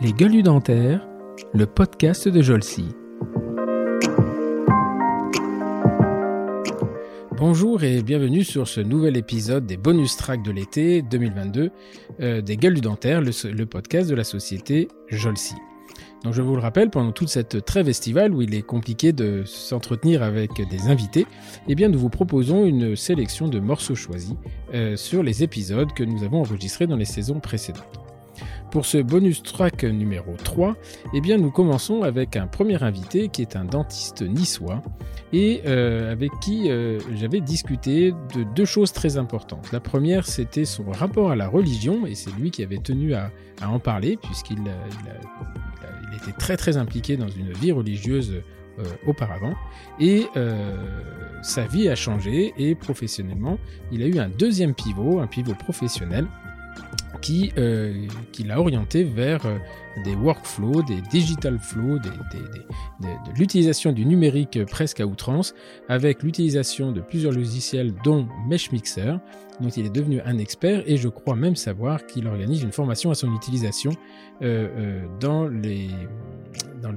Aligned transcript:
Les 0.00 0.12
gueules 0.12 0.42
dentaires, 0.42 1.06
le 1.52 1.66
podcast 1.66 2.26
de 2.26 2.40
Jolcy. 2.40 2.94
Bonjour 7.36 7.82
et 7.84 8.02
bienvenue 8.02 8.44
sur 8.44 8.68
ce 8.68 8.80
nouvel 8.80 9.16
épisode 9.16 9.66
des 9.66 9.76
bonus 9.76 10.16
tracks 10.16 10.42
de 10.42 10.50
l'été 10.50 11.02
2022 11.02 11.70
euh, 12.20 12.40
des 12.42 12.56
gueules 12.56 12.74
du 12.74 12.80
dentaire, 12.80 13.20
le, 13.20 13.30
le 13.50 13.66
podcast 13.66 14.10
de 14.10 14.14
la 14.14 14.24
société 14.24 14.88
Jolcy. 15.08 15.54
Donc 16.24 16.34
je 16.34 16.42
vous 16.42 16.54
le 16.54 16.60
rappelle, 16.60 16.90
pendant 16.90 17.12
toute 17.12 17.30
cette 17.30 17.64
trêve 17.64 17.88
estivale 17.88 18.34
où 18.34 18.42
il 18.42 18.54
est 18.54 18.62
compliqué 18.62 19.12
de 19.12 19.42
s'entretenir 19.46 20.22
avec 20.22 20.50
des 20.68 20.88
invités, 20.88 21.26
eh 21.66 21.74
bien 21.74 21.88
nous 21.88 21.98
vous 21.98 22.10
proposons 22.10 22.66
une 22.66 22.94
sélection 22.94 23.48
de 23.48 23.58
morceaux 23.58 23.94
choisis 23.94 24.34
euh, 24.74 24.96
sur 24.96 25.22
les 25.22 25.42
épisodes 25.42 25.92
que 25.92 26.04
nous 26.04 26.22
avons 26.22 26.40
enregistrés 26.40 26.86
dans 26.86 26.96
les 26.96 27.06
saisons 27.06 27.40
précédentes. 27.40 28.00
Pour 28.70 28.86
ce 28.86 28.98
bonus 28.98 29.42
track 29.42 29.82
numéro 29.82 30.36
3, 30.36 30.76
eh 31.12 31.20
bien 31.20 31.38
nous 31.38 31.50
commençons 31.50 32.02
avec 32.02 32.36
un 32.36 32.46
premier 32.46 32.80
invité 32.82 33.28
qui 33.28 33.42
est 33.42 33.56
un 33.56 33.64
dentiste 33.64 34.22
niçois 34.22 34.80
et 35.32 35.62
euh, 35.66 36.12
avec 36.12 36.30
qui 36.40 36.70
euh, 36.70 37.00
j'avais 37.14 37.40
discuté 37.40 38.12
de 38.34 38.44
deux 38.54 38.64
choses 38.64 38.92
très 38.92 39.16
importantes. 39.16 39.72
La 39.72 39.80
première, 39.80 40.26
c'était 40.26 40.64
son 40.64 40.84
rapport 40.90 41.32
à 41.32 41.36
la 41.36 41.48
religion 41.48 42.06
et 42.06 42.14
c'est 42.14 42.32
lui 42.38 42.52
qui 42.52 42.62
avait 42.62 42.78
tenu 42.78 43.14
à, 43.14 43.32
en 43.66 43.80
parler 43.80 44.16
puisqu'il 44.16 44.60
il 44.60 44.68
a, 44.68 45.69
très 46.38 46.56
très 46.56 46.76
impliqué 46.76 47.16
dans 47.16 47.28
une 47.28 47.52
vie 47.52 47.72
religieuse 47.72 48.42
euh, 48.80 48.84
auparavant. 49.06 49.54
Et 49.98 50.26
euh, 50.36 50.76
sa 51.42 51.66
vie 51.66 51.88
a 51.88 51.94
changé 51.94 52.54
et 52.56 52.74
professionnellement 52.74 53.58
il 53.92 54.02
a 54.02 54.06
eu 54.06 54.18
un 54.18 54.28
deuxième 54.28 54.74
pivot, 54.74 55.20
un 55.20 55.26
pivot 55.26 55.54
professionnel 55.54 56.26
qui, 57.20 57.52
euh, 57.58 58.06
qui 58.32 58.44
l'a 58.44 58.60
orienté 58.60 59.04
vers 59.04 59.42
des 60.04 60.14
workflows, 60.14 60.82
des 60.82 61.02
digital 61.10 61.58
flows, 61.58 61.98
des, 61.98 62.08
de 62.10 63.38
l'utilisation 63.38 63.92
du 63.92 64.06
numérique 64.06 64.64
presque 64.64 65.00
à 65.00 65.06
outrance, 65.06 65.54
avec 65.88 66.22
l'utilisation 66.22 66.92
de 66.92 67.00
plusieurs 67.00 67.32
logiciels 67.32 67.92
dont 68.04 68.28
MeshMixer, 68.48 69.16
dont 69.60 69.68
il 69.68 69.86
est 69.86 69.94
devenu 69.94 70.20
un 70.24 70.38
expert, 70.38 70.82
et 70.86 70.96
je 70.96 71.08
crois 71.08 71.36
même 71.36 71.56
savoir 71.56 72.06
qu'il 72.06 72.26
organise 72.26 72.62
une 72.62 72.72
formation 72.72 73.10
à 73.10 73.14
son 73.14 73.34
utilisation 73.34 73.92
euh, 74.42 74.68
euh 74.76 75.06
dans 75.20 75.46
les 75.46 75.88
dans 76.82 76.92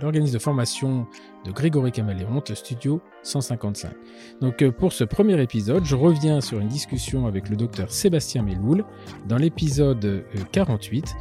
l'organisme 0.00 0.34
de 0.34 0.38
formation 0.38 1.06
de 1.44 1.52
Grégory 1.52 1.92
Caméléonte, 1.92 2.54
Studio 2.54 3.00
155. 3.22 3.90
Donc 4.40 4.62
euh, 4.62 4.70
pour 4.70 4.92
ce 4.92 5.04
premier 5.04 5.40
épisode, 5.40 5.84
je 5.84 5.94
reviens 5.94 6.40
sur 6.40 6.60
une 6.60 6.68
discussion 6.68 7.26
avec 7.26 7.48
le 7.48 7.56
docteur 7.56 7.90
Sébastien 7.90 8.42
Meloul 8.42 8.84
dans 9.28 9.36
l'épisode 9.36 10.24
48 10.52 11.14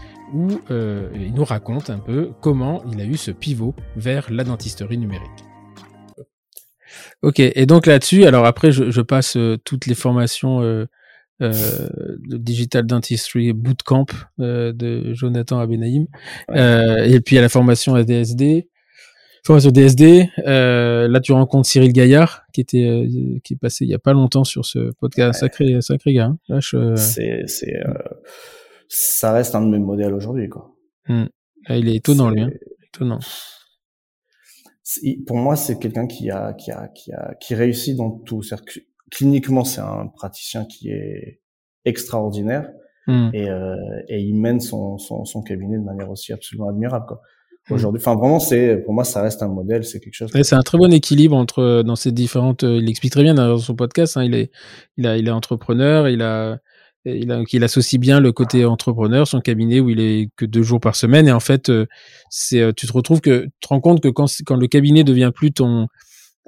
euh, 0.71 1.09
où 1.09 1.15
il 1.15 1.33
nous 1.33 1.45
raconte 1.45 1.89
un 1.89 1.99
peu 1.99 2.31
comment 2.41 2.83
il 2.91 2.99
a 2.99 3.05
eu 3.05 3.17
ce 3.17 3.31
pivot 3.31 3.73
vers 3.95 4.31
la 4.31 4.43
dentisterie 4.43 4.97
numérique. 4.97 5.44
Ok, 7.21 7.39
et 7.39 7.65
donc 7.65 7.87
là-dessus, 7.87 8.25
alors 8.25 8.45
après 8.45 8.71
je, 8.71 8.91
je 8.91 9.01
passe 9.01 9.35
euh, 9.37 9.57
toutes 9.63 9.87
les 9.87 9.95
formations 9.95 10.61
euh, 10.61 10.85
euh, 11.41 11.51
de 12.29 12.37
Digital 12.37 12.85
Dentistry 12.85 13.51
Bootcamp 13.51 14.05
euh, 14.39 14.71
de 14.71 15.13
Jonathan 15.13 15.59
Abenaïm. 15.59 16.07
Ouais. 16.47 16.57
Euh, 16.57 17.03
et 17.03 17.19
puis 17.19 17.37
à 17.37 17.41
la 17.41 17.49
formation 17.49 17.93
à 17.95 18.03
DSD. 18.03 18.69
Formation 19.43 19.69
DSD. 19.69 20.29
Là, 20.37 21.19
tu 21.19 21.33
rencontres 21.33 21.67
Cyril 21.67 21.91
Gaillard, 21.91 22.43
qui 22.53 22.61
était 22.61 23.05
qui 23.43 23.53
est 23.53 23.57
passé 23.57 23.85
il 23.85 23.91
y 23.91 23.93
a 23.93 23.99
pas 23.99 24.13
longtemps 24.13 24.45
sur 24.45 24.65
ce 24.65 24.91
podcast. 24.99 25.41
Ouais. 25.41 25.47
Sacré, 25.47 25.81
sacré 25.81 26.13
gars. 26.13 26.25
Hein. 26.25 26.37
Lâche, 26.47 26.75
c'est, 26.95 27.43
c'est, 27.45 27.73
ça 28.87 29.33
reste 29.33 29.53
un 29.55 29.61
de 29.61 29.69
mes 29.69 29.77
modèles 29.77 30.13
aujourd'hui, 30.13 30.49
quoi. 30.49 30.71
Mmh. 31.09 31.25
Il 31.69 31.89
est 31.89 31.95
étonnant, 31.95 32.29
lui. 32.29 32.41
Hein. 32.41 32.49
Étonnant. 32.87 33.19
Pour 35.25 35.37
moi, 35.37 35.55
c'est 35.55 35.79
quelqu'un 35.79 36.07
qui 36.07 36.29
a, 36.29 36.53
qui 36.53 36.71
a, 36.71 36.87
qui 36.89 37.11
a, 37.11 37.33
qui 37.39 37.55
réussit 37.55 37.95
dans 37.95 38.11
tout. 38.11 38.43
C'est-à-dire 38.43 38.65
que 38.65 38.79
cliniquement, 39.11 39.63
c'est 39.63 39.81
un 39.81 40.07
praticien 40.07 40.65
qui 40.65 40.89
est 40.89 41.41
extraordinaire 41.85 42.69
mm. 43.07 43.29
et, 43.33 43.49
euh, 43.49 43.75
et, 44.07 44.21
il 44.21 44.35
mène 44.35 44.59
son, 44.59 44.97
son, 44.97 45.25
son, 45.25 45.41
cabinet 45.41 45.77
de 45.77 45.83
manière 45.83 46.09
aussi 46.09 46.33
absolument 46.33 46.69
admirable. 46.69 47.05
Quoi. 47.07 47.21
Aujourd'hui, 47.71 47.99
enfin 47.99 48.15
vraiment, 48.15 48.39
c'est 48.39 48.77
pour 48.77 48.93
moi, 48.93 49.03
ça 49.03 49.23
reste 49.23 49.41
un 49.41 49.47
modèle, 49.47 49.83
c'est 49.83 49.99
quelque 49.99 50.13
chose. 50.13 50.31
Ouais, 50.35 50.43
c'est 50.43 50.55
un 50.55 50.61
très 50.61 50.77
bon 50.77 50.93
équilibre 50.93 51.35
entre 51.35 51.59
euh, 51.59 51.83
dans 51.83 51.95
ces 51.95 52.11
différentes. 52.11 52.63
Euh, 52.63 52.77
il 52.77 52.87
explique 52.89 53.11
très 53.11 53.23
bien 53.23 53.33
dans 53.33 53.57
son 53.57 53.75
podcast. 53.75 54.17
Hein, 54.17 54.23
il 54.23 54.35
est, 54.35 54.51
il 54.97 55.07
a, 55.07 55.17
il 55.17 55.27
est 55.27 55.31
entrepreneur, 55.31 56.07
il 56.07 56.21
a, 56.21 56.59
il, 57.05 57.63
associe 57.63 57.99
bien 57.99 58.19
le 58.19 58.31
côté 58.31 58.65
entrepreneur, 58.65 59.27
son 59.27 59.39
cabinet 59.39 59.79
où 59.79 59.89
il 59.89 59.99
est 59.99 60.29
que 60.35 60.45
deux 60.45 60.63
jours 60.63 60.79
par 60.79 60.95
semaine. 60.95 61.27
Et 61.27 61.31
en 61.31 61.39
fait, 61.39 61.69
euh, 61.69 61.85
c'est, 62.29 62.73
tu 62.75 62.87
te 62.87 62.93
retrouves 62.93 63.21
que 63.21 63.43
tu 63.45 63.49
te 63.61 63.67
rends 63.67 63.81
compte 63.81 64.01
que 64.01 64.09
quand, 64.09 64.27
quand 64.45 64.55
le 64.57 64.67
cabinet 64.67 65.03
devient 65.03 65.31
plus 65.33 65.51
ton 65.51 65.87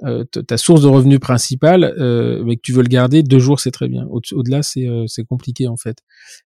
euh, 0.04 0.24
ta 0.24 0.56
source 0.56 0.82
de 0.82 0.86
revenus 0.86 1.18
principale, 1.18 1.92
euh, 1.98 2.42
mais 2.44 2.54
que 2.54 2.60
tu 2.62 2.72
veux 2.72 2.82
le 2.82 2.88
garder, 2.88 3.24
deux 3.24 3.40
jours 3.40 3.58
c'est 3.58 3.72
très 3.72 3.88
bien. 3.88 4.06
Au- 4.10 4.20
delà 4.42 4.62
c'est 4.62 4.86
euh, 4.86 5.04
c'est 5.08 5.24
compliqué 5.24 5.66
en 5.66 5.76
fait. 5.76 5.96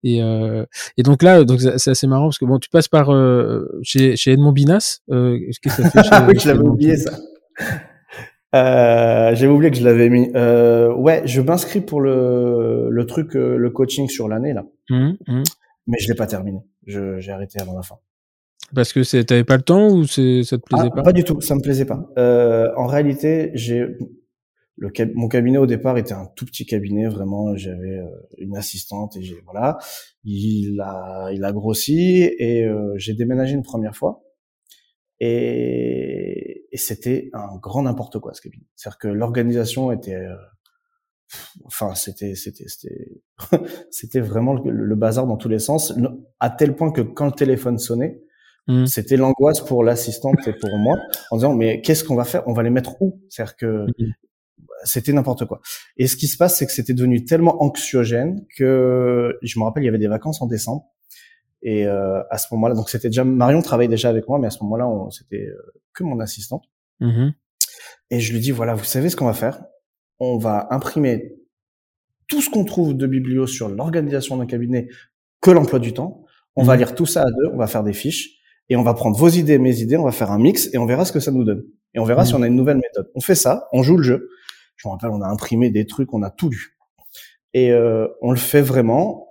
Et, 0.05 0.23
euh, 0.23 0.65
et 0.99 1.03
donc 1.03 1.23
là, 1.23 1.45
donc 1.45 1.61
c'est 1.61 1.91
assez 1.91 2.07
marrant 2.07 2.27
parce 2.27 2.39
que 2.39 2.45
bon, 2.45 2.59
tu 2.59 2.69
passes 2.69 2.89
par 2.89 3.11
euh, 3.11 3.65
chez, 3.83 4.17
chez 4.17 4.33
Edmond 4.33 4.53
Binas. 4.53 4.99
Euh, 5.11 5.39
Qu'est-ce 5.39 5.61
que 5.61 5.71
ça 5.71 5.91
fait 5.91 6.03
chez, 6.09 6.25
oui, 6.29 6.39
je 6.39 6.49
l'avais 6.49 6.61
oublié 6.61 6.97
ça. 6.99 7.19
Euh, 8.55 9.35
J'avais 9.35 9.53
oublié 9.53 9.71
que 9.71 9.77
je 9.77 9.85
l'avais 9.85 10.09
mis. 10.09 10.31
Euh, 10.35 10.95
ouais, 10.95 11.23
je 11.27 11.41
m'inscris 11.41 11.81
pour 11.81 12.01
le, 12.01 12.89
le 12.91 13.07
truc, 13.07 13.35
le 13.35 13.71
coaching 13.71 14.09
sur 14.09 14.29
l'année 14.29 14.53
là. 14.53 14.65
Mmh, 14.91 15.13
mmh. 15.27 15.43
Mais 15.87 15.99
je 16.01 16.09
l'ai 16.09 16.15
pas 16.15 16.27
terminé. 16.27 16.61
J'ai 16.87 17.31
arrêté 17.31 17.61
avant 17.61 17.75
la 17.75 17.83
fin. 17.83 17.97
Parce 18.75 18.93
que 18.93 19.23
t'avais 19.23 19.45
pas 19.45 19.57
le 19.57 19.63
temps 19.63 19.89
ou 19.89 20.07
ça 20.07 20.21
te 20.23 20.57
plaisait 20.57 20.89
ah, 20.93 20.97
pas? 20.97 21.03
Pas 21.03 21.13
du 21.13 21.25
tout, 21.25 21.41
ça 21.41 21.55
me 21.55 21.61
plaisait 21.61 21.87
pas. 21.87 22.07
Euh, 22.19 22.71
en 22.77 22.87
réalité, 22.87 23.51
j'ai 23.55 23.87
le 24.77 24.91
mon 25.15 25.27
cabinet 25.27 25.59
au 25.59 25.67
départ 25.67 25.99
était 25.99 26.13
un 26.13 26.29
tout 26.37 26.45
petit 26.45 26.65
cabinet, 26.65 27.09
vraiment. 27.09 27.57
J'avais 27.57 27.99
euh, 27.99 28.07
une 28.37 28.57
assistante 28.57 29.17
et 29.17 29.23
j'ai 29.23 29.41
voilà. 29.45 29.79
Il 30.25 30.81
a 30.81 31.31
il 31.33 31.45
a 31.45 31.53
grossi 31.53 32.31
et 32.39 32.65
euh, 32.65 32.93
j'ai 32.97 33.15
déménagé 33.15 33.55
une 33.55 33.63
première 33.63 33.97
fois 33.97 34.23
et, 35.21 36.67
et 36.71 36.77
c'était 36.77 37.31
un 37.33 37.57
grand 37.57 37.83
n'importe 37.83 38.19
quoi 38.19 38.35
ce 38.35 38.41
cabinet. 38.41 38.67
C'est-à-dire 38.77 38.99
que 38.99 39.09
l'organisation 39.09 39.91
était 39.93 40.15
euh, 40.15 40.35
enfin 41.65 41.95
c'était 41.95 42.35
c'était 42.35 42.65
c'était 42.69 43.23
c'était 43.91 44.21
vraiment 44.21 44.55
le, 44.55 44.71
le, 44.71 44.95
bazar 44.97 45.27
dans 45.27 45.37
tous 45.37 45.49
les 45.49 45.59
sens 45.59 45.93
à 46.41 46.51
tel 46.51 46.75
point 46.75 46.93
que 46.93 47.03
quand 47.03 47.27
le 47.27 47.33
téléphone 47.33 47.79
sonnait 47.79 48.23
Mmh. 48.69 48.85
C'était 48.85 49.17
l'angoisse 49.17 49.63
pour 49.63 49.83
l'assistante 49.83 50.47
et 50.47 50.53
pour 50.53 50.77
moi 50.79 50.99
en 51.31 51.37
disant 51.37 51.55
mais 51.55 51.81
qu'est-ce 51.81 52.05
qu'on 52.05 52.17
va 52.17 52.25
faire? 52.25 52.43
On 52.47 52.53
va 52.53 52.63
les 52.63 52.71
mettre 52.71 53.01
où? 53.01 53.19
C'est-à-dire 53.31 53.57
que 53.57 53.87
mmh. 53.87 54.13
c'était 54.85 55.13
n'importe 55.15 55.47
quoi. 55.47 55.61
Et 55.97 56.07
ce 56.07 56.17
qui 56.17 56.29
se 56.29 56.37
passe, 56.37 56.59
c'est 56.59 56.67
que 56.67 56.73
c'était 56.73 56.93
devenu 56.93 57.25
tellement 57.25 57.63
anxiogène 57.63 58.45
que 58.57 59.39
je 59.43 59.59
me 59.59 59.65
rappelle, 59.65 59.83
il 59.85 59.87
y 59.87 59.89
avait 59.89 59.99
des 59.99 60.07
vacances 60.07 60.43
en 60.43 60.47
décembre. 60.47 60.85
Et 61.63 61.87
euh, 61.87 62.23
à 62.31 62.39
ce 62.39 62.47
moment-là, 62.53 62.75
donc 62.75 62.89
c'était 62.89 63.09
déjà 63.09 63.25
Marion 63.25 63.63
travaillait 63.63 63.89
déjà 63.89 64.09
avec 64.09 64.29
moi, 64.29 64.39
mais 64.39 64.47
à 64.47 64.51
ce 64.51 64.63
moment-là, 64.63 64.89
c'était 65.11 65.47
euh, 65.47 65.73
que 65.93 66.05
mon 66.05 66.21
assistante. 66.21 66.65
Mmh. 67.01 67.31
Et 68.11 68.21
je 68.21 68.33
lui 68.33 68.41
dis 68.41 68.51
voilà, 68.51 68.75
vous 68.75 68.85
savez 68.85 69.11
ce 69.11 69.17
qu'on 69.17 69.27
va 69.27 69.35
faire? 69.35 69.63
On 70.21 70.39
va 70.39 70.69
imprimer 70.71 71.37
tout 72.29 72.41
ce 72.41 72.51
qu'on 72.51 72.65
trouve 72.65 72.95
de 72.95 73.07
biblio 73.07 73.47
sur 73.47 73.69
l'organisation 73.69 74.37
d'un 74.37 74.47
cabinet, 74.47 74.89
que 75.41 75.51
l'emploi 75.51 75.79
du 75.79 75.93
temps. 75.93 76.25
On 76.57 76.65
va 76.65 76.77
lire 76.77 76.97
tout 76.97 77.07
ça 77.07 77.23
à 77.23 77.31
deux, 77.31 77.51
on 77.53 77.57
va 77.57 77.69
faire 77.69 77.85
des 77.85 77.93
fiches 77.93 78.41
et 78.69 78.77
on 78.77 78.83
va 78.83 78.93
prendre 78.93 79.17
vos 79.17 79.29
idées, 79.29 79.59
mes 79.59 79.81
idées, 79.81 79.97
on 79.97 80.05
va 80.05 80.13
faire 80.13 80.33
un 80.33 80.39
mix 80.39 80.69
et 80.73 80.79
on 80.79 80.87
verra 80.87 81.05
ce 81.05 81.13
que 81.13 81.21
ça 81.21 81.31
nous 81.31 81.45
donne. 81.45 81.65
Et 81.95 82.01
on 82.01 82.05
verra 82.05 82.23
mmh. 82.23 82.27
si 82.27 82.35
on 82.35 82.43
a 82.43 82.49
une 82.49 82.57
nouvelle 82.57 82.79
méthode. 82.79 83.11
On 83.15 83.21
fait 83.21 83.37
ça, 83.37 83.69
on 83.73 83.83
joue 83.83 83.97
le 83.97 84.03
jeu. 84.03 84.29
Je 84.77 84.89
me 84.89 84.93
rappelle, 84.93 85.11
on 85.11 85.23
a 85.23 85.29
imprimé 85.29 85.71
des 85.71 85.87
trucs, 85.87 86.13
on 86.13 86.23
a 86.23 86.31
tout 86.31 86.51
lu. 86.51 86.77
Et 87.55 87.73
euh, 87.73 88.09
on 88.21 88.31
le 88.31 88.37
fait 88.37 88.61
vraiment 88.61 89.28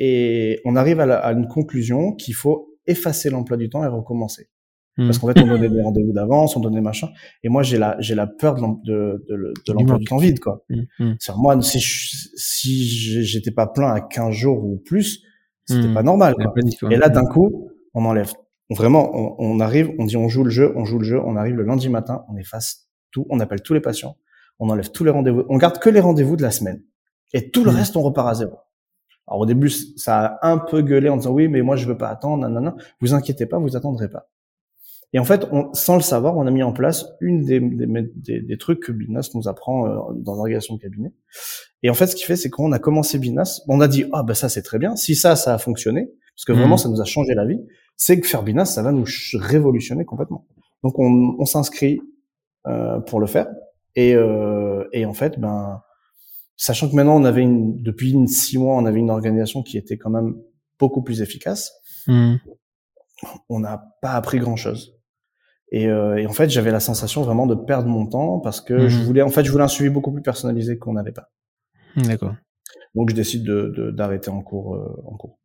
et 0.00 0.60
on 0.64 0.74
arrive 0.74 0.98
à, 0.98 1.06
la, 1.06 1.18
à 1.18 1.32
une 1.32 1.46
conclusion 1.46 2.12
qu'il 2.14 2.34
faut 2.34 2.74
effacer 2.86 3.30
l'emploi 3.30 3.56
du 3.56 3.68
temps 3.68 3.84
et 3.84 3.86
recommencer. 3.86 4.48
Mmh. 4.96 5.06
Parce 5.06 5.18
qu'en 5.18 5.28
fait, 5.28 5.40
on 5.40 5.46
donnait 5.46 5.68
des 5.68 5.82
rendez-vous 5.82 6.12
d'avance, 6.12 6.56
on 6.56 6.60
donnait 6.60 6.80
machin. 6.80 7.10
Et 7.44 7.48
moi, 7.48 7.62
j'ai 7.62 7.78
la, 7.78 7.96
j'ai 8.00 8.14
la 8.14 8.26
peur 8.26 8.56
de, 8.56 8.66
de, 8.84 9.24
de, 9.28 9.54
de 9.68 9.72
l'emploi 9.72 9.98
du 9.98 10.06
temps 10.06 10.16
vide, 10.16 10.40
quoi. 10.40 10.64
Mmh. 10.70 11.12
C'est 11.20 11.36
moi, 11.36 11.60
si 11.62 11.78
je, 11.78 12.28
si 12.34 13.24
j'étais 13.24 13.52
pas 13.52 13.66
plein 13.66 13.92
à 13.92 14.00
15 14.00 14.34
jours 14.34 14.64
ou 14.64 14.78
plus, 14.84 15.22
c'était 15.66 15.92
pas 15.94 16.02
normal, 16.02 16.34
quoi. 16.34 16.52
Et 16.90 16.96
là, 16.96 17.08
d'un 17.08 17.26
coup, 17.26 17.70
on 17.94 18.04
enlève 18.04 18.32
Vraiment, 18.70 19.10
on, 19.12 19.34
on, 19.38 19.58
arrive, 19.58 19.90
on 19.98 20.04
dit 20.04 20.16
on 20.16 20.28
joue 20.28 20.44
le 20.44 20.50
jeu, 20.50 20.72
on 20.76 20.84
joue 20.84 21.00
le 21.00 21.04
jeu, 21.04 21.20
on 21.20 21.34
arrive 21.34 21.56
le 21.56 21.64
lundi 21.64 21.88
matin, 21.88 22.24
on 22.28 22.36
efface 22.36 22.88
tout, 23.10 23.26
on 23.28 23.40
appelle 23.40 23.62
tous 23.62 23.74
les 23.74 23.80
patients, 23.80 24.16
on 24.60 24.70
enlève 24.70 24.92
tous 24.92 25.02
les 25.02 25.10
rendez-vous, 25.10 25.44
on 25.48 25.58
garde 25.58 25.80
que 25.80 25.90
les 25.90 25.98
rendez-vous 25.98 26.36
de 26.36 26.42
la 26.42 26.52
semaine. 26.52 26.80
Et 27.32 27.50
tout 27.50 27.64
le 27.64 27.70
reste, 27.70 27.96
on 27.96 28.02
repart 28.02 28.28
à 28.28 28.34
zéro. 28.34 28.58
Alors 29.26 29.40
au 29.40 29.46
début, 29.46 29.70
ça 29.70 30.38
a 30.40 30.50
un 30.50 30.58
peu 30.58 30.82
gueulé 30.82 31.08
en 31.08 31.16
disant 31.16 31.32
oui, 31.32 31.48
mais 31.48 31.62
moi 31.62 31.76
je 31.76 31.86
veux 31.86 31.96
pas 31.96 32.08
attendre, 32.08 32.42
nanana. 32.42 32.74
Vous 33.00 33.14
inquiétez 33.14 33.46
pas, 33.46 33.58
vous 33.58 33.76
attendrez 33.76 34.08
pas. 34.08 34.28
Et 35.12 35.18
en 35.18 35.24
fait, 35.24 35.46
on, 35.50 35.72
sans 35.74 35.96
le 35.96 36.02
savoir, 36.02 36.36
on 36.36 36.46
a 36.46 36.50
mis 36.50 36.62
en 36.62 36.72
place 36.72 37.06
une 37.20 37.44
des, 37.44 37.58
des, 37.60 38.40
des, 38.40 38.58
trucs 38.58 38.80
que 38.80 38.92
Binas 38.92 39.30
nous 39.34 39.48
apprend 39.48 39.86
euh, 39.86 40.12
dans 40.14 40.34
l'organisation 40.34 40.76
de 40.76 40.80
cabinet. 40.80 41.12
Et 41.82 41.90
en 41.90 41.94
fait, 41.94 42.06
ce 42.06 42.14
qui 42.14 42.24
fait, 42.24 42.36
c'est 42.36 42.48
qu'on 42.48 42.70
a 42.70 42.78
commencé 42.78 43.18
Binas, 43.18 43.62
on 43.68 43.80
a 43.80 43.88
dit 43.88 44.04
ah 44.12 44.22
ben 44.22 44.34
ça 44.34 44.48
c'est 44.48 44.62
très 44.62 44.78
bien. 44.78 44.94
Si 44.94 45.16
ça, 45.16 45.34
ça 45.34 45.54
a 45.54 45.58
fonctionné, 45.58 46.12
parce 46.36 46.44
que 46.44 46.52
vraiment 46.52 46.76
Mhm. 46.76 46.78
ça 46.78 46.88
nous 46.88 47.00
a 47.00 47.04
changé 47.04 47.34
la 47.34 47.44
vie, 47.44 47.60
c'est 47.96 48.20
que 48.20 48.26
faire 48.26 48.42
Binas, 48.44 48.66
ça 48.66 48.82
va 48.82 48.92
nous 48.92 49.04
révolutionner 49.34 50.04
complètement. 50.04 50.46
Donc 50.84 50.98
on, 50.98 51.36
on 51.38 51.44
s'inscrit 51.44 52.00
euh, 52.66 53.00
pour 53.00 53.20
le 53.20 53.26
faire. 53.26 53.48
Et, 53.96 54.14
euh, 54.14 54.84
et 54.92 55.04
en 55.06 55.14
fait, 55.14 55.40
ben 55.40 55.82
sachant 56.62 56.88
que 56.90 56.94
maintenant 56.94 57.16
on 57.20 57.24
avait 57.24 57.42
une, 57.42 57.80
depuis 57.82 58.12
une, 58.12 58.26
six 58.26 58.58
mois, 58.58 58.76
on 58.76 58.84
avait 58.86 58.98
une 59.00 59.10
organisation 59.10 59.62
qui 59.62 59.78
était 59.78 59.96
quand 59.98 60.10
même 60.10 60.34
beaucoup 60.78 61.02
plus 61.02 61.20
efficace 61.22 61.72
Hmm. 62.06 62.36
on 63.50 63.60
n'a 63.60 63.82
pas 64.00 64.12
appris 64.12 64.38
grand 64.38 64.56
chose. 64.56 64.94
Et, 65.70 65.86
euh, 65.86 66.16
et 66.16 66.26
en 66.26 66.32
fait, 66.32 66.48
j'avais 66.48 66.70
la 66.72 66.80
sensation 66.80 67.22
vraiment 67.22 67.46
de 67.46 67.54
perdre 67.54 67.86
mon 67.88 68.06
temps 68.06 68.40
parce 68.40 68.60
que 68.62 68.88
je 68.88 68.98
voulais, 69.02 69.20
en 69.22 69.28
fait, 69.28 69.44
je 69.44 69.52
voulais 69.52 69.64
un 69.64 69.68
suivi 69.68 69.90
beaucoup 69.90 70.10
plus 70.10 70.22
personnalisé 70.22 70.78
qu'on 70.78 70.94
n'avait 70.94 71.12
pas. 71.12 71.30
D'accord. 71.96 72.34
Donc, 72.94 73.10
je 73.10 73.14
décide 73.14 73.44
de 73.44 73.72
de- 73.76 73.90
d'arrêter 73.90 74.30
en 74.30 74.40
cours. 74.40 74.74
euh, 74.76 75.02
en 75.06 75.16
cours. 75.18 75.38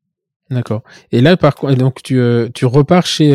D'accord. 0.49 0.83
Et 1.11 1.19
là, 1.21 1.35
par 1.37 1.55
contre, 1.55 1.75
donc 1.75 2.01
tu, 2.01 2.17
euh, 2.19 2.47
tu 2.53 2.65
repars 2.65 3.05
chez, 3.05 3.33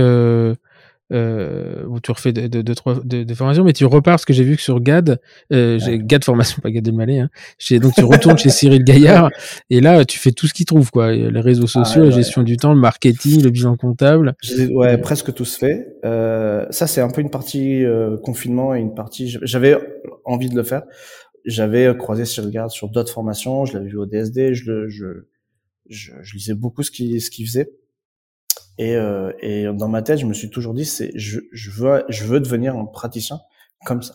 euh, 1.12 1.82
euh, 1.82 1.86
où 1.88 2.00
tu 2.00 2.10
refais 2.12 2.32
de, 2.32 2.46
de, 2.46 2.62
de, 2.62 2.74
trois- 2.74 3.00
de, 3.04 3.24
de 3.24 3.34
formations, 3.34 3.64
mais 3.64 3.72
tu 3.72 3.84
repars 3.84 4.12
parce 4.14 4.24
que 4.24 4.32
j'ai 4.32 4.44
vu 4.44 4.56
que 4.56 4.62
sur 4.62 4.80
GAD, 4.80 5.20
euh, 5.52 5.78
Ouais. 5.86 5.98
GAD 5.98 6.24
formation, 6.24 6.60
pas 6.62 6.70
GAD 6.70 6.86
Elmaleh, 6.88 7.18
hein. 7.20 7.30
Chez- 7.58 7.78
donc 7.80 7.94
tu 7.94 8.04
retournes 8.04 8.38
chez 8.38 8.50
Cyril 8.50 8.84
Gaillard 8.84 9.30
et 9.70 9.80
là 9.80 10.04
tu 10.04 10.18
fais 10.18 10.32
tout 10.32 10.46
ce 10.46 10.54
qu'il 10.54 10.66
trouve, 10.66 10.90
quoi. 10.90 11.12
Les 11.12 11.40
réseaux 11.40 11.66
sociaux, 11.66 12.02
ouais, 12.02 12.08
la 12.08 12.14
ouais. 12.16 12.22
gestion 12.22 12.42
du 12.42 12.56
temps, 12.56 12.72
le 12.72 12.80
marketing, 12.80 13.42
le 13.42 13.50
bilan 13.50 13.76
comptable. 13.76 14.34
Ouais, 14.70 14.98
presque 14.98 15.32
tous 15.34 15.56
fait. 15.56 15.96
Euh, 16.04 16.66
ça, 16.70 16.86
c'est 16.86 17.00
un 17.00 17.10
peu 17.10 17.20
une 17.20 17.30
partie 17.30 17.84
euh, 17.84 18.16
confinement 18.18 18.74
et 18.74 18.80
une 18.80 18.94
partie. 18.94 19.36
J'avais 19.42 19.76
envie 20.24 20.48
de 20.48 20.56
le 20.56 20.62
faire. 20.62 20.82
J'avais 21.46 21.94
croisé 21.96 22.24
sur 22.24 22.48
Garde 22.50 22.70
sur 22.70 22.88
d'autres 22.88 23.12
formations. 23.12 23.64
Je 23.64 23.72
l'avais 23.74 23.88
vu 23.88 23.96
au 23.96 24.06
DSD. 24.06 24.54
Je, 24.54 24.70
le, 24.70 24.88
je, 24.88 25.06
je, 25.88 26.12
je 26.22 26.34
lisais 26.34 26.54
beaucoup 26.54 26.82
ce 26.82 26.90
qu'il 26.90 27.20
ce 27.20 27.30
qu'il 27.30 27.46
faisait. 27.46 27.70
Et, 28.80 28.96
euh, 28.96 29.30
et 29.40 29.66
dans 29.74 29.88
ma 29.88 30.00
tête, 30.00 30.18
je 30.18 30.24
me 30.24 30.32
suis 30.32 30.48
toujours 30.48 30.72
dit, 30.72 30.86
c'est 30.86 31.12
je, 31.14 31.40
je 31.52 31.70
veux 31.70 32.02
je 32.08 32.24
veux 32.24 32.40
devenir 32.40 32.74
un 32.76 32.86
praticien 32.86 33.40
comme 33.84 34.00
ça. 34.00 34.14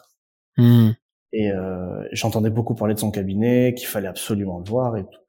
Hmm. 0.58 0.92
Et 1.34 1.52
euh, 1.52 2.02
j'entendais 2.14 2.50
beaucoup 2.50 2.74
parler 2.74 2.96
de 2.96 3.00
son 3.00 3.12
cabinet, 3.12 3.76
qu'il 3.78 3.88
fallait 3.88 4.08
absolument 4.08 4.58
le 4.58 4.68
voir 4.68 4.98
et 4.98 5.04
tout. 5.04 5.20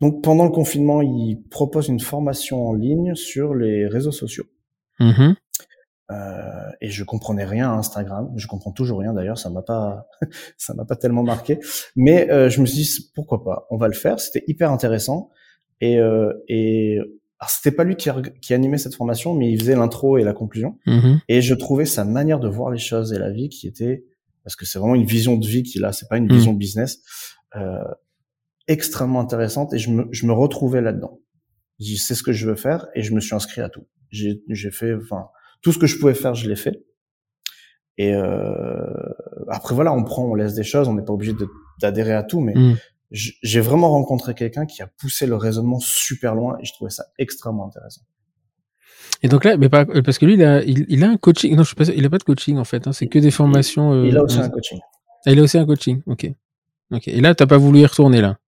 Donc 0.00 0.24
pendant 0.24 0.44
le 0.44 0.50
confinement, 0.50 1.02
il 1.02 1.40
propose 1.50 1.86
une 1.86 2.00
formation 2.00 2.66
en 2.66 2.72
ligne 2.72 3.14
sur 3.14 3.54
les 3.54 3.86
réseaux 3.86 4.10
sociaux. 4.10 4.46
Mhm. 4.98 5.36
Euh, 6.10 6.70
et 6.80 6.90
je 6.90 7.04
comprenais 7.04 7.44
rien 7.44 7.70
à 7.70 7.74
Instagram. 7.74 8.32
Je 8.34 8.48
comprends 8.48 8.72
toujours 8.72 8.98
rien 8.98 9.14
d'ailleurs. 9.14 9.38
Ça 9.38 9.50
m'a 9.50 9.62
pas, 9.62 10.08
ça 10.56 10.74
m'a 10.74 10.84
pas 10.84 10.96
tellement 10.96 11.22
marqué. 11.22 11.60
Mais 11.94 12.28
euh, 12.30 12.48
je 12.48 12.60
me 12.60 12.66
suis 12.66 12.82
dit 12.82 13.12
pourquoi 13.14 13.44
pas? 13.44 13.68
On 13.70 13.76
va 13.76 13.86
le 13.86 13.94
faire. 13.94 14.18
C'était 14.18 14.42
hyper 14.48 14.72
intéressant. 14.72 15.30
Et 15.80 15.98
euh, 15.98 16.32
et 16.48 16.98
alors 17.40 17.50
c'était 17.50 17.74
pas 17.74 17.84
lui 17.84 17.96
qui, 17.96 18.52
animait 18.52 18.76
cette 18.76 18.94
formation, 18.94 19.34
mais 19.34 19.50
il 19.50 19.58
faisait 19.58 19.74
l'intro 19.74 20.18
et 20.18 20.24
la 20.24 20.34
conclusion. 20.34 20.76
Mhm. 20.86 21.20
Et 21.28 21.40
je 21.40 21.54
trouvais 21.54 21.86
sa 21.86 22.04
manière 22.04 22.38
de 22.38 22.48
voir 22.48 22.70
les 22.70 22.78
choses 22.78 23.14
et 23.14 23.18
la 23.18 23.30
vie 23.30 23.48
qui 23.48 23.66
était, 23.66 24.04
parce 24.44 24.56
que 24.56 24.66
c'est 24.66 24.78
vraiment 24.78 24.94
une 24.94 25.06
vision 25.06 25.36
de 25.36 25.46
vie 25.46 25.62
qu'il 25.62 25.84
a. 25.86 25.92
C'est 25.92 26.08
pas 26.08 26.18
une 26.18 26.26
Mm. 26.26 26.32
vision 26.34 26.52
business. 26.52 26.98
Euh, 27.56 27.82
extrêmement 28.68 29.20
intéressante 29.20 29.72
et 29.74 29.78
je 29.78 29.90
me, 29.90 30.06
je 30.12 30.26
me 30.26 30.32
retrouvais 30.32 30.80
là-dedans. 30.82 31.18
J'ai 31.78 31.94
dit, 31.94 31.98
c'est 31.98 32.14
ce 32.14 32.22
que 32.22 32.30
je 32.32 32.46
veux 32.46 32.54
faire 32.54 32.86
et 32.94 33.02
je 33.02 33.12
me 33.14 33.20
suis 33.20 33.34
inscrit 33.34 33.62
à 33.62 33.68
tout. 33.70 33.86
J'ai, 34.10 34.42
j'ai 34.50 34.70
fait, 34.70 34.94
enfin, 34.94 35.28
tout 35.62 35.72
ce 35.72 35.78
que 35.78 35.86
je 35.86 35.98
pouvais 35.98 36.14
faire, 36.14 36.34
je 36.34 36.48
l'ai 36.48 36.56
fait. 36.56 36.84
Et 37.96 38.14
euh, 38.14 38.84
après 39.48 39.74
voilà, 39.74 39.92
on 39.92 40.04
prend, 40.04 40.24
on 40.24 40.34
laisse 40.34 40.54
des 40.54 40.62
choses, 40.62 40.88
on 40.88 40.94
n'est 40.94 41.04
pas 41.04 41.12
obligé 41.12 41.32
d'adhérer 41.80 42.12
à 42.12 42.22
tout, 42.22 42.40
mais 42.40 42.54
Hmm. 42.54 42.74
J'ai 43.10 43.60
vraiment 43.60 43.90
rencontré 43.90 44.34
quelqu'un 44.34 44.66
qui 44.66 44.82
a 44.82 44.86
poussé 44.86 45.26
le 45.26 45.34
raisonnement 45.36 45.80
super 45.80 46.34
loin 46.34 46.56
et 46.60 46.64
je 46.64 46.72
trouvais 46.72 46.90
ça 46.90 47.06
extrêmement 47.18 47.66
intéressant. 47.66 48.02
Et 49.22 49.28
donc 49.28 49.44
là, 49.44 49.56
mais 49.56 49.68
pas, 49.68 49.84
parce 49.84 50.18
que 50.18 50.24
lui, 50.26 50.34
il 50.34 50.44
a, 50.44 50.62
il, 50.62 50.86
il 50.88 51.04
a 51.04 51.08
un 51.10 51.16
coaching. 51.16 51.54
Non, 51.54 51.62
je 51.62 51.68
suis 51.68 51.76
pas 51.76 51.84
il 51.94 52.04
a 52.06 52.08
pas 52.10 52.18
de 52.18 52.22
coaching 52.22 52.56
en 52.56 52.64
fait. 52.64 52.86
Hein, 52.86 52.92
c'est 52.92 53.06
que 53.06 53.18
des 53.18 53.30
formations. 53.30 53.92
euh, 53.92 54.06
Il 54.06 54.16
a 54.16 54.22
aussi 54.22 54.38
ouais. 54.38 54.44
un 54.44 54.48
coaching. 54.48 54.78
Ah, 55.26 55.32
il 55.32 55.38
a 55.38 55.42
aussi 55.42 55.58
un 55.58 55.66
coaching. 55.66 56.00
Ok. 56.06 56.30
Ok. 56.92 57.08
Et 57.08 57.20
là, 57.20 57.34
t'as 57.34 57.46
pas 57.46 57.58
voulu 57.58 57.80
y 57.80 57.86
retourner 57.86 58.20
là? 58.22 58.38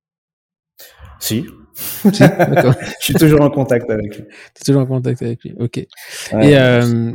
Si, 1.21 1.45
Si 1.75 2.21
D'accord. 2.21 2.75
je 3.01 3.05
suis 3.05 3.15
toujours 3.15 3.43
en 3.43 3.51
contact 3.51 3.91
avec 3.91 4.17
lui. 4.17 4.25
T'es 4.55 4.65
toujours 4.65 4.83
en 4.83 4.87
contact 4.87 5.21
avec 5.23 5.43
lui. 5.45 5.55
Ok. 5.59 5.87
Ouais. 6.33 6.51
Et, 6.51 6.57
euh, 6.59 7.13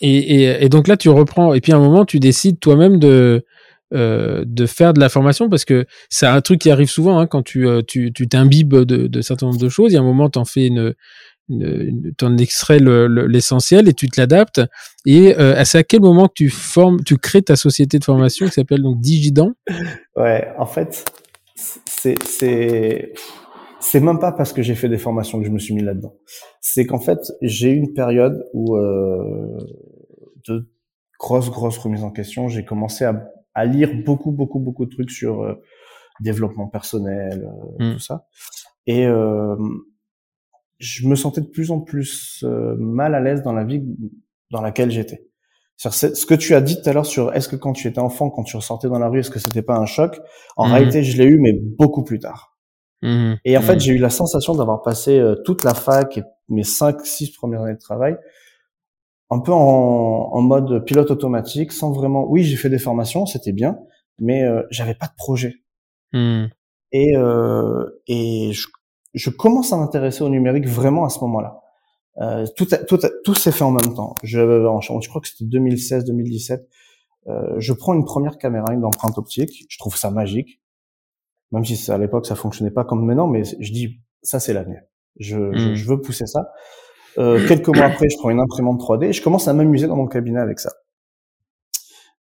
et, 0.00 0.42
et, 0.44 0.64
et 0.64 0.68
donc 0.68 0.88
là, 0.88 0.96
tu 0.96 1.08
reprends. 1.08 1.54
Et 1.54 1.60
puis 1.60 1.72
à 1.72 1.76
un 1.76 1.80
moment, 1.80 2.04
tu 2.04 2.18
décides 2.20 2.58
toi-même 2.58 2.98
de 2.98 3.44
euh, 3.94 4.44
de 4.46 4.66
faire 4.66 4.92
de 4.94 5.00
la 5.00 5.08
formation 5.08 5.48
parce 5.48 5.64
que 5.64 5.86
c'est 6.10 6.26
un 6.26 6.40
truc 6.40 6.60
qui 6.60 6.70
arrive 6.70 6.88
souvent 6.90 7.18
hein, 7.18 7.26
quand 7.26 7.42
tu 7.42 7.68
euh, 7.68 7.82
tu 7.86 8.12
t'imbibes 8.12 8.74
de, 8.74 9.06
de 9.06 9.20
certain 9.20 9.46
nombre 9.46 9.58
de 9.60 9.68
choses. 9.68 9.92
Il 9.92 9.94
y 9.94 9.98
a 9.98 10.00
un 10.00 10.04
moment, 10.04 10.28
t'en 10.28 10.44
fais 10.44 10.66
une 10.66 10.94
une, 11.48 12.12
t'en 12.16 12.36
extrais 12.38 12.80
le- 12.80 13.06
le- 13.06 13.26
l'essentiel 13.26 13.88
et 13.88 13.94
tu 13.94 14.08
te 14.08 14.20
l'adaptes. 14.20 14.60
Et 15.06 15.36
euh, 15.38 15.62
c'est 15.64 15.78
à 15.78 15.84
quel 15.84 16.00
moment 16.00 16.26
que 16.26 16.34
tu 16.34 16.50
formes, 16.50 17.04
tu 17.04 17.18
crées 17.18 17.42
ta 17.42 17.54
société 17.54 17.98
de 18.00 18.04
formation 18.04 18.46
qui 18.46 18.52
s'appelle 18.52 18.82
donc 18.82 19.00
Digidan. 19.00 19.52
Ouais, 20.16 20.48
en 20.58 20.66
fait, 20.66 21.04
c'est 21.54 22.20
c'est 22.24 23.12
c'est 23.78 24.00
même 24.00 24.18
pas 24.18 24.32
parce 24.32 24.52
que 24.52 24.62
j'ai 24.62 24.74
fait 24.74 24.88
des 24.88 24.98
formations 24.98 25.38
que 25.38 25.46
je 25.46 25.50
me 25.52 25.58
suis 25.60 25.74
mis 25.74 25.82
là-dedans. 25.82 26.16
C'est 26.60 26.86
qu'en 26.86 26.98
fait, 26.98 27.20
j'ai 27.42 27.70
eu 27.70 27.76
une 27.76 27.94
période 27.94 28.44
où 28.52 28.76
euh, 28.76 29.56
de 30.48 30.68
grosses 31.20 31.50
grosses 31.50 31.78
remises 31.78 32.02
en 32.02 32.10
question. 32.10 32.48
J'ai 32.48 32.64
commencé 32.64 33.04
à, 33.04 33.30
à 33.56 33.64
lire 33.64 33.90
beaucoup 34.04 34.30
beaucoup 34.30 34.60
beaucoup 34.60 34.86
de 34.86 34.90
trucs 34.90 35.10
sur 35.10 35.42
euh, 35.42 35.54
développement 36.20 36.68
personnel, 36.68 37.48
euh, 37.80 37.84
Mm. 37.90 37.92
tout 37.94 38.00
ça, 38.00 38.26
et 38.86 39.06
euh, 39.06 39.56
je 40.78 41.08
me 41.08 41.14
sentais 41.16 41.40
de 41.40 41.46
plus 41.46 41.70
en 41.70 41.80
plus 41.80 42.44
euh, 42.44 42.76
mal 42.78 43.14
à 43.14 43.20
l'aise 43.20 43.42
dans 43.42 43.52
la 43.52 43.64
vie 43.64 43.82
dans 44.50 44.60
laquelle 44.60 44.90
j'étais. 44.90 45.26
Ce 45.78 46.24
que 46.26 46.34
tu 46.34 46.54
as 46.54 46.60
dit 46.62 46.80
tout 46.80 46.88
à 46.88 46.92
l'heure 46.94 47.04
sur 47.06 47.34
est-ce 47.34 47.48
que 47.48 47.56
quand 47.56 47.72
tu 47.74 47.86
étais 47.88 47.98
enfant, 47.98 48.30
quand 48.30 48.44
tu 48.44 48.56
ressortais 48.56 48.88
dans 48.88 48.98
la 48.98 49.08
rue, 49.08 49.20
est-ce 49.20 49.30
que 49.30 49.38
c'était 49.38 49.62
pas 49.62 49.76
un 49.76 49.84
choc? 49.86 50.18
En 50.56 50.66
Mhm. 50.66 50.72
réalité, 50.72 51.02
je 51.02 51.18
l'ai 51.18 51.24
eu, 51.26 51.38
mais 51.38 51.52
beaucoup 51.52 52.02
plus 52.02 52.18
tard. 52.18 52.56
Mhm. 53.02 53.36
Et 53.44 53.58
en 53.58 53.60
fait, 53.62 53.74
Mhm. 53.74 53.80
j'ai 53.80 53.92
eu 53.94 53.98
la 53.98 54.08
sensation 54.10 54.54
d'avoir 54.54 54.82
passé 54.82 55.18
euh, 55.18 55.34
toute 55.44 55.64
la 55.64 55.74
fac 55.74 56.16
et 56.16 56.22
mes 56.48 56.62
cinq, 56.64 57.04
six 57.04 57.30
premières 57.32 57.62
années 57.62 57.74
de 57.74 57.78
travail 57.78 58.16
un 59.30 59.40
peu 59.40 59.52
en, 59.52 59.58
en 60.32 60.40
mode 60.42 60.84
pilote 60.84 61.10
automatique, 61.10 61.72
sans 61.72 61.92
vraiment. 61.92 62.24
Oui, 62.28 62.44
j'ai 62.44 62.56
fait 62.56 62.70
des 62.70 62.78
formations, 62.78 63.26
c'était 63.26 63.52
bien, 63.52 63.78
mais 64.18 64.42
euh, 64.44 64.62
j'avais 64.70 64.94
pas 64.94 65.06
de 65.06 65.14
projet. 65.16 65.54
Mhm. 66.12 66.50
Et 66.92 67.16
euh, 67.16 67.84
et 68.06 68.52
je, 68.52 68.68
je 69.14 69.30
commence 69.30 69.72
à 69.72 69.76
m'intéresser 69.76 70.22
au 70.22 70.28
numérique 70.28 70.66
vraiment 70.66 71.04
à 71.04 71.08
ce 71.08 71.18
moment-là. 71.20 71.60
Euh, 72.18 72.46
tout 72.56 72.66
a- 72.70 72.78
tout 72.78 72.98
a- 73.02 73.10
tout 73.24 73.34
s'est 73.34 73.52
fait 73.52 73.64
en 73.64 73.72
même 73.72 73.92
temps. 73.94 74.14
Je, 74.22 74.38
je 74.40 75.08
crois 75.08 75.20
que 75.20 75.28
c'était 75.28 75.44
2016-2017. 75.44 76.60
Euh, 77.28 77.54
je 77.58 77.72
prends 77.72 77.92
une 77.94 78.04
première 78.04 78.38
caméra, 78.38 78.72
une 78.72 78.80
d'empreinte 78.80 79.18
optique. 79.18 79.66
Je 79.68 79.78
trouve 79.78 79.96
ça 79.96 80.10
magique, 80.10 80.62
même 81.52 81.64
si 81.64 81.90
à 81.90 81.98
l'époque 81.98 82.24
ça 82.26 82.36
fonctionnait 82.36 82.70
pas 82.70 82.84
comme 82.84 83.04
maintenant. 83.04 83.26
Mais 83.26 83.42
je 83.44 83.72
dis 83.72 84.00
ça 84.22 84.38
c'est 84.40 84.52
l'avenir. 84.54 84.80
Je, 85.18 85.36
je, 85.54 85.70
Mm. 85.70 85.74
je 85.74 85.88
veux 85.88 86.00
pousser 86.00 86.26
ça. 86.26 86.52
Euh, 87.18 87.46
quelques 87.46 87.68
mois 87.68 87.86
après, 87.86 88.08
je 88.08 88.16
prends 88.18 88.30
une 88.30 88.40
imprimante 88.40 88.80
3D 88.80 89.06
et 89.06 89.12
je 89.12 89.22
commence 89.22 89.48
à 89.48 89.52
m'amuser 89.52 89.86
dans 89.86 89.96
mon 89.96 90.06
cabinet 90.06 90.40
avec 90.40 90.60
ça. 90.60 90.72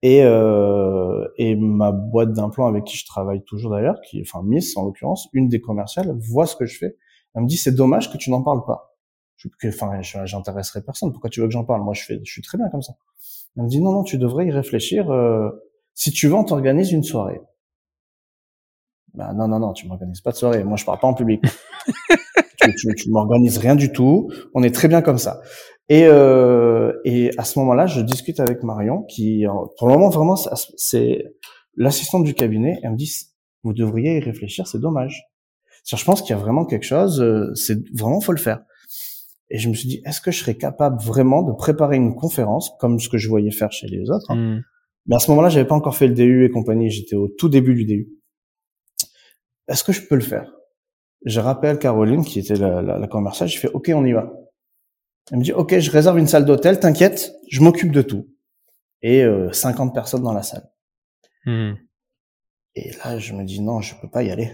Et, 0.02 0.23
euh, 0.23 1.26
et 1.38 1.57
ma 1.57 1.90
boîte 1.90 2.33
d'implants 2.33 2.68
avec 2.68 2.85
qui 2.85 2.97
je 2.97 3.04
travaille 3.04 3.42
toujours 3.45 3.73
d'ailleurs, 3.73 4.00
qui, 4.09 4.21
enfin 4.21 4.42
Miss 4.45 4.76
en 4.76 4.85
l'occurrence, 4.85 5.28
une 5.33 5.49
des 5.49 5.61
commerciales, 5.61 6.16
voit 6.21 6.47
ce 6.47 6.54
que 6.54 6.66
je 6.66 6.78
fais. 6.78 6.97
Elle 7.35 7.42
me 7.42 7.49
dit 7.49 7.57
c'est 7.57 7.75
dommage 7.75 8.12
que 8.12 8.16
tu 8.16 8.30
n'en 8.30 8.42
parles 8.42 8.64
pas. 8.64 8.97
Je, 9.37 9.49
enfin, 9.68 10.00
j'intéresserai 10.02 10.83
personne. 10.83 11.12
Pourquoi 11.12 11.30
tu 11.30 11.40
veux 11.40 11.47
que 11.47 11.52
j'en 11.52 11.64
parle? 11.64 11.83
Moi, 11.83 11.95
je 11.95 12.02
fais, 12.04 12.21
je 12.25 12.30
suis 12.30 12.42
très 12.42 12.59
bien 12.59 12.68
comme 12.71 12.83
ça. 12.83 12.95
Elle 13.57 13.64
me 13.64 13.68
dit 13.68 13.80
non, 13.80 13.92
non, 13.92 14.02
tu 14.04 14.18
devrais 14.18 14.47
y 14.47 14.50
réfléchir. 14.50 15.11
euh, 15.11 15.50
si 15.95 16.12
tu 16.12 16.28
veux, 16.28 16.35
on 16.35 16.45
t'organise 16.45 16.92
une 16.92 17.02
soirée. 17.02 17.40
Bah 19.14 19.33
non, 19.33 19.49
non, 19.49 19.59
non, 19.59 19.73
tu 19.73 19.87
m'organises 19.88 20.21
pas 20.21 20.30
de 20.30 20.37
soirée. 20.37 20.64
Moi, 20.64 20.76
je 20.76 20.85
parle 20.85 21.00
pas 21.00 21.09
en 21.09 21.14
public. 21.14 21.42
tu, 22.77 22.89
tu, 22.89 22.95
tu 22.95 23.11
m'organises 23.11 23.59
rien 23.59 23.75
du 23.77 23.93
tout. 23.93 24.31
On 24.55 24.63
est 24.63 24.75
très 24.75 24.89
bien 24.89 25.03
comme 25.03 25.19
ça. 25.19 25.41
Et, 25.89 26.05
euh, 26.05 26.93
et 27.05 27.31
à 27.39 27.45
ce 27.45 27.59
moment-là, 27.61 27.87
je 27.87 28.01
discute 28.01 28.41
avec 28.41 28.63
Marion, 28.63 29.03
qui, 29.05 29.45
pour 29.79 29.89
le 29.89 29.95
moment, 29.95 30.11
vraiment, 30.11 30.37
c'est- 30.37 31.25
l'assistante 31.77 32.25
du 32.25 32.35
cabinet. 32.35 32.79
Elle 32.83 32.93
me 32.93 32.97
dit, 32.97 33.11
vous 33.63 33.73
devriez 33.73 34.17
y 34.17 34.21
réfléchir, 34.21 34.67
c'est 34.67 34.81
dommage. 34.81 35.23
Je 35.87 36.05
pense 36.05 36.21
qu'il 36.21 36.31
y 36.31 36.39
a 36.39 36.43
vraiment 36.43 36.67
quelque 36.67 36.85
chose, 36.85 37.21
euh, 37.21 37.55
c'est 37.55 37.79
vraiment 37.97 38.21
faut 38.21 38.33
le 38.33 38.39
faire. 38.39 38.61
Et 39.51 39.59
je 39.59 39.69
me 39.71 39.75
suis 39.75 39.89
dit, 39.89 40.03
est-ce 40.05 40.21
que 40.21 40.31
je 40.31 40.41
serais 40.41 40.57
capable 40.57 41.01
vraiment 41.01 41.43
de 41.43 41.53
préparer 41.53 41.97
une 41.97 42.15
conférence 42.15 42.73
comme 42.79 42.99
ce 43.01 43.09
que 43.09 43.17
je 43.17 43.29
voyais 43.29 43.51
faire 43.51 43.73
chez 43.73 43.87
les 43.87 44.11
autres 44.11 44.31
hein. 44.31 44.37
Mhm. 44.37 44.63
Mais 45.07 45.17
à 45.17 45.19
ce 45.21 45.31
moment-là, 45.31 45.49
j'avais 45.49 45.67
pas 45.67 45.75
encore 45.75 45.97
fait 45.97 46.07
le 46.07 46.13
DU 46.13 46.45
et 46.45 46.51
compagnie. 46.51 46.91
J'étais 46.91 47.17
au 47.17 47.29
tout 47.29 47.49
début 47.49 47.75
du 47.75 47.87
DU. 47.87 48.09
Est-ce 49.69 49.83
que 49.85 49.93
je 49.93 50.03
peux 50.07 50.17
le 50.17 50.21
faire? 50.21 50.51
Je 51.25 51.41
rappelle 51.41 51.79
Caroline, 51.79 52.25
qui 52.25 52.39
était 52.39 52.57
la, 52.57 52.83
la, 52.83 52.99
la 52.99 53.07
commerciale. 53.09 53.49
Je 53.49 53.59
fais 53.59 53.69
OK, 53.69 53.91
on 53.95 54.05
y 54.05 54.13
va. 54.13 54.33
Elle 55.31 55.39
me 55.39 55.45
dit, 55.45 55.53
OK, 55.53 55.79
je 55.79 55.91
réserve 55.91 56.19
une 56.19 56.27
salle 56.27 56.45
d'hôtel, 56.45 56.81
t'inquiète, 56.81 57.35
je 57.51 57.61
m'occupe 57.61 57.93
de 57.93 58.03
tout. 58.03 58.29
Et 59.03 59.23
euh, 59.23 59.53
50 59.53 59.95
personnes 59.95 60.23
dans 60.23 60.33
la 60.33 60.43
salle. 60.43 60.69
Hmm. 61.45 61.75
Et 62.75 62.91
là, 63.05 63.19
je 63.19 63.35
me 63.35 63.45
dis, 63.45 63.61
non, 63.61 63.81
je 63.81 63.95
peux 64.01 64.09
pas 64.09 64.23
y 64.23 64.31
aller. 64.31 64.53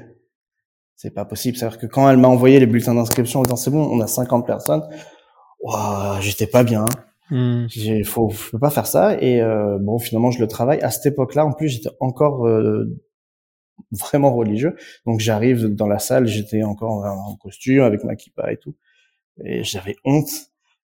C'est 0.96 1.10
pas 1.10 1.24
possible. 1.24 1.56
C'est-à-dire 1.56 1.78
que 1.78 1.86
quand 1.86 2.08
elle 2.08 2.16
m'a 2.16 2.28
envoyé 2.28 2.58
les 2.60 2.66
bulletins 2.66 2.94
d'inscription 2.94 3.40
en 3.40 3.42
disant, 3.42 3.56
c'est 3.56 3.70
bon, 3.70 3.84
on 3.84 4.00
a 4.00 4.06
50 4.06 4.46
personnes, 4.46 4.82
ouah, 5.60 6.18
j'étais 6.20 6.46
pas 6.46 6.64
bien. 6.64 6.84
Hmm. 7.30 7.66
J'ai, 7.68 8.02
faut, 8.02 8.30
je 8.30 8.50
peux 8.50 8.58
pas 8.58 8.70
faire 8.70 8.86
ça. 8.86 9.20
Et 9.20 9.40
euh, 9.40 9.78
bon, 9.80 9.98
finalement, 9.98 10.30
je 10.30 10.40
le 10.40 10.48
travaille. 10.48 10.80
À 10.80 10.90
cette 10.90 11.06
époque-là, 11.06 11.46
en 11.46 11.52
plus, 11.52 11.68
j'étais 11.68 11.90
encore 12.00 12.46
euh, 12.46 12.86
vraiment 13.92 14.34
religieux. 14.34 14.76
Donc, 15.06 15.20
j'arrive 15.20 15.66
dans 15.66 15.86
la 15.86 15.98
salle, 15.98 16.26
j'étais 16.26 16.62
encore 16.62 17.04
en 17.04 17.36
costume 17.36 17.82
avec 17.82 18.04
ma 18.04 18.16
kippa 18.16 18.52
et 18.52 18.56
tout. 18.56 18.74
Et 19.44 19.64
j'avais 19.64 19.96
honte. 20.04 20.30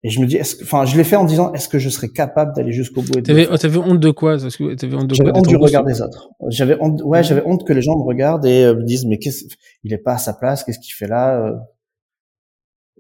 Et 0.04 0.10
je 0.10 0.20
me 0.22 0.28
dis, 0.28 0.36
est-ce 0.36 0.56
que, 0.56 0.64
enfin, 0.64 0.86
je 0.86 0.96
l'ai 0.98 1.04
fait 1.04 1.16
en 1.16 1.26
disant, 1.26 1.52
est-ce 1.54 1.68
que 1.68 1.80
je 1.80 1.90
serais 1.90 2.10
capable 2.10 2.54
d'aller 2.56 2.72
jusqu'au 2.72 3.02
bout 3.02 3.22
T'avais, 3.22 3.48
t'avais 3.58 3.78
honte 3.78 4.00
de 4.00 4.12
quoi 4.12 4.38
t'avais 4.38 4.96
honte 4.96 5.08
de 5.08 5.16
J'avais 5.16 5.32
honte 5.36 5.48
du 5.48 5.56
regard 5.56 5.84
des 5.84 6.00
autres. 6.00 6.30
J'avais 6.50 6.78
honte, 6.80 7.02
ouais, 7.04 7.24
j'avais 7.24 7.42
honte 7.44 7.66
que 7.66 7.74
les 7.74 7.82
gens 7.82 7.98
me 7.98 8.04
regardent 8.04 8.46
et 8.46 8.66
euh, 8.66 8.76
me 8.76 8.84
disent, 8.84 9.06
mais 9.06 9.18
qu'est-ce, 9.18 9.46
il 9.84 9.94
est 9.94 9.98
pas 9.98 10.14
à 10.14 10.18
sa 10.20 10.34
place, 10.34 10.64
qu'est-ce 10.64 10.78
qu'il 10.80 10.94
fait 10.94 11.08
là 11.08 11.40
euh. 11.44 11.56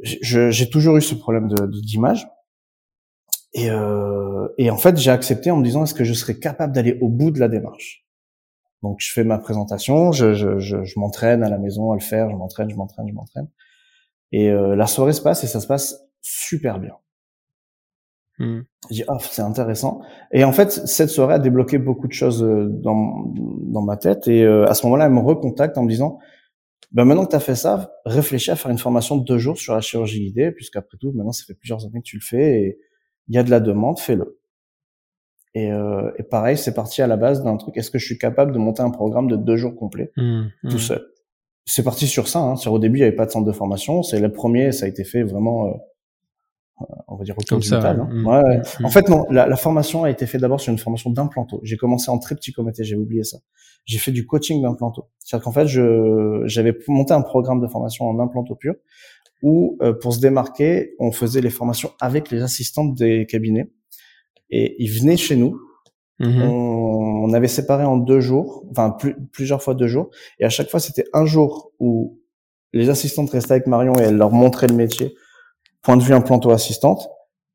J'ai 0.01 0.69
toujours 0.69 0.97
eu 0.97 1.01
ce 1.01 1.15
problème 1.15 1.47
de 1.47 1.67
de- 1.67 1.79
d'image. 1.79 2.27
Et, 3.53 3.69
euh, 3.69 4.47
et 4.57 4.69
en 4.69 4.77
fait, 4.77 4.97
j'ai 4.97 5.11
accepté 5.11 5.51
en 5.51 5.57
me 5.57 5.63
disant, 5.63 5.83
est-ce 5.83 5.93
que 5.93 6.03
je 6.03 6.13
serais 6.13 6.39
capable 6.39 6.73
d'aller 6.73 6.97
au 7.01 7.07
bout 7.09 7.31
de 7.31 7.39
la 7.39 7.47
démarche? 7.47 8.04
Donc, 8.83 8.97
je 8.99 9.11
fais 9.11 9.23
ma 9.23 9.37
présentation, 9.37 10.11
je, 10.11 10.33
je, 10.33 10.59
je, 10.59 10.83
je 10.83 10.99
m'entraîne 10.99 11.43
à 11.43 11.49
la 11.49 11.57
maison 11.57 11.91
à 11.91 11.95
le 11.95 12.01
faire, 12.01 12.29
je 12.29 12.35
m'entraîne, 12.35 12.69
je 12.69 12.75
m'entraîne, 12.75 13.07
je 13.07 13.13
m'entraîne. 13.13 13.47
Et 14.31 14.49
euh, 14.49 14.75
la 14.75 14.87
soirée 14.87 15.13
se 15.13 15.21
passe 15.21 15.43
et 15.43 15.47
ça 15.47 15.59
se 15.59 15.67
passe 15.67 16.03
super 16.21 16.79
bien. 16.79 16.93
Je 18.89 18.95
dis, 18.95 19.03
ah, 19.07 19.17
c'est 19.19 19.41
intéressant. 19.41 20.01
Et 20.31 20.43
en 20.43 20.51
fait, 20.51 20.71
cette 20.71 21.09
soirée 21.09 21.35
a 21.35 21.39
débloqué 21.39 21.77
beaucoup 21.77 22.07
de 22.07 22.13
choses 22.13 22.43
euh, 22.43 22.67
dans, 22.69 23.31
dans 23.33 23.81
ma 23.81 23.97
tête. 23.97 24.27
Et 24.27 24.43
euh, 24.43 24.65
à 24.67 24.73
ce 24.73 24.85
moment-là, 24.85 25.05
elle 25.05 25.13
me 25.13 25.21
recontacte 25.21 25.77
en 25.77 25.83
me 25.83 25.89
disant, 25.89 26.19
ben 26.91 27.05
maintenant 27.05 27.25
que 27.25 27.31
tu 27.31 27.35
as 27.35 27.39
fait 27.39 27.55
ça, 27.55 27.93
réfléchis 28.05 28.51
à 28.51 28.55
faire 28.55 28.71
une 28.71 28.77
formation 28.77 29.17
de 29.17 29.23
deux 29.23 29.37
jours 29.37 29.57
sur 29.57 29.73
la 29.73 29.81
chirurgie 29.81 30.19
guidée, 30.19 30.51
puisqu'après 30.51 30.97
tout, 30.99 31.11
maintenant, 31.13 31.31
ça 31.31 31.43
fait 31.45 31.55
plusieurs 31.55 31.85
années 31.85 31.99
que 31.99 32.05
tu 32.05 32.17
le 32.17 32.23
fais 32.23 32.61
et 32.61 32.79
il 33.27 33.35
y 33.35 33.37
a 33.37 33.43
de 33.43 33.49
la 33.49 33.59
demande, 33.59 33.99
fais-le. 33.99 34.39
Et, 35.55 35.71
euh, 35.71 36.11
et 36.19 36.23
pareil, 36.23 36.57
c'est 36.57 36.73
parti 36.73 37.01
à 37.01 37.07
la 37.07 37.15
base 37.17 37.41
d'un 37.43 37.55
truc, 37.57 37.77
est-ce 37.77 37.89
que 37.89 37.97
je 37.97 38.05
suis 38.05 38.17
capable 38.17 38.51
de 38.51 38.59
monter 38.59 38.81
un 38.83 38.91
programme 38.91 39.27
de 39.27 39.35
deux 39.37 39.55
jours 39.55 39.75
complets 39.75 40.11
Hmm. 40.17 40.43
tout 40.69 40.75
Hmm. 40.75 40.79
seul? 40.79 41.05
C'est 41.65 41.81
parti 41.83 42.05
sur 42.07 42.27
ça. 42.27 42.39
Hein. 42.39 42.55
Sur 42.57 42.73
au 42.73 42.79
début, 42.79 42.97
il 42.99 43.01
n'y 43.01 43.07
avait 43.07 43.15
pas 43.15 43.25
de 43.25 43.31
centre 43.31 43.47
de 43.47 43.51
formation. 43.51 44.03
C'est 44.03 44.19
le 44.19 44.31
premier, 44.31 44.71
ça 44.71 44.85
a 44.85 44.89
été 44.89 45.03
fait 45.03 45.23
vraiment, 45.23 45.67
euh, 45.67 45.71
on 47.07 47.15
va 47.15 47.23
dire 47.23 47.35
du 47.37 47.61
ça, 47.67 47.79
hein. 47.89 48.07
mm, 48.11 48.27
Ouais, 48.27 48.43
ouais. 48.43 48.57
mm, 48.81 48.85
En 48.85 48.89
fait, 48.89 49.07
non. 49.09 49.25
La, 49.31 49.47
la 49.47 49.55
formation 49.55 50.03
a 50.03 50.09
été 50.11 50.27
faite 50.27 50.41
d'abord 50.41 50.59
sur 50.59 50.71
une 50.71 50.77
formation 50.77 51.09
d'implanto. 51.09 51.59
J'ai 51.63 51.77
commencé 51.77 52.11
en 52.11 52.19
très 52.19 52.35
petit 52.35 52.51
comité. 52.51 52.83
J'ai 52.83 52.95
oublié 52.97 53.23
ça. 53.23 53.37
J'ai 53.85 53.97
fait 53.97 54.11
du 54.11 54.25
coaching 54.27 54.61
d'implanto. 54.61 55.07
C'est-à-dire 55.19 55.45
qu'en 55.45 55.51
fait, 55.53 55.67
je 55.67 56.43
j'avais 56.45 56.77
monté 56.87 57.13
un 57.13 57.21
programme 57.21 57.61
de 57.61 57.67
formation 57.67 58.05
en 58.05 58.19
implanto 58.19 58.55
pur 58.55 58.75
où, 59.41 59.77
euh, 59.81 59.93
pour 59.93 60.13
se 60.13 60.19
démarquer, 60.19 60.95
on 60.99 61.11
faisait 61.11 61.41
les 61.41 61.49
formations 61.49 61.91
avec 62.01 62.29
les 62.29 62.41
assistantes 62.43 62.93
des 62.95 63.25
cabinets 63.25 63.71
et 64.49 64.75
ils 64.83 64.87
venaient 64.99 65.17
chez 65.17 65.35
nous 65.35 65.59
Mhm. 66.19 66.43
on, 66.43 67.25
on 67.25 67.33
avait 67.33 67.49
séparé 67.49 67.83
en 67.83 67.97
deux 67.97 68.21
jours, 68.21 68.63
enfin 68.71 68.89
plus- 68.91 69.17
plusieurs 69.33 69.61
fois 69.61 69.73
deux 69.75 69.87
jours, 69.87 70.11
et 70.39 70.45
à 70.45 70.49
chaque 70.49 70.69
fois 70.69 70.79
c'était 70.79 71.03
un 71.11 71.25
jour 71.25 71.73
où 71.79 72.19
les 72.71 72.89
assistantes 72.89 73.29
restaient 73.31 73.51
avec 73.53 73.67
Marion 73.67 73.93
et 73.99 74.03
elle 74.03 74.15
leur 74.15 74.31
montrait 74.31 74.67
le 74.67 74.75
métier, 74.75 75.13
point 75.81 75.97
de 75.97 76.03
vue 76.03 76.13
implanto-assistante. 76.13 77.09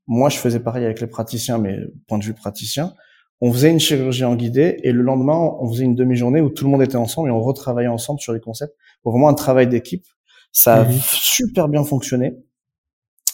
Moi, 0.07 0.29
je 0.29 0.37
faisais 0.39 0.61
pareil 0.61 0.85
avec 0.85 1.01
les 1.01 1.07
praticiens, 1.07 1.57
mais 1.59 1.79
point 2.07 2.19
de 2.19 2.25
vue 2.25 2.35
praticien. 2.35 2.95
On 3.41 3.51
faisait 3.53 3.71
une 3.71 3.81
chirurgie 3.81 4.25
en 4.25 4.35
guidée 4.35 4.77
et 4.83 4.93
le 4.93 5.03
lendemain, 5.03 5.37
on 5.61 5.69
faisait 5.71 5.85
une 5.85 5.95
demi-journée 5.95 6.41
où 6.43 6.51
tout 6.51 6.65
le 6.65 6.71
monde 6.71 6.83
était 6.83 6.97
ensemble 6.97 7.29
et 7.29 7.33
on 7.33 7.41
retravaillait 7.41 7.89
ensemble 7.89 8.21
sur 8.21 8.33
les 8.35 8.41
concepts 8.41 8.75
pour 9.03 9.13
vraiment 9.13 9.29
un 9.31 9.35
travail 9.35 9.69
d'équipe. 9.69 10.05
Ça 10.53 10.83
a 10.83 10.85
Mhm. 10.85 10.99
super 11.01 11.69
bien 11.69 11.85
fonctionné, 11.85 12.35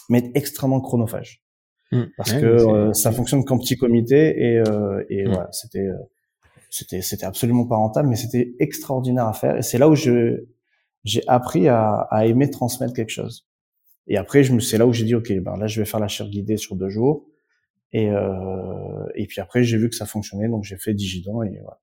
mais 0.09 0.31
extrêmement 0.35 0.79
chronophage 0.79 1.41
Hmm. 1.91 2.03
parce 2.17 2.33
Ouais, 2.33 2.41
que 2.41 2.45
euh, 2.45 2.93
ça 2.93 3.11
fonctionne 3.13 3.45
qu'en 3.45 3.57
petit 3.57 3.77
comité 3.77 4.35
et, 4.37 4.57
euh, 4.57 5.03
et 5.09 5.23
Mm. 5.25 5.29
voilà, 5.29 5.49
c'était 5.53 5.87
euh, 5.87 5.93
c'était 6.69 7.01
c'était 7.01 7.25
absolument 7.25 7.65
pas 7.65 7.77
rentable, 7.77 8.09
mais 8.09 8.17
c'était 8.17 8.53
extraordinaire 8.59 9.25
à 9.27 9.33
faire 9.33 9.55
et 9.57 9.61
c'est 9.61 9.77
là 9.77 9.87
où 9.87 9.95
je 9.95 10.43
j'ai 11.05 11.21
appris 11.27 11.69
à, 11.69 12.07
à 12.11 12.25
aimer 12.25 12.49
transmettre 12.49 12.93
quelque 12.93 13.11
chose. 13.11 13.47
Et 14.07 14.17
après, 14.17 14.43
je 14.43 14.51
me 14.53 14.59
c'est 14.59 14.77
là 14.77 14.85
où 14.85 14.91
j'ai 14.91 15.05
dit 15.05 15.15
ok, 15.15 15.31
ben 15.39 15.55
là 15.57 15.67
je 15.67 15.79
vais 15.79 15.85
faire 15.85 15.99
la 16.01 16.07
chaire 16.09 16.27
guidée 16.27 16.57
sur 16.57 16.75
deux 16.75 16.89
jours 16.89 17.25
et 17.93 18.09
euh, 18.09 19.05
et 19.15 19.25
puis 19.27 19.39
après 19.39 19.63
j'ai 19.63 19.77
vu 19.77 19.89
que 19.89 19.95
ça 19.95 20.05
fonctionnait 20.05 20.49
donc 20.49 20.65
j'ai 20.65 20.75
fait 20.77 20.93
Digidan 20.93 21.41
et 21.43 21.57
voilà. 21.61 21.79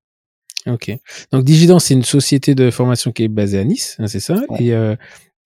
Ok. 0.66 0.90
Donc 1.32 1.44
Digidan, 1.44 1.78
c'est 1.78 1.92
une 1.94 2.02
société 2.04 2.54
de 2.54 2.70
formation 2.70 3.12
qui 3.12 3.24
est 3.24 3.28
basée 3.28 3.58
à 3.58 3.64
Nice, 3.64 3.96
hein, 3.98 4.06
c'est 4.06 4.20
ça, 4.20 4.34
Ouais. 4.50 4.64
et 4.64 4.72
euh, 4.74 4.96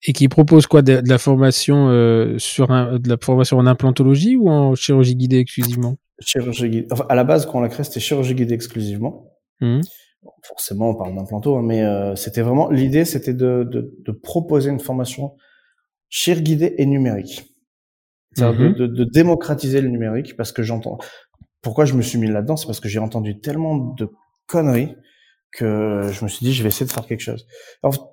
et 0.03 0.13
qui 0.13 0.27
propose 0.29 0.67
quoi 0.67 0.81
de, 0.81 1.01
de 1.01 1.09
la 1.09 1.17
formation 1.17 1.89
euh, 1.89 2.37
sur 2.37 2.71
un, 2.71 2.99
de 2.99 3.09
la 3.09 3.17
formation 3.21 3.57
en 3.57 3.65
implantologie 3.67 4.35
ou 4.37 4.49
en 4.49 4.75
chirurgie 4.75 5.15
guidée 5.15 5.39
exclusivement? 5.39 5.97
Chirurgie 6.19 6.69
guidée. 6.69 6.87
Enfin, 6.91 7.05
à 7.09 7.15
la 7.15 7.23
base, 7.23 7.45
quand 7.45 7.59
on 7.59 7.61
l'a 7.61 7.69
créé, 7.69 7.83
c'était 7.83 7.99
chirurgie 7.99 8.35
guidée 8.35 8.53
exclusivement. 8.53 9.33
Bon, 9.61 9.81
forcément, 10.43 10.89
on 10.89 10.95
parle 10.95 11.15
d'implanto, 11.15 11.55
hein, 11.57 11.63
mais 11.63 11.83
euh, 11.83 12.15
c'était 12.15 12.41
vraiment 12.41 12.69
l'idée, 12.69 13.05
c'était 13.05 13.33
de, 13.33 13.67
de, 13.69 13.93
de 14.05 14.11
proposer 14.11 14.69
une 14.69 14.79
formation 14.79 15.35
chir 16.09 16.41
guidée 16.41 16.75
et 16.77 16.85
numérique. 16.85 17.45
C'est-à-dire 18.35 18.59
Mhm. 18.59 18.73
de, 18.73 18.87
de, 18.87 18.95
de 18.95 19.03
démocratiser 19.05 19.81
le 19.81 19.89
numérique, 19.89 20.35
parce 20.37 20.51
que 20.51 20.63
j'entends. 20.63 20.97
Pourquoi 21.61 21.85
je 21.85 21.93
me 21.93 22.01
suis 22.01 22.17
mis 22.19 22.27
là-dedans, 22.27 22.55
c'est 22.57 22.67
parce 22.67 22.79
que 22.79 22.87
j'ai 22.89 22.99
entendu 22.99 23.39
tellement 23.39 23.75
de 23.75 24.09
conneries 24.45 24.95
que 25.51 26.09
je 26.11 26.23
me 26.23 26.29
suis 26.29 26.45
dit, 26.45 26.53
je 26.53 26.63
vais 26.63 26.69
essayer 26.69 26.85
de 26.85 26.91
faire 26.91 27.05
quelque 27.05 27.21
chose. 27.21 27.47
Alors, 27.83 28.11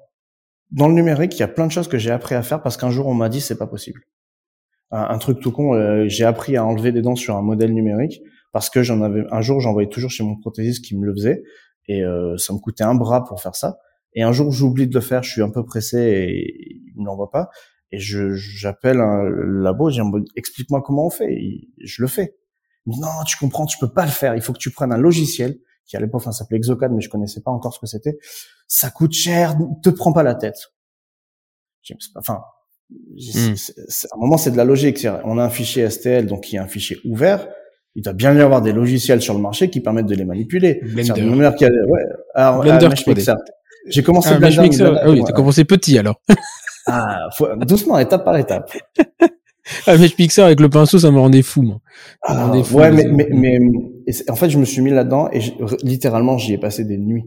dans 0.71 0.89
le 0.89 0.95
numérique, 0.95 1.35
il 1.37 1.41
y 1.41 1.43
a 1.43 1.49
plein 1.49 1.67
de 1.67 1.73
choses 1.73 1.89
que 1.89 1.99
j'ai 1.99 2.11
appris 2.11 2.35
à 2.35 2.43
faire 2.43 2.63
parce 2.63 2.77
qu'un 2.77 2.91
jour 2.91 3.07
on 3.07 3.15
m'a 3.15 3.29
dit 3.29 3.41
c'est 3.41 3.59
pas 3.59 3.67
possible. 3.67 4.03
Un, 4.93 5.19
truc 5.19 5.41
tout 5.41 5.51
con, 5.51 5.75
euh, 5.75 6.05
j'ai 6.07 6.25
appris 6.25 6.57
à 6.57 6.65
enlever 6.65 6.93
des 6.93 7.03
dents 7.03 7.17
sur 7.17 7.37
un 7.37 7.43
modèle 7.43 7.75
numérique 7.75 8.23
parce 8.53 8.71
que 8.71 8.85
j'en 8.85 9.03
avais 9.03 9.25
un 9.33 9.41
jour 9.41 9.61
j'envoyais 9.61 9.89
toujours 9.89 10.11
chez 10.11 10.23
mon 10.23 10.37
prothésiste 10.37 10.85
qui 10.85 10.97
me 10.97 11.05
le 11.05 11.13
faisait 11.13 11.43
et 11.89 12.05
euh, 12.05 12.37
ça 12.37 12.53
me 12.53 12.59
coûtait 12.59 12.85
un 12.85 12.95
bras 12.95 13.25
pour 13.25 13.43
faire 13.43 13.57
ça. 13.57 13.79
Et 14.15 14.23
un 14.23 14.33
jour 14.33 14.53
j'oublie 14.53 14.87
de 14.87 14.95
le 14.95 15.01
faire, 15.01 15.23
je 15.23 15.31
suis 15.31 15.43
un 15.43 15.51
peu 15.51 15.65
pressé 15.65 15.99
et 15.99 16.81
il 16.87 17.01
me 17.01 17.05
l'envoie 17.05 17.31
pas 17.31 17.51
et 17.93 17.99
je 17.99 18.35
j'appelle 18.35 19.01
un 19.01 19.23
labo, 19.25 19.91
dis 19.91 20.01
explique-moi 20.37 20.83
comment 20.83 21.07
on 21.07 21.11
fait. 21.11 21.33
Et 21.33 21.69
je 21.83 22.03
le 22.03 22.09
fais. 22.09 22.37
Non, 22.87 23.25
tu 23.27 23.37
comprends, 23.37 23.67
tu 23.67 23.79
peux 23.79 23.93
pas 23.93 24.05
le 24.05 24.11
faire. 24.11 24.35
Il 24.35 24.43
faut 24.43 24.53
que 24.53 24.59
tu 24.59 24.71
prennes 24.71 24.93
un 24.93 24.99
logiciel 24.99 25.59
qui 25.87 25.97
à 25.97 26.01
l'époque 26.01 26.21
enfin, 26.23 26.33
s'appelait 26.33 26.57
Exocad, 26.59 26.93
mais 26.93 27.01
je 27.01 27.09
connaissais 27.09 27.41
pas 27.41 27.51
encore 27.51 27.73
ce 27.75 27.79
que 27.81 27.87
c'était. 27.87 28.19
Ça 28.69 28.91
coûte 28.91 29.13
cher, 29.13 29.57
te 29.83 29.91
prends 29.91 30.13
pas 30.13 30.23
la 30.23 30.35
tête. 30.35 30.73
Enfin, 32.17 32.41
Mm. 32.91 33.55
c'est- 33.57 34.07
à 34.13 34.17
un 34.17 34.21
moment 34.21 34.37
c'est 34.37 34.53
de 34.53 34.57
la 34.57 34.65
logique. 34.65 35.07
On 35.25 35.39
a 35.39 35.45
un 35.45 35.51
fichier 35.51 35.83
STL, 35.91 36.27
donc 36.27 36.43
qui 36.45 36.55
est 36.57 36.61
un 36.61 36.69
fichier 36.69 36.99
ouvert. 37.05 37.49
Il 37.97 38.03
doit 38.03 38.13
bien 38.13 38.33
y 38.35 38.41
avoir 38.41 38.63
des 38.63 38.73
logiciels 38.73 39.21
sur 39.23 39.35
le 39.35 39.41
marché 39.41 39.71
qui 39.71 39.81
permettent 39.81 40.07
de 40.07 40.15
les 40.15 40.25
manipuler. 40.25 40.81
Blender. 40.83 41.21
Y 41.21 41.65
a- 41.65 41.69
ouais, 41.69 42.01
alors, 42.35 42.61
Blender 42.61 42.87
ah, 42.91 42.95
3D. 42.95 43.15
Mixer. 43.17 43.35
J'ai 43.89 44.03
commencé 44.03 44.29
Ah, 44.33 44.39
Blender, 44.39 44.61
Mixer. 44.63 44.83
Blender, 44.85 45.01
Ah 45.03 45.11
oui, 45.11 45.23
t'as 45.27 45.33
commencé 45.33 45.65
petit 45.65 45.99
alors. 45.99 46.21
Ah, 46.89 47.29
faut- 47.37 47.49
doucement, 47.57 47.99
étape 47.99 48.25
par 48.25 48.37
étape. 48.37 48.71
Ah, 49.89 49.97
Mesh 49.99 50.17
Mixer 50.17 50.43
avec 50.43 50.61
le 50.61 50.69
pinceau, 50.69 51.01
ça 51.01 51.11
me 51.11 51.19
rendait 51.19 51.43
fou, 51.43 51.63
moi. 51.63 51.81
Ça 52.25 52.35
me 52.35 52.39
Ah, 52.39 52.47
rendait 52.47 52.63
fou, 52.63 52.77
ouais, 52.79 52.93
mais, 52.93 53.05
mais, 53.07 53.27
mais 53.33 53.59
et 54.07 54.13
en 54.31 54.37
fait, 54.37 54.51
je 54.51 54.59
me 54.59 54.65
suis 54.65 54.83
mis 54.83 54.91
là-dedans 54.91 55.29
et 55.33 55.41
littéralement, 55.83 56.39
j'y 56.39 56.53
ai 56.55 56.59
passé 56.59 56.85
des 56.85 56.99
nuits. 56.99 57.25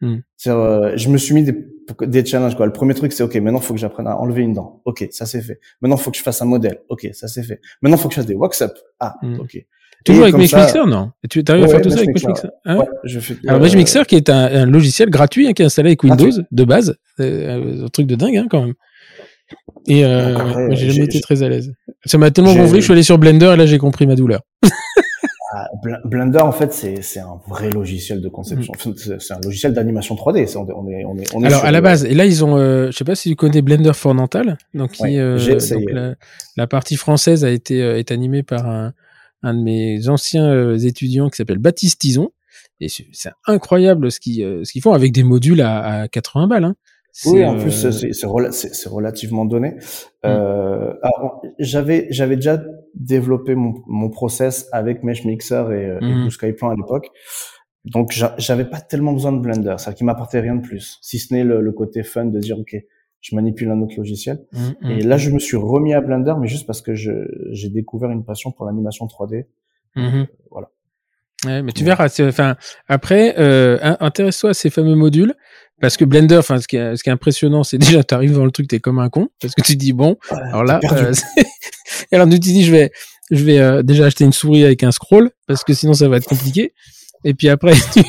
Hmm. 0.00 0.16
Euh, 0.46 0.92
je 0.96 1.08
me 1.10 1.18
suis 1.18 1.34
mis 1.34 1.42
des, 1.44 1.54
des 2.02 2.24
challenges. 2.24 2.56
Quoi. 2.56 2.66
Le 2.66 2.72
premier 2.72 2.94
truc, 2.94 3.12
c'est 3.12 3.22
OK, 3.22 3.34
maintenant, 3.36 3.58
il 3.60 3.64
faut 3.64 3.74
que 3.74 3.80
j'apprenne 3.80 4.06
à 4.06 4.16
enlever 4.18 4.42
une 4.42 4.54
dent. 4.54 4.80
OK, 4.86 5.06
ça 5.10 5.26
c'est 5.26 5.42
fait. 5.42 5.60
Maintenant, 5.82 5.96
il 5.96 6.00
faut 6.02 6.10
que 6.10 6.16
je 6.16 6.22
fasse 6.22 6.40
un 6.40 6.46
modèle. 6.46 6.80
OK, 6.88 7.08
ça 7.12 7.28
c'est 7.28 7.42
fait. 7.42 7.60
Maintenant, 7.82 7.96
il 7.98 8.00
faut 8.00 8.08
que 8.08 8.14
je 8.14 8.20
fasse 8.20 8.26
des 8.26 8.34
wax-up. 8.34 8.72
Ah, 8.98 9.14
Hmm. 9.22 9.40
OK. 9.40 9.64
Toujours 10.04 10.22
avec 10.24 10.48
ça- 10.48 10.62
Mixer, 10.62 10.86
non? 10.86 11.10
Tu 11.28 11.44
arrives 11.46 11.64
à 11.64 11.68
faire 11.68 11.76
ouais, 11.76 11.82
tout 11.82 11.90
ça 11.90 11.96
avec 11.98 12.14
Mesh 12.14 12.24
Mixer. 12.24 12.48
Hein? 12.64 12.78
Ouais, 12.78 12.86
je 13.04 13.20
fais, 13.20 13.36
Alors 13.46 13.60
euh, 13.60 13.62
Mesh 13.62 13.74
Mixer 13.76 14.06
qui 14.06 14.16
est 14.16 14.30
un, 14.30 14.46
un 14.62 14.64
logiciel 14.64 15.10
gratuit 15.10 15.46
hein, 15.46 15.52
qui 15.52 15.60
est 15.60 15.66
installé 15.66 15.90
avec 15.90 16.02
Windows 16.02 16.30
de 16.50 16.64
base, 16.64 16.96
euh, 17.20 17.84
un 17.84 17.88
truc 17.88 18.06
de 18.06 18.14
dingue 18.14 18.38
hein, 18.38 18.46
quand 18.50 18.64
même. 18.64 18.74
Et 19.86 20.06
euh, 20.06 20.70
j'ai 20.70 20.90
jamais 20.90 21.04
été 21.04 21.20
très 21.20 21.42
à 21.42 21.50
l'aise. 21.50 21.74
Ça 22.06 22.16
m'a 22.16 22.30
tellement 22.30 22.54
gonflé 22.54 22.76
que 22.76 22.80
je 22.80 22.84
suis 22.84 22.92
allé 22.94 23.02
sur 23.02 23.18
Blender 23.18 23.50
et 23.52 23.56
là 23.56 23.66
j'ai 23.66 23.76
compris 23.76 24.06
ma 24.06 24.14
douleur. 24.14 24.40
ah, 25.52 25.66
Bl- 25.84 26.00
Blender, 26.04 26.38
en 26.40 26.52
fait, 26.52 26.72
c'est 26.72 27.18
un 27.20 27.40
vrai 27.48 27.70
logiciel 27.70 28.20
de 28.20 28.28
conception. 28.28 28.72
Enfin, 28.76 28.92
C'est 29.18 29.34
un 29.34 29.40
logiciel 29.42 29.72
d'animation 29.72 30.14
3D. 30.14 30.46
C'est- 30.46 30.56
On 30.56 30.68
est, 30.68 30.72
on 31.04 31.16
est, 31.18 31.34
on 31.34 31.42
est. 31.42 31.46
Alors 31.46 31.64
à 31.64 31.70
la 31.70 31.80
base, 31.80 32.04
et 32.04 32.14
là 32.14 32.24
ils 32.26 32.44
ont, 32.44 32.56
euh, 32.56 32.90
je 32.90 32.96
sais 32.96 33.04
pas 33.04 33.14
si 33.14 33.30
tu 33.30 33.36
connais 33.36 33.62
Blender 33.62 33.92
for 33.94 34.14
Dental, 34.14 34.58
donc 34.74 34.92
qui, 34.92 35.18
euh, 35.18 35.38
donc 35.74 35.90
la, 35.92 36.14
la 36.56 36.66
partie 36.66 36.96
française 36.96 37.44
a 37.44 37.50
été 37.50 37.82
euh, 37.82 37.98
est 37.98 38.10
animée 38.12 38.42
par 38.42 38.68
un, 38.68 38.92
un 39.42 39.54
de 39.54 39.60
mes 39.62 40.08
anciens 40.08 40.48
euh, 40.50 40.78
étudiants 40.78 41.28
qui 41.30 41.36
s'appelle 41.36 41.58
Baptiste 41.58 42.00
Tison. 42.00 42.30
Et 42.82 42.88
c'est 42.88 43.30
incroyable 43.46 44.10
ce 44.10 44.20
qu'ils 44.20 44.60
ce 44.64 44.72
qu'ils 44.72 44.80
font 44.82 44.92
avec 44.94 45.12
des 45.12 45.22
modules 45.22 45.60
à, 45.60 46.02
à 46.02 46.08
80 46.08 46.46
balles. 46.46 46.64
Hein. 46.64 46.76
Oui, 47.26 47.44
en 47.44 47.58
plus, 47.58 47.84
euh, 47.84 47.90
c'est 48.12 48.88
relativement 48.88 49.44
donné. 49.44 49.70
Mm. 49.70 49.76
Euh, 50.26 50.92
j'avais 51.58 52.06
j'avais 52.10 52.36
déjà 52.36 52.62
développé 52.94 53.54
mon, 53.54 53.74
mon 53.86 54.10
process 54.10 54.68
avec 54.72 55.02
Mesh 55.02 55.24
Mixer 55.24 55.64
et, 55.72 55.86
euh, 55.86 56.00
mm. 56.00 56.30
Skyplan 56.30 56.70
à 56.70 56.74
l'époque. 56.76 57.10
Donc, 57.86 58.12
j'avais 58.36 58.66
pas 58.66 58.80
tellement 58.80 59.12
besoin 59.12 59.32
de 59.32 59.38
Blender. 59.38 59.76
Ça 59.78 59.94
qui 59.94 60.04
m'apportait 60.04 60.40
rien 60.40 60.54
de 60.54 60.60
plus. 60.60 60.98
Si 61.00 61.18
ce 61.18 61.32
n'est 61.32 61.44
le, 61.44 61.62
le, 61.62 61.72
côté 61.72 62.02
fun 62.02 62.26
de 62.26 62.38
dire, 62.38 62.58
OK, 62.58 62.76
je 63.22 63.34
manipule 63.34 63.70
un 63.70 63.80
autre 63.80 63.94
logiciel. 63.96 64.44
Mm, 64.52 64.90
et 64.90 65.02
là, 65.02 65.16
je 65.16 65.30
me 65.30 65.38
suis 65.38 65.56
remis 65.56 65.94
à 65.94 66.00
Blender, 66.00 66.34
mais 66.38 66.46
juste 66.46 66.66
parce 66.66 66.82
que 66.82 66.94
j'ai 66.94 67.70
découvert 67.70 68.10
une 68.10 68.24
passion 68.24 68.52
pour 68.52 68.66
l'animation 68.66 69.06
3D. 69.06 69.46
Mm-hmm. 69.96 70.26
voilà. 70.50 70.70
Ouais, 71.46 71.62
mais 71.62 71.72
tu 71.72 71.84
verras. 71.84 72.08
Enfin, 72.20 72.56
après, 72.86 73.34
euh, 73.38 73.78
intéresse-toi 74.00 74.50
à 74.50 74.54
ces 74.54 74.68
fameux 74.68 74.94
modules. 74.94 75.34
Parce 75.80 75.96
que 75.96 76.04
Blender, 76.04 76.36
enfin, 76.36 76.58
ce 76.58 76.68
qui 76.68 76.76
est, 76.76 76.96
ce 76.96 77.02
qui 77.02 77.08
est 77.08 77.12
impressionnant, 77.12 77.64
c'est 77.64 77.78
déjà, 77.78 78.04
tu 78.04 78.14
arrives 78.14 78.34
dans 78.34 78.44
le 78.44 78.50
truc, 78.50 78.68
t'es 78.68 78.80
comme 78.80 78.98
un 78.98 79.08
con, 79.08 79.28
parce 79.40 79.54
que 79.54 79.62
tu 79.62 79.76
dis 79.76 79.92
bon, 79.92 80.16
alors 80.30 80.64
là, 80.64 80.80
euh, 80.92 81.12
alors 82.12 82.28
tu 82.28 82.38
dis, 82.38 82.64
je 82.64 82.72
vais, 82.72 82.90
je 83.30 83.44
vais 83.44 83.58
euh, 83.58 83.82
déjà 83.82 84.06
acheter 84.06 84.24
une 84.24 84.32
souris 84.32 84.64
avec 84.64 84.84
un 84.84 84.92
scroll, 84.92 85.30
parce 85.46 85.64
que 85.64 85.72
sinon 85.72 85.94
ça 85.94 86.08
va 86.08 86.18
être 86.18 86.26
compliqué. 86.26 86.74
Et 87.24 87.34
puis 87.34 87.48
après, 87.48 87.72
tu, 87.92 88.02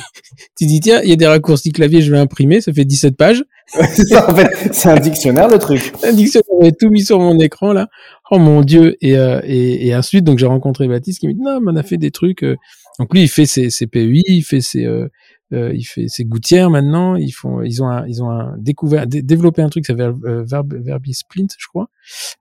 tu 0.57 0.65
dis 0.65 0.79
tiens, 0.79 1.01
il 1.03 1.09
y 1.09 1.13
a 1.13 1.15
des 1.15 1.27
raccourcis 1.27 1.71
clavier, 1.71 2.01
je 2.01 2.11
vais 2.11 2.19
imprimer, 2.19 2.61
ça 2.61 2.73
fait 2.73 2.85
17 2.85 3.15
pages. 3.15 3.43
c'est 3.93 4.05
ça, 4.05 4.29
en 4.29 4.35
fait, 4.35 4.73
c'est 4.73 4.89
un 4.89 4.99
dictionnaire 4.99 5.47
le 5.47 5.57
truc. 5.57 5.93
Un 6.03 6.13
dictionnaire, 6.13 6.49
j'avais 6.59 6.73
tout 6.77 6.89
mis 6.89 7.03
sur 7.03 7.19
mon 7.19 7.37
écran 7.39 7.73
là. 7.73 7.87
Oh 8.29 8.39
mon 8.39 8.61
dieu 8.61 8.97
et 9.01 9.17
euh, 9.17 9.41
et, 9.43 9.87
et 9.87 9.95
ensuite 9.95 10.23
donc 10.23 10.39
j'ai 10.39 10.45
rencontré 10.45 10.87
Baptiste 10.87 11.19
qui 11.19 11.27
me 11.27 11.33
dit 11.33 11.41
non, 11.41 11.59
mais 11.61 11.71
on 11.71 11.75
a 11.75 11.83
fait 11.83 11.97
des 11.97 12.11
trucs. 12.11 12.43
Euh. 12.43 12.57
Donc 12.99 13.13
lui 13.13 13.23
il 13.23 13.27
fait 13.29 13.45
ses, 13.45 13.69
ses 13.69 13.87
PEI, 13.87 14.23
il 14.27 14.43
fait 14.43 14.61
ses 14.61 14.85
euh, 14.85 15.07
il 15.51 15.83
fait 15.83 16.07
ses 16.07 16.25
gouttières 16.25 16.69
maintenant. 16.69 17.15
Ils 17.15 17.31
font, 17.31 17.61
ils 17.61 17.83
ont, 17.83 17.89
un, 17.89 18.05
ils 18.07 18.23
ont 18.23 18.29
un 18.29 18.55
découvert, 18.57 19.05
développé 19.07 19.61
un 19.61 19.69
truc 19.69 19.85
qui 19.85 19.91
s'appelle 19.91 20.13
euh, 20.25 20.43
Verb, 20.45 20.73
Splint, 21.11 21.47
je 21.57 21.67
crois. 21.67 21.89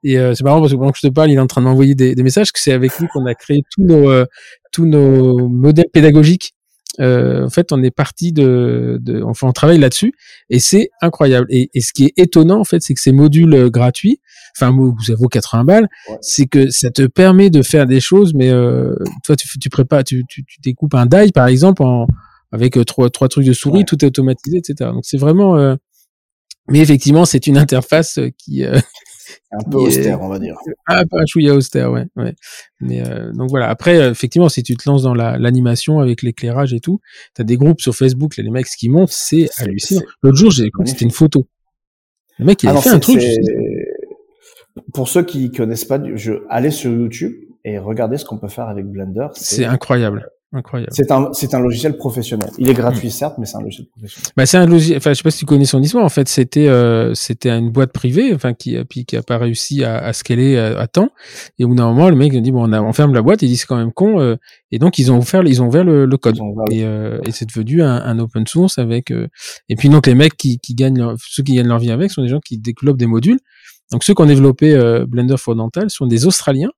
Et 0.03 0.19
euh, 0.19 0.35
c'est 0.35 0.45
marrant 0.45 0.61
parce 0.61 0.73
que 0.73 0.77
pendant 0.77 0.93
que 0.93 0.99
je 1.01 1.09
te 1.09 1.13
parle, 1.13 1.31
il 1.31 1.35
est 1.35 1.41
en 1.41 1.47
train 1.47 1.61
de 1.61 1.67
m'envoyer 1.67 1.95
des, 1.95 2.15
des, 2.15 2.23
messages. 2.23 2.53
Que 2.53 2.61
c'est 2.61 2.73
avec 2.73 2.99
lui 2.99 3.07
qu'on 3.09 3.27
a 3.27 3.35
créé 3.35 3.63
tous 3.71 3.83
nos, 3.83 4.11
euh, 4.11 4.27
tous 4.73 4.87
nos 4.87 5.49
modèles 5.49 5.91
pédagogiques. 5.93 6.55
Euh, 6.99 7.47
en 7.47 7.51
fait, 7.51 7.73
on 7.73 7.83
est 7.83 7.91
parti 7.93 8.33
de, 8.33 8.99
de, 9.01 9.23
enfin, 9.23 9.47
on 9.47 9.53
travaille 9.53 9.79
là-dessus 9.79 10.13
et 10.51 10.59
c'est 10.59 10.91
incroyable. 11.01 11.47
Et, 11.49 11.71
et, 11.73 11.81
ce 11.81 11.93
qui 11.93 12.07
est 12.07 12.13
étonnant, 12.17 12.61
en 12.61 12.65
fait, 12.65 12.83
c'est 12.83 12.95
que 12.95 13.01
ces 13.01 13.13
modules 13.13 13.71
gratuits, 13.71 14.21
enfin, 14.57 14.75
ça 15.07 15.15
vaut 15.15 15.29
80 15.29 15.65
balles, 15.65 15.89
c'est 16.21 16.47
que 16.47 16.69
ça 16.71 16.91
te 16.91 17.07
permet 17.07 17.49
de 17.49 17.63
faire 17.63 17.87
des 17.87 18.01
choses, 18.01 18.35
mais 18.35 18.51
euh, 18.51 18.95
toi, 19.25 19.37
tu, 19.37 19.59
tu 19.59 19.71
prépares, 19.71 20.05
tu, 20.05 20.25
tu, 20.29 20.45
tu 20.45 20.61
découpes 20.61 20.95
un 20.95 21.07
die, 21.07 21.33
par 21.33 21.47
exemple, 21.47 21.83
en, 21.85 22.07
avec 22.53 22.77
euh, 22.77 22.85
trois, 22.85 23.11
trois 23.11 23.29
trucs 23.29 23.47
de 23.47 23.53
souris, 23.53 23.85
tout 23.85 24.03
est 24.05 24.09
automatisé, 24.09 24.59
etc. 24.59 24.91
Donc 24.93 25.05
c'est 25.05 25.19
vraiment. 25.19 25.57
Euh, 25.57 25.77
mais 26.69 26.81
effectivement, 26.81 27.25
c'est 27.25 27.47
une 27.47 27.59
interface 27.59 28.19
euh, 28.19 28.31
qui. 28.39 28.65
un 28.65 29.63
peu 29.71 29.79
austère, 29.79 30.21
on 30.23 30.29
va 30.29 30.39
dire. 30.39 30.57
Ah, 30.87 31.05
pas 31.09 31.21
un 31.21 31.27
chouïa 31.27 31.55
austère, 31.55 31.93
ouais. 31.93 32.07
ouais. 32.17 32.35
Mais 32.81 33.03
donc 33.33 33.51
voilà. 33.51 33.69
Après, 33.69 34.11
effectivement, 34.11 34.49
si 34.49 34.63
tu 34.63 34.77
te 34.77 34.89
lances 34.89 35.03
dans 35.03 35.15
l'animation 35.15 36.01
avec 36.01 36.23
l'éclairage 36.23 36.75
et 36.75 36.81
tout, 36.81 37.01
t'as 37.35 37.45
des 37.45 37.57
groupes 37.57 37.81
sur 37.81 37.95
Facebook, 37.95 38.37
là, 38.37 38.43
les 38.43 38.51
mecs 38.51 38.67
qui 38.67 38.89
montent, 38.89 39.13
c'est 39.13 39.49
hallucinant. 39.59 40.03
L'autre 40.23 40.37
jour, 40.37 40.51
j'ai 40.51 40.71
c'était 40.85 41.05
une 41.05 41.11
photo. 41.13 41.47
Le 42.39 42.45
mec, 42.45 42.63
il 42.63 42.69
a 42.71 42.81
fait 42.81 42.91
un 42.91 42.99
truc. 42.99 43.23
Pour 44.95 45.09
ceux 45.09 45.25
qui 45.25 45.51
connaissent 45.51 45.85
pas, 45.85 46.01
je 46.15 46.33
allez 46.49 46.71
sur 46.71 46.91
YouTube 46.91 47.35
et 47.65 47.79
regardez 47.79 48.17
ce 48.17 48.25
qu'on 48.25 48.39
peut 48.39 48.49
faire 48.49 48.69
avec 48.69 48.87
Blender. 48.87 49.29
C'est 49.35 49.65
incroyable. 49.65 50.29
Incroyable. 50.53 50.91
C'est 50.93 51.13
un, 51.13 51.33
c'est 51.33 51.55
un 51.55 51.61
logiciel 51.61 51.97
professionnel. 51.97 52.51
Il 52.59 52.69
est 52.69 52.75
gratuit 52.75 53.07
hmm. 53.07 53.13
certes, 53.13 53.35
mais 53.39 53.47
c'est 53.47 53.57
un 53.57 53.61
logiciel 53.61 53.87
professionnel. 53.87 54.33
Bah 54.37 54.47
c'est 54.47 54.57
un 54.57 54.67
logiciel. 54.67 54.97
Enfin, 54.99 55.11
je 55.11 55.19
sais 55.19 55.23
pas 55.23 55.31
si 55.31 55.39
tu 55.39 55.47
connais 55.47 55.65
son 55.65 55.81
histoire. 55.81 56.05
En 56.05 56.09
fait, 56.09 56.29
c'était, 56.29 56.67
euh, 56.67 57.15
c'était 57.15 57.51
une 57.51 57.71
boîte 57.71 57.93
privée, 57.93 58.35
enfin 58.35 58.53
qui, 58.53 58.77
puis 58.85 59.05
qui 59.05 59.17
a 59.17 59.23
pas 59.23 59.39
réussi 59.39 59.85
à, 59.85 59.99
à 59.99 60.13
scaler 60.13 60.59
à, 60.59 60.77
à, 60.81 60.89
temps. 60.89 61.11
Et 61.61 61.65
au 61.65 61.69
bout 61.69 61.77
d'un 61.77 61.87
moment, 61.87 62.11
le 62.11 62.17
mec 62.17 62.35
a 62.35 62.41
dit 62.41 62.51
bon, 62.51 62.69
on, 62.69 62.73
a, 62.73 62.83
on 62.83 62.93
ferme 62.93 63.15
la 63.15 63.23
boîte. 63.23 63.43
Il 63.43 63.49
dit 63.49 63.57
c'est 63.57 63.67
quand 63.67 63.77
même 63.77 63.93
con. 63.93 64.21
Euh, 64.21 64.35
et 64.73 64.81
donc 64.81 64.99
ils 64.99 65.13
ont 65.13 65.19
ouvert, 65.19 65.45
ils 65.45 65.63
ont 65.63 65.69
ouvert 65.69 65.85
le, 65.85 66.05
le 66.05 66.17
code. 66.17 66.37
Et, 66.73 66.83
euh, 66.83 67.21
et 67.25 67.31
c'est 67.31 67.47
devenu 67.47 67.85
un, 67.85 67.95
un, 67.95 68.19
open 68.19 68.45
source 68.49 68.79
avec. 68.79 69.13
Euh, 69.13 69.29
et 69.69 69.77
puis 69.77 69.89
donc 69.89 70.09
les 70.09 70.17
mecs 70.17 70.37
qui, 70.37 70.59
qui 70.59 70.75
gagnent, 70.75 70.99
leur, 70.99 71.15
ceux 71.19 71.45
qui 71.45 71.55
gagnent 71.55 71.69
leur 71.69 71.79
vie 71.79 71.93
avec, 71.93 72.11
sont 72.11 72.23
des 72.23 72.29
gens 72.29 72.41
qui 72.41 72.59
développent 72.59 72.99
des 72.99 73.07
modules. 73.07 73.39
Donc 73.93 74.03
ceux 74.03 74.15
qui 74.15 74.23
ont 74.23 74.27
développé 74.27 74.77
Blender 75.07 75.37
for 75.37 75.55
Dental 75.55 75.91
sont 75.91 76.07
des 76.07 76.27
Australiens 76.27 76.71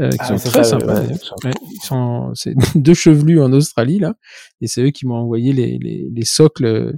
euh, 0.00 0.10
qui 0.10 0.16
ah, 0.20 0.38
sont 0.38 0.50
très 0.50 0.64
sympas. 0.64 1.00
Ouais, 1.00 1.50
ils 1.70 1.84
sont, 1.84 2.30
c'est 2.34 2.54
deux 2.74 2.94
chevelus 2.94 3.40
en 3.40 3.52
Australie 3.52 3.98
là, 3.98 4.14
et 4.60 4.66
c'est 4.66 4.82
eux 4.82 4.90
qui 4.90 5.06
m'ont 5.06 5.16
envoyé 5.16 5.52
les, 5.52 5.78
les, 5.78 6.08
les, 6.12 6.24
socles, 6.24 6.94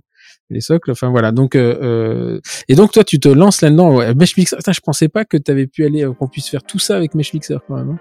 les 0.51 0.61
socles. 0.61 0.91
Enfin 0.91 1.11
voilà. 1.11 1.33
Donc 1.33 1.55
euh, 1.55 1.79
euh 1.83 2.41
et 2.69 2.75
donc 2.75 2.93
toi 2.93 3.05
tu 3.05 3.19
te 3.21 3.29
lances 3.29 3.63
là-dedans. 3.63 3.97
Ouais. 3.97 4.15
Mesh 4.15 4.37
Mixer. 4.37 4.57
Putain, 4.57 4.73
je 4.73 4.81
pensais 4.81 5.09
pas 5.09 5.25
que 5.25 5.37
tu 5.37 5.51
avais 5.51 5.67
pu 5.67 5.85
aller, 5.85 6.05
euh, 6.05 6.13
qu'on 6.13 6.29
puisse 6.29 6.49
faire 6.49 6.63
tout 6.63 6.79
ça 6.79 6.97
avec 6.97 7.15
Mesh 7.15 7.33
Mixer 7.33 7.59
quand 7.67 7.77
même. 7.77 7.91
Hein. 7.91 7.99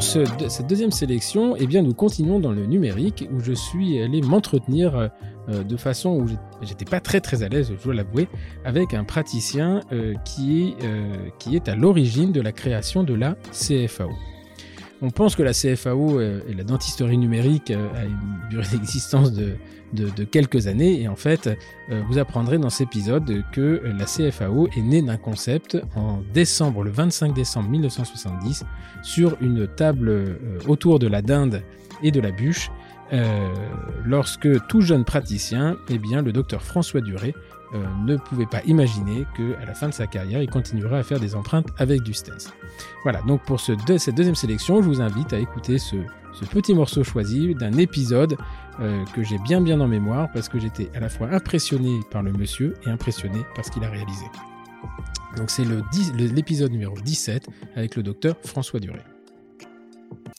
Pour 0.00 0.08
ce, 0.08 0.24
cette 0.48 0.66
deuxième 0.66 0.92
sélection, 0.92 1.56
eh 1.58 1.66
bien, 1.66 1.82
nous 1.82 1.92
continuons 1.92 2.40
dans 2.40 2.52
le 2.52 2.64
numérique 2.64 3.28
où 3.34 3.40
je 3.40 3.52
suis 3.52 4.00
allé 4.00 4.22
m'entretenir 4.22 4.96
euh, 4.96 5.62
de 5.62 5.76
façon 5.76 6.16
où 6.18 6.26
j'étais 6.62 6.86
pas 6.86 7.00
très 7.00 7.20
très 7.20 7.42
à 7.42 7.50
l'aise, 7.50 7.70
je 7.78 7.84
dois 7.84 7.92
l'avouer, 7.92 8.26
avec 8.64 8.94
un 8.94 9.04
praticien 9.04 9.82
euh, 9.92 10.14
qui, 10.24 10.68
est, 10.68 10.84
euh, 10.86 11.28
qui 11.38 11.54
est 11.54 11.68
à 11.68 11.76
l'origine 11.76 12.32
de 12.32 12.40
la 12.40 12.50
création 12.50 13.04
de 13.04 13.12
la 13.12 13.36
CFAO. 13.52 14.08
On 15.02 15.10
pense 15.10 15.36
que 15.36 15.42
la 15.42 15.52
CFAO 15.52 16.18
et 16.22 16.54
la 16.56 16.64
dentisterie 16.64 17.18
numérique 17.18 17.70
a 17.70 18.04
une 18.06 18.18
durée 18.48 18.68
d'existence 18.72 19.34
de, 19.34 19.56
de, 19.92 20.24
quelques 20.24 20.66
années. 20.66 21.00
Et 21.00 21.08
en 21.08 21.16
fait, 21.16 21.50
vous 22.08 22.18
apprendrez 22.18 22.58
dans 22.58 22.70
cet 22.70 22.88
épisode 22.88 23.42
que 23.52 23.82
la 23.84 24.04
CFAO 24.04 24.68
est 24.76 24.82
née 24.82 25.02
d'un 25.02 25.16
concept 25.16 25.76
en 25.96 26.20
décembre, 26.32 26.82
le 26.84 26.90
25 26.90 27.34
décembre 27.34 27.68
1970, 27.68 28.64
sur 29.02 29.36
une 29.40 29.66
table 29.66 30.38
autour 30.68 30.98
de 30.98 31.06
la 31.06 31.22
dinde 31.22 31.62
et 32.02 32.10
de 32.10 32.20
la 32.20 32.30
bûche, 32.30 32.70
euh, 33.12 33.52
lorsque 34.04 34.66
tout 34.68 34.80
jeune 34.80 35.04
praticien, 35.04 35.76
eh 35.88 35.98
bien, 35.98 36.22
le 36.22 36.32
docteur 36.32 36.62
François 36.62 37.00
Duré 37.00 37.34
euh, 37.74 37.82
ne 38.04 38.16
pouvait 38.16 38.46
pas 38.46 38.62
imaginer 38.66 39.26
qu'à 39.36 39.64
la 39.64 39.74
fin 39.74 39.88
de 39.88 39.94
sa 39.94 40.06
carrière, 40.06 40.42
il 40.42 40.48
continuerait 40.48 40.98
à 40.98 41.02
faire 41.02 41.18
des 41.18 41.34
empreintes 41.34 41.66
avec 41.78 42.02
du 42.02 42.14
stencil. 42.14 42.52
Voilà, 43.02 43.20
donc 43.22 43.42
pour 43.42 43.58
ce 43.58 43.72
cette 43.98 44.14
deuxième 44.14 44.36
sélection, 44.36 44.80
je 44.80 44.88
vous 44.88 45.00
invite 45.00 45.32
à 45.32 45.38
écouter 45.38 45.78
ce, 45.78 45.96
ce 46.32 46.44
petit 46.44 46.72
morceau 46.72 47.02
choisi 47.02 47.54
d'un 47.54 47.72
épisode 47.78 48.36
euh, 48.80 49.04
que 49.14 49.22
j'ai 49.22 49.38
bien 49.38 49.60
bien 49.60 49.80
en 49.80 49.88
mémoire 49.88 50.28
parce 50.32 50.48
que 50.48 50.58
j'étais 50.58 50.90
à 50.94 51.00
la 51.00 51.08
fois 51.08 51.28
impressionné 51.30 52.00
par 52.10 52.22
le 52.22 52.32
monsieur 52.32 52.74
et 52.86 52.90
impressionné 52.90 53.40
par 53.54 53.64
ce 53.64 53.70
qu'il 53.70 53.84
a 53.84 53.90
réalisé. 53.90 54.24
Donc 55.36 55.50
c'est 55.50 55.64
l'épisode 56.16 56.72
numéro 56.72 56.94
17 56.96 57.46
avec 57.76 57.96
le 57.96 58.02
docteur 58.02 58.36
François 58.42 58.80
Duré. 58.80 59.00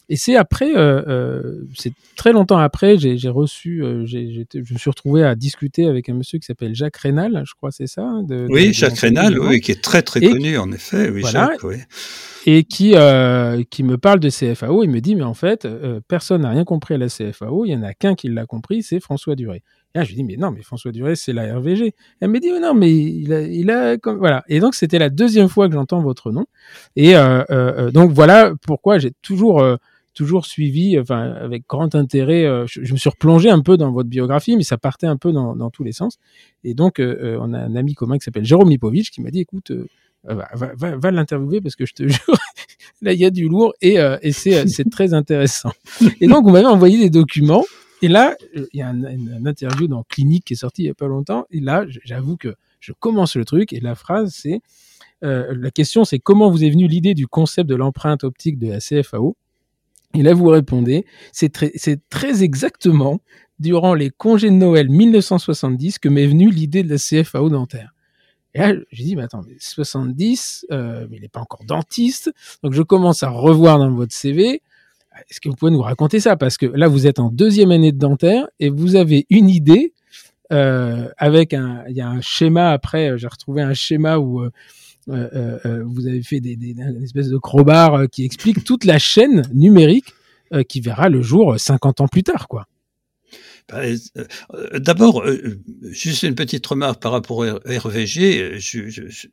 Et 0.09 0.17
c'est 0.17 0.35
après, 0.35 0.75
euh, 0.75 1.01
euh, 1.07 1.61
c'est 1.73 1.93
très 2.17 2.33
longtemps 2.33 2.57
après, 2.57 2.97
j'ai 2.97 3.29
reçu, 3.29 3.81
euh, 3.81 4.05
j'ai, 4.05 4.45
je 4.53 4.73
me 4.73 4.77
suis 4.77 4.89
retrouvé 4.89 5.23
à 5.23 5.35
discuter 5.35 5.85
avec 5.85 6.09
un 6.09 6.13
monsieur 6.13 6.37
qui 6.37 6.45
s'appelle 6.45 6.75
Jacques 6.75 6.97
Rénal, 6.97 7.43
je 7.45 7.53
crois 7.53 7.71
c'est 7.71 7.87
ça. 7.87 8.03
Hein, 8.03 8.23
de, 8.23 8.45
oui, 8.49 8.73
Jacques 8.73 8.99
Rénal, 8.99 9.39
oui, 9.39 9.61
qui 9.61 9.71
est 9.71 9.81
très 9.81 10.01
très 10.01 10.19
connu 10.19 10.57
en 10.57 10.69
effet, 10.73 11.09
oui, 11.09 11.23
Jacques, 11.31 11.63
oui. 11.63 11.77
Et 12.45 12.65
qui 12.65 12.93
euh, 12.95 13.63
qui 13.69 13.83
me 13.83 13.97
parle 13.97 14.19
de 14.19 14.29
CFAO, 14.29 14.83
il 14.83 14.89
me 14.89 14.99
dit 14.99 15.15
mais 15.15 15.23
en 15.23 15.33
fait 15.33 15.65
personne 16.09 16.41
n'a 16.41 16.49
rien 16.49 16.65
compris 16.65 16.95
à 16.95 16.97
la 16.97 17.07
CFAO, 17.07 17.63
il 17.63 17.71
y 17.71 17.75
en 17.75 17.83
a 17.83 17.93
qu'un 17.93 18.15
qui 18.15 18.27
l'a 18.27 18.45
compris, 18.45 18.83
c'est 18.83 18.99
François 18.99 19.35
Duré. 19.35 19.63
Et 19.93 20.03
je 20.03 20.07
lui 20.07 20.15
dis, 20.15 20.23
mais 20.23 20.37
non, 20.37 20.51
mais 20.51 20.61
François 20.61 20.91
Duré, 20.91 21.15
c'est 21.15 21.33
la 21.33 21.57
RVG. 21.57 21.93
Elle 22.21 22.29
me 22.29 22.39
dit, 22.39 22.51
non, 22.51 22.73
mais 22.73 22.91
il 22.91 23.33
a, 23.33 23.41
il 23.41 23.69
a, 23.71 23.97
comme, 23.97 24.17
voilà. 24.17 24.43
Et 24.47 24.59
donc, 24.59 24.75
c'était 24.75 24.99
la 24.99 25.09
deuxième 25.09 25.49
fois 25.49 25.67
que 25.67 25.73
j'entends 25.73 26.01
votre 26.01 26.31
nom. 26.31 26.45
Et 26.95 27.15
euh, 27.15 27.43
euh, 27.49 27.91
donc, 27.91 28.11
voilà 28.11 28.53
pourquoi 28.65 28.99
j'ai 28.99 29.11
toujours 29.21 29.61
toujours 30.13 30.45
suivi, 30.45 30.99
enfin 30.99 31.33
avec 31.33 31.63
grand 31.67 31.95
intérêt. 31.95 32.45
Euh, 32.45 32.65
je, 32.67 32.91
me 32.91 32.97
suis 32.97 33.09
replongé 33.09 33.49
un 33.49 33.61
peu 33.61 33.77
dans 33.77 33.91
votre 33.91 34.09
biographie, 34.09 34.57
mais 34.57 34.63
ça 34.63 34.77
partait 34.77 35.07
un 35.07 35.17
peu 35.17 35.31
dans, 35.31 35.69
tous 35.69 35.83
les 35.83 35.93
sens. 35.93 36.17
Et 36.63 36.73
donc, 36.73 36.99
euh, 36.99 37.17
euh, 37.21 37.37
on 37.39 37.53
a 37.53 37.59
un 37.59 37.75
ami 37.75 37.93
commun 37.93 38.17
qui 38.17 38.25
s'appelle 38.25 38.45
Jérôme 38.45 38.69
Lipovitch 38.69 39.11
qui 39.11 39.21
m'a 39.21 39.31
dit, 39.31 39.39
écoute, 39.41 39.71
va, 40.23 41.11
l'interviewer 41.11 41.61
parce 41.61 41.75
que 41.75 41.85
je 41.85 41.93
te 41.93 42.03
jure, 42.07 42.37
là 43.01 43.13
il 43.13 43.19
y 43.19 43.25
a 43.25 43.31
du 43.31 43.47
lourd 43.47 43.73
et, 43.81 43.97
et 44.21 44.31
c'est 44.31 44.89
très 44.91 45.13
intéressant. 45.13 45.71
Et 46.19 46.27
donc, 46.27 46.45
on 46.45 46.51
m'avait 46.51 46.65
envoyé 46.65 46.97
des 46.97 47.09
documents. 47.09 47.65
Et 48.01 48.07
là, 48.07 48.35
il 48.53 48.67
y 48.73 48.81
a 48.81 48.89
un, 48.89 49.03
un, 49.03 49.45
interview 49.45 49.87
dans 49.87 50.03
Clinique 50.03 50.45
qui 50.45 50.53
est 50.53 50.57
sorti 50.57 50.83
il 50.83 50.85
y 50.87 50.89
a 50.89 50.93
pas 50.93 51.07
longtemps. 51.07 51.45
Et 51.51 51.59
là, 51.59 51.85
j'avoue 52.03 52.37
que 52.37 52.55
je 52.79 52.93
commence 52.93 53.35
le 53.35 53.45
truc 53.45 53.73
et 53.73 53.79
la 53.79 53.95
phrase 53.95 54.33
c'est 54.33 54.61
la 55.21 55.69
question 55.69 56.03
c'est 56.03 56.17
comment 56.17 56.49
vous 56.49 56.63
est 56.63 56.71
venue 56.71 56.87
l'idée 56.87 57.13
du 57.13 57.27
concept 57.27 57.69
de 57.69 57.75
l'empreinte 57.75 58.23
optique 58.23 58.57
de 58.57 58.69
la 58.69 58.79
CFAO 58.79 59.35
et 60.13 60.23
là, 60.23 60.33
vous 60.33 60.47
répondez, 60.47 61.05
c'est 61.31 61.51
très, 61.51 62.43
exactement 62.43 63.21
durant 63.59 63.93
les 63.93 64.09
congés 64.09 64.49
de 64.49 64.55
Noël 64.55 64.89
1970 64.89 65.99
que 65.99 66.09
m'est 66.09 66.25
venue 66.25 66.49
l'idée 66.49 66.83
de 66.83 66.89
la 66.89 66.97
CFAO 66.97 67.49
dentaire. 67.49 67.93
Et 68.53 68.59
là, 68.59 68.73
je 68.91 69.03
dis, 69.03 69.15
mais 69.15 69.23
attends, 69.23 69.43
mais 69.47 69.55
70, 69.59 70.65
euh, 70.71 71.07
mais 71.09 71.17
il 71.17 71.21
n'est 71.21 71.29
pas 71.29 71.39
encore 71.39 71.63
dentiste. 71.65 72.33
Donc, 72.63 72.73
je 72.73 72.81
commence 72.81 73.23
à 73.23 73.29
revoir 73.29 73.79
dans 73.79 73.91
votre 73.91 74.13
CV. 74.13 74.61
Est-ce 75.29 75.41
que 75.41 75.49
vous 75.49 75.55
pouvez 75.55 75.71
nous 75.71 75.81
raconter 75.81 76.19
ça? 76.19 76.35
Parce 76.35 76.57
que 76.57 76.65
là, 76.65 76.87
vous 76.87 77.07
êtes 77.07 77.19
en 77.19 77.29
deuxième 77.29 77.71
année 77.71 77.91
de 77.91 77.97
dentaire 77.97 78.47
et 78.59 78.69
vous 78.69 78.95
avez 78.95 79.25
une 79.29 79.49
idée 79.49 79.93
euh, 80.51 81.07
avec 81.17 81.53
un, 81.53 81.83
il 81.87 81.95
y 81.95 82.01
a 82.01 82.09
un 82.09 82.21
schéma 82.21 82.71
après. 82.71 83.17
J'ai 83.17 83.27
retrouvé 83.27 83.61
un 83.61 83.73
schéma 83.73 84.17
où 84.17 84.41
euh, 84.41 84.49
euh, 85.09 85.83
vous 85.85 86.07
avez 86.07 86.21
fait 86.23 86.39
des, 86.39 86.55
des, 86.55 86.71
une 86.71 87.03
espèce 87.03 87.29
de 87.29 87.37
crowbar 87.37 88.09
qui 88.11 88.25
explique 88.25 88.63
toute 88.63 88.85
la 88.85 88.99
chaîne 88.99 89.43
numérique 89.53 90.13
qui 90.67 90.81
verra 90.81 91.07
le 91.07 91.21
jour 91.21 91.57
50 91.57 92.01
ans 92.01 92.09
plus 92.09 92.23
tard, 92.23 92.49
quoi. 92.49 92.67
Bah, 93.69 93.81
euh, 93.83 94.79
d'abord, 94.79 95.21
euh, 95.23 95.59
juste 95.83 96.23
une 96.23 96.35
petite 96.35 96.65
remarque 96.65 97.01
par 97.01 97.11
rapport 97.11 97.37
au 97.37 97.59
RVG. 97.65 98.59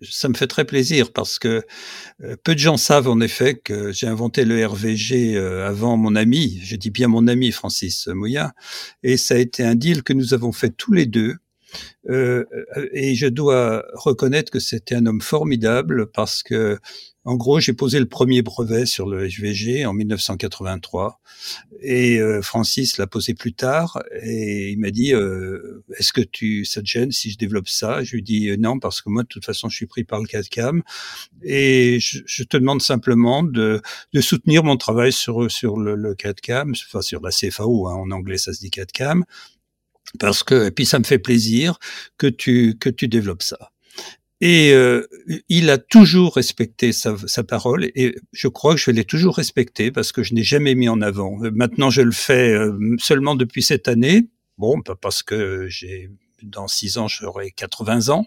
ça 0.03 0.29
me 0.29 0.35
fait 0.35 0.47
très 0.47 0.65
plaisir 0.65 1.13
parce 1.13 1.39
que 1.39 1.63
euh, 2.23 2.37
peu 2.45 2.55
de 2.55 2.59
gens 2.59 2.77
savent 2.77 3.09
en 3.09 3.21
effet 3.21 3.55
que 3.55 3.93
j'ai 3.93 4.07
inventé 4.07 4.45
le 4.45 4.65
RVG 4.67 5.37
avant 5.37 5.97
mon 5.97 6.15
ami. 6.15 6.61
Je 6.63 6.77
dis 6.77 6.91
bien 6.91 7.09
mon 7.09 7.27
ami 7.27 7.53
Francis 7.53 8.07
Mouya. 8.09 8.53
Et 9.03 9.17
ça 9.17 9.35
a 9.35 9.39
été 9.39 9.65
un 9.65 9.75
deal 9.75 10.03
que 10.03 10.13
nous 10.13 10.35
avons 10.35 10.53
fait 10.53 10.71
tous 10.71 10.93
les 10.93 11.07
deux. 11.07 11.37
Et 12.09 13.15
je 13.15 13.27
dois 13.27 13.85
reconnaître 13.95 14.51
que 14.51 14.61
c'était 14.61 14.95
un 14.95 15.07
homme 15.07 15.21
formidable 15.21 16.11
parce 16.11 16.43
que 16.43 16.79
en 17.29 17.37
gros, 17.37 17.61
j'ai 17.61 17.75
posé 17.75 17.99
le 17.99 18.07
premier 18.07 18.41
brevet 18.41 18.87
sur 18.87 19.07
le 19.07 19.29
HVG 19.29 19.85
en 19.85 19.93
1983 19.93 21.21
et 21.83 22.19
euh, 22.21 22.41
Francis 22.41 22.97
l'a 22.97 23.07
posé 23.07 23.35
plus 23.35 23.53
tard 23.53 24.03
et 24.23 24.71
il 24.71 24.79
m'a 24.79 24.91
dit 24.91 25.13
euh, 25.13 25.85
est-ce 25.99 26.15
que 26.15 26.23
tu 26.23 26.65
ça 26.65 26.81
te 26.81 26.87
gêne 26.87 27.13
si 27.13 27.31
je 27.31 27.37
développe 27.37 27.69
ça? 27.69 28.03
Je 28.03 28.17
lui 28.17 28.23
dis 28.23 28.49
euh, 28.49 28.57
non 28.57 28.79
parce 28.79 29.03
que 29.03 29.11
moi 29.11 29.25
de 29.25 29.29
toute 29.29 29.45
façon 29.45 29.69
je 29.69 29.77
suis 29.77 29.87
pris 29.87 30.05
par 30.05 30.21
le 30.21 30.27
CAD-CAM 30.27 30.83
et 31.43 31.99
je, 32.01 32.45
te 32.45 32.57
demande 32.57 32.81
simplement 32.81 33.43
de, 33.43 33.83
de, 34.15 34.21
soutenir 34.23 34.65
mon 34.65 34.79
travail 34.79 35.13
sur 35.13 35.51
sur 35.51 35.77
le, 35.77 35.97
le 35.97 36.15
CAD-CAM, 36.15 36.73
enfin 36.89 37.03
sur 37.03 37.21
la 37.21 37.31
CFAO 37.31 37.89
hein, 37.89 37.95
en 37.95 38.11
anglais 38.11 38.39
ça 38.39 38.55
se 38.55 38.61
dit 38.61 38.71
CAD-CAM 38.71 39.25
parce 40.19 40.43
que 40.43 40.67
et 40.67 40.71
puis 40.71 40.87
ça 40.87 40.99
me 40.99 41.05
fait 41.05 41.19
plaisir 41.19 41.79
que 42.17 42.27
tu 42.27 42.77
que 42.79 42.91
tu 42.91 43.09
développes 43.09 43.43
ça. 43.43 43.59
Et 44.41 44.73
euh, 44.73 45.05
il 45.49 45.69
a 45.69 45.79
toujours 45.79 46.37
respecté 46.37 46.93
sa, 46.93 47.17
sa, 47.27 47.43
parole 47.43 47.87
et 47.97 48.15
je 48.33 48.47
crois 48.47 48.75
que 48.75 48.81
je 48.81 48.93
l'ai 48.93 49.05
toujours 49.05 49.35
respecté 49.35 49.91
parce 49.91 50.13
que 50.13 50.23
je 50.23 50.33
n'ai 50.33 50.45
jamais 50.45 50.77
mis 50.77 50.89
en 50.89 51.01
avant. 51.01 51.39
Maintenant, 51.53 51.91
je 51.91 52.03
le 52.03 52.13
fais 52.13 52.53
euh, 52.53 52.79
seulement 52.99 53.35
depuis 53.35 53.65
cette 53.65 53.89
année. 53.89 54.29
Bon, 54.57 54.81
pas 54.81 54.95
parce 54.95 55.25
que 55.25 55.67
j'ai 55.69 56.09
dans 56.43 56.69
six 56.69 56.99
ans, 56.99 57.09
j'aurai 57.09 57.51
80 57.51 58.09
ans. 58.09 58.27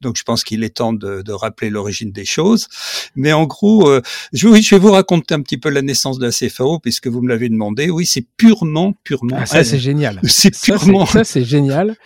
Donc, 0.00 0.16
je 0.16 0.22
pense 0.22 0.44
qu'il 0.44 0.64
est 0.64 0.76
temps 0.76 0.92
de, 0.92 1.22
de 1.22 1.32
rappeler 1.32 1.70
l'origine 1.70 2.12
des 2.12 2.24
choses. 2.24 2.68
Mais 3.16 3.32
en 3.32 3.44
gros, 3.44 3.88
euh, 3.88 4.00
je, 4.32 4.48
oui, 4.48 4.62
je 4.62 4.74
vais 4.74 4.80
vous 4.80 4.92
raconter 4.92 5.34
un 5.34 5.42
petit 5.42 5.58
peu 5.58 5.68
la 5.68 5.82
naissance 5.82 6.18
de 6.18 6.26
la 6.26 6.32
CFAO, 6.32 6.78
puisque 6.78 7.08
vous 7.08 7.20
me 7.20 7.28
l'avez 7.28 7.48
demandé. 7.48 7.90
Oui, 7.90 8.06
c'est 8.06 8.26
purement, 8.36 8.94
purement. 9.04 9.36
Ah, 9.40 9.46
ça, 9.46 9.64
c'est 9.64 9.78
génial. 9.78 10.20
C'est 10.28 10.58
purement. 10.58 11.06
Ça, 11.06 11.24
c'est 11.24 11.44
génial. 11.44 11.96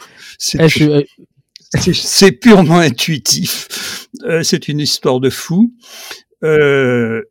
Eh, 0.58 1.04
c'est 1.94 2.32
purement 2.32 2.78
intuitif. 2.78 4.08
Euh, 4.24 4.42
c'est 4.42 4.68
une 4.68 4.80
histoire 4.80 5.20
de 5.20 5.30
fou. 5.30 5.72
Euh, 6.44 7.22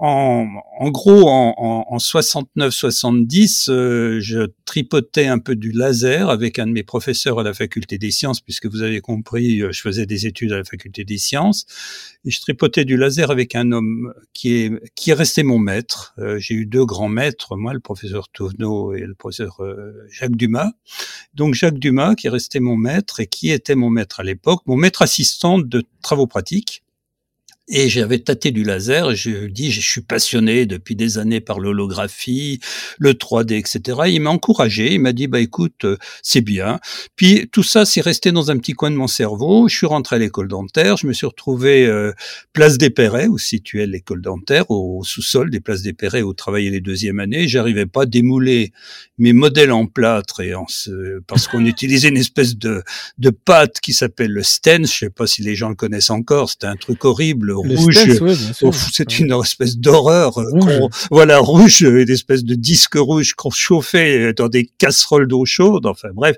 en, 0.00 0.46
en, 0.78 0.90
gros, 0.90 1.28
en, 1.28 1.84
en, 1.88 1.96
69-70, 1.96 3.70
euh, 3.70 4.18
je 4.20 4.48
tripotais 4.64 5.26
un 5.26 5.38
peu 5.38 5.56
du 5.56 5.72
laser 5.72 6.30
avec 6.30 6.58
un 6.58 6.66
de 6.66 6.72
mes 6.72 6.82
professeurs 6.82 7.40
à 7.40 7.42
la 7.42 7.54
faculté 7.54 7.98
des 7.98 8.10
sciences, 8.10 8.40
puisque 8.40 8.66
vous 8.66 8.82
avez 8.82 9.00
compris, 9.00 9.60
euh, 9.62 9.72
je 9.72 9.80
faisais 9.80 10.06
des 10.06 10.26
études 10.26 10.52
à 10.52 10.58
la 10.58 10.64
faculté 10.64 11.04
des 11.04 11.18
sciences, 11.18 11.66
je 12.24 12.38
tripotais 12.40 12.84
du 12.84 12.96
laser 12.96 13.30
avec 13.30 13.54
un 13.54 13.72
homme 13.72 14.12
qui 14.34 14.54
est 14.54 14.72
qui 14.94 15.10
est 15.10 15.14
resté 15.14 15.42
mon 15.42 15.58
maître. 15.58 16.14
J'ai 16.38 16.54
eu 16.54 16.66
deux 16.66 16.84
grands 16.84 17.08
maîtres, 17.08 17.56
moi, 17.56 17.72
le 17.72 17.80
professeur 17.80 18.28
Touvenot 18.28 18.94
et 18.94 19.00
le 19.00 19.14
professeur 19.14 19.60
Jacques 20.10 20.36
Dumas. 20.36 20.72
Donc 21.34 21.54
Jacques 21.54 21.78
Dumas, 21.78 22.14
qui 22.14 22.26
est 22.26 22.30
resté 22.30 22.60
mon 22.60 22.76
maître 22.76 23.20
et 23.20 23.26
qui 23.26 23.50
était 23.50 23.76
mon 23.76 23.88
maître 23.90 24.20
à 24.20 24.24
l'époque, 24.24 24.62
mon 24.66 24.76
maître 24.76 25.02
assistant 25.02 25.58
de 25.58 25.84
travaux 26.02 26.26
pratiques 26.26 26.82
et 27.68 27.88
j'avais 27.88 28.18
tâté 28.18 28.50
du 28.50 28.64
laser, 28.64 29.10
et 29.10 29.16
je 29.16 29.46
dis, 29.46 29.70
je 29.70 29.80
suis 29.80 30.00
passionné 30.00 30.64
depuis 30.64 30.96
des 30.96 31.18
années 31.18 31.40
par 31.40 31.60
l'holographie, 31.60 32.60
le 32.98 33.12
3D, 33.12 33.58
etc. 33.58 34.00
il 34.06 34.20
m'a 34.20 34.30
encouragé, 34.30 34.94
il 34.94 35.00
m'a 35.00 35.12
dit, 35.12 35.26
bah 35.26 35.40
écoute, 35.40 35.84
euh, 35.84 35.96
c'est 36.22 36.40
bien. 36.40 36.80
Puis 37.16 37.48
tout 37.52 37.62
ça, 37.62 37.84
c'est 37.84 38.00
resté 38.00 38.32
dans 38.32 38.50
un 38.50 38.56
petit 38.56 38.72
coin 38.72 38.90
de 38.90 38.96
mon 38.96 39.06
cerveau. 39.06 39.68
Je 39.68 39.76
suis 39.76 39.86
rentré 39.86 40.16
à 40.16 40.18
l'école 40.18 40.48
dentaire, 40.48 40.96
je 40.96 41.06
me 41.06 41.12
suis 41.12 41.26
retrouvé 41.26 41.86
euh, 41.86 42.12
place 42.54 42.78
des 42.78 42.90
Perrets, 42.90 43.26
où 43.26 43.36
situait 43.36 43.86
l'école 43.86 44.22
dentaire, 44.22 44.70
au, 44.70 45.04
sous-sol 45.04 45.50
des 45.50 45.60
places 45.60 45.82
des 45.82 45.92
Perrets, 45.92 46.22
où 46.22 46.32
travaillait 46.32 46.70
les 46.70 46.80
deuxièmes 46.80 47.20
années. 47.20 47.48
J'arrivais 47.48 47.86
pas 47.86 48.02
à 48.02 48.06
démouler 48.06 48.72
mes 49.18 49.34
modèles 49.34 49.72
en 49.72 49.86
plâtre 49.86 50.40
et 50.40 50.54
en 50.54 50.66
parce 51.26 51.48
qu'on 51.48 51.64
utilisait 51.66 52.08
une 52.08 52.16
espèce 52.16 52.56
de, 52.56 52.82
de 53.18 53.30
pâte 53.30 53.80
qui 53.80 53.92
s'appelle 53.92 54.32
le 54.32 54.42
Sten. 54.42 54.86
Je 54.86 54.92
sais 54.92 55.10
pas 55.10 55.26
si 55.26 55.42
les 55.42 55.54
gens 55.54 55.68
le 55.68 55.74
connaissent 55.74 56.10
encore. 56.10 56.50
C'était 56.50 56.66
un 56.66 56.76
truc 56.76 57.04
horrible 57.04 57.57
rouge. 57.60 57.98
c'est 58.92 59.18
une 59.18 59.32
espèce 59.32 59.76
d'horreur. 59.76 60.38
Euh, 60.38 60.88
voilà, 61.10 61.38
rouge, 61.38 61.82
une 61.82 62.10
espèce 62.10 62.44
de 62.44 62.54
disque 62.54 62.94
rouge 62.94 63.34
qu'on 63.34 63.50
chauffait 63.50 64.32
dans 64.34 64.48
des 64.48 64.70
casseroles 64.78 65.28
d'eau 65.28 65.44
chaude. 65.44 65.86
Enfin 65.86 66.08
bref. 66.14 66.36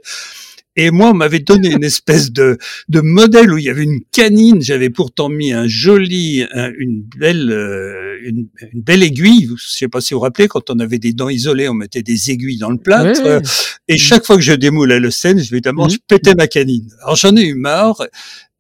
Et 0.76 0.90
moi, 0.90 1.11
on 1.11 1.14
m'avait 1.14 1.40
donné 1.40 1.72
une 1.72 1.85
espèce 1.92 2.30
de, 2.30 2.56
de 2.88 3.00
modèle 3.00 3.52
où 3.52 3.59
il 3.59 3.64
y 3.64 3.68
avait 3.68 3.83
une 3.83 4.00
canine. 4.12 4.62
J'avais 4.62 4.88
pourtant 4.90 5.28
mis 5.28 5.52
un 5.52 5.66
joli, 5.66 6.46
une 6.78 7.02
belle, 7.18 7.50
euh, 7.50 8.18
une, 8.22 8.48
belle 8.74 9.02
aiguille. 9.02 9.48
Je 9.56 9.68
sais 9.68 9.88
pas 9.88 10.00
si 10.00 10.14
vous 10.14 10.20
vous 10.20 10.24
rappelez, 10.24 10.48
quand 10.48 10.70
on 10.70 10.78
avait 10.78 10.98
des 10.98 11.12
dents 11.12 11.28
isolées, 11.28 11.68
on 11.68 11.74
mettait 11.74 12.02
des 12.02 12.30
aiguilles 12.30 12.59
dans 12.59 12.70
le 12.70 12.78
plâtre. 12.78 13.42
Et 13.88 13.98
chaque 13.98 14.24
fois 14.24 14.37
que 14.37 14.42
je 14.42 14.52
démoulais 14.52 15.00
le 15.00 15.11
scène, 15.11 15.38
évidemment, 15.38 15.88
je 15.88 15.98
pétais 16.06 16.35
ma 16.35 16.46
canine. 16.46 16.88
Alors 17.02 17.16
j'en 17.16 17.35
ai 17.37 17.42
eu 17.42 17.54
marre. 17.54 18.02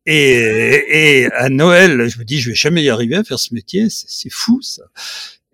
Et, 0.06 1.22
et, 1.22 1.32
à 1.32 1.48
Noël, 1.50 2.08
je 2.08 2.18
me 2.18 2.24
dis, 2.24 2.40
je 2.40 2.50
vais 2.50 2.56
jamais 2.56 2.82
y 2.82 2.90
arriver 2.90 3.16
à 3.16 3.24
faire 3.24 3.38
ce 3.38 3.54
métier, 3.54 3.86
c'est 3.90 4.30
fou 4.30 4.60
ça. 4.62 4.82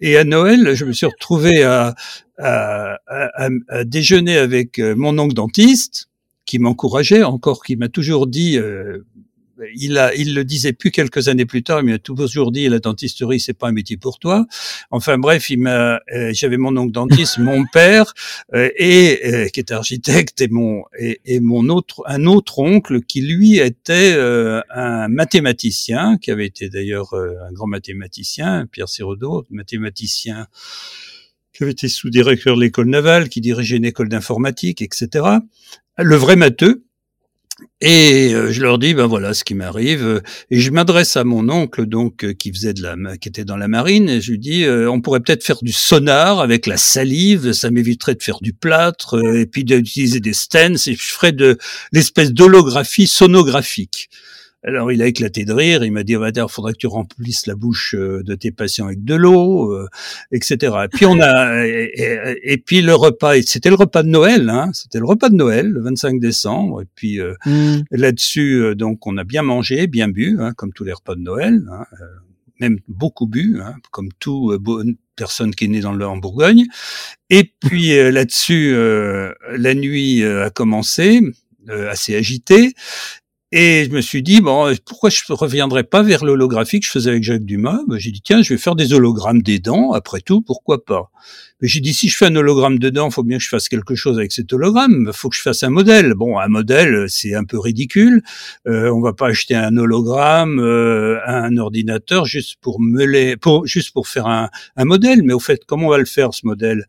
Et 0.01 0.17
à 0.17 0.25
Noël, 0.25 0.75
je 0.75 0.85
me 0.85 0.93
suis 0.93 1.07
retrouvé 1.07 1.63
à, 1.63 1.95
à, 2.39 2.99
à, 3.07 3.49
à 3.69 3.85
déjeuner 3.85 4.37
avec 4.37 4.79
euh, 4.79 4.95
mon 4.95 5.19
oncle 5.19 5.35
dentiste, 5.35 6.09
qui 6.45 6.59
m'encourageait 6.59 7.25
encore, 7.25 7.63
qui 7.63 7.77
m'a 7.77 7.89
toujours 7.89 8.27
dit, 8.27 8.57
euh, 8.57 9.05
il 9.75 9.99
a, 9.99 10.15
il 10.15 10.35
le 10.35 10.45
disait 10.45 10.73
plus 10.73 10.91
quelques 10.91 11.29
années 11.29 11.47
plus 11.47 11.63
tard, 11.63 11.83
mais 11.83 11.93
il 11.93 11.95
m'a 11.95 11.99
toujours 11.99 12.53
dit 12.53 12.69
la 12.69 12.79
dentisterie 12.79 13.41
c'est 13.41 13.55
pas 13.55 13.69
un 13.69 13.73
métier 13.73 13.97
pour 13.97 14.19
toi. 14.19 14.47
Enfin 14.91 15.19
bref, 15.19 15.51
il 15.51 15.61
m'a, 15.61 16.01
euh, 16.15 16.31
j'avais 16.33 16.57
mon 16.57 16.77
oncle 16.77 16.93
dentiste, 16.93 17.39
mon 17.39 17.65
père 17.73 18.15
euh, 18.55 18.71
et 18.77 19.21
euh, 19.25 19.49
qui 19.49 19.61
est 19.61 19.73
architecte 19.73 20.41
et 20.41 20.49
mon 20.49 20.85
et, 20.99 21.21
et, 21.25 21.41
mon 21.41 21.69
autre 21.69 22.03
un 22.07 22.27
autre 22.27 22.59
oncle 22.59 23.03
qui 23.03 23.21
lui 23.21 23.59
était 23.59 24.17
un 24.71 25.09
mathématicien 25.09 26.19
qui 26.19 26.31
avait 26.31 26.47
été 26.47 26.69
d'ailleurs 26.69 27.15
un 27.15 27.53
grand 27.53 27.67
mathématicien, 27.67 28.67
Pierre 28.67 28.89
Sirodo, 28.89 29.45
mathématicien 29.51 30.47
qui 31.53 31.63
avait 31.63 31.73
été 31.73 31.89
sous-directeur 31.89 32.57
de 32.57 32.61
l'école 32.61 32.89
navale, 32.89 33.29
qui 33.29 33.41
dirigeait 33.41 33.77
une 33.77 33.87
école 33.87 34.09
d'informatique, 34.09 34.83
etc. 34.83 35.25
Le 35.97 36.17
vrai 36.17 36.37
matheux, 36.37 36.86
et 37.83 38.33
euh, 38.33 38.53
je 38.53 38.63
leur 38.63 38.79
dis 38.79 38.95
ben 38.95 39.07
voilà 39.07 39.35
ce 39.35 39.45
qui 39.45 39.55
m'arrive 39.55 40.23
et 40.51 40.61
je 40.61 40.71
m'adresse 40.71 41.17
à 41.19 41.25
mon 41.25 41.51
oncle 41.51 41.85
donc 41.85 42.25
euh, 42.25 42.33
qui 42.33 42.51
faisait 42.51 42.73
de 42.73 42.83
la 42.83 43.17
qui 43.19 43.29
était 43.29 43.45
dans 43.45 43.59
la 43.59 43.69
marine 43.69 44.09
et 44.09 44.23
je 44.23 44.31
lui 44.31 44.39
dis 44.39 44.65
euh, 44.65 44.91
on 44.91 45.03
pourrait 45.03 45.21
peut-être 45.21 45.45
faire 45.45 45.59
du 45.61 45.73
sonar 45.73 46.41
avec 46.41 46.67
la 46.67 46.79
salive 46.79 47.53
ça 47.53 47.71
m'éviterait 47.71 48.15
de 48.15 48.23
faire 48.23 48.41
du 48.41 48.55
plâtre 48.55 49.23
et 49.23 49.45
puis 49.45 49.65
d'utiliser 49.65 50.21
des 50.21 50.33
stents 50.33 50.87
et 50.87 50.95
je 50.95 51.13
ferais 51.13 51.33
de 51.33 51.59
l'espèce 51.93 52.33
d'holographie 52.33 53.07
sonographique. 53.07 54.09
Alors 54.67 54.91
il 54.91 55.01
a 55.01 55.07
éclaté 55.07 55.45
de 55.45 55.53
rire, 55.53 55.85
il 55.85 55.93
m'a 55.93 56.03
dit, 56.03 56.17
va 56.17 56.31
il 56.31 56.45
faudra 56.49 56.73
que 56.73 56.79
tu 56.79 56.89
remplisses 56.89 57.47
la 57.47 57.55
bouche 57.55 57.95
euh, 57.95 58.25
de 58.25 58.35
tes 58.35 58.51
patients 58.51 58.87
avec 58.87 59.05
de 59.05 59.15
l'eau, 59.15 59.73
euh, 59.73 59.89
etc. 60.33 60.75
Et 60.85 60.89
puis 60.89 61.07
on 61.07 61.21
a, 61.21 61.65
et, 61.65 62.59
puis 62.59 62.83
le 62.83 62.95
repas, 62.97 63.41
c'était 63.43 63.69
le 63.69 63.77
repas 63.77 64.03
de 64.03 64.09
Noël, 64.09 64.51
hein, 64.51 64.71
c'était 64.75 64.99
le 64.99 65.07
repas 65.07 65.29
de 65.29 65.37
Noël, 65.37 65.69
le 65.69 65.81
25 65.83 66.19
décembre. 66.19 66.83
Et 66.83 66.87
puis 66.97 67.21
euh, 67.21 67.35
mmh. 67.47 67.83
là-dessus, 67.93 68.75
donc 68.75 69.07
on 69.07 69.17
a 69.19 69.25
bien 69.25 69.43
mangé, 69.43 69.87
bien 69.87 70.09
bu, 70.09 70.37
hein, 70.41 70.53
comme 70.57 70.73
tous 70.73 70.83
les 70.83 70.93
repas 70.93 71.15
de 71.15 71.21
Noël, 71.21 71.63
hein, 71.71 71.85
même 72.59 72.81
beaucoup 72.89 73.29
bu, 73.29 73.61
hein, 73.63 73.77
comme 73.93 74.09
tout 74.19 74.59
bonne 74.59 74.97
personne 75.15 75.55
qui 75.55 75.67
est 75.67 75.69
née 75.69 75.81
dans 75.81 75.93
le 75.93 76.07
en 76.07 76.17
Bourgogne. 76.17 76.65
Et 77.31 77.53
puis 77.61 77.95
là-dessus, 78.11 78.75
la 78.75 79.75
nuit 79.75 80.25
a 80.25 80.51
commencé, 80.51 81.21
assez 81.69 82.17
agitée. 82.17 82.75
Et 83.59 83.87
je 83.87 83.91
me 83.91 84.03
suis 84.03 84.23
dit, 84.23 84.43
bon, 84.43 84.71
pourquoi 84.85 85.09
je 85.09 85.23
ne 85.31 85.35
reviendrais 85.35 85.83
pas 85.83 86.03
vers 86.03 86.27
l'holographie 86.27 86.79
que 86.79 86.85
je 86.85 86.91
faisais 86.91 87.09
avec 87.09 87.23
Jacques 87.23 87.47
Dumas? 87.47 87.81
Ben, 87.89 87.99
J'ai 87.99 88.11
dit, 88.11 88.21
tiens, 88.21 88.43
je 88.43 88.53
vais 88.53 88.59
faire 88.59 88.77
des 88.77 88.93
hologrammes 88.93 89.41
des 89.41 89.61
dents, 89.61 89.93
après 89.93 90.21
tout, 90.21 90.43
pourquoi 90.43 90.85
pas? 90.85 91.11
Mais 91.63 91.69
j'ai 91.69 91.81
dit, 91.81 91.95
si 91.95 92.11
je 92.11 92.19
fais 92.19 92.27
un 92.27 92.37
hologramme 92.37 92.79
de 92.79 92.91
dents, 92.91 93.09
il 93.09 93.15
faut 93.15 93.23
bien 93.23 93.39
que 93.39 93.43
je 93.43 93.49
fasse 93.49 93.71
quelque 93.71 93.95
chose 93.95 94.19
avec 94.19 94.33
cet 94.33 94.53
hologramme, 94.53 95.07
il 95.07 95.13
faut 95.15 95.31
que 95.31 95.37
je 95.37 95.41
fasse 95.41 95.63
un 95.63 95.71
modèle. 95.71 96.13
Bon, 96.13 96.39
un 96.39 96.49
modèle, 96.49 97.07
c'est 97.09 97.35
un 97.35 97.45
peu 97.45 97.59
ridicule. 97.59 98.21
Euh, 98.67 98.91
on 98.91 99.01
va 99.01 99.15
pas 99.15 99.29
acheter 99.29 99.55
un 99.55 99.75
hologramme 99.79 100.59
euh, 100.61 101.19
un 101.27 101.57
ordinateur 101.57 102.27
juste 102.27 102.57
pour 102.61 102.79
meuler, 102.79 103.37
juste 103.65 103.95
pour 103.95 104.07
faire 104.07 104.27
un, 104.27 104.51
un 104.77 104.85
modèle. 104.85 105.23
Mais 105.23 105.33
au 105.33 105.41
fait, 105.41 105.63
comment 105.67 105.87
on 105.87 105.91
va 105.93 105.99
le 105.99 106.05
faire, 106.05 106.35
ce 106.35 106.45
modèle? 106.45 106.85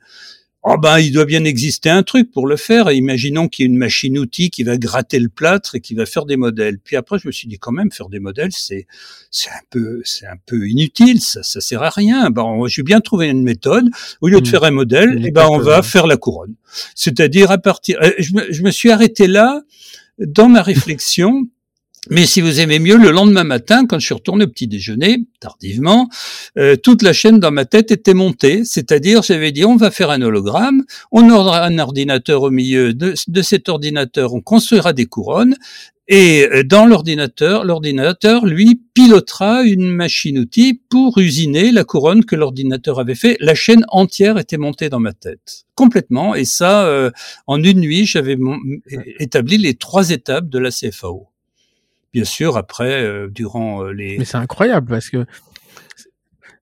Oh 0.70 0.78
ben, 0.78 1.00
il 1.00 1.14
doit 1.14 1.24
bien 1.24 1.46
exister 1.46 1.90
un 1.90 2.04
truc 2.04 2.30
pour 2.30 2.46
le 2.46 2.58
faire. 2.58 2.92
imaginons 2.92 3.48
qu'il 3.48 3.64
y 3.64 3.66
ait 3.66 3.72
une 3.72 3.78
machine-outil 3.78 4.50
qui 4.50 4.64
va 4.64 4.78
gratter 4.78 5.18
le 5.18 5.30
plâtre 5.30 5.76
et 5.76 5.80
qui 5.80 5.96
va 5.96 6.06
faire 6.06 6.26
des 6.26 6.36
modèles. 6.36 6.78
Puis 6.78 6.98
après, 6.98 7.20
je 7.20 7.26
me 7.26 7.32
suis 7.32 7.48
dit 7.48 7.58
quand 7.58 7.72
même, 7.72 7.90
faire 7.90 8.10
des 8.10 8.20
modèles, 8.20 8.52
c'est 8.52 8.86
c'est 9.32 9.50
un 9.50 9.64
peu 9.70 10.02
c'est 10.04 10.26
un 10.26 10.36
peu 10.46 10.68
inutile. 10.68 11.22
Ça 11.22 11.42
ça 11.42 11.62
sert 11.62 11.84
à 11.84 11.90
rien. 11.90 12.30
Ben, 12.32 12.46
j'ai 12.68 12.84
bien 12.84 13.00
trouvé 13.00 13.28
une 13.28 13.44
méthode. 13.44 13.90
Au 14.20 14.28
lieu 14.28 14.42
de 14.42 14.48
mmh. 14.48 14.52
faire 14.52 14.64
un 14.66 14.72
modèle, 14.72 15.24
eh 15.26 15.32
ben 15.32 15.48
on 15.50 15.58
va 15.58 15.82
faire 15.84 16.06
la 16.06 16.18
couronne. 16.18 16.56
C'est-à-dire 16.96 17.50
à 17.50 17.60
partir. 17.60 17.98
Euh, 18.02 18.12
je 18.20 18.34
me, 18.34 18.52
je 18.52 18.62
me 18.62 18.72
suis 18.72 18.92
arrêté 18.92 19.28
là 19.28 19.62
dans 20.20 20.50
ma 20.50 20.64
réflexion 20.64 21.48
mais 22.10 22.26
si 22.26 22.42
vous 22.42 22.60
aimez 22.60 22.80
mieux, 22.80 22.98
le 22.98 23.12
lendemain 23.12 23.44
matin, 23.44 23.86
quand 23.86 24.00
je 24.00 24.06
suis 24.06 24.14
retourné 24.14 24.46
au 24.46 24.48
petit 24.48 24.68
déjeuner, 24.68 25.26
tardivement, 25.40 26.10
euh, 26.58 26.76
toute 26.76 27.02
la 27.02 27.14
chaîne 27.14 27.40
dans 27.40 27.52
ma 27.52 27.66
tête 27.66 27.92
était 27.92 28.14
montée, 28.14 28.64
c'est-à-dire 28.66 29.24
j'avais 29.24 29.52
dit 29.52 29.66
on 29.66 29.76
va 29.76 29.92
faire 29.92 30.10
un 30.10 30.22
hologramme, 30.22 30.84
on 31.12 31.30
aura 31.30 31.64
un 31.66 31.80
ordinateur 31.80 32.44
au 32.44 32.50
milieu 32.50 32.94
de, 32.94 33.14
cet 33.42 33.70
ordinateur, 33.70 34.34
on 34.34 34.42
construira 34.42 34.94
des 34.94 35.06
couronnes, 35.06 35.56
et 36.08 36.48
euh, 36.52 36.64
dans 36.64 36.86
l'ordinateur, 36.86 37.66
l'ordinateur, 37.66 38.46
lui, 38.46 38.82
pilotera 38.94 39.64
une 39.64 39.92
machine-outil 39.92 40.82
pour 40.90 41.18
usiner 41.18 41.72
la 41.72 41.84
couronne 41.84 42.24
que 42.24 42.36
l'ordinateur 42.36 43.00
avait 43.00 43.16
fait. 43.16 43.36
La 43.42 43.56
chaîne 43.56 43.84
entière 43.90 44.38
était 44.38 44.58
montée 44.58 44.88
dans 44.90 45.02
ma 45.02 45.12
tête, 45.12 45.66
complètement. 45.76 46.34
Et 46.34 46.46
ça, 46.46 46.86
euh, 46.88 47.12
en 47.46 47.62
une 47.62 47.82
nuit, 47.82 48.06
j'avais 48.06 48.38
établi 49.20 49.58
les 49.58 49.76
trois 49.76 50.12
étapes 50.12 50.48
de 50.48 50.60
la 50.60 50.72
CFAO 50.72 51.28
bien 52.14 52.24
sûr, 52.24 52.58
après, 52.58 53.04
euh, 53.04 53.28
durant 53.30 53.84
euh, 53.84 53.92
les... 53.92 54.18
Mais 54.18 54.26
c'est 54.26 54.38
incroyable 54.38 54.88
parce 54.88 55.10
que... 55.10 55.26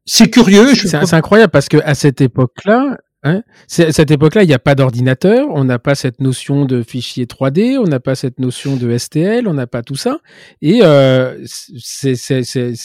C'est 0.07 0.29
curieux. 0.29 0.75
C'est 0.75 1.13
incroyable 1.13 1.51
parce 1.51 1.67
que 1.67 1.77
à 1.77 1.95
cette 1.95 2.21
époque-là, 2.21 2.97
Hein 3.25 3.41
à 3.79 3.91
cette 3.91 4.11
époque-là, 4.11 4.43
il 4.43 4.47
n'y 4.47 4.53
a 4.53 4.59
pas 4.59 4.75
d'ordinateur, 4.75 5.47
on 5.49 5.63
n'a 5.63 5.79
pas 5.79 5.95
cette 5.95 6.21
notion 6.21 6.65
de 6.65 6.83
fichier 6.83 7.25
3D, 7.25 7.79
on 7.79 7.85
n'a 7.85 7.99
pas 7.99 8.13
cette 8.13 8.39
notion 8.39 8.75
de 8.75 8.95
STL, 8.95 9.47
on 9.47 9.55
n'a 9.55 9.65
pas 9.65 9.81
tout 9.81 9.95
ça. 9.95 10.19
Et 10.61 10.81
euh, 10.83 11.43
c'est 11.47 12.13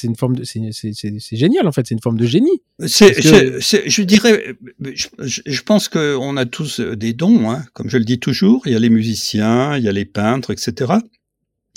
une 0.03 0.17
forme 0.17 0.37
de, 0.37 0.45
c'est 0.45 1.37
génial 1.37 1.69
en 1.69 1.73
fait, 1.73 1.87
c'est 1.87 1.95
une 1.95 2.01
forme 2.01 2.19
de 2.19 2.25
génie. 2.25 2.63
C'est, 2.87 3.21
je 3.21 4.03
dirais, 4.03 4.57
je, 4.95 5.09
je 5.19 5.63
pense 5.63 5.91
qu'on 5.91 6.39
a 6.39 6.47
tous 6.47 6.81
des 6.81 7.13
dons, 7.13 7.51
hein, 7.51 7.63
comme 7.75 7.91
je 7.91 7.99
le 7.99 8.05
dis 8.05 8.19
toujours. 8.19 8.63
Il 8.65 8.73
y 8.73 8.77
a 8.77 8.79
les 8.79 8.89
musiciens, 8.89 9.77
il 9.77 9.85
y 9.85 9.91
a 9.91 9.93
les 9.93 10.07
peintres, 10.07 10.53
etc. 10.53 10.95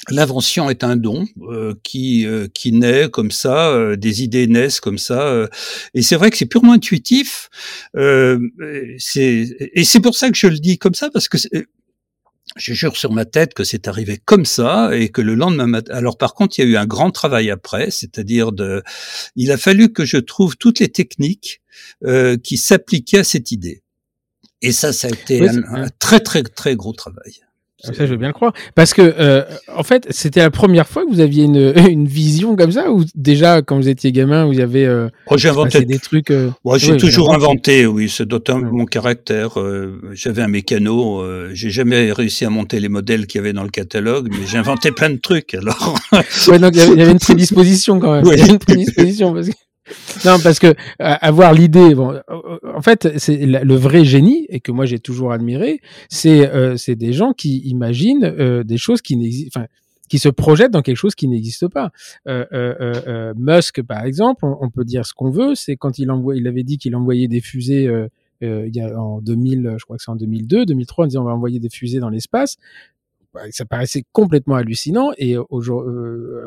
L'invention 0.09 0.69
est 0.69 0.83
un 0.83 0.97
don 0.97 1.25
euh, 1.43 1.75
qui 1.83 2.25
euh, 2.25 2.47
qui 2.53 2.73
naît 2.73 3.09
comme 3.09 3.31
ça, 3.31 3.69
euh, 3.69 3.95
des 3.95 4.21
idées 4.21 4.47
naissent 4.47 4.81
comme 4.81 4.97
ça, 4.97 5.47
et 5.93 6.01
c'est 6.01 6.17
vrai 6.17 6.29
que 6.29 6.37
c'est 6.37 6.45
purement 6.45 6.73
intuitif. 6.73 7.49
c'est 7.93 9.47
et 9.59 9.83
c'est 9.85 10.01
pour 10.01 10.15
ça 10.15 10.29
que 10.29 10.37
je 10.37 10.47
le 10.47 10.59
dis 10.59 10.77
comme 10.77 10.93
ça 10.93 11.09
parce 11.09 11.29
que 11.29 11.37
je 12.57 12.73
jure 12.73 12.97
sur 12.97 13.13
ma 13.13 13.23
tête 13.23 13.53
que 13.53 13.63
c'est 13.63 13.87
arrivé 13.87 14.19
comme 14.23 14.45
ça 14.45 14.95
et 14.95 15.07
que 15.09 15.21
le 15.21 15.35
lendemain 15.35 15.67
matin. 15.67 15.93
Alors 15.93 16.17
par 16.17 16.33
contre, 16.33 16.59
il 16.59 16.63
y 16.63 16.65
a 16.65 16.69
eu 16.69 16.75
un 16.75 16.85
grand 16.85 17.11
travail 17.11 17.49
après, 17.49 17.89
c'est-à-dire 17.89 18.51
de, 18.51 18.83
il 19.37 19.51
a 19.51 19.57
fallu 19.57 19.93
que 19.93 20.03
je 20.03 20.17
trouve 20.17 20.57
toutes 20.57 20.79
les 20.79 20.89
techniques 20.89 21.61
qui 22.43 22.57
s'appliquaient 22.57 23.19
à 23.19 23.23
cette 23.23 23.51
idée. 23.51 23.83
Et 24.61 24.73
ça, 24.73 24.91
ça 24.91 25.07
a 25.07 25.11
été 25.11 25.47
un 25.47 25.87
très 25.99 26.19
très 26.19 26.43
très 26.43 26.75
gros 26.75 26.93
travail. 26.93 27.42
Ça, 27.83 28.05
je 28.05 28.11
veux 28.11 28.17
bien 28.17 28.29
le 28.29 28.33
croire. 28.33 28.53
Parce 28.75 28.93
que, 28.93 29.01
euh, 29.01 29.43
en 29.75 29.83
fait, 29.83 30.07
c'était 30.09 30.39
la 30.39 30.51
première 30.51 30.87
fois 30.87 31.03
que 31.05 31.11
vous 31.13 31.19
aviez 31.19 31.43
une, 31.43 31.73
une 31.89 32.07
vision 32.07 32.55
comme 32.55 32.71
ça, 32.71 32.89
ou 32.89 33.03
déjà, 33.13 33.61
quand 33.61 33.75
vous 33.75 33.89
étiez 33.89 34.13
gamin, 34.13 34.45
vous 34.45 34.61
avez 34.61 34.85
euh, 34.85 35.09
oh, 35.27 35.37
j'ai 35.37 35.49
inventé 35.49 35.83
des 35.83 35.99
trucs. 35.99 36.31
Euh... 36.31 36.49
j'ai 36.77 36.95
toujours 36.95 37.33
inventé, 37.33 37.85
oui, 37.85 38.07
c'est 38.07 38.25
d'autant 38.25 38.59
mon 38.59 38.85
caractère. 38.85 39.59
Euh, 39.59 39.99
j'avais 40.13 40.41
un 40.41 40.47
mécano, 40.47 41.19
euh, 41.19 41.49
j'ai 41.53 41.71
jamais 41.71 42.13
réussi 42.13 42.45
à 42.45 42.49
monter 42.49 42.79
les 42.79 42.89
modèles 42.89 43.27
qu'il 43.27 43.39
y 43.39 43.41
avait 43.41 43.53
dans 43.53 43.63
le 43.63 43.69
catalogue, 43.69 44.29
mais 44.31 44.47
j'ai 44.47 44.57
inventé 44.57 44.91
plein 44.91 45.09
de 45.09 45.17
trucs. 45.17 45.53
Alors. 45.53 45.99
ouais, 46.47 46.59
donc 46.59 46.71
il 46.75 46.97
y 46.97 47.01
avait 47.01 47.11
une 47.11 47.19
prédisposition 47.19 47.99
quand 47.99 48.13
même. 48.13 48.23
Il 48.25 48.39
y 48.39 48.41
avait 48.41 48.51
une 48.51 48.59
prédisposition 48.59 49.33
parce 49.33 49.49
que 49.49 49.53
non, 50.25 50.37
parce 50.43 50.59
que 50.59 50.73
avoir 50.99 51.53
l'idée, 51.53 51.95
bon, 51.95 52.19
en 52.75 52.81
fait, 52.81 53.17
c'est 53.17 53.45
le 53.45 53.75
vrai 53.75 54.05
génie 54.05 54.45
et 54.49 54.59
que 54.59 54.71
moi 54.71 54.85
j'ai 54.85 54.99
toujours 54.99 55.31
admiré, 55.31 55.81
c'est 56.09 56.49
euh, 56.49 56.77
c'est 56.77 56.95
des 56.95 57.13
gens 57.13 57.33
qui 57.33 57.59
imaginent 57.59 58.23
euh, 58.23 58.63
des 58.63 58.77
choses 58.77 59.01
qui 59.01 59.17
n'existent, 59.17 59.59
enfin, 59.59 59.67
qui 60.09 60.19
se 60.19 60.29
projettent 60.29 60.71
dans 60.71 60.81
quelque 60.81 60.97
chose 60.97 61.15
qui 61.15 61.27
n'existe 61.27 61.67
pas. 61.67 61.91
Euh, 62.27 62.45
euh, 62.53 62.93
euh 63.07 63.33
Musk, 63.35 63.81
par 63.81 64.03
exemple, 64.03 64.45
on, 64.45 64.69
peut 64.69 64.85
dire 64.85 65.05
ce 65.05 65.13
qu'on 65.13 65.31
veut, 65.31 65.55
c'est 65.55 65.75
quand 65.75 65.97
il 65.97 66.11
envoie, 66.11 66.35
il 66.35 66.47
avait 66.47 66.63
dit 66.63 66.77
qu'il 66.77 66.95
envoyait 66.95 67.27
des 67.27 67.41
fusées. 67.41 67.89
il 68.41 68.75
y 68.75 68.81
a 68.81 68.99
en 68.99 69.21
2000, 69.21 69.75
je 69.77 69.83
crois 69.85 69.97
que 69.97 70.03
c'est 70.03 70.11
en 70.11 70.15
2002, 70.15 70.65
2003, 70.65 71.05
on 71.05 71.07
disait 71.07 71.17
on 71.17 71.23
va 71.23 71.31
envoyer 71.31 71.59
des 71.59 71.69
fusées 71.69 71.99
dans 71.99 72.09
l'espace 72.09 72.57
ça 73.51 73.65
paraissait 73.65 74.03
complètement 74.11 74.55
hallucinant. 74.55 75.11
Et 75.17 75.35
euh, 75.35 75.43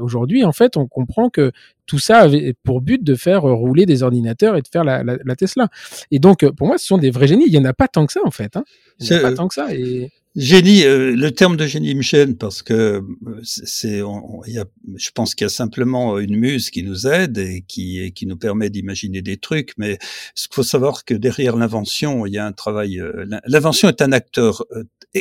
aujourd'hui, 0.00 0.44
en 0.44 0.52
fait, 0.52 0.76
on 0.76 0.86
comprend 0.86 1.30
que 1.30 1.52
tout 1.86 1.98
ça 1.98 2.18
avait 2.18 2.54
pour 2.64 2.80
but 2.80 3.02
de 3.02 3.14
faire 3.14 3.42
rouler 3.42 3.86
des 3.86 4.02
ordinateurs 4.02 4.56
et 4.56 4.62
de 4.62 4.68
faire 4.68 4.84
la, 4.84 5.02
la, 5.02 5.36
Tesla. 5.36 5.68
Et 6.10 6.18
donc, 6.18 6.42
euh, 6.42 6.52
pour 6.52 6.66
moi, 6.66 6.78
ce 6.78 6.86
sont 6.86 6.98
des 6.98 7.10
vrais 7.10 7.28
génies. 7.28 7.46
Il 7.46 7.52
y 7.52 7.58
en 7.58 7.64
a 7.64 7.72
pas 7.72 7.88
tant 7.88 8.06
que 8.06 8.12
ça, 8.12 8.20
en 8.24 8.30
fait. 8.30 8.56
Hein. 8.56 8.64
Il 9.00 9.08
n'y 9.08 9.16
en 9.16 9.18
a 9.18 9.22
pas 9.22 9.34
tant 9.34 9.48
que 9.48 9.54
ça. 9.54 9.74
Et... 9.74 10.10
Génie, 10.36 10.84
euh, 10.84 11.16
le 11.16 11.30
terme 11.30 11.56
de 11.56 11.66
génie 11.66 11.94
me 11.94 12.02
gêne 12.02 12.36
parce 12.36 12.62
que 12.62 12.74
euh, 12.74 13.40
c'est, 13.42 14.02
il 14.46 14.64
je 14.96 15.10
pense 15.14 15.34
qu'il 15.34 15.46
y 15.46 15.46
a 15.46 15.48
simplement 15.48 16.18
une 16.18 16.36
muse 16.36 16.68
qui 16.68 16.82
nous 16.82 17.06
aide 17.06 17.38
et 17.38 17.64
qui, 17.66 18.12
qui 18.12 18.26
nous 18.26 18.36
permet 18.36 18.68
d'imaginer 18.68 19.22
des 19.22 19.38
trucs. 19.38 19.72
Mais 19.78 19.98
ce 20.34 20.46
qu'il 20.46 20.56
faut 20.56 20.62
savoir 20.62 21.06
que 21.06 21.14
derrière 21.14 21.56
l'invention, 21.56 22.26
il 22.26 22.34
y 22.34 22.38
a 22.38 22.44
un 22.44 22.52
travail. 22.52 23.00
Euh, 23.00 23.24
l'invention 23.46 23.88
est 23.88 24.02
un 24.02 24.12
acteur 24.12 24.66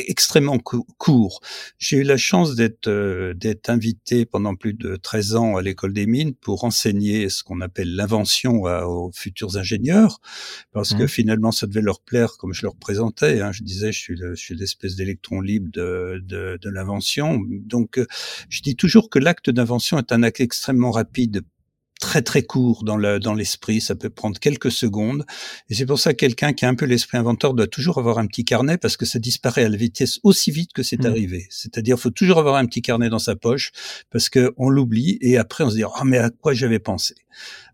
extrêmement 0.08 0.58
court. 0.58 1.40
J'ai 1.78 1.98
eu 1.98 2.02
la 2.02 2.16
chance 2.16 2.54
d'être 2.54 2.90
d'être 3.32 3.70
invité 3.70 4.26
pendant 4.26 4.54
plus 4.54 4.74
de 4.74 4.96
13 4.96 5.36
ans 5.36 5.56
à 5.56 5.62
l'école 5.62 5.92
des 5.92 6.06
mines 6.06 6.34
pour 6.34 6.64
enseigner 6.64 7.28
ce 7.28 7.42
qu'on 7.42 7.60
appelle 7.60 7.94
l'invention 7.94 8.62
aux 8.62 9.10
futurs 9.12 9.56
ingénieurs, 9.56 10.20
parce 10.72 10.94
que 10.94 11.04
mmh. 11.04 11.08
finalement 11.08 11.52
ça 11.52 11.66
devait 11.66 11.82
leur 11.82 12.00
plaire 12.00 12.36
comme 12.38 12.52
je 12.52 12.62
leur 12.62 12.76
présentais. 12.76 13.40
Hein. 13.40 13.52
Je 13.52 13.62
disais, 13.62 13.92
je 13.92 13.98
suis, 13.98 14.16
le, 14.16 14.34
je 14.34 14.40
suis 14.40 14.54
l'espèce 14.54 14.96
d'électron 14.96 15.40
libre 15.40 15.70
de, 15.72 16.22
de, 16.24 16.58
de 16.60 16.70
l'invention. 16.70 17.40
Donc, 17.48 18.00
je 18.48 18.62
dis 18.62 18.76
toujours 18.76 19.10
que 19.10 19.18
l'acte 19.18 19.50
d'invention 19.50 19.98
est 19.98 20.12
un 20.12 20.22
acte 20.22 20.40
extrêmement 20.40 20.90
rapide 20.90 21.42
très 22.00 22.22
très 22.22 22.42
court 22.42 22.84
dans 22.84 22.96
le 22.96 23.18
dans 23.18 23.34
l'esprit, 23.34 23.80
ça 23.80 23.94
peut 23.94 24.10
prendre 24.10 24.38
quelques 24.38 24.70
secondes 24.70 25.24
et 25.70 25.74
c'est 25.74 25.86
pour 25.86 25.98
ça 25.98 26.12
que 26.12 26.18
quelqu'un 26.18 26.52
qui 26.52 26.64
a 26.64 26.68
un 26.68 26.74
peu 26.74 26.84
l'esprit 26.84 27.18
inventeur 27.18 27.54
doit 27.54 27.66
toujours 27.66 27.98
avoir 27.98 28.18
un 28.18 28.26
petit 28.26 28.44
carnet 28.44 28.78
parce 28.78 28.96
que 28.96 29.06
ça 29.06 29.18
disparaît 29.18 29.64
à 29.64 29.68
la 29.68 29.76
vitesse 29.76 30.20
aussi 30.22 30.50
vite 30.50 30.72
que 30.72 30.82
c'est 30.82 31.02
mmh. 31.02 31.06
arrivé. 31.06 31.46
C'est-à-dire 31.50 31.98
faut 31.98 32.10
toujours 32.10 32.38
avoir 32.38 32.56
un 32.56 32.66
petit 32.66 32.82
carnet 32.82 33.08
dans 33.08 33.18
sa 33.18 33.36
poche 33.36 33.72
parce 34.10 34.28
que 34.28 34.52
on 34.56 34.68
l'oublie 34.68 35.18
et 35.20 35.38
après 35.38 35.64
on 35.64 35.70
se 35.70 35.76
dit 35.76 35.84
ah 35.84 36.04
mais 36.04 36.18
à 36.18 36.30
quoi 36.30 36.54
j'avais 36.54 36.78
pensé? 36.78 37.14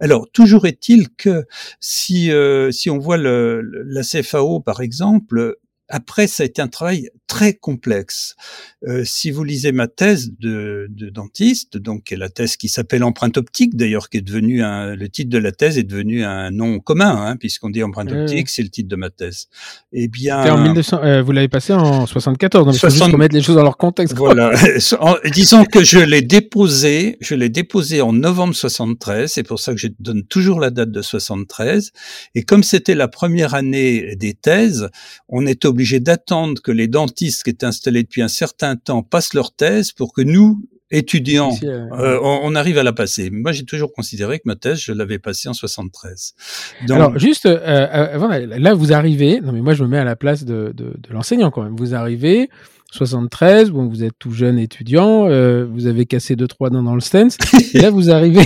Alors 0.00 0.30
toujours 0.30 0.66
est-il 0.66 1.08
que 1.11 1.44
si 1.80 2.30
euh, 2.30 2.70
si 2.70 2.90
on 2.90 2.98
voit 2.98 3.16
le, 3.16 3.61
la 3.62 4.02
CFAO 4.02 4.61
par 4.61 4.80
exemple 4.80 5.56
après, 5.88 6.26
ça 6.26 6.42
a 6.42 6.46
été 6.46 6.62
un 6.62 6.68
travail 6.68 7.10
très 7.26 7.54
complexe. 7.54 8.34
Euh, 8.86 9.04
si 9.04 9.30
vous 9.30 9.42
lisez 9.42 9.72
ma 9.72 9.88
thèse 9.88 10.32
de, 10.38 10.86
de 10.90 11.08
dentiste, 11.08 11.78
donc 11.78 12.10
la 12.10 12.28
thèse 12.28 12.56
qui 12.56 12.68
s'appelle 12.68 13.02
empreinte 13.04 13.36
optique, 13.36 13.76
d'ailleurs, 13.76 14.10
qui 14.10 14.18
est 14.18 14.22
devenue 14.22 14.62
un, 14.62 14.94
le 14.94 15.08
titre 15.08 15.30
de 15.30 15.38
la 15.38 15.52
thèse 15.52 15.78
est 15.78 15.82
devenu 15.82 16.24
un 16.24 16.50
nom 16.50 16.78
commun, 16.78 17.26
hein, 17.26 17.36
puisqu'on 17.36 17.70
dit 17.70 17.82
empreinte 17.82 18.12
optique, 18.12 18.48
c'est 18.48 18.62
le 18.62 18.68
titre 18.68 18.88
de 18.88 18.96
ma 18.96 19.10
thèse. 19.10 19.48
Eh 19.92 20.08
bien, 20.08 20.52
en 20.52 20.62
1900, 20.62 21.00
euh, 21.02 21.22
vous 21.22 21.32
l'avez 21.32 21.48
passé 21.48 21.72
en 21.72 22.06
74, 22.06 22.66
donc 22.66 22.74
60... 22.74 23.08
juste 23.08 23.18
mettre 23.18 23.34
les 23.34 23.42
choses 23.42 23.56
dans 23.56 23.62
leur 23.62 23.76
contexte. 23.76 24.14
Voilà. 24.16 24.52
disons 25.32 25.64
que 25.64 25.82
je 25.82 25.98
l'ai 25.98 26.22
déposé, 26.22 27.16
je 27.20 27.34
l'ai 27.34 27.48
déposé 27.48 28.02
en 28.02 28.12
novembre 28.12 28.54
73, 28.54 29.30
c'est 29.30 29.42
pour 29.42 29.58
ça 29.58 29.72
que 29.72 29.78
je 29.78 29.88
donne 30.00 30.24
toujours 30.24 30.60
la 30.60 30.70
date 30.70 30.90
de 30.90 31.02
73. 31.02 31.92
Et 32.34 32.42
comme 32.42 32.62
c'était 32.62 32.94
la 32.94 33.08
première 33.08 33.54
année 33.54 34.16
des 34.16 34.34
thèses, 34.34 34.88
on 35.28 35.46
est 35.46 35.64
obligé 35.72 36.00
d'attendre 36.00 36.62
que 36.62 36.70
les 36.70 36.88
dentistes 36.88 37.42
qui 37.42 37.50
étaient 37.50 37.66
installés 37.66 38.02
depuis 38.02 38.22
un 38.22 38.28
certain 38.28 38.76
temps 38.76 39.02
passent 39.02 39.35
leur 39.35 39.52
thèse 39.54 39.92
pour 39.92 40.12
que 40.12 40.22
nous, 40.22 40.61
étudiants, 40.90 41.52
euh, 41.64 42.18
on, 42.22 42.54
arrive 42.54 42.78
à 42.78 42.82
la 42.82 42.92
passer. 42.92 43.30
Moi, 43.30 43.52
j'ai 43.52 43.64
toujours 43.64 43.92
considéré 43.92 44.38
que 44.38 44.44
ma 44.46 44.56
thèse, 44.56 44.78
je 44.78 44.92
l'avais 44.92 45.18
passée 45.18 45.48
en 45.48 45.54
73. 45.54 46.35
Donc... 46.87 46.96
Alors, 46.96 47.18
juste, 47.18 47.46
euh, 47.46 47.58
euh, 47.66 48.58
là, 48.58 48.74
vous 48.74 48.92
arrivez, 48.92 49.40
non 49.40 49.52
mais 49.52 49.62
moi, 49.62 49.72
je 49.72 49.82
me 49.85 49.88
mets 49.88 49.98
à 49.98 50.04
la 50.04 50.16
place 50.16 50.44
de, 50.44 50.72
de, 50.74 50.94
de 50.96 51.12
l'enseignant 51.12 51.50
quand 51.50 51.62
même. 51.62 51.76
Vous 51.76 51.94
arrivez, 51.94 52.50
73, 52.92 53.70
bon, 53.70 53.88
vous 53.88 54.04
êtes 54.04 54.18
tout 54.18 54.32
jeune 54.32 54.58
étudiant, 54.58 55.26
euh, 55.26 55.64
vous 55.64 55.87
avez 55.87 56.04
cassé 56.04 56.37
deux 56.37 56.46
trois 56.46 56.68
dents 56.68 56.82
dans 56.82 56.94
le 56.94 57.00
stance, 57.00 57.38
et 57.74 57.78
là 57.78 57.90
vous 57.90 58.11
arrivez, 58.11 58.44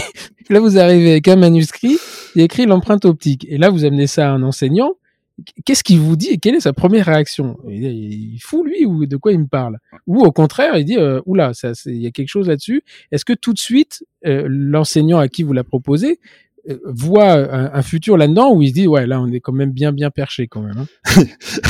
là 0.51 0.61
vous 0.61 0.79
arrivez 0.79 1.11
avec 1.11 1.29
un 1.29 1.35
manuscrit, 1.35 1.99
il 2.37 2.43
écrit 2.43 2.65
l'empreinte 2.65 3.05
optique, 3.05 3.45
et 3.49 3.59
là 3.59 3.71
vous 3.71 3.85
amenez 3.85 4.07
ça 4.07 4.29
à 4.29 4.33
un 4.33 4.43
enseignant. 4.45 4.95
Qu'est-ce 5.65 5.85
qu'il 5.85 5.99
vous 5.99 6.17
dit 6.17 6.29
et 6.29 6.39
quelle 6.39 6.55
est 6.55 6.61
sa 6.61 6.73
première 6.73 7.07
réaction? 7.07 7.59
Il, 7.69 7.85
il 7.85 8.39
fou 8.41 8.65
lui 8.65 8.87
ou 8.87 9.07
de 9.07 9.17
quoi 9.17 9.33
il 9.33 9.41
me 9.41 9.47
parle? 9.47 9.79
Ou 10.07 10.23
au 10.25 10.33
contraire, 10.33 10.77
il 10.77 10.85
dit 10.85 10.97
euh, 10.97 11.21
oula, 11.27 11.53
ça, 11.53 11.73
il 11.87 11.97
y 11.97 12.07
a 12.07 12.11
quelque 12.11 12.29
chose 12.29 12.49
là-dessus. 12.49 12.83
Est-ce 13.13 13.25
que 13.25 13.35
tout 13.35 13.53
de 13.53 13.59
suite 13.59 14.05
euh, 14.25 14.47
l'enseignant 14.49 15.19
à 15.19 15.29
qui 15.29 15.43
vous 15.43 15.53
l'a 15.53 15.65
proposé 15.65 16.21
euh, 16.71 16.79
voit 16.85 17.33
un, 17.33 17.73
un 17.75 17.83
futur 17.83 18.17
là-dedans 18.17 18.55
où 18.55 18.63
il 18.63 18.69
se 18.69 18.75
dit 18.75 18.87
ouais 18.87 19.07
là 19.07 19.21
on 19.21 19.31
est 19.31 19.41
quand 19.41 19.53
même 19.53 19.73
bien 19.73 19.93
bien 19.93 20.11
perché 20.11 20.49
quand 20.49 20.63
même. 20.63 20.79
Hein? 20.79 21.25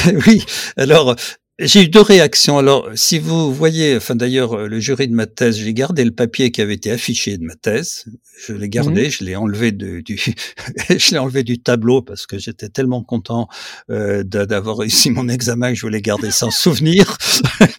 Oui, 0.27 0.45
alors 0.77 1.17
j'ai 1.59 1.85
eu 1.85 1.89
deux 1.89 2.03
réactions. 2.03 2.59
Alors, 2.59 2.91
si 2.95 3.19
vous 3.19 3.53
voyez, 3.53 3.97
enfin 3.97 4.15
d'ailleurs, 4.15 4.53
euh, 4.53 4.69
le 4.69 4.79
jury 4.79 5.09
de 5.09 5.15
ma 5.15 5.27
thèse, 5.27 5.57
j'ai 5.57 5.73
gardé 5.73 6.05
le 6.05 6.11
papier 6.11 6.51
qui 6.51 6.61
avait 6.61 6.75
été 6.75 6.91
affiché 6.91 7.39
de 7.39 7.45
ma 7.45 7.55
thèse. 7.55 8.05
Je 8.47 8.53
l'ai 8.53 8.69
gardé, 8.69 9.07
mmh. 9.07 9.11
je 9.11 9.25
l'ai 9.25 9.37
enlevé 9.37 9.73
de, 9.73 10.01
du, 10.01 10.19
je 10.91 11.11
l'ai 11.13 11.19
enlevé 11.19 11.45
du 11.45 11.59
tableau 11.59 12.03
parce 12.03 12.27
que 12.27 12.39
j'étais 12.39 12.69
tellement 12.69 13.03
content 13.03 13.49
euh, 13.91 14.23
d'avoir 14.23 14.77
réussi 14.77 15.11
mon 15.11 15.31
examen 15.31 15.71
que 15.71 15.77
je 15.77 15.87
voulais 15.87 16.03
garder 16.03 16.31
sans 16.31 16.51
souvenir. 16.51 17.17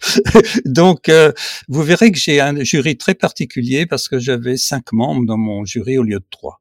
Donc, 0.64 1.08
euh, 1.08 1.30
vous 1.68 1.84
verrez 1.84 2.10
que 2.10 2.18
j'ai 2.18 2.40
un 2.40 2.64
jury 2.64 2.96
très 2.96 3.14
particulier 3.14 3.86
parce 3.86 4.08
que 4.08 4.18
j'avais 4.18 4.56
cinq 4.56 4.92
membres 4.92 5.24
dans 5.24 5.38
mon 5.38 5.64
jury 5.64 5.98
au 5.98 6.02
lieu 6.02 6.18
de 6.18 6.26
trois. 6.30 6.60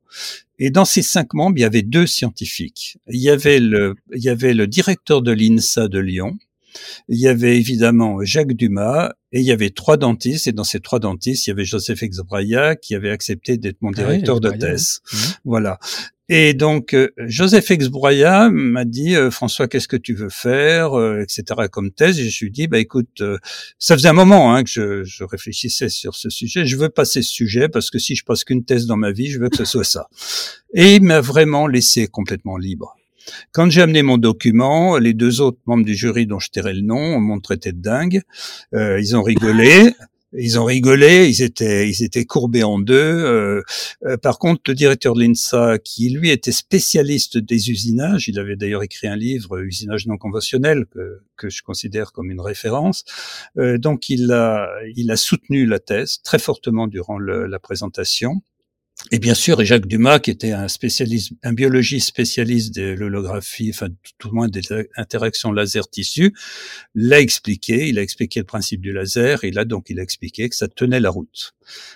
Et 0.59 0.69
dans 0.69 0.85
ces 0.85 1.01
cinq 1.01 1.33
membres, 1.33 1.57
il 1.57 1.61
y 1.61 1.65
avait 1.65 1.81
deux 1.81 2.05
scientifiques. 2.05 2.99
Il 3.07 3.21
y 3.21 3.29
avait 3.29 3.59
le, 3.59 3.95
il 4.13 4.23
y 4.23 4.29
avait 4.29 4.53
le 4.53 4.67
directeur 4.67 5.23
de 5.23 5.31
l'INSA 5.31 5.87
de 5.87 5.99
Lyon, 5.99 6.37
il 7.09 7.19
y 7.19 7.27
avait 7.27 7.57
évidemment 7.57 8.23
Jacques 8.23 8.53
Dumas 8.53 9.13
et 9.31 9.39
il 9.39 9.45
y 9.45 9.51
avait 9.51 9.69
trois 9.69 9.97
dentistes. 9.97 10.47
Et 10.47 10.51
dans 10.51 10.63
ces 10.63 10.79
trois 10.79 10.99
dentistes, 10.99 11.47
il 11.47 11.51
y 11.51 11.53
avait 11.53 11.65
Joseph 11.65 12.03
Exbraya 12.03 12.75
qui 12.75 12.95
avait 12.95 13.11
accepté 13.11 13.57
d'être 13.57 13.81
mon 13.81 13.91
ah 13.91 14.01
directeur 14.01 14.39
de 14.39 14.49
thèse. 14.51 15.01
Mmh. 15.11 15.17
Voilà. 15.45 15.79
Et 16.29 16.53
donc 16.53 16.93
euh, 16.93 17.09
Joseph 17.19 17.71
Exbraya 17.71 18.49
m'a 18.49 18.83
dit 18.83 19.15
euh, 19.15 19.31
François 19.31 19.69
qu'est-ce 19.69 19.87
que 19.87 19.95
tu 19.95 20.13
veux 20.13 20.29
faire 20.29 20.99
euh, 20.99 21.21
etc 21.21 21.69
comme 21.71 21.91
thèse 21.91 22.19
et 22.19 22.25
je 22.25 22.29
suis 22.29 22.51
dit 22.51 22.67
bah 22.67 22.79
écoute 22.79 23.23
ça 23.79 23.95
faisait 23.95 24.09
un 24.09 24.13
moment 24.13 24.53
hein, 24.53 24.65
que 24.65 24.69
je, 24.69 25.03
je, 25.05 25.23
réfléchissais 25.23 25.87
sur 25.87 26.15
ce 26.15 26.29
sujet 26.29 26.65
je 26.65 26.75
veux 26.75 26.89
passer 26.89 27.21
ce 27.21 27.31
sujet 27.31 27.69
parce 27.69 27.89
que 27.89 27.97
si 27.97 28.15
je 28.15 28.25
passe 28.25 28.43
qu'une 28.43 28.65
thèse 28.65 28.87
dans 28.87 28.97
ma 28.97 29.13
vie 29.13 29.27
je 29.27 29.39
veux 29.39 29.47
que 29.47 29.55
ce 29.55 29.63
soit 29.63 29.85
ça 29.85 30.09
et 30.73 30.95
il 30.95 31.03
m'a 31.03 31.21
vraiment 31.21 31.65
laissé 31.65 32.07
complètement 32.07 32.57
libre 32.57 32.97
quand 33.51 33.69
j'ai 33.69 33.81
amené 33.81 34.03
mon 34.03 34.17
document, 34.17 34.97
les 34.97 35.13
deux 35.13 35.41
autres 35.41 35.59
membres 35.65 35.85
du 35.85 35.95
jury 35.95 36.25
dont 36.27 36.39
je 36.39 36.49
tairai 36.49 36.73
le 36.73 36.81
nom 36.81 37.19
m'ont 37.19 37.39
traité 37.39 37.71
de 37.71 37.81
dingue. 37.81 38.21
Euh, 38.73 38.99
ils 38.99 39.15
ont 39.15 39.23
rigolé. 39.23 39.93
Ils 40.33 40.59
ont 40.59 40.65
rigolé, 40.65 41.29
ils 41.29 41.41
étaient, 41.41 41.89
ils 41.89 42.03
étaient 42.03 42.25
courbés 42.25 42.61
en 42.61 42.79
deux. 42.79 42.93
Euh, 42.93 43.61
euh, 44.05 44.17
par 44.17 44.39
contre, 44.39 44.61
le 44.67 44.75
directeur 44.75 45.15
de 45.15 45.21
l'INSA, 45.21 45.77
qui 45.79 46.09
lui 46.09 46.31
était 46.31 46.51
spécialiste 46.51 47.37
des 47.37 47.71
usinages, 47.71 48.27
il 48.27 48.37
avait 48.37 48.57
d'ailleurs 48.57 48.83
écrit 48.83 49.07
un 49.07 49.15
livre, 49.15 49.57
Usinage 49.61 50.05
non 50.05 50.17
conventionnel, 50.17 50.85
que, 50.87 51.21
que 51.37 51.49
je 51.49 51.63
considère 51.63 52.11
comme 52.11 52.29
une 52.29 52.41
référence. 52.41 53.05
donc, 53.55 54.09
il 54.09 54.29
a, 54.33 54.69
il 54.97 55.11
a 55.11 55.15
soutenu 55.15 55.65
la 55.65 55.79
thèse 55.79 56.19
très 56.23 56.39
fortement 56.39 56.87
durant 56.87 57.17
le, 57.17 57.47
la 57.47 57.59
présentation. 57.59 58.41
Et 59.11 59.19
bien 59.19 59.35
sûr, 59.35 59.63
Jacques 59.63 59.85
Dumas, 59.85 60.19
qui 60.19 60.31
était 60.31 60.51
un 60.51 60.67
spécialiste, 60.67 61.31
un 61.43 61.53
biologiste 61.53 62.07
spécialiste 62.07 62.75
de 62.75 62.91
l'holographie, 62.91 63.71
enfin 63.73 63.87
tout 64.17 64.27
le 64.29 64.33
moins 64.33 64.47
des 64.49 64.61
interactions 64.97 65.51
laser-tissu, 65.51 66.33
l'a 66.93 67.21
expliqué. 67.21 67.87
Il 67.87 67.99
a 67.99 68.01
expliqué 68.01 68.39
le 68.41 68.45
principe 68.45 68.81
du 68.81 68.91
laser. 68.91 69.43
Et 69.43 69.51
là, 69.51 69.65
donc, 69.65 69.89
il 69.89 69.99
a 69.99 70.03
expliqué 70.03 70.49
que 70.49 70.55
ça 70.55 70.67
tenait 70.67 70.99
la 70.99 71.09
route. 71.09 71.53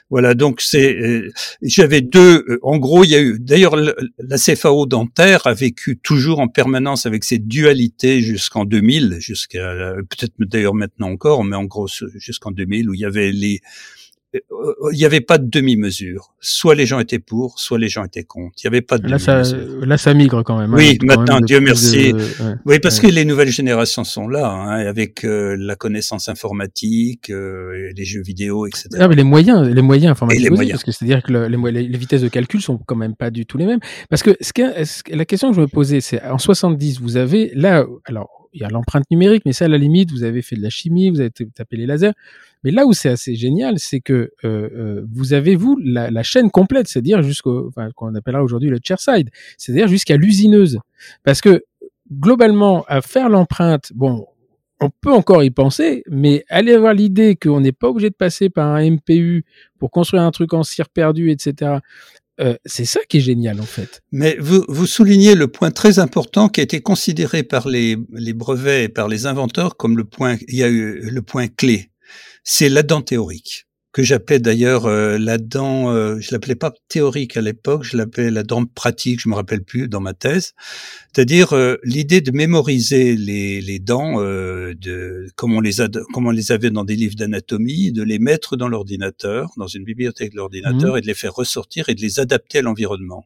Voilà. 0.10 0.36
Donc, 0.36 0.62
c'est, 0.62 0.96
euh, 0.96 1.32
j'avais 1.62 2.02
deux. 2.02 2.46
Euh, 2.48 2.60
en 2.62 2.78
gros, 2.78 3.04
il 3.04 3.10
y 3.10 3.16
a 3.16 3.22
eu. 3.22 3.40
D'ailleurs, 3.40 3.76
la 3.76 4.38
CFAO 4.38 4.86
dentaire 4.86 5.48
a 5.48 5.54
vécu 5.54 5.98
toujours 5.98 6.40
en 6.40 6.48
permanence 6.48 7.06
avec 7.06 7.26
ces 7.26 7.40
dualités 7.40 8.22
jusqu'en 8.22 8.64
2000, 8.64 9.18
jusqu'à 9.20 9.96
peut-être 10.10 10.34
d'ailleurs 10.40 10.76
maintenant 10.76 11.10
encore, 11.10 11.44
mais 11.44 11.56
en 11.56 11.66
gros 11.66 11.88
jusqu'en 12.16 12.52
2000 12.52 12.90
où 12.90 12.94
il 12.94 13.00
y 13.00 13.06
avait 13.06 13.32
les 13.32 13.60
euh, 13.64 14.01
il 14.34 14.98
n'y 14.98 15.06
avait 15.06 15.22
pas 15.22 15.38
de 15.38 15.50
demi-mesure. 15.50 16.34
Soit 16.40 16.76
les 16.76 16.86
gens 16.86 17.00
étaient 17.00 17.20
pour, 17.20 17.60
soit 17.60 17.78
les 17.78 17.90
gens 17.90 18.06
étaient 18.06 18.24
contre. 18.24 18.56
Il 18.58 18.68
n'y 18.68 18.70
avait 18.70 18.82
pas 18.82 18.98
de 18.98 19.08
là, 19.08 19.20
ça, 19.20 19.44
là, 19.82 19.98
ça 19.98 20.14
migre 20.14 20.44
quand 20.44 20.58
même. 20.58 20.74
Hein. 20.74 20.78
Oui, 20.78 20.98
maintenant, 21.04 21.42
Dieu 21.42 21.60
merci. 21.60 22.14
oui, 22.66 22.80
parce 22.80 23.00
que 23.00 23.08
les 23.08 23.26
nouvelles 23.26 23.50
générations 23.50 24.04
sont 24.04 24.28
là, 24.28 24.50
hein, 24.50 24.88
avec 24.88 25.26
euh, 25.26 25.56
la 25.60 25.76
connaissance 25.76 26.30
informatique, 26.30 27.30
euh, 27.30 27.92
les 27.96 28.06
jeux 28.06 28.22
vidéo, 28.22 28.68
etc. 28.68 28.90
Ah, 29.00 29.08
mais 29.08 29.16
les 29.16 29.24
moyens, 29.24 29.68
les 29.68 29.82
moyens 29.82 30.12
informatiques, 30.12 30.44
les 30.44 30.50
moyens. 30.50 30.72
parce 30.72 30.84
que 30.84 30.92
c'est-à-dire 30.92 31.24
que 31.24 31.34
les, 31.34 31.88
les, 31.88 31.98
vitesses 31.98 32.22
de 32.22 32.30
calcul 32.30 32.62
sont 32.62 32.78
quand 32.78 32.96
même 32.96 33.16
pas 33.16 33.32
du 33.32 33.46
tout 33.46 33.58
les 33.58 33.66
mêmes. 33.66 33.82
Parce 34.10 34.24
que 34.24 34.38
ce 34.40 34.54
que, 34.54 35.16
la 35.16 35.26
question 35.26 35.50
que 35.50 35.56
je 35.56 35.62
me 35.62 35.68
posais, 35.68 36.00
c'est 36.02 36.24
en 36.24 36.38
70, 36.38 37.02
vous 37.02 37.18
avez 37.18 37.52
là, 37.54 37.86
alors 38.06 38.41
il 38.54 38.62
y 38.62 38.64
a 38.64 38.70
l'empreinte 38.70 39.10
numérique, 39.12 39.44
mais 39.46 39.54
ça, 39.54 39.66
à 39.66 39.68
la 39.68 39.78
limite, 39.78 40.12
vous 40.12 40.24
avez 40.24 40.42
fait 40.42 40.56
de 40.56 40.62
la 40.62 40.70
chimie, 40.70 41.10
vous 41.10 41.20
avez 41.20 41.32
tapé 41.32 41.78
les 41.78 41.86
lasers. 41.86 42.14
Mais 42.64 42.72
là 42.72 42.86
où 42.86 42.94
c'est 42.94 43.10
assez 43.10 43.36
génial, 43.36 43.80
c'est 43.80 44.02
que 44.02 44.14
euh, 44.14 44.30
euh, 44.44 45.06
vous 45.12 45.34
avez, 45.34 45.56
vous, 45.56 45.80
la, 45.84 46.24
chaîne 46.24 46.52
complète, 46.52 46.88
c'est-à-dire 46.88 47.24
jusqu'au, 47.24 47.68
enfin, 47.70 47.90
qu'on 47.96 48.14
appellera 48.16 48.44
aujourd'hui 48.44 48.70
le 48.70 48.80
chairside, 48.84 49.30
c'est-à-dire 49.58 49.88
jusqu'à 49.88 50.18
l'usineuse. 50.18 50.80
Parce 51.24 51.42
que, 51.42 51.64
globalement, 52.12 52.84
à 52.88 53.02
faire 53.02 53.30
l'empreinte, 53.30 53.92
bon, 53.96 54.28
on 54.82 54.90
peut 54.90 55.14
encore 55.14 55.44
y 55.44 55.52
penser, 55.52 56.04
mais 56.10 56.44
allez 56.50 56.74
avoir 56.74 56.94
l'idée 56.94 57.36
qu'on 57.36 57.62
n'est 57.62 57.72
pas 57.72 57.90
obligé 57.90 58.10
de 58.10 58.16
passer 58.16 58.50
par 58.50 58.68
un 58.68 58.90
MPU 58.90 59.46
pour 59.80 59.92
construire 59.92 60.24
un 60.24 60.32
truc 60.32 60.54
en 60.54 60.64
cire 60.64 60.90
perdu, 60.90 61.30
etc. 61.30 61.78
Euh, 62.42 62.56
c'est 62.66 62.86
ça 62.86 63.00
qui 63.08 63.18
est 63.18 63.22
génial 63.22 63.62
en 63.62 63.66
fait. 63.66 64.02
Mais 64.12 64.36
vous, 64.40 64.86
soulignez 64.86 65.36
le 65.36 65.48
point 65.48 65.72
très 65.72 66.00
important 66.00 66.50
qui 66.50 66.60
a 66.60 66.64
été 66.64 66.82
considéré 66.82 67.44
par 67.44 67.68
les, 67.68 67.96
brevets 68.34 68.86
et 68.86 68.90
par 68.90 69.08
les 69.08 69.28
inventeurs 69.28 69.78
comme 69.78 69.96
le 69.96 70.06
point, 70.06 70.38
il 70.48 70.56
y 70.56 70.64
a 70.64 70.70
le 70.70 71.22
point 71.22 71.48
clé. 71.48 71.92
C'est 72.44 72.70
la 72.70 72.84
dent 72.84 73.02
théorique 73.02 73.68
que 73.94 74.04
j'appelais 74.04 74.40
d'ailleurs 74.40 74.86
euh, 74.86 75.18
la 75.18 75.38
dent, 75.38 75.92
euh, 75.92 76.18
je 76.20 76.32
l'appelais 76.32 76.56
pas 76.56 76.72
théorique 76.88 77.36
à 77.36 77.42
l'époque, 77.42 77.84
je 77.84 77.98
l'appelais 77.98 78.32
la 78.32 78.44
dent 78.44 78.64
pratique, 78.66 79.20
je 79.20 79.28
me 79.28 79.36
rappelle 79.36 79.64
plus 79.64 79.90
dans 79.90 80.00
ma 80.00 80.14
thèse, 80.14 80.54
c'est-à-dire 81.14 81.54
euh, 81.54 81.76
l'idée 81.84 82.22
de 82.22 82.32
mémoriser 82.32 83.18
les, 83.18 83.60
les 83.60 83.80
dents, 83.80 84.22
euh, 84.22 84.74
de 84.76 85.28
comme 85.36 85.54
on 85.54 85.60
les 85.60 85.82
a, 85.82 85.90
comme 86.14 86.28
on 86.28 86.32
les 86.32 86.54
avait 86.54 86.70
dans 86.70 86.86
des 86.86 86.96
livres 86.96 87.16
d'anatomie, 87.16 87.92
de 87.92 88.04
les 88.04 88.20
mettre 88.20 88.56
dans 88.56 88.70
l'ordinateur, 88.70 89.50
dans 89.58 89.68
une 89.68 89.84
bibliothèque 89.84 90.32
de 90.32 90.38
l'ordinateur, 90.38 90.94
mmh. 90.94 90.98
et 90.98 91.02
de 91.02 91.08
les 91.08 91.14
faire 91.14 91.34
ressortir 91.34 91.90
et 91.90 91.96
de 91.96 92.02
les 92.02 92.22
adapter 92.22 92.60
à 92.60 92.62
l'environnement. 92.62 93.26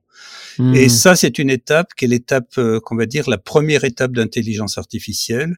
Mmh. 0.58 0.74
Et 0.74 0.90
ça, 0.90 1.16
c'est 1.16 1.38
une 1.38 1.52
étape 1.52 1.94
qui 1.96 2.06
est 2.06 2.08
l'étape 2.08 2.60
qu'on 2.84 2.96
va 2.96 3.06
dire 3.06 3.30
la 3.30 3.38
première 3.38 3.84
étape 3.84 4.14
d'intelligence 4.14 4.80
artificielle, 4.80 5.58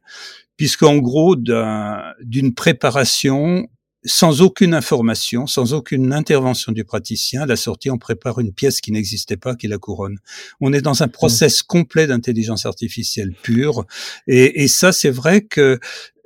puisqu'en 0.57 0.97
gros 0.97 1.37
d'une 1.37 2.53
préparation 2.53 3.69
sans 4.07 4.41
aucune 4.41 4.73
information, 4.73 5.45
sans 5.45 5.73
aucune 5.73 6.13
intervention 6.13 6.71
du 6.71 6.83
praticien, 6.83 7.43
à 7.43 7.45
la 7.45 7.55
sortie, 7.55 7.91
on 7.91 7.97
prépare 7.97 8.39
une 8.39 8.53
pièce 8.53 8.81
qui 8.81 8.91
n'existait 8.91 9.37
pas, 9.37 9.55
qui 9.55 9.67
la 9.67 9.77
couronne. 9.77 10.17
On 10.61 10.73
est 10.73 10.81
dans 10.81 11.03
un 11.03 11.07
process 11.07 11.61
complet 11.61 12.07
d'intelligence 12.07 12.65
artificielle 12.65 13.33
pure. 13.43 13.85
Et, 14.27 14.63
et 14.63 14.67
ça, 14.67 14.91
c'est 14.91 15.11
vrai 15.11 15.41
que 15.41 15.79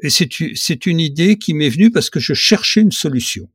c'est 0.08 0.86
une 0.86 1.00
idée 1.00 1.38
qui 1.38 1.54
m'est 1.54 1.70
venue 1.70 1.92
parce 1.92 2.10
que 2.10 2.20
je 2.20 2.34
cherchais 2.34 2.82
une 2.82 2.92
solution. 2.92 3.50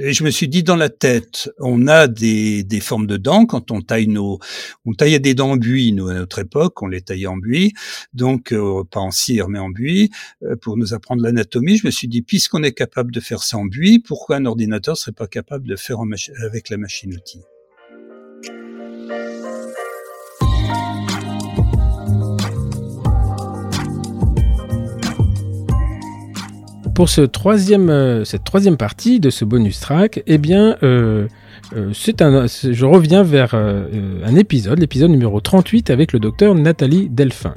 Et 0.00 0.14
je 0.14 0.24
me 0.24 0.30
suis 0.30 0.48
dit 0.48 0.62
dans 0.62 0.76
la 0.76 0.88
tête, 0.88 1.50
on 1.58 1.86
a 1.86 2.06
des, 2.06 2.64
des 2.64 2.80
formes 2.80 3.06
de 3.06 3.18
dents 3.18 3.44
quand 3.44 3.70
on 3.70 3.82
taille 3.82 4.06
nos, 4.06 4.38
on 4.86 4.94
taillait 4.94 5.18
des 5.18 5.34
dents 5.34 5.50
en 5.50 5.56
buis 5.58 5.92
nous 5.92 6.08
à 6.08 6.14
notre 6.14 6.38
époque, 6.38 6.80
on 6.82 6.86
les 6.86 7.02
taillait 7.02 7.26
en 7.26 7.36
buis, 7.36 7.74
donc 8.14 8.52
euh, 8.52 8.84
pas 8.90 9.00
en 9.00 9.10
cire 9.10 9.48
mais 9.48 9.58
en 9.58 9.68
buis 9.68 10.10
euh, 10.44 10.56
pour 10.56 10.78
nous 10.78 10.94
apprendre 10.94 11.22
l'anatomie. 11.22 11.76
Je 11.76 11.86
me 11.86 11.90
suis 11.90 12.08
dit 12.08 12.22
puisqu'on 12.22 12.62
est 12.62 12.72
capable 12.72 13.12
de 13.12 13.20
faire 13.20 13.42
ça 13.42 13.58
en 13.58 13.66
buis, 13.66 13.98
pourquoi 13.98 14.36
un 14.36 14.46
ordinateur 14.46 14.96
serait 14.96 15.12
pas 15.12 15.26
capable 15.26 15.68
de 15.68 15.76
faire 15.76 16.00
en 16.00 16.08
avec 16.42 16.70
la 16.70 16.78
machine 16.78 17.12
outil 17.14 17.42
pour 26.94 27.08
ce 27.08 27.22
troisième, 27.22 27.90
euh, 27.90 28.24
cette 28.24 28.44
troisième 28.44 28.76
partie 28.76 29.20
de 29.20 29.30
ce 29.30 29.44
bonus 29.44 29.80
track, 29.80 30.22
eh 30.26 30.38
bien, 30.38 30.76
euh, 30.82 31.26
euh, 31.74 31.92
un, 32.20 32.46
je 32.46 32.84
reviens 32.84 33.22
vers 33.22 33.54
un 33.54 34.36
épisode, 34.36 34.78
l'épisode 34.78 35.10
numéro 35.10 35.40
38 35.40 35.90
avec 35.90 36.12
le 36.12 36.18
docteur 36.18 36.54
Nathalie 36.54 37.08
Delphin. 37.08 37.54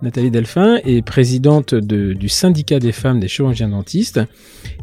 Nathalie 0.00 0.30
Delphin 0.30 0.78
est 0.84 1.02
présidente 1.02 1.74
de, 1.74 2.14
du 2.14 2.28
syndicat 2.28 2.78
des 2.78 2.92
femmes 2.92 3.20
des 3.20 3.28
chirurgiens 3.28 3.68
dentistes 3.68 4.20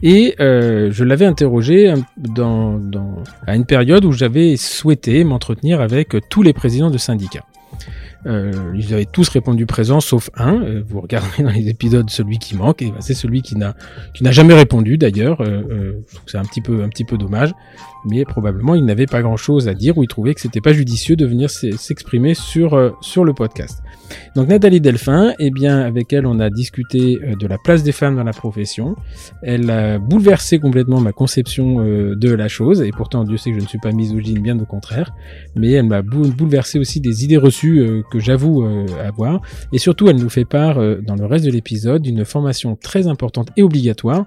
et 0.03 0.35
je 0.39 1.03
l'avais 1.03 1.25
interrogée 1.25 1.93
dans, 2.17 2.77
dans, 2.77 3.23
à 3.47 3.55
une 3.55 3.65
période 3.65 4.05
où 4.05 4.11
j'avais 4.11 4.55
souhaité 4.57 5.23
m'entretenir 5.23 5.81
avec 5.81 6.15
tous 6.29 6.43
les 6.43 6.53
présidents 6.53 6.91
de 6.91 6.97
syndicats. 6.99 7.45
Euh, 8.25 8.51
ils 8.75 8.93
avaient 8.93 9.05
tous 9.05 9.29
répondu 9.29 9.65
présent, 9.65 9.99
sauf 9.99 10.29
un. 10.35 10.61
Euh, 10.61 10.83
vous 10.87 11.01
regardez 11.01 11.43
dans 11.43 11.51
les 11.51 11.69
épisodes 11.69 12.09
celui 12.09 12.39
qui 12.39 12.55
manque, 12.55 12.81
et 12.81 12.91
ben, 12.91 13.01
c'est 13.01 13.13
celui 13.13 13.41
qui 13.41 13.55
n'a 13.55 13.75
qui 14.13 14.23
n'a 14.23 14.31
jamais 14.31 14.53
répondu 14.53 14.97
d'ailleurs. 14.97 15.41
Euh, 15.41 15.93
c'est 16.25 16.37
un 16.37 16.43
petit 16.45 16.61
peu 16.61 16.83
un 16.83 16.89
petit 16.89 17.05
peu 17.05 17.17
dommage, 17.17 17.53
mais 18.05 18.25
probablement 18.25 18.75
il 18.75 18.85
n'avait 18.85 19.05
pas 19.05 19.21
grand 19.21 19.37
chose 19.37 19.67
à 19.67 19.73
dire 19.73 19.97
ou 19.97 20.03
il 20.03 20.07
trouvait 20.07 20.33
que 20.33 20.41
c'était 20.41 20.61
pas 20.61 20.73
judicieux 20.73 21.15
de 21.15 21.25
venir 21.25 21.49
s'exprimer 21.49 22.33
sur 22.33 22.95
sur 23.01 23.25
le 23.25 23.33
podcast. 23.33 23.81
Donc 24.35 24.47
Nathalie 24.49 24.81
Delphin, 24.81 25.33
eh 25.39 25.49
bien 25.49 25.79
avec 25.79 26.13
elle 26.13 26.25
on 26.25 26.39
a 26.39 26.49
discuté 26.49 27.19
de 27.39 27.47
la 27.47 27.57
place 27.57 27.83
des 27.83 27.91
femmes 27.91 28.15
dans 28.15 28.23
la 28.23 28.33
profession. 28.33 28.95
Elle 29.41 29.69
a 29.69 29.97
bouleversé 29.97 30.59
complètement 30.59 31.01
ma 31.01 31.11
conception 31.11 31.77
de 31.77 32.31
la 32.31 32.47
chose, 32.47 32.81
et 32.81 32.91
pourtant 32.91 33.23
Dieu 33.23 33.37
sait 33.37 33.51
que 33.51 33.57
je 33.57 33.63
ne 33.63 33.67
suis 33.67 33.79
pas 33.79 33.91
misogyne, 33.91 34.41
bien 34.41 34.59
au 34.59 34.65
contraire, 34.65 35.13
mais 35.55 35.71
elle 35.71 35.87
m'a 35.87 36.01
bouleversé 36.01 36.79
aussi 36.79 36.99
des 36.99 37.23
idées 37.23 37.37
reçues 37.37 38.03
que 38.11 38.19
j'avoue 38.19 38.63
euh, 38.63 38.85
avoir. 39.03 39.41
Et 39.73 39.77
surtout, 39.77 40.07
elle 40.09 40.17
nous 40.17 40.29
fait 40.29 40.45
part, 40.45 40.77
euh, 40.77 41.01
dans 41.01 41.15
le 41.15 41.25
reste 41.25 41.45
de 41.45 41.51
l'épisode, 41.51 42.01
d'une 42.01 42.25
formation 42.25 42.75
très 42.75 43.07
importante 43.07 43.49
et 43.57 43.63
obligatoire 43.63 44.25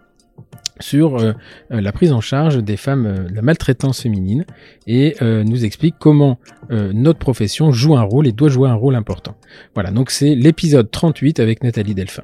sur 0.81 1.19
euh, 1.19 1.33
la 1.71 1.93
prise 1.93 2.13
en 2.13 2.21
charge 2.21 2.59
des 2.59 2.77
femmes, 2.77 3.29
la 3.33 3.43
maltraitance 3.43 4.03
féminine, 4.03 4.45
et 4.87 5.17
nous 5.21 5.65
explique 5.65 5.97
comment 5.99 6.39
notre 6.71 7.19
profession 7.19 7.73
joue 7.73 7.97
un 7.97 8.03
rôle 8.03 8.27
et 8.27 8.33
doit 8.33 8.49
jouer 8.49 8.69
un 8.69 8.75
rôle 8.75 8.95
important. 8.95 9.35
Voilà, 9.75 9.91
donc 9.91 10.11
c'est 10.11 10.35
l'épisode 10.35 10.91
38 10.91 11.41
avec 11.41 11.63
Nathalie 11.63 11.95
Delphin. 11.95 12.23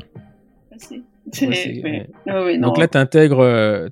Donc 1.26 2.78
là, 2.78 2.88
tu 2.88 2.98
intègres, 2.98 3.40
euh, 3.40 3.88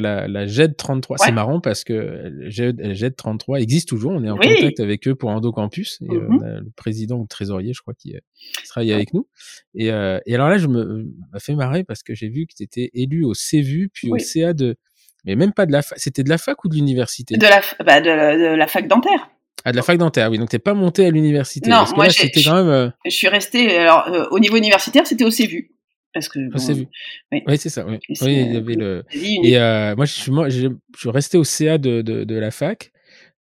la, 0.00 0.28
la 0.28 0.46
GED 0.46 0.76
33. 0.76 1.18
C'est 1.18 1.32
marrant 1.32 1.60
parce 1.60 1.84
que 1.84 2.32
GED 2.48 3.16
33 3.16 3.60
existe 3.60 3.88
toujours. 3.88 4.12
On 4.12 4.24
est 4.24 4.30
en 4.30 4.36
contact 4.36 4.80
avec 4.80 5.06
eux 5.08 5.14
pour 5.14 5.30
Endocampus. 5.30 6.00
Et, 6.02 6.10
euh, 6.10 6.28
mm-hmm. 6.28 6.58
le 6.60 6.70
président 6.76 7.16
ou 7.16 7.22
le 7.22 7.28
trésorier, 7.28 7.72
je 7.72 7.82
crois, 7.82 7.94
qui, 7.94 8.14
euh, 8.14 8.20
travaille 8.68 8.92
avec 8.92 9.14
nous. 9.14 9.28
Et, 9.74 9.86
et, 9.86 10.34
alors 10.34 10.48
là, 10.48 10.58
je 10.58 10.66
me 10.66 11.12
m'a 11.32 11.40
fait 11.40 11.54
marrer 11.54 11.84
parce 11.84 12.02
que 12.02 12.14
j'ai 12.14 12.28
vu 12.28 12.46
que 12.46 12.54
tu 12.54 12.62
étais 12.62 12.90
élu 12.94 13.24
au 13.24 13.32
CVU 13.34 13.90
puis 13.92 14.10
au 14.10 14.18
CA 14.18 14.52
de. 14.52 14.76
Mais 15.24 15.36
même 15.36 15.52
pas 15.52 15.64
de 15.64 15.72
la 15.72 15.80
fac. 15.80 15.98
C'était 15.98 16.22
de 16.22 16.28
la 16.28 16.36
fac 16.36 16.62
ou 16.64 16.68
de 16.68 16.74
l'université? 16.74 17.36
De 17.38 17.46
la, 17.46 17.62
bah, 17.84 18.00
de, 18.02 18.56
la 18.56 18.66
fac 18.66 18.86
dentaire. 18.88 19.30
Ah, 19.64 19.72
de 19.72 19.76
la 19.76 19.82
fac 19.82 19.96
dentaire, 19.96 20.30
oui. 20.30 20.38
Donc, 20.38 20.50
t'es 20.50 20.58
pas 20.58 20.74
monté 20.74 21.06
à 21.06 21.10
l'université. 21.10 21.70
Non, 21.70 21.84
moi, 21.96 22.10
c'était 22.10 22.42
quand 22.42 22.62
même. 22.62 22.92
Je 23.06 23.10
suis 23.10 23.28
resté. 23.28 23.78
Alors, 23.78 24.28
au 24.32 24.38
niveau 24.38 24.56
universitaire, 24.56 25.06
c'était 25.06 25.24
au 25.24 25.30
CVU. 25.30 25.70
Parce 26.14 26.28
que 26.28 26.38
vu. 26.72 26.86
Oui, 27.32 27.58
c'est 27.58 27.68
ça. 27.68 27.84
Oui. 27.84 27.98
il 28.08 28.54
y 28.54 28.56
avait 28.56 28.74
le. 28.74 29.04
Et 29.12 29.58
euh, 29.58 29.96
moi, 29.96 30.04
je 30.04 30.12
suis, 30.12 30.30
moi, 30.30 30.48
je, 30.48 30.68
suis 30.96 31.10
resté 31.10 31.36
au 31.36 31.44
CA 31.44 31.76
de, 31.76 32.02
de, 32.02 32.22
de 32.22 32.34
la 32.36 32.52
fac. 32.52 32.92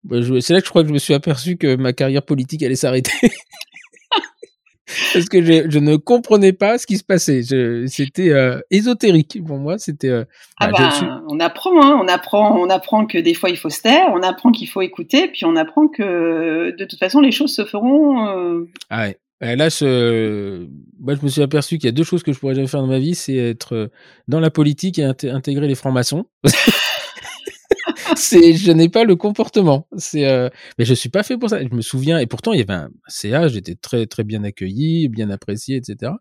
Bah, 0.03 0.17
c'est 0.41 0.53
là 0.53 0.59
que 0.59 0.65
je 0.65 0.71
crois 0.71 0.81
que 0.81 0.87
je 0.87 0.93
me 0.93 0.99
suis 0.99 1.13
aperçu 1.13 1.57
que 1.57 1.75
ma 1.75 1.93
carrière 1.93 2.23
politique 2.23 2.63
allait 2.63 2.75
s'arrêter. 2.75 3.11
Parce 5.13 5.25
que 5.25 5.41
je, 5.41 5.69
je, 5.69 5.79
ne 5.79 5.95
comprenais 5.95 6.53
pas 6.53 6.77
ce 6.77 6.85
qui 6.85 6.97
se 6.97 7.03
passait. 7.03 7.41
C'était 7.87 8.29
euh, 8.29 8.59
ésotérique 8.69 9.39
pour 9.45 9.57
moi. 9.57 9.77
C'était. 9.77 10.09
Euh, 10.09 10.25
ah 10.59 10.67
bah, 10.67 10.89
bah 11.01 11.21
On 11.27 11.39
apprend, 11.39 11.83
hein, 11.83 11.99
on 12.01 12.07
apprend, 12.07 12.59
on 12.59 12.69
apprend 12.69 13.05
que 13.05 13.17
des 13.17 13.33
fois 13.33 13.49
il 13.49 13.57
faut 13.57 13.69
se 13.69 13.81
taire, 13.81 14.09
on 14.13 14.21
apprend 14.21 14.51
qu'il 14.51 14.69
faut 14.69 14.81
écouter, 14.81 15.27
puis 15.27 15.45
on 15.45 15.55
apprend 15.55 15.87
que 15.87 16.75
de 16.75 16.85
toute 16.85 16.99
façon 16.99 17.19
les 17.19 17.31
choses 17.31 17.55
se 17.55 17.65
feront. 17.65 18.27
Euh... 18.27 18.69
Ah 18.89 19.05
ouais. 19.05 19.17
Là, 19.41 19.69
je, 19.69 20.67
moi, 20.99 21.15
je 21.15 21.21
me 21.21 21.27
suis 21.27 21.41
aperçu 21.41 21.77
qu'il 21.77 21.85
y 21.85 21.89
a 21.89 21.91
deux 21.91 22.03
choses 22.03 22.23
que 22.23 22.31
je 22.31 22.39
pourrais 22.39 22.55
jamais 22.55 22.67
faire 22.67 22.81
dans 22.81 22.87
ma 22.87 22.99
vie, 22.99 23.15
c'est 23.15 23.35
être 23.35 23.75
euh, 23.75 23.87
dans 24.27 24.39
la 24.39 24.49
politique 24.49 24.97
et 24.97 25.03
intégrer 25.03 25.67
les 25.67 25.75
francs-maçons. 25.75 26.25
c'est, 28.15 28.53
je 28.53 28.71
n'ai 28.71 28.87
pas 28.87 29.03
le 29.03 29.17
comportement. 29.17 29.87
C'est, 29.97 30.25
euh... 30.25 30.49
mais 30.79 30.85
je 30.85 30.93
suis 30.93 31.09
pas 31.09 31.23
fait 31.23 31.37
pour 31.37 31.49
ça. 31.49 31.61
Je 31.61 31.73
me 31.75 31.81
souviens, 31.81 32.17
et 32.19 32.27
pourtant 32.27 32.53
il 32.53 32.59
y 32.59 32.61
avait 32.61 32.73
un 32.73 32.89
CA, 33.07 33.49
j'étais 33.49 33.75
très 33.75 34.05
très 34.07 34.23
bien 34.23 34.43
accueilli, 34.45 35.09
bien 35.09 35.29
apprécié, 35.29 35.75
etc. 35.75 36.13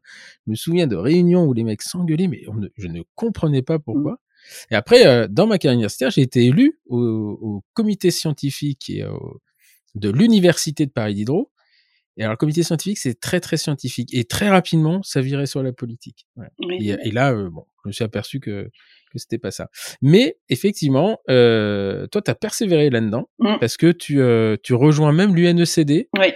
Je 0.46 0.50
me 0.50 0.56
souviens 0.56 0.88
de 0.88 0.96
réunions 0.96 1.44
où 1.44 1.52
les 1.52 1.62
mecs 1.62 1.82
s'engueulaient, 1.82 2.28
mais 2.28 2.42
je 2.76 2.88
ne 2.88 3.02
comprenais 3.14 3.62
pas 3.62 3.78
pourquoi. 3.78 4.12
Mmh. 4.12 4.72
Et 4.72 4.74
après, 4.74 5.06
euh, 5.06 5.28
dans 5.30 5.46
ma 5.46 5.58
carrière 5.58 5.74
universitaire, 5.74 6.10
j'ai 6.10 6.22
été 6.22 6.44
élu 6.44 6.80
au, 6.86 6.98
au 6.98 7.64
comité 7.74 8.10
scientifique 8.10 8.90
et 8.90 9.04
de 9.94 10.10
l'université 10.10 10.84
de 10.84 10.90
Paris 10.90 11.14
Diderot 11.14 11.50
et 12.16 12.22
alors, 12.22 12.32
le 12.32 12.36
comité 12.36 12.62
scientifique, 12.62 12.98
c'est 12.98 13.18
très, 13.18 13.40
très 13.40 13.56
scientifique. 13.56 14.14
Et 14.14 14.24
très 14.24 14.48
rapidement, 14.48 15.02
ça 15.02 15.20
virait 15.20 15.46
sur 15.46 15.62
la 15.62 15.72
politique. 15.72 16.26
Et, 16.80 17.10
là, 17.10 17.32
euh, 17.32 17.50
bon, 17.50 17.66
je 17.84 17.88
me 17.88 17.92
suis 17.92 18.04
aperçu 18.04 18.38
que, 18.38 18.70
que 19.12 19.18
c'était 19.18 19.38
pas 19.38 19.50
ça. 19.50 19.68
Mais, 20.00 20.38
effectivement, 20.48 21.18
euh, 21.28 22.06
toi, 22.06 22.22
tu 22.22 22.30
as 22.30 22.34
persévéré 22.34 22.90
là-dedans 22.90 23.28
mmh. 23.40 23.56
parce 23.58 23.76
que 23.76 23.90
tu, 23.90 24.20
euh, 24.20 24.56
tu 24.62 24.74
rejoins 24.74 25.12
même 25.12 25.34
l'UNECD. 25.34 26.08
Oui. 26.16 26.32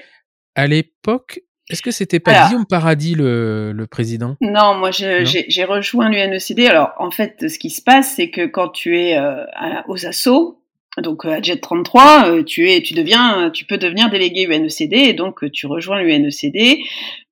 À 0.56 0.66
l'époque, 0.66 1.40
est-ce 1.70 1.82
que 1.82 1.90
c'était 1.90 2.18
pas 2.18 2.48
Guillaume 2.48 2.66
Paradis 2.66 3.14
le, 3.14 3.72
le 3.72 3.86
président? 3.86 4.36
Non, 4.40 4.74
moi 4.74 4.90
j'ai 4.90 5.64
rejoint 5.64 6.08
l'UNECD. 6.08 6.60
Alors 6.60 6.94
en 6.98 7.10
fait, 7.10 7.48
ce 7.48 7.58
qui 7.58 7.70
se 7.70 7.82
passe, 7.82 8.14
c'est 8.16 8.30
que 8.30 8.46
quand 8.46 8.70
tu 8.70 8.98
es 8.98 9.18
euh, 9.18 9.44
aux 9.86 10.06
assauts, 10.06 10.57
donc 10.96 11.24
à 11.24 11.40
Jet 11.40 11.60
33, 11.60 12.44
tu 12.44 12.70
es, 12.70 12.82
tu 12.82 12.94
deviens, 12.94 13.50
tu 13.50 13.64
peux 13.64 13.78
devenir 13.78 14.10
délégué 14.10 14.44
UNECD 14.44 14.94
et 14.94 15.12
donc 15.12 15.44
euh, 15.44 15.50
tu 15.50 15.66
rejoins 15.66 16.00
l'UNECD, 16.02 16.78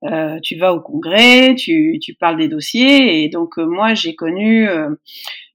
euh, 0.04 0.38
tu 0.42 0.56
vas 0.56 0.72
au 0.72 0.80
congrès, 0.80 1.54
tu, 1.56 1.98
tu 2.00 2.14
parles 2.14 2.36
des 2.36 2.48
dossiers 2.48 3.24
et 3.24 3.28
donc 3.28 3.58
euh, 3.58 3.66
moi 3.66 3.94
j'ai 3.94 4.14
connu, 4.14 4.68
euh, 4.68 4.90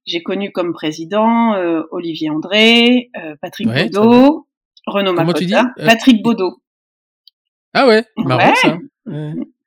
j'ai 0.05 0.23
connu 0.23 0.51
comme 0.51 0.73
président 0.73 1.55
Olivier 1.91 2.29
André, 2.29 3.11
Patrick 3.41 3.67
Baudot, 3.67 4.47
Renaud 4.87 5.13
Macota, 5.13 5.71
Patrick 5.77 6.21
Baudot. 6.23 6.57
Ah 7.73 7.87
ouais, 7.87 8.03
marrant 8.17 8.55
ça. 8.55 8.77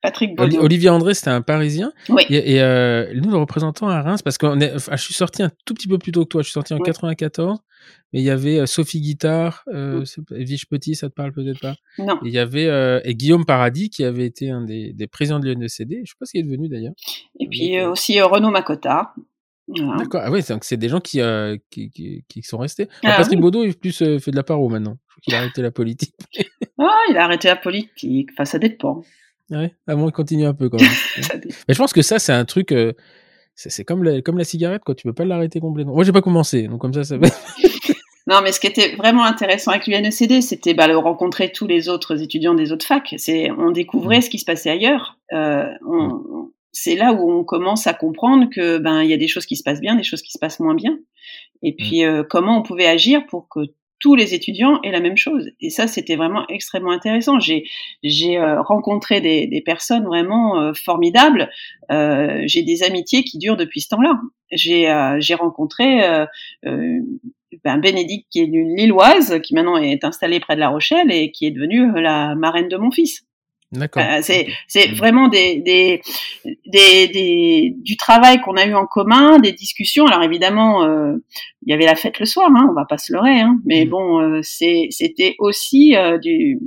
Patrick 0.05 0.39
Olivier 0.41 0.91
André, 0.91 1.15
c'était 1.15 1.31
un 1.31 1.41
Parisien. 1.41 1.91
Oui. 2.11 2.25
Et, 2.29 2.61
euh, 2.61 3.11
nous, 3.15 3.31
le 3.31 3.39
représentant 3.39 3.89
à 3.89 4.03
Reims, 4.03 4.21
parce 4.21 4.37
que 4.37 4.47
je 4.47 4.97
suis 5.03 5.15
sorti 5.15 5.43
un 5.43 5.51
tout 5.65 5.73
petit 5.73 5.89
peu 5.89 5.97
plus 5.97 6.13
tôt 6.13 6.25
que 6.25 6.29
toi. 6.29 6.43
Je 6.43 6.49
suis 6.49 6.53
sorti 6.53 6.75
en 6.75 6.79
94. 6.79 7.59
Mais 8.13 8.21
il 8.21 8.25
y 8.25 8.31
avait 8.31 8.61
euh, 8.61 8.67
Sophie 8.67 9.01
Guittard, 9.01 9.65
euh, 9.69 10.03
mm. 10.03 10.65
Petit, 10.71 10.95
ça 10.95 11.09
te 11.09 11.15
parle 11.15 11.33
peut-être 11.33 11.61
pas 11.61 11.75
Non. 11.99 12.19
il 12.23 12.33
y 12.33 12.39
avait 12.39 12.67
euh, 12.67 13.01
et 13.05 13.15
Guillaume 13.15 13.47
Paradis, 13.47 13.89
qui 13.89 14.05
avait 14.05 14.27
été 14.27 14.51
un 14.51 14.63
des, 14.63 14.93
des 14.93 15.07
présidents 15.07 15.41
de 15.41 15.47
l'UNECD. 15.47 16.03
Je 16.05 16.11
sais 16.11 16.17
pas 16.19 16.27
ce 16.27 16.33
qu'il 16.33 16.41
est 16.41 16.45
devenu 16.45 16.69
d'ailleurs. 16.69 16.95
Et 17.41 17.49
puis 17.49 17.81
aussi 17.81 18.21
Renaud 18.21 18.51
Macota. 18.51 19.15
D'accord. 19.69 20.21
Ah 20.23 20.31
oui, 20.31 20.43
c'est 20.43 20.77
des 20.77 20.89
gens 20.91 21.01
qui, 21.01 21.21
qui, 21.71 22.25
qui, 22.29 22.43
sont 22.43 22.59
restés. 22.59 22.89
Ah, 23.03 23.17
Patrick 23.17 23.41
Baudot, 23.41 23.65
il 23.65 23.75
plus 23.75 23.97
fait 23.97 24.31
de 24.31 24.37
la 24.37 24.43
paro 24.43 24.69
maintenant. 24.69 24.99
Qu'il 25.23 25.35
a 25.35 25.39
arrêté 25.39 25.63
la 25.63 25.71
politique. 25.71 26.15
ah, 26.79 27.01
il 27.09 27.17
a 27.17 27.25
arrêté 27.25 27.49
la 27.49 27.57
politique. 27.57 28.29
Enfin, 28.33 28.45
ça 28.45 28.59
dépend. 28.59 29.03
Ouais, 29.51 29.75
à 29.87 29.95
moins 29.95 30.11
continue 30.11 30.47
un 30.47 30.55
peu 30.55 30.69
quand 30.69 30.81
même. 30.81 30.91
Mais 31.69 31.75
je 31.75 31.79
pense 31.79 31.93
que 31.93 32.03
ça, 32.03 32.19
c'est 32.19 32.33
un 32.33 32.45
truc. 32.45 32.73
Euh, 32.73 32.93
c'est 33.55 33.85
comme 33.85 34.03
la, 34.03 34.21
comme 34.21 34.39
la 34.39 34.45
cigarette, 34.45 34.83
quoi. 34.85 34.95
Tu 34.95 35.07
peux 35.07 35.13
pas 35.13 35.25
l'arrêter 35.25 35.61
complètement. 35.61 35.95
Moi, 35.95 36.05
j'ai 36.05 36.13
pas 36.13 36.23
commencé, 36.23 36.67
donc 36.67 36.81
comme 36.81 36.95
ça, 36.95 37.05
ça 37.05 37.19
va. 37.19 37.29
non, 38.27 38.41
mais 38.43 38.53
ce 38.53 38.59
qui 38.59 38.67
était 38.67 38.97
vraiment 38.97 39.25
intéressant 39.25 39.71
avec 39.71 39.87
l'UNECD, 39.87 40.41
c'était 40.41 40.75
bah, 40.75 40.89
de 40.89 40.95
rencontrer 40.95 41.53
tous 41.53 41.67
les 41.67 41.89
autres 41.89 42.21
étudiants 42.23 42.55
des 42.55 42.73
autres 42.73 42.87
facs. 42.87 43.15
C'est, 43.19 43.51
on 43.53 43.71
découvrait 43.71 44.19
mmh. 44.19 44.23
ce 44.23 44.31
qui 44.31 44.39
se 44.39 44.45
passait 44.45 44.71
ailleurs. 44.71 45.19
Euh, 45.33 45.67
on, 45.87 46.09
mmh. 46.09 46.51
c'est 46.73 46.97
là 46.97 47.13
où 47.13 47.31
on 47.31 47.45
commence 47.45 47.87
à 47.87 47.95
comprendre 47.95 48.49
que 48.51 48.79
ben 48.79 49.03
il 49.03 49.11
y 49.11 49.15
a 49.15 49.19
des 49.19 49.29
choses 49.29 49.47
qui 49.47 49.57
se 49.57 49.63
passent 49.63 49.81
bien, 49.81 49.95
des 49.95 50.03
choses 50.03 50.23
qui 50.23 50.33
se 50.33 50.39
passent 50.39 50.59
moins 50.59 50.75
bien. 50.75 50.99
Et 51.63 51.73
mmh. 51.73 51.77
puis 51.77 52.05
euh, 52.05 52.23
comment 52.29 52.59
on 52.59 52.63
pouvait 52.63 52.87
agir 52.87 53.25
pour 53.27 53.49
que 53.49 53.61
tous 54.05 54.15
les 54.15 54.35
étudiants 54.35 54.83
aient 54.83 54.91
la 54.91 55.01
même 55.01 55.17
chose. 55.17 55.51
Et 55.63 55.71
ça, 55.71 55.87
c'était 55.87 56.17
vraiment 56.17 56.47
extrêmement 56.51 56.91
intéressant. 56.91 57.41
J'ai 57.41 57.65
j'ai 58.03 58.37
euh, 58.37 58.61
rencontré 58.61 59.23
des, 59.23 59.47
des, 59.47 59.63
personnes 59.63 60.05
vraiment 60.05 60.61
euh, 60.61 60.73
formidables. 60.75 61.49
Euh, 61.91 62.43
j'ai 62.45 62.63
des 62.63 62.83
amitiés 62.83 63.25
qui 63.25 63.39
durent 63.39 63.57
depuis 63.57 63.81
ce 63.81 63.89
temps-là. 63.89 64.21
J'ai 64.53 64.91
euh, 64.91 65.17
j'ai 65.21 65.35
rencontré 65.35 66.03
ben 66.63 67.79
Bénédicte 67.79 68.27
qui 68.31 68.41
est 68.41 68.45
une 68.45 68.77
Lilloise, 68.77 69.41
qui 69.43 69.55
maintenant 69.55 69.79
est 69.79 70.05
installée 70.05 70.39
près 70.39 70.55
de 70.55 70.61
La 70.61 70.69
Rochelle 70.69 71.11
et 71.11 71.31
qui 71.31 71.47
est 71.47 71.51
devenue 71.51 71.99
la 71.99 72.35
marraine 72.35 72.69
de 72.69 72.77
mon 72.77 72.91
fils. 72.91 73.25
Euh, 74.01 74.19
c'est 74.23 74.49
c'est 74.69 74.89
mmh. 74.89 74.95
vraiment 74.95 75.29
des, 75.29 75.61
des, 75.61 76.01
des, 76.67 77.09
des, 77.09 77.75
du 77.77 77.97
travail 77.97 78.41
qu'on 78.41 78.57
a 78.57 78.67
eu 78.67 78.75
en 78.75 78.87
commun, 78.87 79.39
des 79.39 79.53
discussions. 79.53 80.07
Alors 80.07 80.23
évidemment, 80.23 80.85
euh, 80.85 81.15
il 81.67 81.71
y 81.71 81.75
avait 81.75 81.87
la 81.87 81.97
fête 81.97 82.19
le 82.21 82.27
soir, 82.27 82.51
hein, 82.55 82.67
on 82.71 82.75
va 82.75 82.85
pas 82.85 82.99
se 82.99 83.13
leurrer, 83.13 83.41
hein, 83.41 83.59
mais 83.65 83.85
mmh. 83.85 83.89
bon, 83.89 84.21
euh, 84.21 84.41
c'était 84.43 85.35
aussi 85.39 85.97
euh, 85.97 86.19
du 86.19 86.59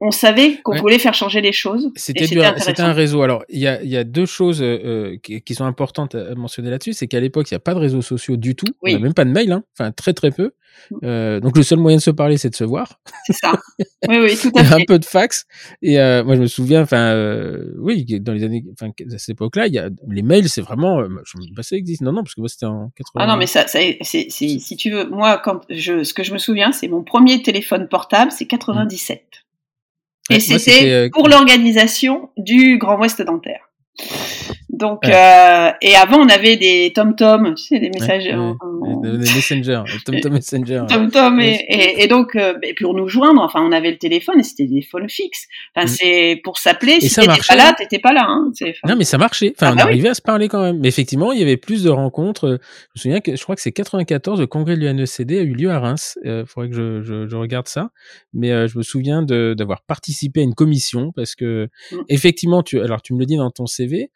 on 0.00 0.10
savait 0.10 0.58
qu'on 0.62 0.76
voulait 0.76 0.98
faire 0.98 1.14
changer 1.14 1.40
les 1.40 1.52
choses. 1.52 1.90
C'était 1.96 2.80
un 2.80 2.92
réseau. 2.92 3.22
Alors, 3.22 3.44
il 3.48 3.60
y 3.60 3.66
a, 3.66 3.82
y 3.82 3.96
a, 3.96 4.04
deux 4.04 4.26
choses 4.26 4.62
euh, 4.62 5.16
qui, 5.22 5.42
qui, 5.42 5.54
sont 5.54 5.66
importantes 5.66 6.14
à 6.14 6.34
mentionner 6.34 6.70
là-dessus. 6.70 6.94
C'est 6.94 7.06
qu'à 7.06 7.20
l'époque, 7.20 7.50
il 7.50 7.54
n'y 7.54 7.56
a 7.56 7.60
pas 7.60 7.74
de 7.74 7.80
réseaux 7.80 8.02
sociaux 8.02 8.36
du 8.36 8.54
tout. 8.54 8.66
Il 8.86 8.90
n'y 8.90 8.96
a 8.96 8.98
même 8.98 9.14
pas 9.14 9.24
de 9.24 9.30
mail, 9.30 9.52
hein. 9.52 9.62
enfin 9.74 9.92
très 9.92 10.14
très 10.14 10.30
peu. 10.30 10.52
Mm. 10.90 10.96
Euh, 11.04 11.40
donc 11.40 11.56
le 11.56 11.62
seul 11.62 11.78
moyen 11.78 11.98
de 11.98 12.02
se 12.02 12.10
parler, 12.10 12.38
c'est 12.38 12.50
de 12.50 12.54
se 12.54 12.64
voir. 12.64 13.00
C'est 13.26 13.34
ça. 13.34 13.52
Oui, 14.08 14.18
oui, 14.18 14.38
tout 14.40 14.50
à 14.56 14.64
fait. 14.64 14.74
un 14.74 14.84
peu 14.86 14.98
de 14.98 15.04
fax. 15.04 15.46
Et 15.82 16.00
euh, 16.00 16.24
moi, 16.24 16.36
je 16.36 16.40
me 16.40 16.46
souviens, 16.46 16.82
enfin, 16.82 17.12
euh, 17.12 17.74
oui, 17.78 18.04
dans 18.20 18.32
les 18.32 18.44
années, 18.44 18.64
enfin, 18.72 18.88
à 18.88 19.18
cette 19.18 19.30
époque-là, 19.30 19.66
il 19.66 19.74
y 19.74 19.78
a 19.78 19.90
les 20.08 20.22
mails, 20.22 20.48
c'est 20.48 20.62
vraiment, 20.62 21.00
euh, 21.00 21.08
je 21.24 21.38
me 21.38 21.54
pas 21.54 21.62
ça 21.62 21.76
existe. 21.76 22.02
Non, 22.02 22.12
non, 22.12 22.22
parce 22.22 22.34
que 22.34 22.40
moi, 22.40 22.48
c'était 22.48 22.66
en 22.66 22.90
80. 22.96 23.24
Ah 23.24 23.26
non, 23.26 23.36
mais 23.36 23.46
ça, 23.46 23.66
ça 23.66 23.80
c'est, 24.02 24.30
si 24.30 24.76
tu 24.78 24.90
veux, 24.90 25.08
moi, 25.08 25.40
quand 25.44 25.60
je, 25.68 26.04
ce 26.04 26.14
que 26.14 26.22
je 26.22 26.32
me 26.32 26.38
souviens, 26.38 26.72
c'est 26.72 26.88
mon 26.88 27.02
premier 27.02 27.42
téléphone 27.42 27.88
portable, 27.88 28.32
c'est 28.32 28.46
97. 28.46 29.22
Et 30.30 30.40
c'était 30.40 30.90
euh, 30.90 31.08
pour 31.12 31.28
l'organisation 31.28 32.30
du 32.36 32.78
Grand 32.78 32.98
Ouest 32.98 33.20
dentaire. 33.22 33.68
Donc, 34.80 35.00
Ouais. 35.04 35.12
euh, 35.14 35.70
et 35.82 35.94
avant, 35.94 36.18
on 36.18 36.28
avait 36.28 36.56
des 36.56 36.92
tom-tom, 36.94 37.54
tu 37.54 37.62
sais, 37.64 37.78
des 37.78 37.90
messages 37.90 38.24
ouais, 38.24 38.34
ouais, 38.34 39.18
des 39.18 39.18
Messenger, 39.18 39.82
TomTom 40.06 40.32
Messenger. 40.32 40.82
Tom 40.88 41.10
Tom 41.10 41.40
et, 41.40 41.64
et, 41.68 42.02
et 42.02 42.06
donc 42.08 42.34
euh, 42.36 42.54
et 42.62 42.74
nous 42.80 43.08
joindre 43.08 43.42
enfin 43.42 43.60
on 43.62 43.72
avait 43.72 43.90
le 43.90 43.98
téléphone 43.98 44.40
et 44.40 44.42
c'était 44.42 44.64
des 44.64 44.70
téléphones 44.80 45.08
fixes 45.08 45.46
enfin 45.76 45.84
Mm. 45.86 45.88
c'est 45.88 46.40
pour 46.44 46.58
s'appeler 46.58 47.00
si 47.00 47.14
t'étais 47.14 47.26
pas 47.46 47.56
là 47.56 47.74
t'étais 47.76 47.98
pas 47.98 48.12
là 48.12 48.24
hein 48.26 48.50
Non, 48.88 48.96
mais 48.96 49.04
ça 49.04 49.18
marchait. 49.18 49.52
Enfin, 49.56 49.68
Ah 49.68 49.72
on 49.72 49.76
bah 49.76 49.82
oui. 49.84 49.90
arrivait 49.92 50.08
à 50.08 50.14
se 50.14 50.22
parler 50.22 50.48
quand 50.48 50.62
même. 50.62 50.78
Mais 50.80 50.88
effectivement, 50.88 51.32
il 51.32 51.38
y 51.38 51.42
avait 51.42 51.56
plus 51.56 51.82
de 51.84 51.90
rencontres. 51.90 52.46
Euh, 52.46 52.58
Je 52.94 52.98
me 52.98 53.02
souviens 53.02 53.20
que 53.20 53.36
je 53.36 53.42
crois 53.42 53.54
que 53.56 53.62
c'est 53.62 53.72
94, 53.72 54.40
le 54.40 54.46
congrès 54.46 54.76
de 54.76 54.80
l'UNECD 54.80 55.32
a 55.32 55.42
eu 55.42 55.54
lieu 55.54 55.70
à 55.70 55.78
Reims. 55.78 56.18
Il 56.24 56.44
faudrait 56.46 56.68
que 56.70 56.74
je, 56.76 57.02
je, 57.02 57.28
je 57.28 57.36
regarde 57.36 57.68
ça. 57.68 57.90
Mais 58.32 58.50
euh, 58.52 58.66
je 58.66 58.78
me 58.78 58.82
souviens 58.82 59.22
d'avoir 59.22 59.82
participé 59.82 60.40
à 60.40 60.42
une 60.44 60.54
commission 60.54 61.12
parce 61.14 61.34
que 61.34 61.68
Mm. 61.92 61.96
effectivement, 62.08 62.62
tu, 62.62 62.80
alors 62.80 63.02
tu 63.02 63.12
me 63.14 63.18
le 63.18 63.26
dis 63.26 63.36
dans 63.36 63.50
ton 63.50 63.66
CV, 63.66 64.10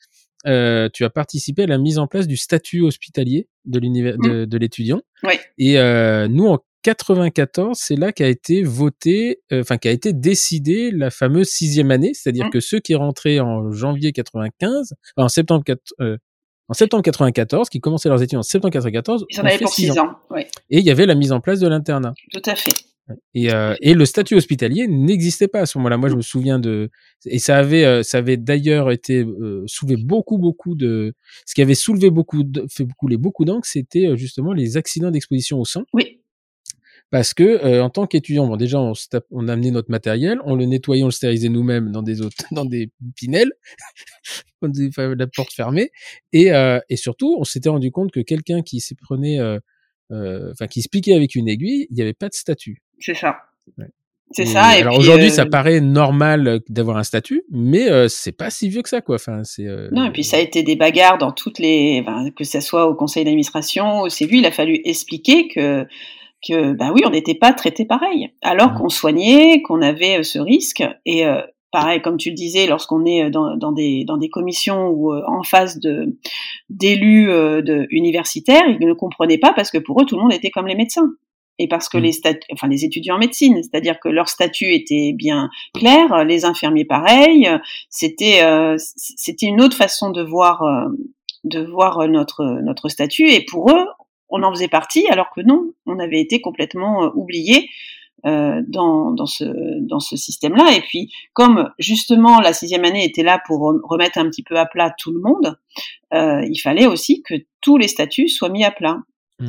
euh, 0.47 0.89
tu 0.93 1.05
as 1.05 1.11
participé 1.11 1.63
à 1.65 1.67
la 1.67 1.79
mise 1.79 1.99
en 1.99 2.07
place 2.07 2.27
du 2.27 2.37
statut 2.37 2.83
hospitalier 2.83 3.49
de 3.65 3.79
l'univers 3.79 4.17
de, 4.19 4.45
de 4.45 4.59
l'étudiant. 4.59 5.01
Oui. 5.23 5.35
Et 5.59 5.79
euh, 5.79 6.29
nous, 6.29 6.47
en 6.49 6.59
94, 6.83 7.79
c'est 7.81 7.97
là 7.97 8.13
qu'a 8.13 8.29
été 8.29 8.63
voté, 8.63 9.41
euh, 9.53 9.63
enfin 9.63 9.79
qu'a 9.79 9.91
été 9.91 10.13
décidé 10.13 10.91
la 10.91 11.11
fameuse 11.11 11.49
sixième 11.49 11.91
année, 11.91 12.13
c'est-à-dire 12.15 12.47
Mm. 12.47 12.51
que 12.51 12.61
ceux 12.61 12.79
qui 12.81 12.95
rentraient 12.95 13.41
en 13.41 13.73
janvier 13.73 14.13
95, 14.13 14.93
en 15.17 15.29
septembre, 15.29 15.65
quat- 15.65 15.79
euh, 16.01 16.19
en 16.69 16.75
septembre 16.75 17.03
94, 17.03 17.69
qui 17.71 17.81
commençaient 17.81 18.09
leurs 18.11 18.23
études 18.23 18.39
en 18.39 18.43
septembre 18.43 18.73
94, 18.73 19.25
ils 19.31 19.41
en 19.41 19.45
avaient 19.45 19.59
pour 19.59 19.69
six 19.73 19.83
six 19.93 19.99
ans, 19.99 20.17
oui 20.31 20.43
Et 20.71 20.79
il 20.79 20.85
y 20.85 20.91
avait 20.91 21.07
la 21.07 21.15
mise 21.15 21.33
en 21.33 21.41
place 21.41 21.61
de 21.61 21.69
l'internat. 21.69 22.13
tout 22.33 22.43
à 22.47 22.55
fait 22.55 22.73
Et, 23.35 23.53
euh, 23.53 23.75
et 23.83 23.93
le 23.93 24.07
statut 24.07 24.35
hospitalier 24.35 24.87
n'existait 24.89 25.49
pas 25.49 25.61
à 25.61 25.67
ce 25.67 25.77
moment-là. 25.79 25.99
Moi, 25.99 26.09
je 26.09 26.15
me 26.17 26.23
souviens 26.23 26.59
de 26.59 26.91
et 27.27 27.39
ça 27.39 27.59
avait 27.59 27.85
euh, 27.85 28.03
ça 28.03 28.19
avait 28.19 28.39
d'ailleurs 28.39 28.91
été 28.91 29.25
euh, 29.25 29.63
soulevé 29.67 29.97
beaucoup 30.03 30.39
beaucoup 30.39 30.75
de 30.75 31.15
ce 31.45 31.55
qui 31.55 31.61
avait 31.63 31.75
soulevé 31.75 32.11
beaucoup 32.11 32.43
de, 32.45 32.65
fait 32.71 32.87
couler 32.97 33.19
beaucoup 33.19 33.45
d'encre, 33.45 33.67
c'était 33.69 34.07
euh, 34.07 34.17
justement 34.17 34.53
les 34.55 34.77
accidents 34.79 35.11
d'exposition 35.11 35.61
au 35.61 35.65
sang. 35.67 35.85
Oui. 35.93 36.21
Parce 37.11 37.35
que 37.35 37.45
euh, 37.45 37.83
en 37.83 37.91
tant 37.91 38.07
qu'étudiant, 38.07 38.47
bon 38.49 38.57
déjà 38.57 38.81
on, 38.81 38.93
tape- 38.95 39.27
on 39.31 39.49
amenait 39.49 39.71
notre 39.71 39.91
matériel, 39.91 40.39
on 40.45 40.57
le 40.57 40.65
nettoyait, 40.65 41.03
on 41.03 41.07
le 41.07 41.13
stérilisait 41.13 41.49
nous-mêmes 41.51 41.93
dans 41.93 42.03
des 42.03 42.23
autres, 42.23 42.37
dans 42.53 42.65
des 42.65 42.91
pinelles, 43.17 43.53
on 44.63 44.69
disait, 44.69 44.89
enfin, 44.89 45.15
la 45.15 45.27
porte 45.27 45.53
fermée, 45.53 45.91
et 46.33 46.53
euh, 46.53 46.81
et 46.89 46.97
surtout 46.97 47.37
on 47.39 47.45
s'était 47.45 47.69
rendu 47.69 47.91
compte 47.91 48.11
que 48.13 48.21
quelqu'un 48.21 48.63
qui 48.63 48.81
se 48.81 48.95
prenait, 48.95 49.39
euh, 49.41 49.59
euh, 50.13 50.51
enfin 50.53 50.67
qui 50.69 50.83
se 50.83 50.89
piquait 50.89 51.15
avec 51.15 51.35
une 51.37 51.49
aiguille, 51.49 51.87
il 51.91 51.95
n'y 51.97 52.03
avait 52.03 52.15
pas 52.15 52.29
de 52.29 52.35
statut. 52.35 52.83
C'est 52.99 53.15
ça 53.15 53.37
Ouais. 53.79 53.87
c'est 54.33 54.45
ça 54.47 54.77
et 54.79 54.83
alors 54.83 54.99
aujourd'hui, 54.99 55.29
euh, 55.29 55.31
ça 55.31 55.47
paraît 55.47 55.81
normal 55.81 56.49
euh, 56.49 56.59
d'avoir 56.69 56.97
un 56.99 57.03
statut, 57.03 57.45
mais 57.51 57.89
euh, 57.91 58.09
c'est 58.09 58.33
pas 58.33 58.51
si 58.51 58.69
vieux 58.69 58.83
que 58.83 58.89
ça, 58.89 59.01
quoi. 59.01 59.15
Enfin, 59.17 59.43
c'est. 59.45 59.67
euh, 59.67 59.89
non 59.93 60.05
et 60.07 60.11
puis 60.11 60.25
ça 60.25 60.37
a 60.37 60.41
été 60.41 60.63
des 60.63 60.77
bagarres 60.77 61.19
dans 61.19 61.33
toutes 61.33 61.59
les 61.59 62.03
enfin, 62.07 62.31
que 62.31 62.45
ça 62.45 62.61
soit 62.61 62.87
au 62.87 62.95
conseil 62.95 63.25
d'administration 63.25 64.01
au 64.01 64.09
CVU 64.09 64.39
il 64.39 64.47
a 64.47 64.51
fallu 64.51 64.81
expliquer 64.85 65.49
que 65.49 65.87
que 66.47 66.73
bah 66.75 66.91
oui 66.95 67.03
on 67.07 67.11
n'était 67.11 67.35
pas 67.35 67.53
traités 67.55 67.87
pareil 67.87 68.31
alors 68.43 68.75
qu'on 68.75 68.89
soignait 68.91 69.63
qu'on 69.63 69.81
avait 69.81 70.23
ce 70.23 70.39
risque 70.39 70.83
et 71.07 71.25
pareil 71.75 72.01
comme 72.03 72.19
tu 72.19 72.29
le 72.31 72.35
disais 72.37 72.67
lorsqu'on 72.67 73.05
est 73.05 73.31
dans, 73.31 73.57
dans 73.57 73.73
des 73.73 74.05
dans 74.05 74.17
des 74.17 74.29
commissions 74.29 74.89
ou 74.89 75.13
euh, 75.13 75.23
en 75.27 75.43
face 75.43 75.81
de 75.81 76.17
d'élus 76.71 77.31
euh, 77.31 77.63
de 77.63 77.87
universitaires 77.91 78.63
ils 78.69 78.87
ne 78.87 78.93
comprenaient 78.95 79.39
pas 79.39 79.53
parce 79.55 79.71
que 79.71 79.79
pour 79.79 80.01
eux 80.01 80.05
tout 80.07 80.17
le 80.17 80.23
monde 80.23 80.33
était 80.33 80.51
comme 80.51 80.67
les 80.69 80.77
médecins 80.77 81.11
et 81.59 81.69
parce 81.69 81.89
que 81.89 81.99
Mhm. 81.99 82.03
les 82.05 82.21
enfin 82.53 82.69
les 82.69 82.85
étudiants 82.85 83.17
en 83.17 83.19
médecine 83.19 83.63
c'est-à-dire 83.63 84.01
que 84.01 84.09
leur 84.09 84.29
statut 84.29 84.73
était 84.75 85.13
bien 85.15 85.51
clair 85.75 86.25
les 86.25 86.45
infirmiers 86.45 86.85
pareil 86.85 87.49
c'était 87.89 88.43
euh, 88.43 88.77
c'était 88.97 89.47
une 89.47 89.61
autre 89.63 89.77
façon 89.77 90.11
de 90.11 90.23
voir 90.23 90.63
euh, 90.63 90.87
de 91.45 91.61
voir 91.65 92.09
notre 92.09 92.45
notre 92.63 92.89
statut 92.89 93.29
et 93.31 93.45
pour 93.45 93.71
eux 93.71 93.87
on 94.31 94.43
en 94.43 94.51
faisait 94.53 94.69
partie 94.69 95.07
alors 95.09 95.31
que 95.35 95.43
non 95.43 95.73
on 95.87 95.99
avait 95.99 96.21
été 96.21 96.41
complètement 96.41 97.05
euh, 97.05 97.11
oubliés 97.15 97.69
euh, 98.27 98.63
dans 98.67 99.11
dans 99.13 99.27
ce 99.27 99.45
dans 99.81 100.01
ce 100.01 100.17
système 100.17 100.55
là 100.57 100.73
et 100.75 100.81
puis 100.81 101.13
comme 101.35 101.71
justement 101.79 102.41
la 102.41 102.53
sixième 102.53 102.85
année 102.85 103.05
était 103.05 103.23
là 103.23 103.41
pour 103.47 103.61
rem- 103.61 103.81
remettre 103.85 104.19
un 104.19 104.29
petit 104.31 104.43
peu 104.43 104.57
à 104.59 104.67
plat 104.67 104.93
tout 104.99 105.13
le 105.13 105.21
monde 105.21 105.57
euh, 106.15 106.43
il 106.51 106.59
fallait 106.59 106.87
aussi 106.87 107.23
que 107.23 107.35
tous 107.61 107.77
les 107.77 107.89
statuts 107.89 108.29
soient 108.29 108.49
mis 108.51 108.65
à 108.65 108.71
plat. 108.71 108.99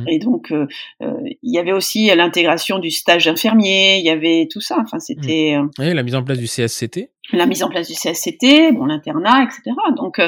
Et 0.08 0.18
donc 0.18 0.50
euh, 0.50 0.66
euh, 1.02 1.12
il 1.42 1.54
y 1.54 1.58
avait 1.58 1.72
aussi 1.72 2.06
l'intégration 2.14 2.78
du 2.80 2.90
stage 2.90 3.28
infirmier 3.28 3.98
il 3.98 4.04
y 4.04 4.10
avait 4.10 4.48
tout 4.50 4.60
ça 4.60 4.78
enfin 4.82 4.98
c'était 4.98 5.56
euh, 5.56 5.66
ouais, 5.78 5.94
la 5.94 6.02
mise 6.02 6.14
en 6.16 6.24
place 6.24 6.38
du 6.38 6.46
CSCT. 6.46 7.10
la 7.32 7.46
mise 7.46 7.62
en 7.62 7.68
place 7.68 7.86
du 7.88 7.94
CSCT, 7.94 8.72
bon 8.72 8.86
l'internat, 8.86 9.44
etc. 9.44 9.76
Donc 9.96 10.20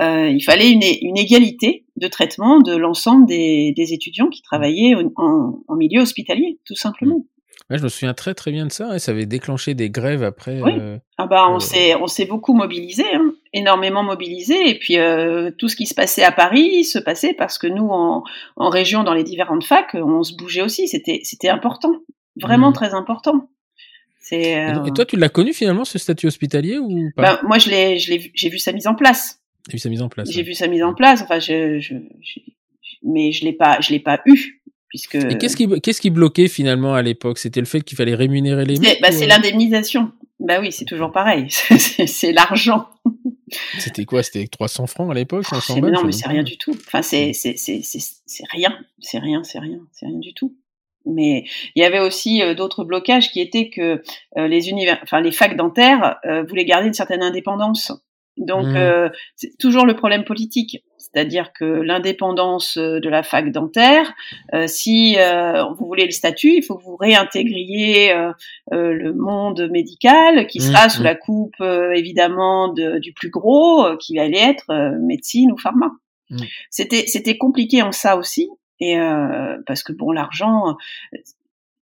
il 0.00 0.40
fallait 0.44 0.70
une, 0.70 0.82
une 1.02 1.18
égalité 1.18 1.84
de 1.96 2.06
traitement 2.08 2.60
de 2.60 2.76
l'ensemble 2.76 3.26
des, 3.26 3.72
des 3.76 3.92
étudiants 3.92 4.28
qui 4.28 4.42
travaillaient 4.42 4.94
en, 4.94 5.10
en- 5.16 5.58
en 5.68 5.76
milieu 5.76 6.00
hospitalier, 6.02 6.58
tout 6.64 6.74
simplement. 6.76 7.24
Ouais, 7.68 7.78
je 7.78 7.82
me 7.84 7.88
souviens 7.88 8.14
très 8.14 8.34
très 8.34 8.50
bien 8.50 8.66
de 8.66 8.72
ça. 8.72 8.96
Et 8.96 8.98
ça 8.98 9.12
avait 9.12 9.26
déclenché 9.26 9.74
des 9.74 9.90
grèves 9.90 10.24
après. 10.24 10.60
Oui. 10.60 10.72
Ah 11.18 11.26
bah 11.26 11.46
on 11.50 11.60
s'est 11.60 11.94
on 11.94 12.06
s'est 12.08 12.24
beaucoup 12.24 12.54
mobilisé, 12.54 13.04
hein, 13.14 13.32
énormément 13.52 14.02
mobilisé, 14.02 14.68
et 14.70 14.78
puis 14.78 14.98
euh, 14.98 15.50
tout 15.58 15.68
ce 15.68 15.76
qui 15.76 15.86
se 15.86 15.94
passait 15.94 16.22
à 16.22 16.32
Paris 16.32 16.84
se 16.84 16.98
passait 16.98 17.34
parce 17.34 17.58
que 17.58 17.66
nous 17.66 17.88
en, 17.88 18.22
en 18.56 18.68
région 18.68 19.02
dans 19.02 19.14
les 19.14 19.24
différentes 19.24 19.64
facs, 19.64 19.94
on 19.94 20.22
se 20.22 20.34
bougeait 20.36 20.62
aussi. 20.62 20.86
C'était 20.88 21.20
c'était 21.24 21.48
important, 21.48 21.92
vraiment 22.40 22.68
Mhm. 22.68 22.74
très 22.74 22.94
important. 22.94 23.48
C'est 24.20 24.56
euh, 24.58 24.84
et 24.84 24.92
toi, 24.92 25.04
tu 25.04 25.16
l'as 25.16 25.28
connu 25.28 25.52
finalement 25.52 25.84
ce 25.84 25.98
statut 25.98 26.26
hospitalier 26.28 26.78
ou 26.78 27.10
pas? 27.16 27.22
Ben, 27.22 27.40
moi 27.48 27.58
je 27.58 27.70
l'ai 27.70 27.98
je 27.98 28.10
l'ai 28.10 28.18
vu- 28.18 28.30
j'ai 28.34 28.48
vu 28.50 28.58
sa 28.58 28.70
mise 28.72 28.86
en 28.86 28.94
place. 28.94 29.40
T'as 29.66 29.72
vu 29.72 29.78
sa 29.78 29.88
mise 29.88 30.02
en 30.02 30.08
place. 30.08 30.30
J'ai 30.30 30.38
ouais. 30.40 30.46
vu 30.46 30.54
sa 30.54 30.68
mise 30.68 30.82
en 30.82 30.94
place. 30.94 31.22
Enfin, 31.22 31.38
je, 31.40 31.80
je, 31.80 31.94
je- 32.22 32.40
mais 33.02 33.32
je 33.32 33.44
l'ai 33.44 33.52
pas, 33.52 33.80
je 33.80 33.90
l'ai 33.90 33.98
pas 34.00 34.20
eu 34.26 34.62
puisque. 34.88 35.16
Et 35.16 35.38
qu'est-ce 35.38 35.56
qui 35.56 35.68
qu'est-ce 35.80 36.00
qui 36.00 36.10
bloquait 36.10 36.48
finalement 36.48 36.94
à 36.94 37.02
l'époque? 37.02 37.38
C'était 37.38 37.60
le 37.60 37.66
fait 37.66 37.80
qu'il 37.82 37.96
fallait 37.96 38.14
rémunérer 38.14 38.64
les 38.64 38.76
C'est 38.76 38.82
mecs. 38.82 39.00
bah, 39.02 39.08
ou, 39.10 39.12
c'est 39.12 39.24
euh, 39.24 39.28
l'indemnisation. 39.28 40.12
Bah 40.40 40.58
oui, 40.60 40.72
c'est 40.72 40.84
toujours 40.86 41.12
pareil. 41.12 41.46
C'est 41.50 42.32
l'argent. 42.32 42.88
C'était 43.78 44.04
quoi? 44.04 44.22
C'était 44.22 44.46
300 44.46 44.86
francs 44.86 45.10
à 45.10 45.14
l'époque, 45.14 45.44
500 45.44 45.74
C'est- 45.74 45.80
balles 45.80 45.92
Non, 45.92 46.04
mais 46.04 46.12
c'est 46.12 46.28
rien 46.28 46.42
du 46.44 46.56
tout. 46.56 46.70
Enfin, 46.86 47.02
c'est 47.02 47.32
c'est 47.32 47.56
c'est 47.56 47.80
c'est 47.82 47.98
c'est 48.24 48.44
rien. 48.50 48.78
C'est 49.00 49.18
rien. 49.18 49.42
C'est 49.44 49.58
rien. 49.58 49.70
C'est 49.72 49.76
rien. 49.76 49.80
C'est 49.92 50.06
rien 50.06 50.18
du 50.18 50.32
tout. 50.34 50.56
Mais 51.06 51.44
il 51.74 51.82
y 51.82 51.84
avait 51.84 51.98
aussi 51.98 52.42
euh, 52.42 52.54
d'autres 52.54 52.84
blocages 52.84 53.30
qui 53.32 53.40
étaient 53.40 53.70
que 53.70 54.02
euh, 54.38 54.46
les 54.48 54.68
univers, 54.68 54.98
enfin 55.02 55.20
les 55.20 55.32
facs 55.32 55.56
dentaires 55.56 56.16
euh, 56.26 56.42
voulaient 56.44 56.64
garder 56.66 56.86
une 56.88 56.94
certaine 56.94 57.22
indépendance. 57.22 57.90
Donc 58.36 58.66
Mhm. 58.66 58.76
euh, 58.76 59.08
c'est 59.36 59.56
toujours 59.58 59.84
le 59.86 59.94
problème 59.94 60.24
politique, 60.24 60.82
c'est-à-dire 60.98 61.52
que 61.52 61.64
l'indépendance 61.64 62.76
euh, 62.78 63.00
de 63.00 63.08
la 63.08 63.22
fac 63.22 63.50
dentaire, 63.52 64.12
euh, 64.54 64.66
si 64.66 65.16
euh, 65.18 65.64
vous 65.78 65.86
voulez 65.86 66.04
le 66.06 66.10
statut, 66.12 66.54
il 66.56 66.62
faut 66.62 66.76
que 66.76 66.84
vous 66.84 66.96
réintégriez 66.96 68.12
euh, 68.12 68.32
euh, 68.72 68.92
le 68.92 69.12
monde 69.12 69.68
médical 69.70 70.46
qui 70.46 70.60
sera 70.60 70.84
Mhm. 70.84 70.90
sous 70.90 71.02
la 71.02 71.14
coupe 71.16 71.54
euh, 71.60 71.92
évidemment 71.92 72.72
de- 72.72 72.98
du 72.98 73.12
plus 73.12 73.30
gros, 73.30 73.84
euh, 73.84 73.96
qui 73.98 74.18
allait 74.18 74.38
être 74.38 74.70
euh, 74.70 74.92
médecine 75.00 75.52
ou 75.52 75.58
pharma. 75.58 75.90
C'était 76.70 77.06
c'était 77.08 77.36
compliqué 77.36 77.82
en 77.82 77.90
ça 77.92 78.16
aussi, 78.16 78.48
et 78.78 78.98
euh, 78.98 79.58
parce 79.66 79.82
que 79.82 79.92
bon 79.92 80.12
l'argent 80.12 80.76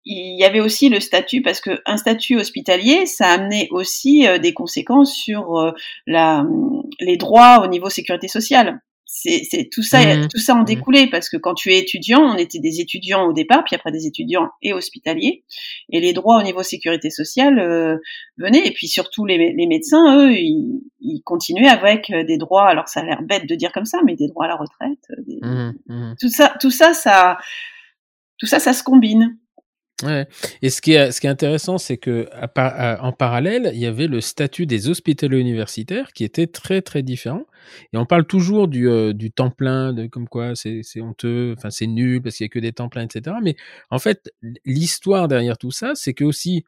il 0.06 0.38
y 0.40 0.44
avait 0.44 0.60
aussi 0.60 0.90
le 0.90 1.00
statut 1.00 1.42
parce 1.42 1.62
que 1.62 1.82
un 1.86 1.98
statut 1.98 2.38
hospitalier, 2.38 3.06
ça 3.06 3.28
amenait 3.28 3.68
aussi 3.72 4.28
euh, 4.28 4.38
des 4.38 4.54
conséquences 4.54 5.14
sur 5.16 5.58
euh, 5.58 5.72
la, 6.08 6.46
les 7.00 7.18
droits 7.18 7.64
au 7.64 7.68
niveau 7.68 7.90
sécurité 7.90 8.28
sociale. 8.28 8.80
C'est 9.06 9.70
tout 9.72 9.84
ça, 9.84 10.00
Mhm. 10.04 10.28
tout 10.28 10.40
ça 10.40 10.56
en 10.56 10.60
Mhm. 10.60 10.66
découlait 10.66 11.08
parce 11.08 11.30
que 11.30 11.38
quand 11.38 11.54
tu 11.54 11.72
es 11.72 11.78
étudiant, 11.78 12.22
on 12.22 12.36
était 12.36 12.58
des 12.60 12.80
étudiants 12.82 13.26
au 13.28 13.32
départ, 13.34 13.64
puis 13.64 13.76
après 13.76 13.92
des 13.92 14.08
étudiants 14.08 14.50
et 14.64 14.74
hospitaliers, 14.74 15.44
et 15.92 16.00
les 16.00 16.14
droits 16.14 16.40
au 16.40 16.44
niveau 16.44 16.64
sécurité 16.64 17.12
sociale 17.12 17.60
euh, 17.60 17.98
venaient. 18.38 18.66
Et 18.66 18.72
puis 18.72 18.88
surtout 18.88 19.26
les, 19.26 19.54
les 19.54 19.68
médecins, 19.68 20.18
eux, 20.18 20.34
ils, 20.34 20.82
ils 21.00 21.22
continuaient 21.24 21.68
avec 21.70 22.12
des 22.12 22.38
droits. 22.38 22.68
Alors 22.68 22.88
ça 22.88 23.02
a 23.02 23.04
l'air 23.06 23.22
bête 23.22 23.48
de 23.48 23.54
dire 23.54 23.72
comme 23.72 23.86
ça, 23.86 24.00
mais 24.04 24.16
des 24.16 24.28
droits 24.28 24.46
à 24.46 24.48
la 24.48 24.56
retraite. 24.56 25.06
des- 25.28 25.40
mhm. 25.44 26.16
Tout 26.20 26.30
ça, 26.30 26.52
tout 26.60 26.72
ça, 26.72 26.94
ça, 26.96 27.38
tout 28.40 28.48
ça, 28.48 28.60
ça 28.60 28.74
se 28.74 28.82
combine. 28.84 29.38
Et 30.62 30.70
ce 30.70 30.82
qui 30.82 30.94
est, 30.94 31.26
intéressant, 31.26 31.78
c'est 31.78 31.98
que 31.98 32.28
en 33.00 33.12
parallèle, 33.12 33.72
il 33.74 33.80
y 33.80 33.86
avait 33.86 34.08
le 34.08 34.22
statut 34.22 34.66
des 34.66 34.90
hospitaliers 34.90 35.40
universitaires 35.40 36.12
qui 36.14 36.24
était 36.24 36.48
très 36.48 36.82
très 36.82 37.04
différent. 37.04 37.46
Et 37.94 37.98
on 37.98 38.06
parle 38.06 38.26
toujours 38.26 38.68
du, 38.68 38.90
euh, 38.90 39.14
temps 39.36 39.52
plein, 39.52 39.94
de 39.94 40.08
comme 40.08 40.28
quoi 40.28 40.54
c'est 40.56 40.84
honteux, 41.02 41.54
enfin 41.58 41.70
c'est 41.70 41.88
nul 41.88 42.22
parce 42.22 42.36
qu'il 42.36 42.46
y 42.46 42.50
a 42.50 42.50
que 42.50 42.60
des 42.60 42.74
temps 42.74 42.90
pleins, 42.90 43.04
etc. 43.04 43.38
Mais 43.42 43.56
en 43.90 44.00
fait, 44.00 44.34
l'histoire 44.66 45.28
derrière 45.28 45.58
tout 45.58 45.72
ça, 45.72 45.94
c'est 45.96 46.14
que 46.14 46.26
aussi 46.26 46.66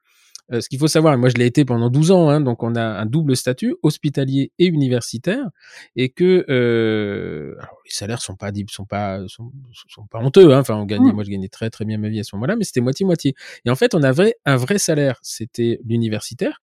euh, 0.52 0.62
ce 0.62 0.70
qu'il 0.70 0.80
faut 0.80 0.88
savoir, 0.88 1.14
et 1.16 1.18
moi 1.18 1.30
je 1.30 1.36
l'ai 1.36 1.46
été 1.48 1.66
pendant 1.66 1.90
12 1.90 2.12
ans, 2.12 2.30
hein, 2.30 2.42
donc 2.42 2.64
on 2.64 2.76
a 2.76 2.84
un 2.84 3.06
double 3.06 3.36
statut, 3.36 3.76
hospitalier 3.84 4.52
et 4.60 4.68
universitaire, 4.68 5.46
et 5.96 6.10
que 6.10 6.46
euh, 6.50 7.56
alors 7.60 7.78
les 7.86 7.92
salaires 7.92 8.22
sont 8.22 8.36
pas 8.36 8.52
sont 8.70 8.86
pas 8.86 9.22
sont, 9.28 9.52
sont 9.88 10.06
pas 10.08 10.20
honteux, 10.20 10.54
hein, 10.54 10.60
enfin 10.60 10.76
on 10.76 10.86
gagnait, 10.86 11.12
Mm. 11.12 11.14
moi 11.14 11.24
je 11.24 11.30
gagnais 11.32 11.50
très 11.50 11.70
très 11.70 11.86
bien 11.86 11.98
ma 11.98 12.10
vie 12.10 12.20
à 12.20 12.24
ce 12.24 12.36
moment-là, 12.36 12.56
mais 12.56 12.64
c'était 12.64 12.82
moitié 12.82 13.06
moitié. 13.06 13.36
Et 13.66 13.70
en 13.70 13.76
fait 13.76 13.96
on 13.96 14.04
avait 14.04 14.36
un 14.46 14.56
vrai 14.58 14.78
salaire, 14.78 15.20
c'était 15.24 15.80
l'universitaire, 15.86 16.62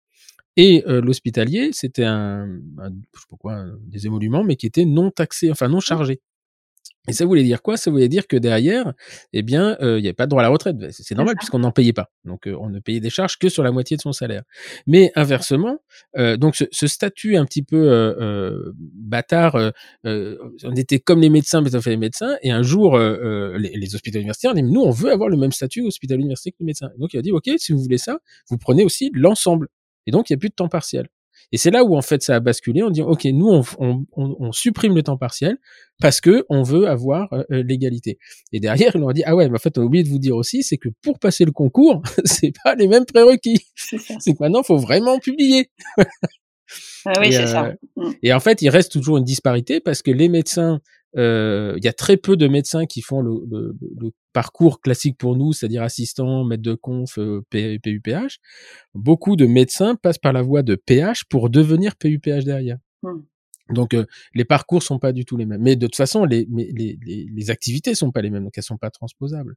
Et 0.56 0.82
l'hospitalier, 0.86 1.70
c'était 1.72 2.04
un, 2.04 2.48
un, 2.78 2.90
je 3.14 3.20
sais 3.20 3.26
pas 3.30 3.36
quoi, 3.38 3.64
des 3.86 4.06
émoluments, 4.06 4.44
mais 4.44 4.56
qui 4.56 4.66
étaient 4.66 4.84
non 4.86 5.10
taxés, 5.12 5.50
enfin 5.52 5.68
non 5.68 5.80
chargés. 5.80 6.20
Et 7.08 7.12
ça 7.12 7.24
voulait 7.24 7.42
dire 7.42 7.62
quoi? 7.62 7.76
Ça 7.76 7.90
voulait 7.90 8.08
dire 8.08 8.26
que 8.26 8.36
derrière, 8.36 8.92
eh 9.32 9.42
bien, 9.42 9.76
il 9.80 9.86
n'y 9.96 10.06
avait 10.06 10.12
pas 10.12 10.26
de 10.26 10.30
droit 10.30 10.42
à 10.42 10.44
la 10.44 10.50
retraite. 10.50 10.76
C'est 10.90 11.14
normal 11.14 11.36
puisqu'on 11.36 11.58
n'en 11.58 11.72
payait 11.72 11.92
pas. 11.92 12.10
Donc, 12.24 12.46
on 12.46 12.68
ne 12.68 12.80
payait 12.80 13.00
des 13.00 13.10
charges 13.10 13.38
que 13.38 13.48
sur 13.48 13.62
la 13.62 13.72
moitié 13.72 13.96
de 13.96 14.02
son 14.02 14.12
salaire. 14.12 14.42
Mais 14.86 15.10
inversement, 15.14 15.78
donc 16.16 16.56
ce, 16.56 16.64
ce, 16.70 16.86
statut 16.86 17.36
un 17.36 17.44
petit 17.44 17.62
peu 17.62 17.90
euh, 17.90 18.72
bâtard, 18.76 19.56
on 20.04 20.74
était 20.76 20.98
comme 20.98 21.20
les 21.20 21.30
médecins, 21.30 21.60
mais 21.60 21.74
on 21.74 21.80
fait 21.80 21.90
les 21.90 21.96
médecins. 21.96 22.36
Et 22.42 22.50
un 22.50 22.62
jour, 22.62 22.98
les, 22.98 23.72
les, 23.74 23.94
hôpitaux 23.94 24.18
universitaires 24.18 24.52
ont 24.52 24.54
dit 24.54 24.62
nous, 24.62 24.82
on 24.82 24.90
veut 24.90 25.10
avoir 25.10 25.28
le 25.28 25.36
même 25.36 25.52
statut 25.52 25.82
hospital 25.86 26.20
universitaire 26.20 26.52
que 26.52 26.62
les 26.62 26.66
médecins. 26.66 26.90
donc, 26.98 27.14
il 27.14 27.18
a 27.18 27.22
dit 27.22 27.32
ok, 27.32 27.50
si 27.56 27.72
vous 27.72 27.80
voulez 27.80 27.98
ça, 27.98 28.18
vous 28.50 28.58
prenez 28.58 28.84
aussi 28.84 29.10
l'ensemble. 29.14 29.68
Et 30.06 30.10
donc, 30.10 30.30
il 30.30 30.32
n'y 30.32 30.36
a 30.36 30.40
plus 30.40 30.48
de 30.48 30.54
temps 30.54 30.68
partiel. 30.68 31.08
Et 31.52 31.56
c'est 31.56 31.70
là 31.70 31.84
où 31.84 31.96
en 31.96 32.02
fait 32.02 32.22
ça 32.22 32.36
a 32.36 32.40
basculé. 32.40 32.82
On 32.82 32.90
dit 32.90 33.02
ok, 33.02 33.24
nous 33.26 33.48
on, 33.48 33.62
on, 33.78 34.06
on, 34.38 34.52
supprime 34.52 34.94
le 34.94 35.02
temps 35.02 35.16
partiel 35.16 35.56
parce 36.00 36.20
que 36.20 36.44
on 36.48 36.62
veut 36.62 36.88
avoir 36.88 37.32
euh, 37.32 37.42
euh, 37.52 37.62
l'égalité. 37.66 38.18
Et 38.52 38.60
derrière 38.60 38.92
ils 38.94 39.00
nous 39.00 39.06
ont 39.06 39.12
dit 39.12 39.22
ah 39.24 39.34
ouais, 39.34 39.48
mais 39.48 39.56
en 39.56 39.60
fait 39.60 39.76
on 39.78 39.82
a 39.82 39.84
oublié 39.84 40.04
de 40.04 40.08
vous 40.08 40.18
dire 40.18 40.36
aussi, 40.36 40.62
c'est 40.62 40.76
que 40.76 40.88
pour 41.02 41.18
passer 41.18 41.44
le 41.44 41.52
concours, 41.52 42.02
c'est 42.24 42.52
pas 42.62 42.74
les 42.74 42.88
mêmes 42.88 43.06
prérequis. 43.06 43.60
C'est 43.76 44.32
que 44.32 44.38
maintenant 44.40 44.62
faut 44.62 44.78
vraiment 44.78 45.18
publier. 45.18 45.70
ah 47.06 47.12
oui, 47.20 47.32
c'est 47.32 47.46
ça. 47.46 47.66
Euh, 47.66 47.74
mm. 47.96 48.12
Et 48.22 48.32
en 48.32 48.40
fait 48.40 48.62
il 48.62 48.68
reste 48.68 48.92
toujours 48.92 49.18
une 49.18 49.24
disparité 49.24 49.80
parce 49.80 50.02
que 50.02 50.10
les 50.10 50.28
médecins 50.28 50.80
il 51.14 51.84
y 51.84 51.88
a 51.88 51.92
très 51.92 52.16
peu 52.16 52.36
de 52.36 52.48
médecins 52.48 52.86
qui 52.86 53.02
font 53.02 53.20
le, 53.20 53.40
le, 53.50 53.76
le 54.00 54.10
parcours 54.32 54.80
classique 54.80 55.18
pour 55.18 55.36
nous, 55.36 55.52
c'est-à-dire 55.52 55.82
assistant, 55.82 56.44
maître 56.44 56.62
de 56.62 56.74
conf, 56.74 57.18
euh, 57.18 57.42
PUPH. 57.50 58.38
Beaucoup 58.94 59.34
de 59.34 59.46
médecins 59.46 59.96
passent 59.96 60.18
par 60.18 60.32
la 60.32 60.42
voie 60.42 60.62
de 60.62 60.76
PH 60.76 61.24
pour 61.24 61.50
devenir 61.50 61.96
PUPH 61.96 62.44
derrière. 62.44 62.78
Mmh. 63.02 63.18
Donc 63.70 63.94
euh, 63.94 64.06
les 64.34 64.44
parcours 64.44 64.82
sont 64.82 64.98
pas 64.98 65.12
du 65.12 65.24
tout 65.24 65.36
les 65.36 65.44
mêmes. 65.44 65.60
Mais 65.60 65.76
de 65.76 65.86
toute 65.86 65.96
façon, 65.96 66.24
les, 66.24 66.46
les, 66.54 66.98
les, 67.04 67.26
les 67.34 67.50
activités 67.50 67.94
sont 67.94 68.12
pas 68.12 68.22
les 68.22 68.30
mêmes, 68.30 68.44
donc 68.44 68.56
elles 68.56 68.62
sont 68.62 68.78
pas 68.78 68.90
transposables. 68.90 69.56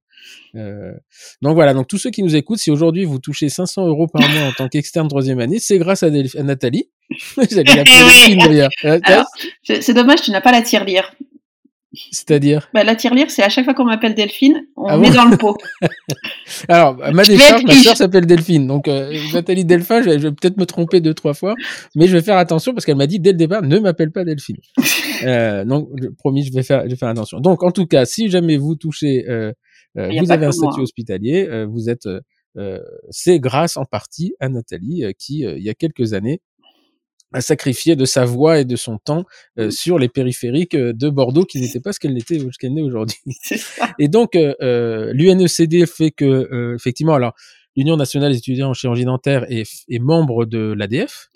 Euh, 0.56 0.94
donc 1.42 1.54
voilà, 1.54 1.74
donc 1.74 1.88
tous 1.88 1.98
ceux 1.98 2.10
qui 2.10 2.24
nous 2.24 2.36
écoutent, 2.36 2.60
si 2.60 2.72
aujourd'hui 2.72 3.06
vous 3.06 3.20
touchez 3.20 3.50
500 3.50 3.88
euros 3.88 4.08
par 4.08 4.28
mois 4.28 4.48
en 4.48 4.52
tant 4.52 4.68
qu'externe 4.68 5.08
troisième 5.08 5.40
année, 5.40 5.60
c'est 5.60 5.78
grâce 5.78 6.04
à, 6.04 6.08
à 6.08 6.44
Nathalie. 6.44 6.90
c'est 9.64 9.94
dommage, 9.94 10.22
tu 10.24 10.32
n'as 10.32 10.42
pas 10.42 10.52
la 10.52 10.62
tirelire. 10.62 11.16
C'est-à-dire 11.94 12.70
bah, 12.74 12.84
La 12.84 12.96
tirelire, 12.96 13.30
c'est 13.30 13.44
à 13.44 13.50
chaque 13.50 13.66
fois 13.66 13.74
qu'on 13.74 13.84
m'appelle 13.84 14.16
Delphine, 14.16 14.66
on 14.78 14.86
ah 14.86 14.98
met 14.98 15.10
dans 15.10 15.26
le 15.26 15.36
pot. 15.36 15.58
Alors, 16.70 16.96
ma 16.96 17.24
décharge, 17.24 17.64
ma 17.64 17.74
soeur 17.74 17.98
s'appelle 17.98 18.26
Delphine. 18.26 18.66
Donc, 18.66 18.88
euh, 18.88 19.14
Nathalie 19.34 19.66
Delphin, 19.66 20.02
je 20.02 20.10
vais, 20.10 20.32
peut-être 20.32 20.58
me 20.58 20.66
tromper 20.66 21.02
deux, 21.02 21.14
trois 21.14 21.34
fois, 21.34 21.54
mais 21.96 22.08
je 22.08 22.14
vais 22.14 22.22
faire 22.22 22.38
attention 22.38 22.74
parce 22.74 22.86
qu'elle 22.86 22.96
m'a 22.96 23.08
dit 23.08 23.20
dès 23.20 23.32
le 23.32 23.38
départ, 23.38 23.62
ne 23.62 23.78
m'appelle 23.80 24.12
pas 24.12 24.24
Delphine. 24.24 24.58
euh, 25.24 25.66
donc, 25.66 25.90
je, 26.02 26.08
promis, 26.08 26.44
je 26.44 26.54
vais, 26.54 26.64
faire, 26.64 26.84
je 26.84 26.90
vais 26.90 26.96
faire 26.96 27.10
attention. 27.10 27.40
Donc, 27.42 27.62
en 27.64 27.72
tout 27.72 27.88
cas, 27.88 28.06
si 28.06 28.30
jamais 28.30 28.58
vous 28.58 28.76
touchez, 28.76 29.30
euh, 29.30 29.52
euh 29.98 30.10
vous 30.18 30.32
avez 30.32 30.46
un 30.46 30.54
statut 30.54 30.80
hospitalier, 30.80 31.48
euh, 31.50 31.66
vous 31.66 31.90
êtes, 31.90 32.08
euh, 32.58 32.80
c'est 33.10 33.40
grâce 33.40 33.76
en 33.76 33.84
partie 33.84 34.34
à 34.40 34.48
Nathalie 34.48 35.04
qui, 35.20 35.40
il 35.40 35.64
y 35.64 35.70
a 35.70 35.74
quelques 35.74 36.14
années, 36.14 36.40
à 37.34 37.42
sacrifier 37.42 37.96
de 37.96 38.06
sa 38.06 38.26
voix 38.26 38.60
et 38.60 38.66
de 38.66 38.76
son 38.76 38.98
temps 38.98 39.24
euh, 39.58 39.68
mmh. 39.68 39.72
sur 39.72 40.00
les 40.00 40.10
périphériques 40.10 40.76
euh, 40.76 40.94
de 40.94 41.10
Bordeaux 41.10 41.46
qui 41.46 41.60
n'étaient 41.62 41.80
pas 41.80 41.94
ce 41.94 42.00
qu'elle 42.00 42.14
n'était 42.14 42.40
ce 42.40 42.58
qu'elle 42.60 42.74
n'est 42.74 42.82
aujourd'hui. 42.82 43.20
Et 44.00 44.08
donc 44.08 44.36
euh, 44.36 44.54
euh 44.62 45.12
l'UNECD 45.14 45.86
fait 45.86 46.12
que 46.12 46.76
effectivement 46.76 47.14
alors 47.14 47.34
l'Union 47.78 47.96
nationale 47.96 48.34
des 48.34 48.38
étudiants 48.38 48.72
en 48.72 48.74
chirurgie 48.74 49.06
dentaire 49.06 49.46
est, 49.50 49.66
est 49.90 50.00
membre 50.00 50.46
de 50.46 50.74
l'ADF. 50.74 51.30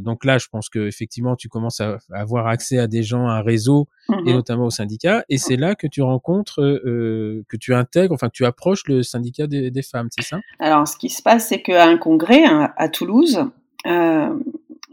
donc 0.00 0.24
là, 0.24 0.38
je 0.38 0.46
pense 0.50 0.70
que 0.70 0.88
effectivement, 0.88 1.36
tu 1.36 1.50
commences 1.50 1.82
à, 1.82 1.98
avoir 2.10 2.46
accès 2.46 2.78
à 2.78 2.86
des 2.86 3.02
gens, 3.02 3.26
à 3.28 3.32
un 3.32 3.42
réseau 3.42 3.86
et 4.08 4.32
mmh 4.32 4.34
notamment 4.34 4.64
au 4.64 4.70
syndicat. 4.70 5.24
Et 5.28 5.36
c'est 5.36 5.56
là 5.56 5.74
que 5.74 5.86
tu 5.86 6.00
rencontres, 6.00 6.56
que 6.56 7.56
tu 7.60 7.74
intègres, 7.74 8.14
enfin 8.14 8.28
que 8.28 8.34
tu 8.34 8.46
approches 8.46 8.84
le 8.86 9.02
syndicat 9.02 9.46
des, 9.46 9.70
des 9.70 9.82
femmes, 9.82 10.08
c'est 10.10 10.24
ça? 10.24 10.40
Alors, 10.58 10.88
ce 10.88 10.96
qui 10.96 11.10
se 11.10 11.20
passe, 11.20 11.48
c'est 11.48 11.60
qu'à 11.60 11.86
un 11.86 11.98
congrès 11.98 12.44
hein, 12.44 12.72
à 12.78 12.88
Toulouse, 12.88 13.44
euh, 13.86 14.38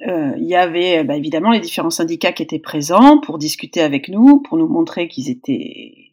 euh, 0.07 0.33
il 0.37 0.45
y 0.45 0.55
avait 0.55 1.03
bah, 1.03 1.15
évidemment 1.15 1.51
les 1.51 1.59
différents 1.59 1.89
syndicats 1.89 2.31
qui 2.31 2.43
étaient 2.43 2.59
présents 2.59 3.19
pour 3.19 3.37
discuter 3.37 3.81
avec 3.81 4.09
nous, 4.09 4.39
pour 4.41 4.57
nous 4.57 4.67
montrer 4.67 5.07
qu'ils 5.07 5.29
étaient 5.29 6.11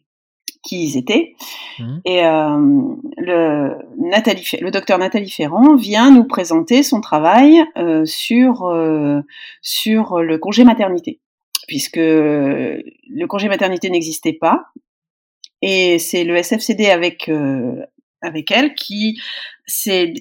qui 0.61 0.83
ils 0.83 0.97
étaient. 0.97 1.35
Mmh. 1.79 1.97
Et 2.05 2.25
euh, 2.25 2.95
le, 3.17 3.77
Nathalie, 3.97 4.45
le 4.59 4.71
docteur 4.71 4.97
Nathalie 4.97 5.29
Ferrand 5.29 5.75
vient 5.75 6.11
nous 6.11 6.25
présenter 6.25 6.83
son 6.83 7.01
travail 7.01 7.63
euh, 7.77 8.05
sur 8.05 8.65
euh, 8.65 9.21
sur 9.61 10.19
le 10.19 10.37
congé 10.37 10.63
maternité, 10.63 11.19
puisque 11.67 11.97
le 11.97 13.25
congé 13.27 13.47
maternité 13.47 13.89
n'existait 13.89 14.33
pas. 14.33 14.65
Et 15.61 15.99
c'est 15.99 16.23
le 16.23 16.41
SFCD 16.41 16.87
avec 16.89 17.29
euh, 17.29 17.85
avec 18.21 18.51
elle 18.51 18.75
qui 18.75 19.19
s'est 19.65 20.13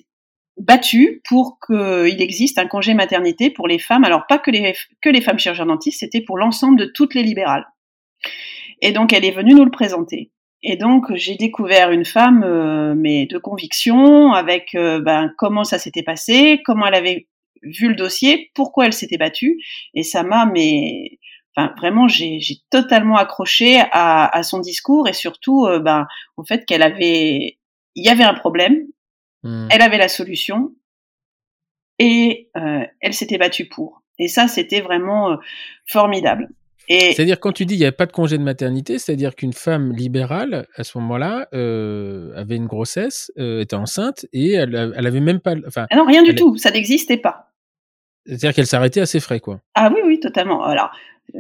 battu 0.58 1.22
pour 1.28 1.58
qu'il 1.64 2.20
existe 2.20 2.58
un 2.58 2.66
congé 2.66 2.94
maternité 2.94 3.50
pour 3.50 3.68
les 3.68 3.78
femmes. 3.78 4.04
Alors 4.04 4.26
pas 4.26 4.38
que 4.38 4.50
les, 4.50 4.74
que 5.00 5.08
les 5.08 5.20
femmes 5.20 5.38
chirurgiens 5.38 5.66
dentistes, 5.66 6.00
c'était 6.00 6.20
pour 6.20 6.38
l'ensemble 6.38 6.78
de 6.78 6.86
toutes 6.86 7.14
les 7.14 7.22
libérales. 7.22 7.66
Et 8.80 8.92
donc 8.92 9.12
elle 9.12 9.24
est 9.24 9.30
venue 9.30 9.54
nous 9.54 9.64
le 9.64 9.70
présenter. 9.70 10.30
Et 10.62 10.76
donc 10.76 11.14
j'ai 11.14 11.36
découvert 11.36 11.90
une 11.90 12.04
femme, 12.04 12.42
euh, 12.44 12.94
mais 12.96 13.26
de 13.26 13.38
conviction, 13.38 14.32
avec 14.32 14.74
euh, 14.74 15.00
ben, 15.00 15.32
comment 15.38 15.64
ça 15.64 15.78
s'était 15.78 16.02
passé, 16.02 16.60
comment 16.64 16.86
elle 16.86 16.94
avait 16.94 17.28
vu 17.62 17.88
le 17.88 17.94
dossier, 17.94 18.50
pourquoi 18.54 18.86
elle 18.86 18.92
s'était 18.92 19.18
battue. 19.18 19.58
Et 19.94 20.02
ça 20.02 20.22
m'a, 20.22 20.46
mais 20.46 21.18
vraiment, 21.76 22.08
j'ai 22.08 22.40
totalement 22.70 23.16
accroché 23.16 23.80
à, 23.92 24.36
à, 24.36 24.42
son 24.42 24.60
discours 24.60 25.08
et 25.08 25.12
surtout, 25.12 25.66
euh, 25.66 25.80
ben, 25.80 26.06
au 26.36 26.44
fait 26.44 26.64
qu'elle 26.64 26.82
avait, 26.82 27.58
il 27.94 28.04
y 28.04 28.08
avait 28.08 28.24
un 28.24 28.34
problème, 28.34 28.86
Hmm. 29.48 29.66
Elle 29.70 29.80
avait 29.80 29.96
la 29.96 30.08
solution 30.08 30.74
et 31.98 32.50
euh, 32.56 32.84
elle 33.00 33.14
s'était 33.14 33.38
battue 33.38 33.64
pour. 33.66 34.02
Et 34.18 34.28
ça, 34.28 34.46
c'était 34.46 34.82
vraiment 34.82 35.30
euh, 35.32 35.36
formidable. 35.86 36.48
C'est-à-dire 36.90 37.38
quand 37.38 37.52
tu 37.52 37.66
dis 37.66 37.74
il 37.74 37.78
n'y 37.78 37.84
avait 37.84 37.92
pas 37.92 38.06
de 38.06 38.12
congé 38.12 38.38
de 38.38 38.42
maternité, 38.42 38.98
c'est-à-dire 38.98 39.34
qu'une 39.34 39.52
femme 39.52 39.92
libérale 39.92 40.66
à 40.74 40.84
ce 40.84 40.96
moment-là 40.96 41.46
euh, 41.52 42.32
avait 42.34 42.56
une 42.56 42.66
grossesse, 42.66 43.30
était 43.36 43.76
enceinte 43.76 44.24
et 44.32 44.52
elle, 44.52 44.94
elle 44.96 45.06
avait 45.06 45.20
même 45.20 45.40
pas. 45.40 45.54
Enfin, 45.66 45.86
ah 45.90 45.96
non, 45.96 46.06
rien 46.06 46.22
du 46.22 46.34
tout, 46.34 46.56
ça 46.56 46.70
n'existait 46.70 47.18
pas. 47.18 47.47
C'est-à-dire 48.28 48.54
qu'elle 48.54 48.66
s'arrêtait 48.66 49.00
à 49.00 49.06
ses 49.06 49.20
frais, 49.20 49.40
quoi. 49.40 49.60
Ah 49.74 49.90
oui, 49.92 50.00
oui, 50.04 50.20
totalement. 50.20 50.62
Alors, 50.62 50.90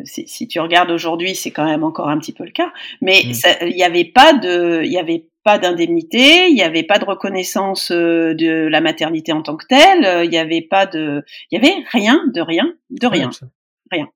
si, 0.04 0.26
si 0.26 0.48
tu 0.48 0.58
regardes 0.60 0.90
aujourd'hui, 0.90 1.34
c'est 1.34 1.50
quand 1.50 1.64
même 1.64 1.84
encore 1.84 2.08
un 2.08 2.18
petit 2.18 2.32
peu 2.32 2.44
le 2.44 2.50
cas, 2.50 2.72
mais 3.00 3.22
hmm. 3.24 3.66
il 3.66 3.76
n'y 3.76 3.84
avait 3.84 4.04
pas 4.04 4.32
de, 4.32 4.82
il 4.84 4.92
y 4.92 4.98
avait 4.98 5.26
pas 5.44 5.58
d'indemnité, 5.58 6.48
il 6.48 6.54
n'y 6.54 6.62
avait 6.62 6.82
pas 6.82 6.98
de 6.98 7.04
reconnaissance 7.04 7.90
euh, 7.90 8.34
de 8.34 8.66
la 8.66 8.80
maternité 8.80 9.32
en 9.32 9.42
tant 9.42 9.56
que 9.56 9.66
telle, 9.66 10.04
euh, 10.04 10.24
il 10.24 10.30
n'y 10.30 10.38
avait 10.38 10.62
pas 10.62 10.86
de, 10.86 11.24
il 11.50 11.58
y 11.58 11.64
avait 11.64 11.82
rien, 11.90 12.20
de 12.34 12.40
rien, 12.40 12.72
de 12.90 13.06
rien, 13.06 13.30
rien. 13.90 14.08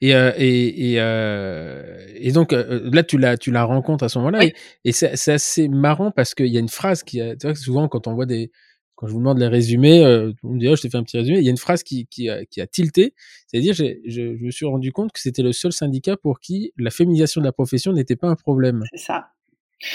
Et, 0.00 0.14
euh, 0.14 0.32
et, 0.36 0.92
et, 0.92 0.96
euh, 0.98 2.06
et, 2.14 2.32
donc 2.32 2.52
là 2.52 3.02
tu 3.02 3.18
la 3.18 3.36
tu 3.36 3.50
la 3.50 3.64
rencontres 3.64 4.04
à 4.04 4.08
ce 4.08 4.18
moment-là 4.18 4.46
et, 4.84 4.92
c'est 4.92 5.30
assez 5.30 5.68
marrant 5.68 6.10
parce 6.10 6.34
qu'il 6.34 6.46
y 6.46 6.56
a 6.56 6.60
une 6.60 6.70
phrase 6.70 7.02
qui 7.02 7.20
tu 7.38 7.46
vois 7.46 7.54
souvent 7.54 7.86
quand 7.86 8.06
on 8.06 8.14
voit 8.14 8.24
des 8.24 8.50
quand 8.98 9.06
je 9.06 9.12
vous 9.12 9.20
demande 9.20 9.38
les 9.38 9.46
résumés, 9.46 10.04
on 10.42 10.54
me 10.54 10.58
dit 10.58 10.66
oh, 10.66 10.74
je 10.74 10.82
t'ai 10.82 10.90
fait 10.90 10.96
un 10.96 11.04
petit 11.04 11.18
résumé. 11.18 11.38
Il 11.38 11.44
y 11.44 11.48
a 11.48 11.52
une 11.52 11.56
phrase 11.56 11.84
qui, 11.84 12.06
qui, 12.06 12.28
a, 12.28 12.44
qui 12.44 12.60
a 12.60 12.66
tilté, 12.66 13.14
c'est-à-dire 13.46 13.72
je, 13.72 13.84
je, 14.06 14.22
me 14.44 14.50
suis 14.50 14.66
rendu 14.66 14.90
compte 14.90 15.12
que 15.12 15.20
c'était 15.20 15.42
le 15.42 15.52
seul 15.52 15.72
syndicat 15.72 16.16
pour 16.16 16.40
qui 16.40 16.72
la 16.76 16.90
féminisation 16.90 17.40
de 17.40 17.46
la 17.46 17.52
profession 17.52 17.92
n'était 17.92 18.16
pas 18.16 18.26
un 18.26 18.34
problème. 18.34 18.82
C'est 18.90 19.04
ça. 19.04 19.28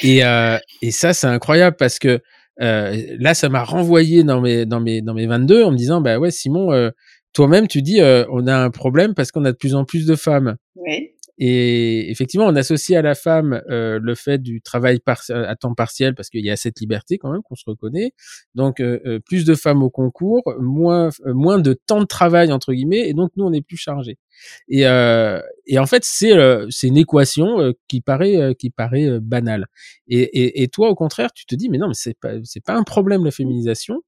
Et, 0.01 0.24
euh, 0.24 0.58
et 0.82 0.91
ça, 0.91 1.14
c'est 1.14 1.28
incroyable 1.28 1.76
parce 1.78 1.99
que 1.99 2.22
euh, 2.62 3.16
là, 3.20 3.34
ça 3.34 3.49
m'a 3.49 3.64
renvoyé 3.64 4.24
dans 4.24 4.41
mes, 4.41 4.66
dans, 4.66 4.80
mes, 4.80 5.01
dans 5.01 5.14
mes 5.14 5.28
22 5.28 5.64
en 5.64 5.72
me 5.72 5.78
disant, 5.78 6.01
bah 6.01 6.20
ouais, 6.20 6.32
Simon, 6.32 6.72
euh, 6.72 6.91
toi-même, 7.34 7.68
tu 7.68 7.82
dis, 7.82 8.01
euh, 8.01 8.26
on 8.32 8.47
a 8.47 8.56
un 8.56 8.70
problème 8.70 9.14
parce 9.14 9.32
qu'on 9.32 9.45
a 9.45 9.51
de 9.51 9.58
plus 9.58 9.76
en 9.76 9.86
plus 9.86 10.06
de 10.06 10.16
femmes. 10.16 10.56
Oui. 10.76 11.12
Et 11.40 12.12
effectivement, 12.12 12.46
on 12.46 12.56
associe 12.56 12.98
à 12.98 13.02
la 13.02 13.16
femme 13.16 13.62
euh, 13.70 14.00
le 14.02 14.14
fait 14.14 14.38
du 14.38 14.62
travail 14.62 15.00
à 15.30 15.56
temps 15.56 15.74
partiel 15.74 16.14
parce 16.14 16.30
qu'il 16.30 16.46
y 16.46 16.52
a 16.52 16.56
cette 16.56 16.80
liberté 16.80 17.18
quand 17.18 17.32
même 17.32 17.42
qu'on 17.42 17.56
se 17.56 17.64
reconnaît. 17.66 18.14
Donc 18.54 18.80
euh, 18.80 19.00
euh, 19.06 19.20
plus 19.20 19.44
de 19.44 19.56
femmes 19.56 19.82
au 19.82 19.90
concours, 19.90 20.44
moins 20.60 21.10
moins 21.26 21.58
de 21.58 21.74
temps 21.74 22.02
de 22.02 22.06
travail 22.06 22.52
entre 22.52 22.74
guillemets, 22.74 23.10
et 23.10 23.14
donc 23.14 23.32
nous 23.36 23.46
on 23.46 23.54
est 23.54 23.62
plus 23.62 23.78
chargés. 23.78 24.20
Et, 24.68 24.82
et 24.82 25.80
en 25.80 25.86
fait 25.86 26.04
c'est 26.04 26.34
c'est 26.70 26.88
une 26.88 26.98
équation 26.98 27.74
qui 27.88 28.02
paraît 28.02 28.56
qui 28.58 28.70
paraît 28.70 29.20
banale. 29.20 29.68
Et, 30.08 30.22
et, 30.22 30.64
et, 30.64 30.68
toi 30.68 30.90
au 30.90 30.96
contraire 30.96 31.32
tu 31.34 31.46
te 31.46 31.56
dis 31.56 31.70
mais 31.70 31.78
non 31.78 31.88
mais 31.88 31.94
c'est 31.94 32.18
pas 32.20 32.34
c'est 32.44 32.64
pas 32.64 32.76
un 32.76 32.84
problème 32.84 33.26
la 33.26 33.32
féminisation. 33.32 34.02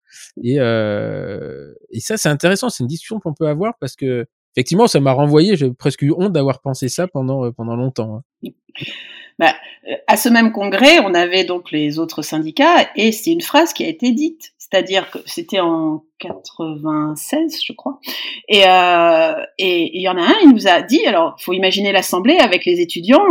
Et 0.44 0.56
et 0.56 2.00
ça 2.00 2.18
c'est 2.18 2.30
intéressant, 2.30 2.70
c'est 2.70 2.84
une 2.84 2.88
discussion 2.88 3.20
qu'on 3.20 3.34
peut 3.34 3.48
avoir 3.48 3.74
parce 3.80 3.96
que 3.96 4.28
effectivement, 4.56 4.88
ça 4.88 5.00
m'a 5.00 5.12
renvoyé. 5.12 5.56
J'ai 5.56 5.72
presque 5.72 6.02
eu 6.02 6.12
honte 6.12 6.32
d'avoir 6.32 6.60
pensé 6.62 6.90
ça 6.90 7.08
pendant 7.08 7.46
euh, 7.46 7.52
pendant 7.52 7.76
longtemps. 7.76 8.22
Hein. 8.44 8.50
Bah, 9.38 9.54
euh, 9.90 9.96
à 10.08 10.16
ce 10.16 10.30
même 10.30 10.54
congrès, 10.54 11.00
on 11.00 11.14
avait 11.14 11.44
donc 11.44 11.70
les 11.70 12.00
autres 12.00 12.22
syndicats 12.22 12.90
et 12.96 13.12
c'est 13.12 13.32
une 13.32 13.42
phrase 13.42 13.74
qui 13.74 13.84
a 13.84 13.88
été 13.90 14.14
dite. 14.14 14.54
c'est-à-dire 14.58 15.12
que 15.12 15.20
c'était 15.26 15.60
en 15.60 16.06
96, 16.20 17.62
je 17.62 17.74
crois. 17.74 18.00
Et 18.48 18.64
euh, 18.66 19.34
et 19.58 19.92
il 19.94 20.02
y 20.02 20.08
en 20.08 20.16
a 20.16 20.22
un, 20.22 20.36
il 20.42 20.54
nous 20.54 20.70
a 20.70 20.82
dit, 20.82 21.06
alors 21.06 21.36
faut 21.42 21.52
imaginer 21.52 21.92
l'assemblée 21.92 22.38
avec 22.38 22.64
les 22.64 22.80
étudiants, 22.80 23.28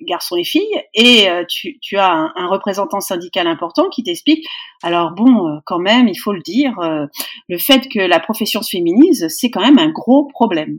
garçons 0.00 0.36
et 0.36 0.44
filles, 0.44 0.82
et 0.94 1.28
euh, 1.28 1.44
tu, 1.48 1.78
tu 1.80 1.96
as 1.96 2.10
un, 2.10 2.32
un, 2.36 2.46
représentant 2.46 3.00
syndical 3.00 3.46
important 3.46 3.88
qui 3.88 4.02
t'explique, 4.02 4.46
alors 4.82 5.12
bon, 5.12 5.48
euh, 5.48 5.58
quand 5.64 5.78
même, 5.78 6.08
il 6.08 6.16
faut 6.16 6.32
le 6.32 6.40
dire, 6.40 6.78
euh, 6.80 7.06
le 7.48 7.58
fait 7.58 7.88
que 7.88 8.00
la 8.00 8.20
profession 8.20 8.62
se 8.62 8.70
féminise, 8.70 9.26
c'est 9.28 9.50
quand 9.50 9.60
même 9.60 9.78
un 9.78 9.90
gros 9.90 10.26
problème. 10.26 10.78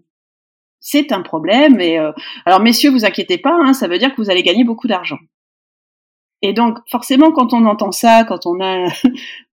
C'est 0.79 1.11
un 1.11 1.21
problème, 1.21 1.81
et 1.81 1.97
alors 2.45 2.61
messieurs, 2.61 2.89
vous 2.89 3.03
inquiétez 3.03 3.37
pas, 3.37 3.53
hein, 3.53 3.73
ça 3.73 3.89
veut 3.89 3.97
dire 3.97 4.11
que 4.15 4.21
vous 4.21 4.29
allez 4.29 4.43
gagner 4.43 4.63
beaucoup 4.63 4.87
d'argent. 4.87 5.17
Et 6.41 6.53
donc, 6.53 6.77
forcément, 6.89 7.33
quand 7.33 7.53
on 7.53 7.65
entend 7.65 7.91
ça, 7.91 8.23
quand 8.23 8.45
on 8.45 8.61
a 8.61 8.87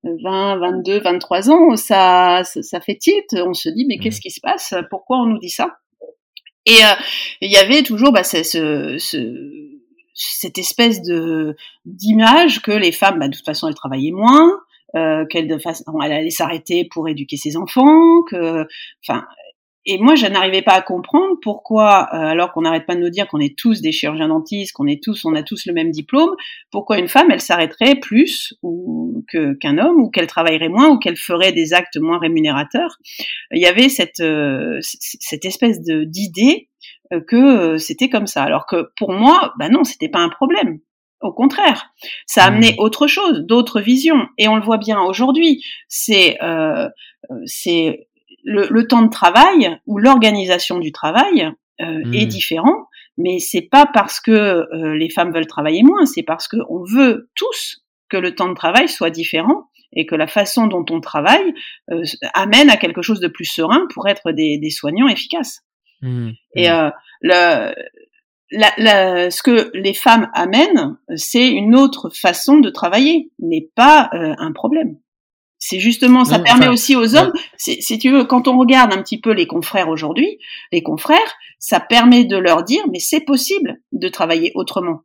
20, 0.04 0.56
22, 0.58 1.00
23 1.00 1.50
ans, 1.50 1.76
ça, 1.76 2.42
ça, 2.44 2.80
fait 2.80 2.96
tilt. 2.96 3.26
On 3.44 3.54
se 3.54 3.68
dit, 3.68 3.86
mais 3.88 3.98
qu'est-ce 3.98 4.18
mmh. 4.18 4.20
qui 4.20 4.30
se 4.30 4.40
passe? 4.40 4.74
Pourquoi 4.88 5.18
on 5.18 5.26
nous 5.26 5.38
dit 5.38 5.50
ça? 5.50 5.78
Et 6.66 6.84
euh, 6.84 6.94
il 7.40 7.50
y 7.50 7.56
avait 7.56 7.82
toujours 7.82 8.12
bah, 8.12 8.24
ce, 8.24 8.42
ce, 8.42 8.98
cette 10.14 10.58
espèce 10.58 11.02
de 11.02 11.56
d'image 11.84 12.60
que 12.62 12.72
les 12.72 12.92
femmes, 12.92 13.18
bah, 13.18 13.28
de 13.28 13.36
toute 13.36 13.44
façon, 13.44 13.68
elles 13.68 13.74
travaillaient 13.74 14.10
moins, 14.10 14.58
euh, 14.96 15.24
qu'elles 15.26 15.48
de 15.48 15.58
façon, 15.58 15.84
s'arrêter 16.30 16.88
pour 16.90 17.08
éduquer 17.08 17.36
ses 17.36 17.56
enfants, 17.56 18.22
que, 18.22 18.66
enfin, 19.02 19.24
et 19.86 19.98
moi, 19.98 20.16
je 20.16 20.26
n'arrivais 20.26 20.62
pas 20.62 20.72
à 20.72 20.82
comprendre 20.82 21.36
pourquoi, 21.40 22.08
euh, 22.12 22.16
alors 22.16 22.52
qu'on 22.52 22.62
n'arrête 22.62 22.86
pas 22.86 22.96
de 22.96 23.00
nous 23.00 23.10
dire 23.10 23.28
qu'on 23.28 23.38
est 23.38 23.56
tous 23.56 23.80
des 23.80 23.92
chirurgiens 23.92 24.28
dentistes, 24.28 24.72
qu'on 24.72 24.88
est 24.88 25.00
tous, 25.00 25.24
on 25.24 25.34
a 25.34 25.44
tous 25.44 25.64
le 25.66 25.72
même 25.72 25.92
diplôme, 25.92 26.34
pourquoi 26.72 26.98
une 26.98 27.06
femme, 27.06 27.30
elle 27.30 27.40
s'arrêterait 27.40 27.94
plus 27.94 28.54
ou 28.62 29.24
que 29.28 29.54
qu'un 29.54 29.78
homme, 29.78 30.02
ou 30.02 30.10
qu'elle 30.10 30.26
travaillerait 30.26 30.68
moins, 30.68 30.88
ou 30.88 30.98
qu'elle 30.98 31.16
ferait 31.16 31.52
des 31.52 31.72
actes 31.72 31.98
moins 31.98 32.18
rémunérateurs? 32.18 32.98
Il 33.52 33.60
y 33.60 33.66
avait 33.66 33.88
cette 33.88 34.20
euh, 34.20 34.78
cette 34.80 35.44
espèce 35.44 35.80
de 35.82 36.02
d'idée 36.02 36.68
euh, 37.12 37.20
que 37.20 37.78
c'était 37.78 38.08
comme 38.08 38.26
ça. 38.26 38.42
Alors 38.42 38.66
que 38.66 38.90
pour 38.98 39.12
moi, 39.12 39.52
bah 39.58 39.68
non, 39.68 39.84
c'était 39.84 40.08
pas 40.08 40.20
un 40.20 40.30
problème. 40.30 40.78
Au 41.20 41.32
contraire, 41.32 41.90
ça 42.26 42.42
a 42.42 42.48
amené 42.48 42.72
mmh. 42.72 42.80
autre 42.80 43.06
chose, 43.06 43.44
d'autres 43.46 43.80
visions, 43.80 44.26
et 44.36 44.48
on 44.48 44.56
le 44.56 44.62
voit 44.62 44.78
bien 44.78 45.00
aujourd'hui. 45.00 45.62
C'est 45.88 46.36
euh, 46.42 46.88
c'est 47.44 48.08
le, 48.46 48.86
temps 48.86 49.02
de 49.02 49.10
travail 49.10 49.78
ou 49.86 49.98
l'organisation 49.98 50.78
du 50.78 50.92
travail 50.92 51.50
euh, 51.80 52.12
est 52.12 52.24
mmh. 52.24 52.28
différent, 52.28 52.88
mais 53.18 53.38
c'est 53.38 53.68
pas 53.68 53.86
parce 53.92 54.20
que 54.20 54.30
euh, 54.30 54.96
les 54.96 55.10
femmes 55.10 55.32
veulent 55.32 55.46
travailler 55.46 55.82
moins, 55.82 56.06
c'est 56.06 56.22
parce 56.22 56.48
qu'on 56.48 56.84
veut 56.84 57.28
tous 57.34 57.82
que 58.08 58.16
le 58.16 58.34
temps 58.34 58.48
de 58.48 58.54
travail 58.54 58.88
soit 58.88 59.10
différent 59.10 59.68
et 59.92 60.06
que 60.06 60.14
la 60.14 60.26
façon 60.26 60.66
dont 60.66 60.84
on 60.90 61.00
travaille 61.00 61.54
euh, 61.90 62.02
amène 62.34 62.70
à 62.70 62.76
quelque 62.76 63.02
chose 63.02 63.20
de 63.20 63.28
plus 63.28 63.44
serein 63.44 63.86
pour 63.92 64.08
être 64.08 64.32
des, 64.32 64.70
soignants 64.70 65.08
efficaces. 65.08 65.62
Mmh. 66.02 66.30
Et 66.54 66.70
mmh. 66.70 66.92
le, 67.22 69.30
ce 69.30 69.42
que 69.42 69.70
les 69.74 69.94
femmes 69.94 70.30
amènent, 70.34 70.96
c'est 71.16 71.48
une 71.48 71.74
autre 71.74 72.10
façon 72.10 72.58
de 72.58 72.70
travailler, 72.70 73.30
mais 73.40 73.68
pas 73.74 74.08
un 74.12 74.52
problème. 74.52 74.96
C'est 75.68 75.80
justement, 75.80 76.24
ça 76.24 76.38
permet 76.38 76.68
aussi 76.68 76.94
aux 76.94 77.16
hommes, 77.16 77.32
si 77.56 77.98
tu 77.98 78.12
veux, 78.12 78.22
quand 78.22 78.46
on 78.46 78.56
regarde 78.56 78.92
un 78.92 79.02
petit 79.02 79.20
peu 79.20 79.32
les 79.32 79.48
confrères 79.48 79.88
aujourd'hui, 79.88 80.38
les 80.70 80.80
confrères, 80.80 81.34
ça 81.58 81.80
permet 81.80 82.24
de 82.24 82.36
leur 82.36 82.62
dire, 82.62 82.84
mais 82.92 83.00
c'est 83.00 83.22
possible 83.22 83.80
de 83.90 84.06
travailler 84.06 84.52
autrement. 84.54 85.00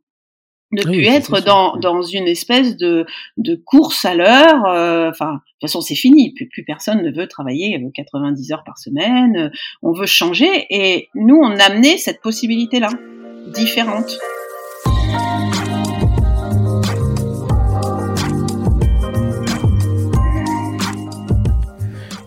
Ne 0.70 0.84
plus 0.84 1.04
être 1.04 1.40
dans, 1.40 1.76
dans 1.78 2.02
une 2.02 2.28
espèce 2.28 2.76
de, 2.76 3.06
de 3.38 3.56
course 3.56 4.04
à 4.04 4.14
l'heure. 4.14 4.64
Euh, 4.66 5.10
enfin, 5.10 5.32
de 5.32 5.38
toute 5.38 5.60
façon, 5.62 5.80
c'est 5.80 5.96
fini. 5.96 6.32
Plus, 6.32 6.48
plus, 6.48 6.64
personne 6.64 7.02
ne 7.02 7.10
veut 7.10 7.26
travailler 7.26 7.76
90 7.92 8.52
heures 8.52 8.62
par 8.64 8.78
semaine. 8.78 9.50
On 9.82 9.92
veut 9.92 10.06
changer. 10.06 10.66
Et 10.70 11.08
nous, 11.16 11.40
on 11.42 11.50
a 11.58 11.64
amené 11.64 11.98
cette 11.98 12.22
possibilité-là, 12.22 12.90
différente. 13.48 14.16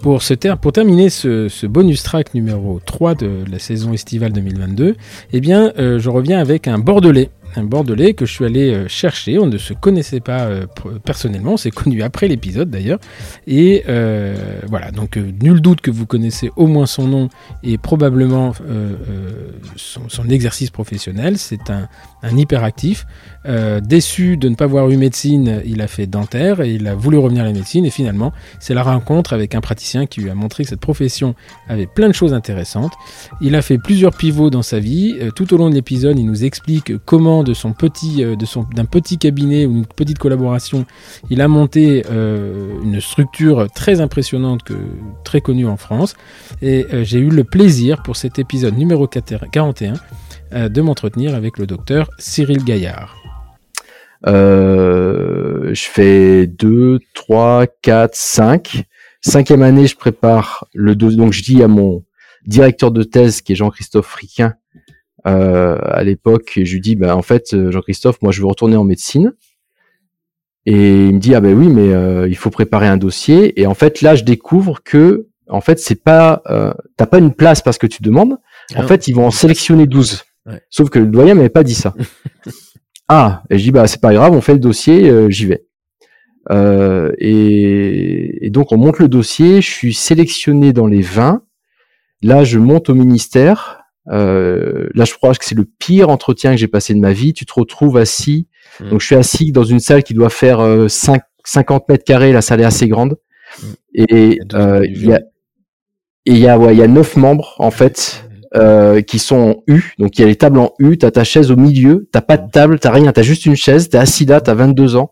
Pour, 0.05 0.21
terminer 0.71 1.09
ce, 1.09 1.65
bonus 1.65 2.03
track 2.03 2.35
numéro 2.35 2.79
3 2.85 3.15
de 3.15 3.43
la 3.51 3.57
saison 3.57 3.91
estivale 3.91 4.33
2022, 4.33 4.95
eh 5.33 5.41
bien, 5.41 5.73
euh, 5.79 5.97
je 5.97 6.11
reviens 6.11 6.37
avec 6.37 6.67
un 6.67 6.77
Bordelais 6.77 7.31
un 7.57 7.63
Bordelais 7.63 8.13
que 8.13 8.25
je 8.25 8.33
suis 8.33 8.43
allé 8.43 8.73
euh, 8.73 8.87
chercher. 8.89 9.39
On 9.39 9.47
ne 9.47 9.57
se 9.57 9.73
connaissait 9.73 10.19
pas 10.19 10.41
euh, 10.41 10.65
personnellement, 11.05 11.53
on 11.53 11.57
s'est 11.57 11.71
connu 11.71 12.03
après 12.03 12.27
l'épisode 12.27 12.69
d'ailleurs. 12.69 12.99
Et 13.47 13.83
voilà, 14.67 14.91
donc 14.91 15.15
nul 15.15 15.61
doute 15.61 15.81
que 15.81 15.89
vous 15.89 16.05
connaissez 16.05 16.51
au 16.55 16.67
moins 16.67 16.85
son 16.85 17.07
nom 17.07 17.29
et 17.63 17.77
probablement 17.77 18.53
son, 19.75 20.29
exercice 20.29 20.69
professionnel. 20.69 21.37
C'est 21.37 21.69
un, 21.69 21.87
hyperactif. 22.31 23.05
déçu 23.81 24.37
de 24.37 24.49
ne 24.49 24.55
pas 24.55 24.65
avoir 24.65 24.89
eu 24.89 24.97
médecine, 24.97 25.61
il 25.65 25.81
a 25.81 25.87
fait 25.87 26.07
dentaire 26.07 26.61
et 26.61 26.71
il 26.73 26.87
a 26.87 26.95
voulu 26.95 27.17
revenir 27.17 27.43
à 27.43 27.45
la 27.45 27.53
médecine. 27.53 27.85
Et 27.85 27.91
finalement, 27.91 28.33
c'est 28.59 28.73
la 28.73 28.83
rencontre 28.83 29.33
avec 29.33 29.53
un 29.55 29.61
praticien 29.61 30.05
qui 30.05 30.21
lui 30.21 30.29
a 30.29 30.35
montré 30.35 30.63
que 30.63 30.69
cette 30.69 30.79
profession 30.79 31.35
avait 31.67 31.85
plein 31.85 32.07
de 32.07 32.13
choses 32.13 32.33
intéressantes. 32.33 32.93
Il 33.41 33.55
a 33.55 33.61
fait 33.61 33.77
plusieurs 33.77 34.15
pivots 34.15 34.49
dans 34.49 34.63
sa 34.63 34.79
vie. 34.79 35.15
tout 35.35 35.53
au 35.53 35.57
long 35.57 35.69
de 35.69 35.75
l'épisode, 35.75 36.17
il 36.17 36.25
nous 36.25 36.43
explique 36.43 36.97
comment 37.05 37.43
de 37.43 37.53
son 37.53 37.73
petit, 37.73 38.23
euh, 38.23 38.35
de 38.35 38.45
son, 38.45 38.63
d'un 38.63 38.85
petit 38.85 39.17
cabinet 39.17 39.65
ou 39.65 39.71
une 39.71 39.85
petite 39.85 40.19
collaboration, 40.19 40.85
il 41.29 41.41
a 41.41 41.47
monté 41.47 42.03
euh, 42.09 42.73
une 42.83 42.99
structure 43.01 43.67
très 43.73 44.01
impressionnante 44.01 44.61
très 45.23 45.41
connue 45.41 45.67
en 45.67 45.77
France. 45.77 46.15
Et 46.61 46.85
euh, 46.93 47.03
j'ai 47.03 47.19
eu 47.19 47.29
le 47.29 47.43
plaisir 47.43 48.03
pour 48.03 48.15
cet 48.15 48.39
épisode 48.39 48.77
numéro 48.77 49.07
41 49.07 49.93
de 50.55 50.81
m'entretenir 50.81 51.35
avec 51.35 51.57
le 51.57 51.67
docteur 51.67 52.09
Cyril 52.17 52.63
Gaillard. 52.63 53.17
je 54.25 55.73
fais 55.75 56.47
2, 56.47 56.99
3, 57.13 57.67
4, 57.81 58.15
5. 58.15 58.83
Cinquième 59.21 59.63
année, 59.63 59.87
je 59.87 59.95
prépare 59.95 60.67
le 60.73 60.95
dos. 60.95 61.11
Donc, 61.11 61.33
je 61.33 61.43
dis 61.43 61.63
à 61.63 61.67
mon 61.67 62.03
directeur 62.45 62.91
de 62.91 63.03
thèse, 63.03 63.41
qui 63.41 63.53
est 63.53 63.55
Jean-Christophe 63.55 64.05
Friquin, 64.05 64.53
euh, 65.27 65.77
à 65.81 66.03
l'époque, 66.03 66.59
je 66.63 66.73
lui 66.73 66.81
dis, 66.81 66.95
bah, 66.95 67.15
en 67.15 67.21
fait, 67.21 67.53
euh, 67.53 67.71
Jean-Christophe, 67.71 68.21
moi, 68.21 68.31
je 68.31 68.41
veux 68.41 68.47
retourner 68.47 68.75
en 68.75 68.83
médecine. 68.83 69.33
Et 70.67 71.07
il 71.07 71.15
me 71.15 71.19
dit, 71.19 71.35
ah 71.35 71.41
ben 71.41 71.55
oui, 71.55 71.67
mais 71.67 71.93
euh, 71.93 72.27
il 72.27 72.35
faut 72.35 72.49
préparer 72.49 72.87
un 72.87 72.97
dossier. 72.97 73.59
Et 73.59 73.67
en 73.67 73.73
fait, 73.73 74.01
là, 74.01 74.15
je 74.15 74.23
découvre 74.23 74.81
que, 74.83 75.27
en 75.47 75.61
fait, 75.61 75.79
c'est 75.79 76.03
pas, 76.03 76.41
euh, 76.49 76.73
t'as 76.97 77.05
pas 77.05 77.19
une 77.19 77.33
place 77.33 77.61
parce 77.61 77.77
que 77.77 77.87
tu 77.87 78.01
demandes. 78.01 78.33
En 78.75 78.81
ah 78.81 78.87
fait, 78.87 79.07
ils 79.07 79.13
vont 79.13 79.27
en 79.27 79.31
sélectionner 79.31 79.85
12. 79.85 80.24
Sauf 80.69 80.89
que 80.89 80.99
le 80.99 81.07
doyen 81.07 81.33
m'avait 81.33 81.49
pas 81.49 81.63
dit 81.63 81.73
ça. 81.73 81.95
ah, 83.07 83.43
et 83.49 83.57
je 83.57 83.63
dis, 83.63 83.71
bah 83.71 83.87
c'est 83.87 84.01
pas 84.01 84.13
grave, 84.13 84.33
on 84.33 84.41
fait 84.41 84.53
le 84.53 84.59
dossier, 84.59 85.29
j'y 85.29 85.45
vais. 85.45 85.65
Euh, 86.51 87.11
et, 87.17 88.45
et, 88.45 88.49
donc 88.49 88.71
on 88.71 88.77
monte 88.77 88.99
le 88.99 89.07
dossier, 89.07 89.61
je 89.61 89.69
suis 89.69 89.93
sélectionné 89.93 90.73
dans 90.73 90.87
les 90.87 91.01
20. 91.01 91.43
Là, 92.21 92.43
je 92.43 92.59
monte 92.59 92.89
au 92.89 92.95
ministère. 92.95 93.81
Euh, 94.07 94.87
là, 94.93 95.05
je 95.05 95.13
crois 95.13 95.33
que 95.33 95.45
c'est 95.45 95.55
le 95.55 95.65
pire 95.65 96.09
entretien 96.09 96.51
que 96.51 96.57
j'ai 96.57 96.67
passé 96.67 96.93
de 96.93 96.99
ma 96.99 97.13
vie. 97.13 97.33
Tu 97.33 97.45
te 97.45 97.53
retrouves 97.53 97.97
assis. 97.97 98.47
Mmh. 98.79 98.89
Donc, 98.89 99.01
je 99.01 99.05
suis 99.05 99.15
assis 99.15 99.51
dans 99.51 99.63
une 99.63 99.79
salle 99.79 100.03
qui 100.03 100.13
doit 100.13 100.29
faire 100.29 100.59
5, 100.87 101.21
euh, 101.21 101.25
50 101.43 101.89
mètres 101.89 102.03
carrés. 102.03 102.31
La 102.31 102.41
salle 102.41 102.61
est 102.61 102.65
assez 102.65 102.87
grande. 102.87 103.17
Mmh. 103.61 103.65
Et 103.95 104.39
il 104.83 105.05
y 105.05 105.13
a, 105.13 105.19
et 106.27 106.31
il 106.31 106.39
y 106.39 106.47
a, 106.47 106.57
ouais, 106.57 106.73
il 106.73 106.79
y 106.79 106.83
a 106.83 106.87
neuf 106.87 107.15
membres 107.17 107.55
en 107.59 107.69
fait 107.69 108.24
euh, 108.55 109.01
qui 109.01 109.19
sont 109.19 109.35
en 109.35 109.63
U. 109.67 109.93
Donc 109.99 110.17
il 110.17 110.21
y 110.21 110.23
a 110.23 110.27
les 110.27 110.35
tables 110.35 110.59
en 110.59 110.73
U. 110.79 110.97
T'as 110.97 111.11
ta 111.11 111.23
chaise 111.23 111.51
au 111.51 111.55
milieu. 111.55 112.07
T'as 112.11 112.21
pas 112.21 112.37
de 112.37 112.49
table. 112.49 112.79
T'as 112.79 112.91
rien. 112.91 113.11
T'as 113.11 113.21
juste 113.21 113.45
une 113.45 113.55
chaise. 113.55 113.89
T'es 113.89 113.97
assis 113.97 114.25
là. 114.25 114.41
T'as 114.41 114.53
22 114.53 114.95
ans. 114.95 115.11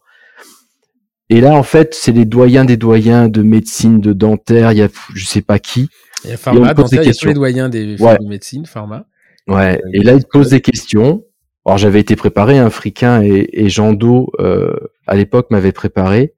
Et 1.30 1.42
là, 1.42 1.54
en 1.54 1.64
fait, 1.64 1.96
c'est 1.96 2.12
les 2.12 2.26
doyens 2.26 2.66
des 2.66 2.78
doyens 2.78 3.28
de 3.28 3.42
médecine, 3.42 4.00
de 4.00 4.14
dentaire. 4.14 4.72
Il 4.72 4.78
y 4.78 4.82
a, 4.82 4.90
je 5.16 5.26
sais 5.26 5.42
pas 5.42 5.60
qui. 5.60 5.90
Il 6.24 6.30
y 6.30 6.34
a 6.34 6.38
Pharma, 6.38 6.60
il 6.60 6.98
y 7.06 7.10
a 7.10 7.14
tous 7.14 7.26
les 7.26 7.34
doyens 7.34 7.70
des 7.70 7.96
de 7.96 8.28
médecine, 8.28 8.66
Pharma. 8.66 9.06
Ouais, 9.48 9.82
et 9.94 10.04
là, 10.04 10.14
il 10.14 10.26
pose 10.26 10.50
des 10.50 10.62
questions. 10.62 11.24
Alors, 11.66 11.78
j'avais 11.78 12.00
été 12.00 12.16
préparé, 12.16 12.60
un 12.60 12.70
friquin 12.70 13.22
et, 13.22 13.50
et 13.52 13.70
Jean 13.70 13.94
Do, 13.94 14.32
euh, 14.40 14.74
à 15.08 15.16
l'époque, 15.16 15.48
m'avait 15.50 15.72
préparé. 15.72 16.34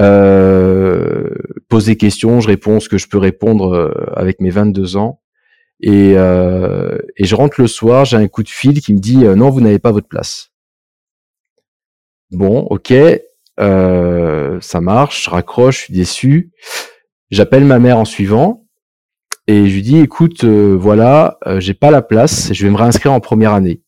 Euh, 0.00 1.28
pose 1.68 1.86
des 1.86 1.96
questions, 1.96 2.40
je 2.40 2.48
réponds 2.48 2.80
ce 2.80 2.88
que 2.88 2.98
je 2.98 3.08
peux 3.08 3.18
répondre 3.18 3.74
euh, 3.74 3.92
avec 4.14 4.40
mes 4.40 4.50
22 4.50 4.96
ans. 4.96 5.20
Et, 5.82 6.14
euh, 6.16 6.98
et 7.16 7.24
je 7.24 7.34
rentre 7.34 7.60
le 7.60 7.66
soir, 7.66 8.04
j'ai 8.04 8.16
un 8.16 8.28
coup 8.28 8.42
de 8.42 8.48
fil 8.48 8.80
qui 8.80 8.94
me 8.94 9.00
dit 9.00 9.24
euh, 9.24 9.34
non, 9.34 9.50
vous 9.50 9.60
n'avez 9.60 9.78
pas 9.78 9.90
votre 9.90 10.08
place. 10.08 10.52
Bon, 12.30 12.60
ok, 12.60 12.94
ça 13.58 14.80
marche, 14.80 15.24
je 15.24 15.30
raccroche, 15.30 15.78
je 15.78 15.84
suis 15.84 15.94
déçu. 15.94 16.52
J'appelle 17.30 17.64
ma 17.64 17.78
mère 17.78 17.98
en 17.98 18.04
suivant 18.04 18.66
et 19.46 19.66
je 19.66 19.74
lui 19.74 19.82
dis 19.82 19.98
écoute 19.98 20.44
euh, 20.44 20.76
voilà 20.78 21.38
euh, 21.46 21.58
j'ai 21.58 21.74
pas 21.74 21.90
la 21.90 22.00
place 22.00 22.52
je 22.52 22.64
vais 22.64 22.70
me 22.70 22.76
réinscrire 22.76 23.12
en 23.12 23.18
première 23.18 23.52
année 23.52 23.82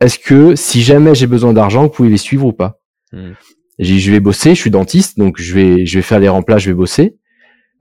est-ce 0.00 0.18
que 0.18 0.54
si 0.54 0.82
jamais 0.82 1.14
j'ai 1.14 1.26
besoin 1.26 1.52
d'argent 1.52 1.84
vous 1.84 1.88
pouvez 1.88 2.10
les 2.10 2.18
suivre 2.18 2.46
ou 2.46 2.52
pas? 2.52 2.80
Hmm. 3.12 3.32
J'ai 3.78 3.94
dit, 3.94 4.00
je 4.00 4.12
vais 4.12 4.20
bosser, 4.20 4.54
je 4.54 4.60
suis 4.60 4.70
dentiste, 4.70 5.18
donc 5.18 5.40
je 5.40 5.54
vais, 5.54 5.86
je 5.86 5.98
vais 5.98 6.02
faire 6.02 6.20
les 6.20 6.28
remplats, 6.28 6.58
je 6.58 6.70
vais 6.70 6.74
bosser. 6.74 7.16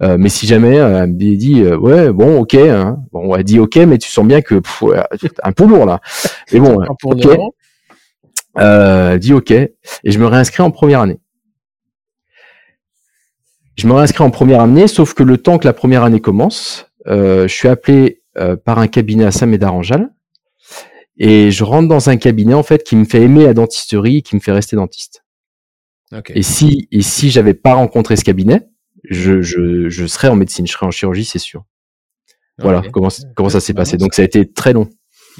Euh, 0.01 0.17
mais 0.17 0.29
si 0.29 0.47
jamais 0.47 0.79
euh, 0.79 1.03
elle 1.03 1.11
me 1.11 1.35
dit 1.35 1.61
euh, 1.61 1.77
ouais 1.77 2.11
bon 2.11 2.39
ok 2.39 2.55
hein. 2.55 2.97
bon 3.11 3.35
elle 3.35 3.43
dit 3.43 3.59
ok 3.59 3.75
mais 3.77 3.99
tu 3.99 4.09
sens 4.09 4.25
bien 4.25 4.41
que 4.41 4.55
pff, 4.55 4.83
un 5.43 5.51
peu 5.51 5.65
lourd 5.65 5.85
là. 5.85 6.01
Et 6.51 6.59
bon 6.59 6.79
ok. 7.03 7.27
Euh, 8.59 9.13
elle 9.13 9.19
dit 9.19 9.33
ok. 9.33 9.51
Et 9.51 9.71
je 10.05 10.19
me 10.19 10.25
réinscris 10.25 10.63
en 10.63 10.71
première 10.71 11.01
année. 11.01 11.19
Je 13.75 13.87
me 13.87 13.93
réinscris 13.93 14.23
en 14.23 14.31
première 14.31 14.61
année 14.61 14.87
sauf 14.87 15.13
que 15.13 15.23
le 15.23 15.37
temps 15.37 15.57
que 15.57 15.65
la 15.65 15.73
première 15.73 16.03
année 16.03 16.19
commence 16.19 16.87
euh, 17.07 17.47
je 17.47 17.53
suis 17.53 17.67
appelé 17.67 18.21
euh, 18.37 18.55
par 18.55 18.79
un 18.79 18.87
cabinet 18.87 19.25
à 19.25 19.31
Saint-Médard-en-Jalles. 19.31 20.09
Et 21.17 21.51
je 21.51 21.63
rentre 21.63 21.87
dans 21.87 22.09
un 22.09 22.17
cabinet 22.17 22.53
en 22.53 22.63
fait 22.63 22.83
qui 22.83 22.95
me 22.95 23.05
fait 23.05 23.21
aimer 23.21 23.45
la 23.45 23.53
dentisterie 23.53 24.23
qui 24.23 24.35
me 24.35 24.41
fait 24.41 24.51
rester 24.51 24.75
dentiste. 24.75 25.23
Et 26.29 26.43
si 26.43 26.87
et 26.91 27.01
si 27.01 27.31
j'avais 27.31 27.55
pas 27.55 27.73
rencontré 27.73 28.15
ce 28.15 28.23
cabinet 28.23 28.67
je, 29.09 29.41
je, 29.41 29.89
je 29.89 30.05
serais 30.05 30.27
en 30.29 30.35
médecine, 30.35 30.65
je 30.67 30.71
serais 30.73 30.85
en 30.85 30.91
chirurgie, 30.91 31.25
c'est 31.25 31.39
sûr. 31.39 31.63
Voilà 32.59 32.79
Ok. 32.79 32.91
comment, 32.91 33.09
comment 33.35 33.49
ça 33.49 33.59
s'est 33.59 33.73
marrant, 33.73 33.81
passé. 33.81 33.97
Donc 33.97 34.13
ça 34.13 34.21
a 34.21 34.25
été 34.25 34.49
très 34.51 34.73
long. 34.73 34.89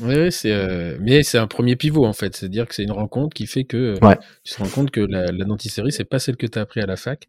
Oui, 0.02 0.32
c'est, 0.32 0.52
euh, 0.52 0.98
mais 1.00 1.22
c'est 1.22 1.38
un 1.38 1.46
premier 1.48 1.76
pivot 1.76 2.06
en 2.06 2.14
fait. 2.14 2.36
C'est-à-dire 2.36 2.68
que 2.68 2.74
c'est 2.74 2.84
une 2.84 2.92
rencontre 2.92 3.34
qui 3.36 3.46
fait 3.46 3.64
que 3.64 3.78
euh, 3.78 4.06
Ouais. 4.06 4.18
tu 4.44 4.54
te 4.56 4.60
rends 4.64 4.68
compte 4.70 4.90
que 4.92 5.02
la, 5.02 5.32
la 5.32 5.46
dentisterie, 5.46 5.92
c'est 5.92 6.04
pas 6.06 6.18
celle 6.20 6.36
que 6.38 6.48
tu 6.48 6.58
as 6.58 6.64
appris 6.64 6.82
à 6.82 6.88
la 6.88 6.96
fac. 6.96 7.28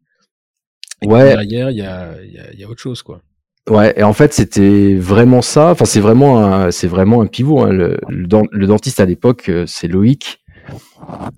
Et 1.03 1.07
Ouais. 1.07 1.25
Derrière, 1.25 1.71
il 1.71 1.77
y 1.77 1.83
a, 1.83 2.15
il 2.23 2.33
y, 2.33 2.39
a, 2.39 2.53
il 2.53 2.59
y 2.61 2.65
a 2.65 2.69
autre 2.69 2.81
chose, 2.81 3.03
quoi. 3.03 3.21
Ouais, 3.69 3.95
et 3.99 4.03
en 4.03 4.13
fait 4.13 4.33
c'était 4.35 4.95
vraiment 4.95 5.41
ça. 5.41 5.71
Enfin 5.71 5.87
c'est 5.87 6.01
vraiment 6.01 6.45
un, 6.45 6.71
c'est 6.71 6.87
vraiment 6.89 7.21
un 7.23 7.27
pivot. 7.27 7.61
hein. 7.61 7.73
Le, 7.73 7.99
le, 8.09 8.27
dent- 8.27 8.47
le 8.51 8.67
dentiste 8.67 9.01
à 9.01 9.07
l'époque, 9.07 9.49
euh, 9.49 9.65
c'est 9.67 9.89
Loïc. 9.89 10.41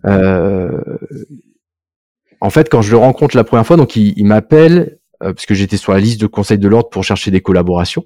Euh, 0.07 0.71
en 2.41 2.51
fait, 2.51 2.69
quand 2.69 2.83
je 2.83 2.91
le 2.91 2.99
rencontre 2.99 3.37
la 3.37 3.45
première 3.45 3.67
fois, 3.67 3.77
donc 3.77 3.97
il, 3.97 4.15
il 4.17 4.27
m'appelle 4.27 4.99
euh, 5.23 5.33
parce 5.33 5.47
que 5.47 5.55
j'étais 5.55 5.77
sur 5.77 5.93
la 5.93 6.01
liste 6.01 6.21
de 6.21 6.27
conseil 6.27 6.59
de 6.59 6.69
l'ordre 6.69 6.91
pour 6.91 7.05
chercher 7.05 7.31
des 7.31 7.41
collaborations 7.41 8.05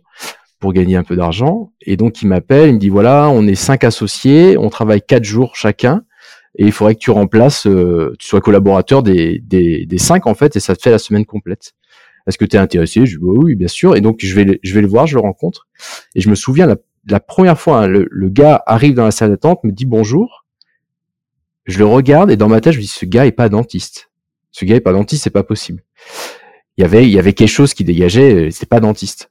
pour 0.58 0.72
gagner 0.72 0.96
un 0.96 1.04
peu 1.04 1.16
d'argent. 1.16 1.72
Et 1.80 1.96
donc 1.96 2.20
il 2.22 2.28
m'appelle, 2.28 2.68
il 2.68 2.74
me 2.74 2.78
dit 2.78 2.90
voilà, 2.90 3.30
on 3.30 3.46
est 3.46 3.54
cinq 3.54 3.82
associés, 3.82 4.58
on 4.58 4.68
travaille 4.68 5.00
quatre 5.00 5.24
jours 5.24 5.56
chacun, 5.56 6.02
et 6.58 6.66
il 6.66 6.72
faudrait 6.72 6.94
que 6.94 7.00
tu 7.00 7.10
remplaces, 7.10 7.66
euh, 7.66 8.14
tu 8.18 8.26
sois 8.26 8.40
collaborateur 8.40 9.02
des, 9.02 9.38
des, 9.38 9.86
des 9.86 9.98
cinq 9.98 10.26
en 10.26 10.34
fait, 10.34 10.56
et 10.56 10.60
ça 10.60 10.76
te 10.76 10.82
fait 10.82 10.90
la 10.90 10.98
semaine 10.98 11.24
complète. 11.24 11.72
Est-ce 12.26 12.36
que 12.36 12.44
tu 12.44 12.56
es 12.56 12.58
intéressé? 12.58 13.06
Je 13.06 13.16
dis 13.16 13.24
bah 13.24 13.32
oui, 13.34 13.54
bien 13.54 13.68
sûr. 13.68 13.96
Et 13.96 14.02
donc 14.02 14.18
je 14.20 14.34
vais, 14.34 14.60
je 14.62 14.74
vais 14.74 14.82
le 14.82 14.88
voir, 14.88 15.06
je 15.06 15.14
le 15.14 15.22
rencontre, 15.22 15.66
et 16.14 16.20
je 16.20 16.28
me 16.28 16.34
souviens 16.34 16.66
la, 16.66 16.76
la 17.08 17.20
première 17.20 17.58
fois, 17.58 17.78
hein, 17.78 17.86
le, 17.86 18.06
le 18.10 18.28
gars 18.28 18.62
arrive 18.66 18.94
dans 18.94 19.04
la 19.04 19.10
salle 19.10 19.30
d'attente, 19.30 19.64
me 19.64 19.72
dit 19.72 19.86
bonjour. 19.86 20.44
Je 21.66 21.78
le 21.78 21.86
regarde 21.86 22.30
et 22.30 22.36
dans 22.36 22.48
ma 22.48 22.60
tête 22.60 22.72
je 22.72 22.78
me 22.78 22.82
dis 22.82 22.88
ce 22.88 23.06
gars 23.06 23.26
est 23.26 23.32
pas 23.32 23.48
dentiste. 23.48 24.09
Ce 24.52 24.64
gars 24.64 24.76
est 24.76 24.80
pas 24.80 24.92
dentiste, 24.92 25.24
c'est 25.24 25.30
pas 25.30 25.42
possible. 25.44 25.82
Il 26.76 26.82
y 26.82 26.84
avait, 26.84 27.04
il 27.04 27.10
y 27.10 27.18
avait 27.18 27.32
quelque 27.34 27.48
chose 27.48 27.74
qui 27.74 27.84
dégageait, 27.84 28.34
euh, 28.34 28.50
c'était 28.50 28.66
pas 28.66 28.80
dentiste. 28.80 29.30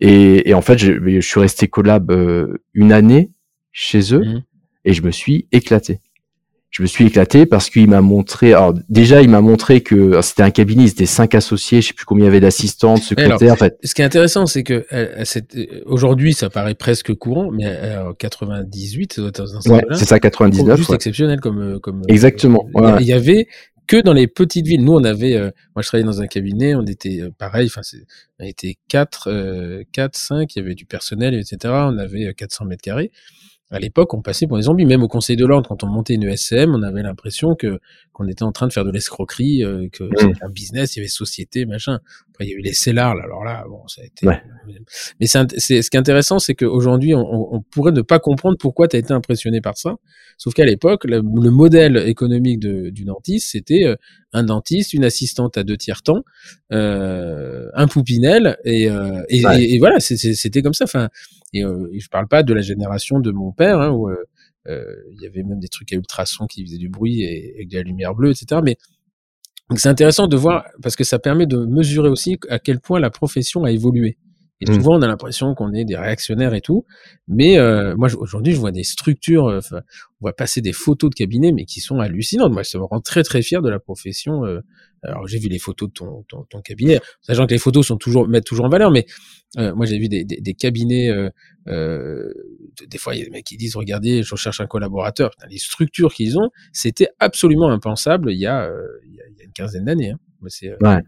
Et, 0.00 0.48
et 0.50 0.54
en 0.54 0.60
fait, 0.62 0.76
je, 0.78 0.92
je 1.06 1.20
suis 1.20 1.40
resté 1.40 1.68
collab 1.68 2.10
euh, 2.10 2.58
une 2.74 2.92
année 2.92 3.30
chez 3.72 4.14
eux 4.14 4.20
Mhm. 4.24 4.42
et 4.84 4.92
je 4.92 5.02
me 5.02 5.10
suis 5.10 5.46
éclaté. 5.52 6.00
Je 6.70 6.82
me 6.82 6.88
suis 6.88 7.06
éclaté 7.06 7.46
parce 7.46 7.70
qu'il 7.70 7.88
m'a 7.88 8.00
montré. 8.00 8.52
Alors 8.52 8.74
déjà, 8.88 9.22
il 9.22 9.28
m'a 9.30 9.40
montré 9.40 9.80
que 9.82 10.20
c'était 10.22 10.42
un 10.42 10.50
cabinet, 10.50 10.82
ils 10.82 10.88
étaient 10.90 11.06
cinq 11.06 11.36
associés, 11.36 11.80
je 11.80 11.86
sais 11.88 11.94
plus 11.94 12.04
combien 12.04 12.24
il 12.24 12.26
y 12.26 12.30
avait 12.30 12.40
d'assistantes, 12.40 13.00
secrétaires. 13.00 13.52
En 13.52 13.56
fait, 13.56 13.78
Ce 13.84 13.94
qui 13.94 14.02
est 14.02 14.04
intéressant, 14.04 14.46
c'est 14.46 14.64
que 14.64 14.84
euh, 14.92 15.22
c'est- 15.24 15.54
euh, 15.54 15.82
aujourd'hui, 15.86 16.34
ça 16.34 16.50
paraît 16.50 16.74
presque 16.74 17.14
courant, 17.14 17.52
mais 17.52 17.66
euh, 17.66 18.08
en 18.10 18.12
98, 18.14 19.20
dans 19.20 19.46
ce 19.46 19.68
ouais, 19.70 19.80
cas-là, 19.82 19.94
c'est 19.96 20.04
ça, 20.04 20.18
99. 20.18 20.76
juste 20.78 20.88
ouais. 20.90 20.96
exceptionnel 20.96 21.38
comme 21.40 21.60
euh, 21.62 21.78
comme 21.78 22.00
euh, 22.00 22.04
Exactement, 22.12 22.68
ouais. 22.74 22.96
il 23.00 23.06
y 23.06 23.12
avait 23.12 23.46
que 23.86 24.00
dans 24.00 24.12
les 24.12 24.26
petites 24.26 24.66
villes. 24.66 24.84
Nous, 24.84 24.92
on 24.92 25.04
avait, 25.04 25.34
euh, 25.34 25.50
moi, 25.74 25.82
je 25.82 25.88
travaillais 25.88 26.06
dans 26.06 26.20
un 26.20 26.26
cabinet, 26.26 26.74
on 26.74 26.84
était 26.86 27.20
euh, 27.22 27.30
pareil. 27.30 27.66
Enfin, 27.66 27.82
on 28.38 28.44
était 28.44 28.76
quatre, 28.88 29.28
euh, 29.30 29.84
quatre, 29.92 30.16
cinq. 30.16 30.56
Il 30.56 30.60
y 30.60 30.62
avait 30.62 30.74
du 30.74 30.86
personnel, 30.86 31.34
etc. 31.34 31.56
On 31.64 31.98
avait 31.98 32.26
euh, 32.26 32.32
400 32.32 32.66
mètres 32.66 32.82
carrés. 32.82 33.10
À 33.70 33.78
l'époque, 33.80 34.12
on 34.14 34.22
passait 34.22 34.46
pour 34.46 34.56
des 34.58 34.64
zombies. 34.64 34.84
Même 34.84 35.02
au 35.02 35.08
Conseil 35.08 35.36
de 35.36 35.46
l'ordre, 35.46 35.68
quand 35.68 35.82
on 35.82 35.86
montait 35.88 36.14
une 36.14 36.22
ESM, 36.24 36.74
on 36.74 36.82
avait 36.82 37.02
l'impression 37.02 37.54
que 37.56 37.80
qu'on 38.12 38.28
était 38.28 38.44
en 38.44 38.52
train 38.52 38.68
de 38.68 38.72
faire 38.72 38.84
de 38.84 38.92
l'escroquerie, 38.92 39.64
euh, 39.64 39.88
que 39.90 40.04
Mm. 40.04 40.10
c'était 40.18 40.44
un 40.44 40.48
business, 40.50 40.94
il 40.94 40.98
y 40.98 41.02
avait 41.02 41.08
société, 41.08 41.66
machin. 41.66 41.98
Après, 42.30 42.44
il 42.46 42.50
y 42.50 42.52
a 42.52 42.56
eu 42.56 42.60
les 42.60 42.72
CELAR, 42.74 43.14
là. 43.16 43.24
alors 43.24 43.42
là, 43.42 43.64
bon, 43.68 43.86
ça 43.88 44.02
a 44.02 44.04
été. 44.04 44.26
Ouais. 44.26 44.40
Mais 45.18 45.26
c'est, 45.26 45.82
ce 45.82 45.90
qui 45.90 45.96
est 45.96 46.00
intéressant, 46.00 46.38
c'est 46.38 46.54
qu'aujourd'hui, 46.54 47.14
on, 47.14 47.54
on- 47.54 47.60
pourrait 47.62 47.90
ne 47.92 48.02
pas 48.02 48.20
comprendre 48.20 48.56
pourquoi 48.58 48.86
tu 48.86 48.94
as 48.96 48.98
été 49.00 49.12
impressionné 49.12 49.60
par 49.60 49.76
ça. 49.76 49.96
Sauf 50.38 50.54
qu'à 50.54 50.64
l'époque, 50.64 51.04
le, 51.06 51.16
le 51.16 51.50
modèle 51.50 51.96
économique 52.06 52.60
de, 52.60 52.90
du 52.90 53.04
dentiste, 53.04 53.48
c'était 53.50 53.84
euh, 53.84 53.96
un 54.32 54.44
dentiste, 54.44 54.92
une 54.92 55.04
assistante 55.04 55.56
à 55.58 55.64
deux 55.64 55.76
tiers 55.76 56.02
temps, 56.02 56.22
euh, 56.72 57.68
un 57.74 57.86
poupinel, 57.88 58.56
et, 58.64 58.88
euh, 58.90 59.22
et, 59.28 59.44
Ouais. 59.44 59.62
et- 59.64 59.74
et 59.74 59.78
voilà, 59.78 59.98
c'était 60.00 60.62
comme 60.62 60.74
ça. 60.74 60.84
Enfin, 60.84 61.08
et, 61.54 61.64
euh, 61.64 61.88
et 61.92 62.00
je 62.00 62.08
parle 62.08 62.28
pas 62.28 62.42
de 62.42 62.52
la 62.52 62.60
génération 62.60 63.20
de 63.20 63.30
mon 63.30 63.52
père, 63.52 63.80
hein, 63.80 63.90
où 63.90 64.08
euh, 64.10 64.16
euh, 64.68 64.84
il 65.12 65.22
y 65.22 65.26
avait 65.26 65.42
même 65.42 65.60
des 65.60 65.68
trucs 65.68 65.92
à 65.92 65.96
ultrasons 65.96 66.46
qui 66.46 66.64
faisaient 66.64 66.78
du 66.78 66.88
bruit 66.88 67.22
et, 67.22 67.66
de 67.70 67.74
la 67.76 67.82
lumière 67.82 68.14
bleue, 68.14 68.30
etc. 68.30 68.60
Mais 68.64 68.76
donc 69.70 69.78
c'est 69.80 69.88
intéressant 69.88 70.26
de 70.26 70.36
voir 70.36 70.66
parce 70.82 70.96
que 70.96 71.04
ça 71.04 71.18
permet 71.18 71.46
de 71.46 71.58
mesurer 71.64 72.08
aussi 72.08 72.38
à 72.48 72.58
quel 72.58 72.80
point 72.80 73.00
la 73.00 73.10
profession 73.10 73.64
a 73.64 73.70
évolué. 73.70 74.18
Et 74.60 74.70
Mm. 74.70 74.74
souvent, 74.74 74.98
on 74.98 75.02
a 75.02 75.06
l'impression 75.08 75.54
qu'on 75.54 75.72
est 75.72 75.84
des 75.84 75.96
réactionnaires 75.96 76.54
et 76.54 76.60
tout. 76.60 76.84
Mais 77.28 77.58
euh, 77.58 77.94
moi, 77.96 78.08
aujourd'hui, 78.16 78.52
je 78.52 78.60
vois 78.60 78.70
des 78.72 78.84
structures, 78.84 79.48
euh, 79.48 79.60
on 79.72 79.80
voit 80.20 80.32
passer 80.32 80.60
des 80.60 80.72
photos 80.72 81.10
de 81.10 81.14
cabinets, 81.14 81.52
mais 81.52 81.64
qui 81.64 81.80
sont 81.80 81.98
hallucinantes. 81.98 82.52
Moi, 82.52 82.64
ça 82.64 82.78
me 82.78 82.84
rend 82.84 83.00
très, 83.00 83.22
très 83.22 83.42
fier 83.42 83.62
de 83.62 83.68
la 83.68 83.78
profession. 83.78 84.44
euh. 84.44 84.60
Alors, 85.04 85.26
j'ai 85.26 85.38
vu 85.38 85.48
les 85.48 85.58
photos 85.58 85.88
de 85.88 85.92
ton, 85.94 86.22
ton, 86.28 86.44
ton 86.44 86.60
cabinet, 86.60 87.00
sachant 87.22 87.46
que 87.46 87.52
les 87.52 87.58
photos 87.58 87.86
sont 87.86 87.96
toujours 87.96 88.28
mettent 88.28 88.44
toujours 88.44 88.66
en 88.66 88.68
valeur. 88.68 88.90
Mais 88.90 89.06
euh, 89.58 89.74
moi, 89.74 89.86
j'ai 89.86 89.98
vu 89.98 90.08
des, 90.08 90.24
des, 90.24 90.40
des 90.40 90.54
cabinets. 90.54 91.10
Euh, 91.10 91.30
euh, 91.68 92.32
des 92.86 92.98
fois, 92.98 93.14
il 93.14 93.18
y 93.18 93.22
a 93.22 93.24
des 93.24 93.30
mecs 93.30 93.44
qui 93.44 93.56
disent 93.56 93.76
"Regardez, 93.76 94.22
je 94.22 94.34
cherche 94.36 94.60
un 94.60 94.66
collaborateur." 94.66 95.30
Les 95.48 95.58
structures 95.58 96.12
qu'ils 96.12 96.38
ont, 96.38 96.50
c'était 96.72 97.08
absolument 97.18 97.70
impensable 97.70 98.32
il 98.32 98.38
y 98.38 98.46
a, 98.46 98.64
euh, 98.64 98.86
il 99.06 99.14
y 99.14 99.20
a, 99.20 99.44
une 99.44 99.52
quinzaine 99.52 99.84
d'années. 99.84 100.10
Hein. 100.10 100.18
Euh, 100.64 100.76
Ouais. 100.80 101.00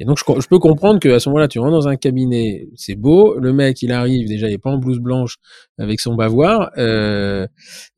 Et 0.00 0.04
donc, 0.04 0.18
je, 0.18 0.48
peux 0.48 0.58
comprendre 0.58 1.00
qu'à 1.00 1.18
ce 1.20 1.28
moment-là, 1.28 1.48
tu 1.48 1.58
rentres 1.58 1.72
dans 1.72 1.88
un 1.88 1.96
cabinet, 1.96 2.68
c'est 2.76 2.94
beau, 2.94 3.38
le 3.38 3.52
mec, 3.52 3.82
il 3.82 3.92
arrive, 3.92 4.28
déjà, 4.28 4.48
il 4.48 4.54
est 4.54 4.58
pas 4.58 4.70
en 4.70 4.78
blouse 4.78 5.00
blanche 5.00 5.36
avec 5.78 6.00
son 6.00 6.14
bavoir, 6.14 6.70
euh, 6.78 7.46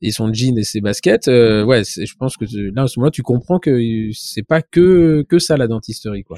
et 0.01 0.11
son 0.11 0.33
jean 0.33 0.57
et 0.57 0.63
ses 0.63 0.81
baskets, 0.81 1.27
euh, 1.27 1.63
ouais, 1.63 1.83
je 1.83 2.13
pense 2.17 2.37
que 2.37 2.45
là, 2.73 2.83
à 2.83 2.87
ce 2.87 2.99
moment-là, 2.99 3.11
tu 3.11 3.23
comprends 3.23 3.59
que 3.59 3.79
c'est 4.13 4.43
pas 4.43 4.61
que, 4.61 5.23
que 5.27 5.39
ça, 5.39 5.57
la 5.57 5.67
dentisterie, 5.67 6.23
quoi. 6.23 6.37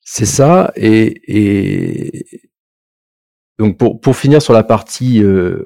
C'est 0.00 0.26
ça. 0.26 0.72
Et, 0.76 1.20
et 1.26 2.26
donc 3.58 3.78
pour, 3.78 4.00
pour 4.00 4.16
finir 4.16 4.42
sur 4.42 4.52
la 4.52 4.62
partie 4.62 5.22
euh, 5.22 5.64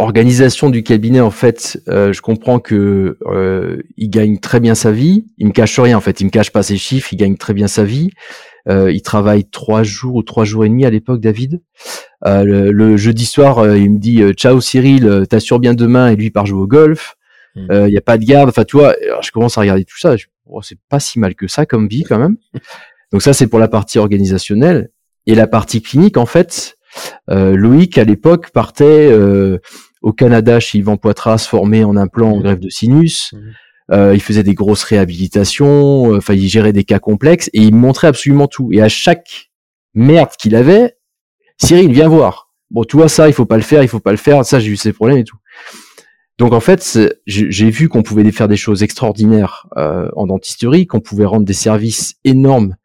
organisation 0.00 0.70
du 0.70 0.82
cabinet, 0.82 1.20
en 1.20 1.30
fait, 1.30 1.80
euh, 1.88 2.12
je 2.12 2.20
comprends 2.20 2.58
que 2.58 3.18
euh, 3.26 3.82
il 3.96 4.10
gagne 4.10 4.38
très 4.38 4.58
bien 4.58 4.74
sa 4.74 4.90
vie. 4.90 5.26
Il 5.38 5.48
me 5.48 5.52
cache 5.52 5.78
rien, 5.78 5.96
en 5.96 6.00
fait. 6.00 6.20
Il 6.20 6.24
me 6.24 6.30
cache 6.30 6.50
pas 6.50 6.62
ses 6.62 6.76
chiffres. 6.76 7.12
Il 7.12 7.16
gagne 7.16 7.36
très 7.36 7.54
bien 7.54 7.68
sa 7.68 7.84
vie. 7.84 8.10
Euh, 8.68 8.90
il 8.92 9.02
travaille 9.02 9.44
trois 9.44 9.82
jours 9.82 10.16
ou 10.16 10.22
trois 10.22 10.44
jours 10.44 10.64
et 10.64 10.68
demi 10.68 10.84
à 10.84 10.90
l'époque, 10.90 11.20
David. 11.20 11.60
Euh, 12.26 12.44
le, 12.44 12.72
le 12.72 12.96
jeudi 12.96 13.24
soir, 13.24 13.58
euh, 13.58 13.78
il 13.78 13.90
me 13.92 13.98
dit 13.98 14.22
euh, 14.22 14.32
ciao 14.32 14.60
Cyril, 14.60 15.06
euh, 15.06 15.24
t'assures 15.24 15.58
bien 15.58 15.74
demain 15.74 16.10
et 16.10 16.16
lui 16.16 16.26
il 16.26 16.30
part 16.30 16.46
jouer 16.46 16.60
au 16.60 16.66
golf. 16.66 17.16
Mm. 17.56 17.86
Il 17.88 17.92
y 17.92 17.98
a 17.98 18.02
pas 18.02 18.18
de 18.18 18.24
garde. 18.24 18.48
Enfin, 18.48 18.64
tu 18.64 18.76
vois, 18.76 18.94
alors, 19.04 19.22
je 19.22 19.32
commence 19.32 19.58
à 19.58 19.62
regarder 19.62 19.84
tout 19.84 19.98
ça. 19.98 20.14
Oh, 20.46 20.62
c'est 20.62 20.78
pas 20.88 21.00
si 21.00 21.18
mal 21.18 21.34
que 21.34 21.48
ça 21.48 21.66
comme 21.66 21.88
vie 21.88 22.04
quand 22.04 22.18
même. 22.18 22.36
Donc 23.12 23.22
ça, 23.22 23.32
c'est 23.32 23.48
pour 23.48 23.58
la 23.58 23.68
partie 23.68 23.98
organisationnelle. 23.98 24.90
Et 25.26 25.34
la 25.34 25.46
partie 25.46 25.82
clinique, 25.82 26.16
en 26.16 26.26
fait, 26.26 26.76
euh, 27.30 27.56
Loïc, 27.56 27.98
à 27.98 28.04
l'époque, 28.04 28.50
partait 28.50 29.08
euh, 29.10 29.58
au 30.02 30.12
Canada 30.12 30.60
chez 30.60 30.78
Yvan 30.78 30.96
Poitras, 30.96 31.46
formé 31.48 31.84
en 31.84 31.96
implant 31.96 32.32
en 32.32 32.36
Mhm. 32.36 32.42
greffe 32.42 32.60
de 32.60 32.68
sinus. 32.68 33.32
Mhm. 33.32 33.52
Euh, 33.92 34.14
il 34.14 34.22
faisait 34.22 34.42
des 34.44 34.54
grosses 34.54 34.84
réhabilitations, 34.84 36.12
euh, 36.12 36.18
enfin, 36.18 36.34
il 36.34 36.48
gérait 36.48 36.72
des 36.72 36.84
cas 36.84 37.00
complexes 37.00 37.50
et 37.52 37.62
il 37.62 37.74
montrait 37.74 38.06
absolument 38.06 38.46
tout. 38.46 38.70
Et 38.72 38.80
à 38.80 38.88
chaque 38.88 39.50
merde 39.94 40.30
qu'il 40.38 40.54
avait, 40.54 40.96
Cyril, 41.58 41.92
viens 41.92 42.08
voir. 42.08 42.50
Bon, 42.70 42.84
tu 42.84 42.96
vois 42.96 43.08
ça, 43.08 43.28
il 43.28 43.32
faut 43.34 43.46
pas 43.46 43.56
le 43.56 43.62
faire, 43.62 43.82
il 43.82 43.88
faut 43.88 44.00
pas 44.00 44.12
le 44.12 44.16
faire. 44.16 44.44
Ça, 44.44 44.60
j'ai 44.60 44.70
eu 44.70 44.76
ces 44.76 44.92
problèmes 44.92 45.18
et 45.18 45.24
tout. 45.24 45.36
Donc 46.38 46.52
en 46.54 46.60
fait, 46.60 46.98
j'ai 47.26 47.50
j'ai 47.50 47.68
vu 47.70 47.88
qu'on 47.90 48.02
pouvait 48.02 48.30
faire 48.32 48.48
des 48.48 48.56
choses 48.56 48.82
extraordinaires 48.82 49.66
euh, 49.76 50.08
en 50.16 50.26
dentisterie, 50.26 50.86
qu'on 50.86 51.00
pouvait 51.00 51.26
rendre 51.26 51.44
des 51.44 51.52
services 51.52 52.14
énormes 52.24 52.76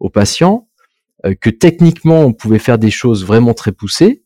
aux 0.00 0.08
patients, 0.08 0.68
euh, 1.26 1.34
que 1.38 1.50
techniquement 1.50 2.20
on 2.22 2.32
pouvait 2.32 2.58
faire 2.58 2.78
des 2.78 2.90
choses 2.90 3.26
vraiment 3.26 3.52
très 3.52 3.72
poussées, 3.72 4.22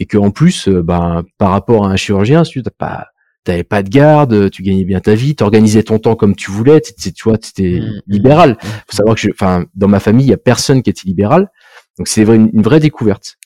et 0.00 0.06
que 0.06 0.18
en 0.18 0.30
plus, 0.32 0.66
euh, 0.68 0.82
ben 0.82 1.22
par 1.38 1.50
rapport 1.50 1.86
à 1.86 1.90
un 1.90 1.96
chirurgien, 1.96 2.42
tu 2.42 2.62
t'as 2.62 2.70
pas, 2.70 3.06
t'avais 3.44 3.62
pas 3.64 3.82
de 3.84 3.88
garde, 3.88 4.50
tu 4.50 4.62
gagnais 4.62 4.84
bien 4.84 4.98
ta 5.00 5.14
vie, 5.14 5.36
t'organisais 5.36 5.82
ton 5.84 5.98
temps 6.00 6.16
comme 6.16 6.34
tu 6.34 6.50
voulais, 6.50 6.80
t'étais- 6.80 7.12
tu 7.12 7.22
vois, 7.24 7.38
t'étais 7.38 7.80
Mmh, 7.80 8.00
libéral. 8.08 8.50
mmh, 8.52 8.66
Faut 8.88 8.96
savoir 8.96 9.14
que, 9.16 9.28
enfin, 9.32 9.64
dans 9.74 9.88
ma 9.88 10.00
famille, 10.00 10.26
il 10.26 10.30
y 10.30 10.34
a 10.34 10.36
personne 10.38 10.82
qui 10.82 10.90
était 10.90 11.06
libéral, 11.06 11.50
donc 11.98 12.08
c'est 12.08 12.22
une, 12.24 12.50
une 12.52 12.62
vraie 12.62 12.80
découverte. 12.80 13.36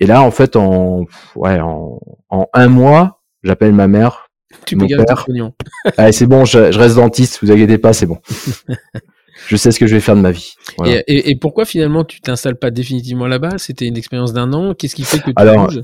Et 0.00 0.06
là, 0.06 0.22
en 0.22 0.30
fait, 0.32 0.56
en 0.56 1.04
ouais, 1.36 1.60
en, 1.60 2.00
en 2.28 2.46
un 2.52 2.68
mois, 2.68 3.22
j'appelle 3.44 3.72
ma 3.72 3.86
mère 3.86 4.28
Tu 4.66 4.74
Mon 4.76 4.88
père. 5.06 5.24
Allez, 5.98 6.12
c'est 6.12 6.26
bon, 6.26 6.44
je, 6.44 6.72
je 6.72 6.78
reste 6.78 6.96
dentiste, 6.96 7.38
vous 7.42 7.50
inquiétez 7.52 7.78
pas, 7.78 7.92
c'est 7.92 8.06
bon. 8.06 8.18
je 9.48 9.56
sais 9.56 9.70
ce 9.72 9.78
que 9.80 9.86
je 9.86 9.94
vais 9.94 10.00
faire 10.00 10.16
de 10.16 10.20
ma 10.20 10.30
vie. 10.30 10.54
Voilà. 10.78 11.00
Et, 11.00 11.02
et- 11.06 11.30
et 11.30 11.36
pourquoi 11.36 11.64
finalement 11.64 12.04
tu 12.04 12.20
t'installes 12.20 12.56
pas 12.58 12.70
définitivement 12.70 13.26
là-bas? 13.26 13.58
C'était 13.58 13.86
une 13.86 13.96
expérience 13.96 14.32
d'un 14.32 14.52
an. 14.52 14.74
Qu'est-ce 14.74 14.94
qui 14.94 15.04
fait 15.04 15.18
que 15.18 15.26
tu 15.26 15.32
Alors, 15.36 15.66
bouges? 15.66 15.82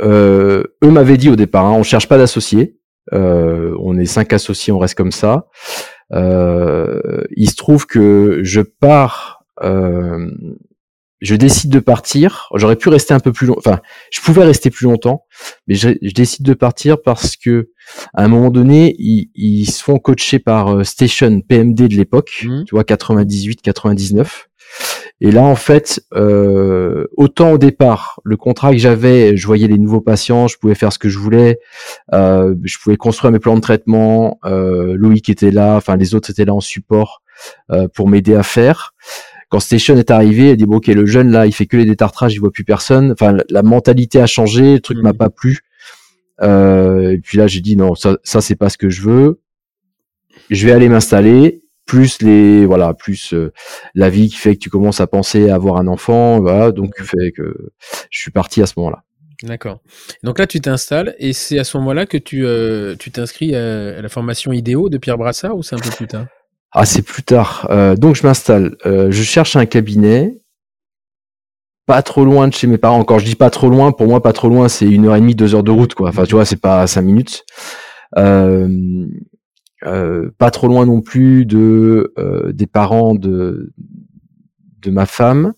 Euh, 0.00 0.62
eux 0.84 0.90
m'avaient 0.90 1.16
dit 1.16 1.30
au 1.30 1.36
départ, 1.36 1.64
hein, 1.64 1.72
on 1.72 1.82
cherche 1.82 2.08
pas 2.08 2.18
d'associés. 2.18 2.76
Euh, 3.12 3.74
on 3.80 3.96
est 3.98 4.04
cinq 4.06 4.32
associés, 4.32 4.72
on 4.72 4.78
reste 4.78 4.94
comme 4.96 5.12
ça. 5.12 5.46
Euh, 6.12 7.22
il 7.36 7.48
se 7.50 7.56
trouve 7.56 7.86
que 7.86 8.40
je 8.42 8.60
pars, 8.60 9.44
je 11.20 11.34
décide 11.34 11.70
de 11.70 11.78
partir. 11.78 12.48
J'aurais 12.54 12.76
pu 12.76 12.88
rester 12.88 13.14
un 13.14 13.20
peu 13.20 13.32
plus 13.32 13.46
long, 13.46 13.56
enfin, 13.58 13.80
je 14.12 14.20
pouvais 14.20 14.44
rester 14.44 14.70
plus 14.70 14.84
longtemps, 14.84 15.24
mais 15.66 15.74
je, 15.74 15.90
je 16.02 16.12
décide 16.12 16.44
de 16.44 16.54
partir 16.54 17.00
parce 17.02 17.36
que 17.36 17.70
à 18.14 18.24
un 18.24 18.28
moment 18.28 18.50
donné, 18.50 18.94
ils, 18.98 19.30
ils 19.34 19.66
se 19.70 19.82
font 19.82 19.98
coacher 19.98 20.38
par 20.38 20.68
euh, 20.78 20.84
Station 20.84 21.40
PMD 21.40 21.88
de 21.88 21.96
l'époque, 21.96 22.44
Mhm. 22.44 22.64
tu 22.66 22.74
vois, 22.74 22.84
98, 22.84 23.62
99. 23.62 24.48
Et 25.20 25.30
là, 25.30 25.42
en 25.42 25.54
fait, 25.54 26.02
euh, 26.14 27.06
autant 27.16 27.52
au 27.52 27.58
départ, 27.58 28.20
le 28.24 28.36
contrat 28.36 28.72
que 28.72 28.78
j'avais, 28.78 29.36
je 29.36 29.46
voyais 29.46 29.68
les 29.68 29.78
nouveaux 29.78 30.00
patients, 30.02 30.48
je 30.48 30.58
pouvais 30.58 30.74
faire 30.74 30.92
ce 30.92 30.98
que 30.98 31.08
je 31.08 31.18
voulais, 31.18 31.58
euh, 32.12 32.54
je 32.64 32.76
pouvais 32.82 32.96
construire 32.96 33.32
mes 33.32 33.38
plans 33.38 33.54
de 33.54 33.60
traitement. 33.60 34.38
Euh, 34.44 34.94
Loïc 34.96 35.30
était 35.30 35.50
là, 35.52 35.76
enfin 35.76 35.96
les 35.96 36.14
autres 36.14 36.28
étaient 36.30 36.44
là 36.44 36.52
en 36.54 36.60
support 36.60 37.22
euh, 37.70 37.88
pour 37.94 38.08
m'aider 38.08 38.34
à 38.34 38.42
faire. 38.42 38.92
Quand 39.56 39.60
Station 39.60 39.96
est 39.96 40.10
arrivé, 40.10 40.50
elle 40.50 40.58
dit 40.58 40.66
bon 40.66 40.76
ok 40.76 40.88
le 40.88 41.06
jeune 41.06 41.30
là, 41.30 41.46
il 41.46 41.52
fait 41.52 41.64
que 41.64 41.78
les 41.78 41.86
détartrages, 41.86 42.34
il 42.34 42.40
voit 42.40 42.50
plus 42.52 42.62
personne. 42.64 43.12
Enfin 43.12 43.38
la- 43.48 43.62
mentalité 43.62 44.20
a 44.20 44.26
changé, 44.26 44.74
le 44.74 44.80
truc 44.80 44.98
Mhm. 44.98 45.02
m'a 45.04 45.14
pas 45.14 45.30
plu. 45.30 45.60
Euh, 46.42 47.12
et 47.12 47.18
puis 47.18 47.38
là 47.38 47.46
j'ai 47.46 47.60
dit 47.62 47.74
non 47.74 47.94
ça 47.94 48.18
ça 48.22 48.42
c'est 48.42 48.54
pas 48.56 48.68
ce 48.68 48.76
que 48.76 48.90
je 48.90 49.00
veux. 49.00 49.40
Je 50.50 50.66
vais 50.66 50.72
aller 50.72 50.90
m'installer 50.90 51.62
plus 51.86 52.20
les 52.20 52.66
voilà 52.66 52.92
plus 52.92 53.32
euh, 53.32 53.50
la 53.94 54.10
vie 54.10 54.28
qui 54.28 54.36
fait 54.36 54.56
que 54.56 54.60
tu 54.60 54.68
commences 54.68 55.00
à 55.00 55.06
penser 55.06 55.48
à 55.48 55.54
avoir 55.54 55.78
un 55.78 55.86
enfant 55.86 56.38
voilà 56.40 56.70
donc 56.70 57.00
fait 57.00 57.32
que 57.32 57.56
je 58.10 58.18
suis 58.20 58.30
parti 58.30 58.60
à 58.60 58.66
ce 58.66 58.74
moment-là 58.76 59.04
D'accord. 59.42 59.80
Donc 60.22 60.38
là, 60.38 60.46
tu 60.46 60.60
t'installes 60.62 61.14
et 61.18 61.34
c'est 61.34 61.58
à 61.58 61.64
ce 61.64 61.76
moment-là 61.76 62.04
que 62.06 62.16
tu 62.18 62.44
euh, 62.46 62.94
tu 62.98 63.10
t'inscris 63.10 63.54
à, 63.54 63.98
à 63.98 64.02
la 64.02 64.08
formation 64.10 64.50
IDEO 64.52 64.88
de 64.90 64.96
Pierre 64.98 65.18
Brassard 65.18 65.56
ou 65.56 65.62
c'est 65.62 65.76
un 65.76 65.78
peu 65.78 65.90
plus 65.90 66.06
tard? 66.06 66.26
Ah 66.72 66.84
c'est 66.84 67.02
plus 67.02 67.22
tard. 67.22 67.66
Euh, 67.70 67.96
donc 67.96 68.16
je 68.16 68.26
m'installe. 68.26 68.76
Euh, 68.86 69.10
je 69.10 69.22
cherche 69.22 69.56
un 69.56 69.66
cabinet. 69.66 70.42
Pas 71.86 72.02
trop 72.02 72.24
loin 72.24 72.48
de 72.48 72.52
chez 72.52 72.66
mes 72.66 72.78
parents 72.78 73.04
quand 73.04 73.18
je 73.18 73.24
dis 73.24 73.36
pas 73.36 73.50
trop 73.50 73.70
loin. 73.70 73.92
Pour 73.92 74.08
moi 74.08 74.20
pas 74.20 74.32
trop 74.32 74.48
loin 74.48 74.68
c'est 74.68 74.86
une 74.86 75.06
heure 75.06 75.16
et 75.16 75.20
demie 75.20 75.36
deux 75.36 75.54
heures 75.54 75.62
de 75.62 75.70
route 75.70 75.94
quoi. 75.94 76.08
Enfin 76.08 76.24
tu 76.24 76.34
vois 76.34 76.44
c'est 76.44 76.60
pas 76.60 76.86
cinq 76.86 77.02
minutes. 77.02 77.44
Euh, 78.18 79.06
pas 80.38 80.50
trop 80.50 80.66
loin 80.66 80.84
non 80.84 81.00
plus 81.00 81.46
de 81.46 82.12
des 82.52 82.66
parents 82.66 83.14
de 83.14 83.72
de 84.82 84.90
ma 84.90 85.06
femme. 85.06 85.52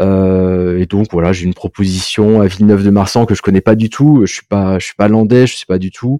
Et 0.00 0.86
donc 0.86 1.06
voilà 1.12 1.32
j'ai 1.32 1.46
une 1.46 1.54
proposition 1.54 2.40
à 2.40 2.46
Villeneuve-de-Marsan 2.48 3.26
que 3.26 3.36
je 3.36 3.42
connais 3.42 3.60
pas 3.60 3.76
du 3.76 3.90
tout. 3.90 4.26
Je 4.26 4.32
suis 4.34 4.46
pas 4.46 4.80
je 4.80 4.86
suis 4.86 4.96
pas 4.96 5.06
landais 5.06 5.46
je 5.46 5.56
sais 5.56 5.66
pas 5.68 5.78
du 5.78 5.92
tout. 5.92 6.18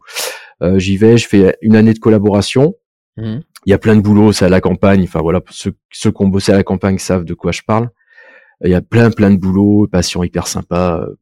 J'y 0.77 0.97
vais 0.97 1.19
je 1.19 1.27
fais 1.27 1.57
une 1.61 1.75
année 1.75 1.93
de 1.93 1.99
collaboration. 1.99 2.75
Mhm. 3.17 3.43
Il 3.67 3.71
y 3.71 3.73
a 3.73 3.79
plein 3.79 3.97
de 3.97 4.01
boulot, 4.01 4.33
c'est 4.33 4.45
à 4.45 4.49
la 4.49 4.61
campagne. 4.61 5.05
Enfin 5.05 5.21
voilà, 5.21 5.41
ceux, 5.51 5.75
qui 5.91 6.09
ont 6.17 6.29
bossé 6.29 6.53
à 6.53 6.57
la 6.57 6.63
campagne 6.63 6.99
savent 6.99 7.25
de 7.25 7.35
quoi 7.35 7.53
je 7.53 7.63
parle. 7.67 7.89
Il 8.65 8.71
y 8.71 8.75
a 8.75 8.83
plein 8.83 9.11
plein 9.11 9.31
de 9.31 9.37
boulot, 9.37 9.89
patients 9.91 10.23
hyper 10.23 10.47
sympas. 10.47 11.01
Euh, 11.01 11.17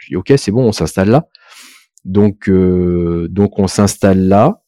Je 0.00 0.08
dis 0.08 0.16
ok, 0.16 0.32
c'est 0.36 0.50
bon, 0.50 0.66
on 0.66 0.72
s'installe 0.72 1.10
là. 1.10 1.26
Donc 2.04 2.48
euh, 2.48 3.28
donc 3.30 3.58
on 3.58 3.68
s'installe 3.68 4.26
là. 4.28 4.62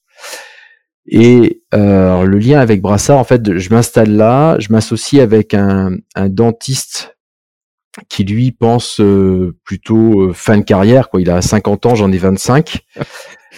Et 1.07 1.63
euh, 1.75 2.25
le 2.25 2.39
lien 2.39 2.61
avec 2.61 2.81
Brassard, 2.81 3.19
en 3.19 3.25
fait, 3.25 3.59
je 3.59 3.71
m'installe 3.71 4.13
là, 4.13 4.59
je 4.59 4.73
m'associe 4.73 5.21
avec 5.23 5.53
un 5.53 5.99
dentiste 6.29 7.15
qui 8.09 8.25
lui 8.25 8.53
pense 8.53 9.01
euh, 9.01 9.57
plutôt 9.65 10.23
euh, 10.29 10.33
fin 10.33 10.59
de 10.59 10.63
carrière. 10.63 11.09
Quoi. 11.11 11.21
Il 11.21 11.31
a 11.31 11.41
50 11.43 11.87
ans, 11.87 11.95
j'en 11.95 12.11
ai 12.13 12.19
25. 12.19 12.79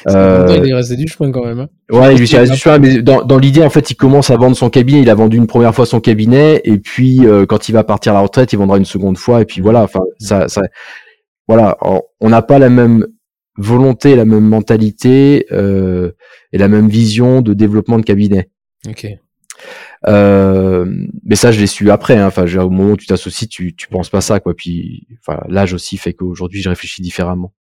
Euh, 0.08 0.46
Il 0.62 0.70
est 0.70 0.74
resté 0.74 0.94
du 0.94 1.08
chemin 1.08 1.32
quand 1.32 1.42
même. 1.44 1.58
hein. 1.58 1.68
Ouais, 1.90 2.14
suis 2.26 2.34
va 2.36 2.40
resté 2.42 2.54
sur 2.56 2.70
un, 2.70 2.78
mais 2.78 3.00
dans, 3.02 3.22
dans 3.24 3.38
l'idée, 3.38 3.62
en 3.64 3.70
fait, 3.70 3.90
il 3.90 3.94
commence 3.94 4.28
à 4.30 4.36
vendre 4.36 4.54
son 4.54 4.68
cabinet. 4.68 5.00
Il 5.00 5.08
a 5.08 5.14
vendu 5.14 5.38
une 5.38 5.46
première 5.46 5.74
fois 5.74 5.86
son 5.86 6.00
cabinet, 6.00 6.60
et 6.64 6.78
puis 6.78 7.26
euh, 7.26 7.46
quand 7.46 7.70
il 7.70 7.72
va 7.72 7.82
partir 7.82 8.12
à 8.12 8.16
la 8.16 8.20
retraite, 8.20 8.52
il 8.52 8.56
vendra 8.58 8.76
une 8.76 8.84
seconde 8.84 9.16
fois, 9.16 9.40
et 9.40 9.46
puis 9.46 9.62
voilà. 9.62 9.82
Enfin, 9.82 10.00
ça, 10.18 10.48
ça, 10.48 10.60
voilà. 11.48 11.78
On- 11.80 12.02
On 12.20 12.28
n'a 12.28 12.42
pas 12.42 12.58
la 12.58 12.68
même 12.68 13.06
volonté, 13.56 14.14
la 14.16 14.26
même 14.26 14.44
mentalité 14.46 15.46
euh, 15.50 16.12
et 16.52 16.58
la 16.58 16.68
même 16.68 16.88
vision 16.88 17.40
de 17.40 17.54
développement 17.54 17.98
de 17.98 18.04
cabinet. 18.04 18.50
Ok. 18.86 19.06
Euh, 20.06 20.84
mais 21.24 21.36
ça, 21.36 21.50
je 21.52 21.58
l'ai 21.60 21.66
su 21.66 21.90
après. 21.90 22.16
hein. 22.16 22.26
Enfin, 22.26 22.46
je 22.46 22.52
veux 22.52 22.58
dire, 22.60 22.66
au 22.66 22.70
moment 22.70 22.92
où 22.92 22.96
tu 22.96 23.06
t'associes, 23.06 23.48
tu, 23.48 23.74
tu 23.74 23.88
penses 23.88 24.08
pas 24.10 24.20
ça, 24.20 24.40
quoi. 24.40 24.54
Puis, 24.54 25.06
enfin, 25.20 25.40
l'âge 25.48 25.72
aussi 25.74 25.96
fait 25.96 26.12
qu'aujourd'hui, 26.12 26.62
je 26.62 26.68
réfléchis 26.68 27.02
différemment. 27.02 27.52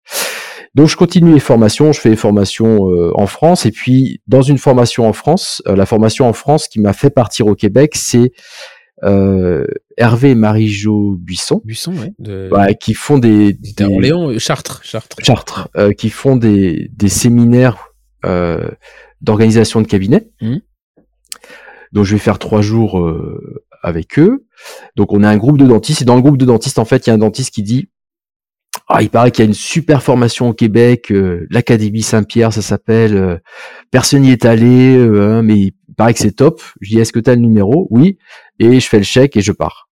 Donc, 0.74 0.88
je 0.88 0.97
continue 0.97 1.32
les 1.34 1.40
formations. 1.40 1.92
Je 1.92 2.01
fais 2.01 2.11
les 2.11 2.16
formations 2.16 2.90
euh, 2.90 3.12
en 3.14 3.26
France, 3.26 3.64
et 3.66 3.70
puis 3.70 4.20
dans 4.26 4.42
une 4.42 4.59
formation 4.59 5.07
en 5.09 5.12
France, 5.12 5.62
euh, 5.68 5.76
la 5.76 5.86
formation 5.86 6.26
en 6.28 6.32
France 6.32 6.68
qui 6.68 6.80
m'a 6.80 6.92
fait 6.92 7.11
partir 7.11 7.47
au 7.47 7.55
Québec, 7.55 7.92
c'est 7.95 8.32
Hervé 9.97 10.30
et 10.30 10.34
Marie-Jo 10.34 11.16
Buisson, 11.18 11.61
Buisson, 11.64 11.92
ouais. 11.95 12.12
De... 12.18 12.51
qui 12.80 12.95
font 12.95 13.18
des, 13.18 13.53
des- 13.53 13.84
Orléans, 13.84 14.38
Chartres, 14.38 14.80
Chartres. 14.82 15.16
Chartres, 15.22 15.68
qui 15.99 16.09
font 16.11 16.36
des, 16.36 16.88
des 16.92 17.09
séminaires 17.11 17.88
d'organisation 19.20 19.82
de 19.82 19.86
cabinet. 19.86 20.28
Mhm. 20.40 20.61
Donc 21.95 22.05
je 22.05 22.12
vais 22.12 22.18
faire 22.18 22.38
trois 22.38 22.61
jours 22.61 22.99
euh, 22.99 23.64
avec 23.82 24.18
eux. 24.18 24.45
Donc 24.97 25.12
on 25.12 25.22
a 25.22 25.28
un 25.28 25.36
groupe 25.36 25.59
de 25.59 25.66
dentistes 25.66 26.03
et 26.03 26.05
dans 26.05 26.16
le 26.16 26.22
groupe 26.22 26.36
de 26.36 26.45
dentistes 26.45 26.78
en 26.78 26.84
fait 26.84 27.07
il 27.07 27.11
y 27.11 27.12
a 27.12 27.14
un 27.14 27.18
dentiste 27.18 27.55
qui 27.55 27.62
dit 27.62 27.88
ah 28.88 29.01
il 29.01 29.09
paraît 29.09 29.30
qu'il 29.30 29.45
y 29.45 29.47
a 29.47 29.49
une 29.49 29.55
super 29.55 30.03
formation 30.03 30.49
au 30.49 30.53
Québec, 30.53 31.11
euh, 31.12 31.47
l'Académie 31.51 32.03
Saint-Pierre 32.03 32.53
ça 32.53 32.61
s'appelle. 32.62 33.16
euh, 33.16 33.38
personne 33.92 34.22
n'y 34.22 34.32
est 34.32 34.45
allé, 34.45 34.97
hein, 34.97 35.42
mais 35.42 35.55
il 35.55 35.72
paraît 35.97 36.12
que 36.12 36.18
c'est 36.18 36.32
top. 36.32 36.61
Je 36.80 36.90
dis 36.90 36.99
est-ce 36.99 37.12
que 37.12 37.20
tu 37.20 37.30
as 37.30 37.36
le 37.36 37.40
numéro? 37.40 37.86
Oui 37.90 38.18
et 38.59 38.80
je 38.80 38.88
fais 38.88 38.99
le 38.99 39.05
chèque 39.05 39.36
et 39.36 39.40
je 39.40 39.53
pars. 39.53 39.88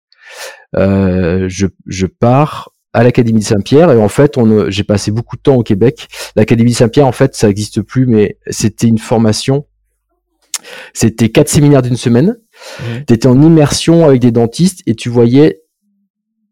Je, 0.76 1.68
je 1.86 2.06
pars 2.08 2.72
à 2.94 3.04
l'Académie 3.04 3.44
Saint-Pierre 3.44 3.92
et 3.92 3.98
en 3.98 4.10
fait 4.10 4.38
on 4.38 4.70
j'ai 4.72 4.84
passé 4.84 5.12
beaucoup 5.12 5.38
de 5.38 5.42
temps 5.42 5.56
au 5.56 5.64
Québec. 5.64 6.08
L'Académie 6.36 6.74
Saint-Pierre 6.74 7.06
en 7.06 7.12
fait 7.12 7.36
ça 7.36 7.48
n'existe 7.48 7.84
plus 7.84 8.08
mais 8.08 8.40
c'était 8.50 8.88
une 8.88 8.98
formation. 8.98 9.68
C'était 10.94 11.30
quatre 11.30 11.50
séminaires 11.50 11.82
d'une 11.82 11.98
semaine. 11.98 12.38
Tu 13.08 13.14
étais 13.14 13.28
en 13.28 13.42
immersion 13.42 14.06
avec 14.06 14.22
des 14.22 14.32
dentistes 14.32 14.82
et 14.86 14.96
tu 14.96 15.10
voyais 15.10 15.62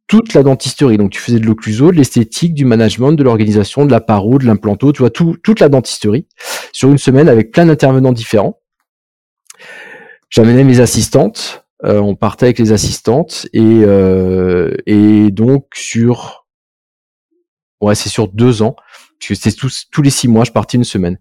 toute 0.10 0.34
la 0.34 0.44
dentisterie. 0.44 0.98
Donc 0.98 1.12
tu 1.12 1.22
faisais 1.22 1.40
de 1.40 1.46
l'occluso, 1.46 1.92
de 1.92 1.98
l'esthétique, 1.98 2.54
du 2.54 2.66
management, 2.66 3.14
de 3.14 3.24
l'organisation, 3.24 3.86
de 3.86 3.92
la 3.92 4.02
paro, 4.02 4.40
de 4.40 4.46
l'implanto, 4.46 4.92
tu 4.92 5.00
vois 5.00 5.12
tout, 5.12 5.38
toute 5.44 5.62
la 5.62 5.70
dentisterie 5.70 6.28
sur 6.74 6.90
une 6.90 6.98
semaine 6.98 7.30
avec 7.30 7.52
plein 7.52 7.66
d'intervenants 7.66 8.12
différents. 8.12 8.60
J'amenais 10.30 10.64
mes 10.64 10.80
assistantes, 10.80 11.66
euh, 11.86 12.00
on 12.00 12.16
partait 12.16 12.48
avec 12.48 12.60
les 12.60 12.72
assistantes 12.72 13.48
et 13.54 13.62
euh, 13.64 14.76
et 14.86 15.32
donc 15.32 15.68
sur 15.74 16.46
ouais 17.82 17.96
c'est 17.96 18.10
sur 18.10 18.28
deux 18.28 18.62
ans 18.62 18.76
parce 18.76 19.30
que 19.30 19.36
c'était 19.36 19.56
tous 19.56 19.86
tous 19.92 20.02
les 20.02 20.10
six 20.10 20.28
mois 20.28 20.44
je 20.44 20.52
partais 20.52 20.78
une 20.78 20.84
semaine. 20.84 21.20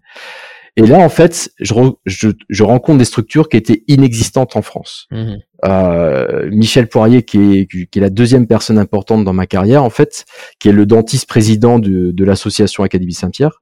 Et 0.77 0.85
là 0.85 0.97
en 0.99 1.09
fait 1.09 1.51
je, 1.59 1.73
re- 1.73 1.97
je 2.05 2.29
je 2.47 2.63
rencontre 2.63 2.99
des 2.99 3.05
structures 3.05 3.49
qui 3.49 3.57
étaient 3.57 3.83
inexistantes 3.87 4.55
en 4.55 4.61
France 4.61 5.07
Mhm. 5.11 5.37
euh, 5.65 6.49
Michel 6.51 6.87
Poirier, 6.87 7.23
qui 7.23 7.59
est, 7.59 7.65
qui 7.67 7.99
est 7.99 8.01
la 8.01 8.09
deuxième 8.09 8.47
personne 8.47 8.77
importante 8.77 9.23
dans 9.25 9.33
ma 9.33 9.45
carrière, 9.47 9.83
en 9.83 9.89
fait, 9.89 10.25
qui 10.59 10.69
est 10.69 10.73
le 10.73 10.85
dentiste 10.85 11.27
président 11.27 11.79
de, 11.79 12.11
de 12.11 12.23
l'association 12.25 12.83
Académie 12.83 13.13
Saint-Pierre. 13.13 13.61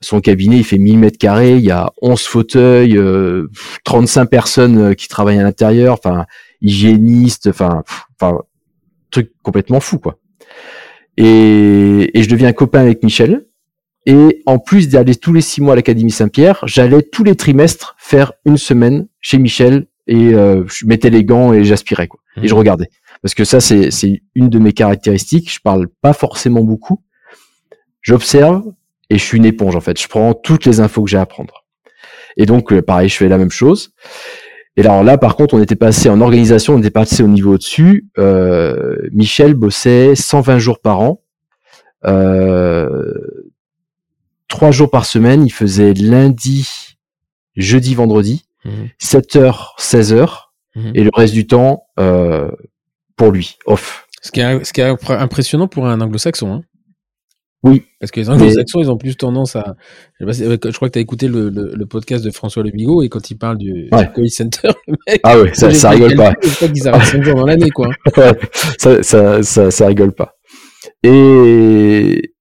Son 0.00 0.20
cabinet, 0.20 0.56
il 0.56 0.64
fait 0.64 0.78
1000 0.78 0.98
mètres 0.98 1.18
carrés, 1.18 1.56
il 1.58 1.64
y 1.64 1.70
a 1.70 1.92
11 2.02 2.20
fauteuils, 2.22 2.96
euh, 2.96 3.48
35 3.84 4.26
personnes 4.26 4.78
euh, 4.78 4.94
qui 4.94 5.06
travaillent 5.06 5.38
à 5.38 5.44
l'intérieur, 5.44 5.94
enfin, 5.94 6.26
hygiéniste, 6.60 7.46
enfin, 7.48 7.84
truc 9.12 9.30
complètement 9.42 9.78
fou, 9.78 9.98
quoi. 10.00 10.18
Et, 11.16 12.10
et 12.18 12.22
je 12.22 12.28
deviens 12.28 12.52
copain 12.52 12.80
avec 12.80 13.02
Michel. 13.04 13.46
Et 14.06 14.42
en 14.46 14.58
plus 14.58 14.88
d'aller 14.88 15.14
tous 15.14 15.32
les 15.32 15.40
six 15.40 15.60
mois 15.60 15.74
à 15.74 15.76
l'Académie 15.76 16.10
Saint-Pierre, 16.10 16.60
j'allais 16.66 17.02
tous 17.02 17.22
les 17.24 17.36
trimestres 17.36 17.94
faire 17.98 18.32
une 18.44 18.56
semaine 18.56 19.06
chez 19.20 19.38
Michel 19.38 19.86
et 20.08 20.34
euh, 20.34 20.64
je 20.66 20.86
mettais 20.86 21.10
les 21.10 21.24
gants 21.24 21.52
et 21.52 21.64
j'aspirais 21.64 22.08
quoi. 22.08 22.20
Et 22.42 22.48
je 22.48 22.52
Mhm. 22.54 22.58
regardais 22.58 22.88
parce 23.22 23.34
que 23.34 23.44
ça 23.44 23.60
c'est 23.60 23.90
une 24.34 24.48
de 24.48 24.58
mes 24.58 24.72
caractéristiques. 24.72 25.52
Je 25.52 25.60
parle 25.62 25.86
pas 26.00 26.12
forcément 26.12 26.62
beaucoup. 26.64 27.00
J'observe 28.00 28.64
et 29.10 29.18
je 29.18 29.22
suis 29.24 29.38
une 29.38 29.44
éponge 29.44 29.76
en 29.76 29.80
fait. 29.80 30.00
Je 30.00 30.08
prends 30.08 30.34
toutes 30.34 30.64
les 30.66 30.80
infos 30.80 31.04
que 31.04 31.10
j'ai 31.10 31.18
à 31.18 31.26
prendre. 31.26 31.64
Et 32.36 32.46
donc 32.46 32.72
euh, 32.72 32.82
pareil, 32.82 33.08
je 33.08 33.16
fais 33.16 33.28
la 33.28 33.38
même 33.38 33.50
chose. 33.50 33.92
Et 34.76 34.80
alors 34.80 35.04
là, 35.04 35.18
par 35.18 35.36
contre, 35.36 35.54
on 35.54 35.62
était 35.62 35.76
passé 35.76 36.08
en 36.08 36.20
organisation, 36.22 36.74
on 36.74 36.78
était 36.78 36.90
passé 36.90 37.22
au 37.22 37.28
niveau 37.28 37.54
au-dessus. 37.54 38.08
Euh, 38.18 38.96
Michel 39.12 39.54
bossait 39.54 40.14
120 40.16 40.58
jours 40.58 40.80
par 40.80 41.00
an, 41.00 41.22
euh, 42.06 43.12
trois 44.52 44.70
jours 44.70 44.90
par 44.90 45.04
semaine. 45.06 45.44
Il 45.44 45.50
faisait 45.52 45.94
lundi, 45.94 46.68
jeudi, 47.56 47.94
vendredi, 47.94 48.44
Mhm. 48.64 48.88
7h, 48.98 49.74
16h, 49.78 50.52
Mhm. 50.76 50.92
et 50.94 51.02
le 51.02 51.10
reste 51.14 51.34
du 51.34 51.46
temps 51.46 51.84
euh, 51.98 52.50
pour 53.16 53.30
lui, 53.32 53.56
off. 53.66 54.06
Ce 54.22 54.30
qui 54.30 54.40
est, 54.40 54.62
ce 54.64 54.72
qui 54.72 54.80
est 54.80 54.90
impr- 54.92 55.18
impressionnant 55.18 55.66
pour 55.68 55.86
un 55.88 56.00
anglo-saxon. 56.00 56.52
Hein. 56.54 56.62
Oui. 57.64 57.84
Parce 58.00 58.10
que 58.12 58.20
les 58.20 58.28
anglo-saxons, 58.30 58.80
ils 58.80 58.90
ont 58.90 58.96
plus 58.96 59.16
tendance 59.16 59.54
à. 59.56 59.76
Je, 60.20 60.24
sais 60.24 60.26
pas 60.26 60.32
si- 60.32 60.44
euh, 60.44 60.56
je 60.64 60.76
crois 60.76 60.88
que 60.88 60.92
tu 60.94 60.98
as 60.98 61.02
écouté 61.02 61.28
le, 61.28 61.48
le- 61.48 61.72
le 61.74 61.86
podcast 61.86 62.24
de 62.24 62.30
François 62.30 62.62
Le 62.62 62.70
Bigot 62.70 63.02
et 63.02 63.08
quand 63.08 63.30
il 63.30 63.36
parle 63.36 63.56
du, 63.58 63.72
du 63.72 63.88
Ouais. 63.92 64.10
call 64.14 64.28
center, 64.30 64.68
le 64.88 64.94
mec. 65.06 65.20
Ah 65.24 65.38
ouais, 65.38 65.52
ça, 65.54 65.90
rigole 65.90 66.14
pas. 66.16 66.34
qu'ils 66.34 66.88
arrêtent 66.88 67.06
5 67.08 67.22
jours 67.22 67.36
dans 67.36 67.46
l'année, 67.46 67.70
quoi. 67.70 67.88
Ouais, 68.16 68.38
ça, 68.78 69.02
ça, 69.02 69.42
ça, 69.42 69.70
ça 69.70 69.86
rigole 69.86 70.12
pas. 70.12 70.36
Et, 71.04 72.31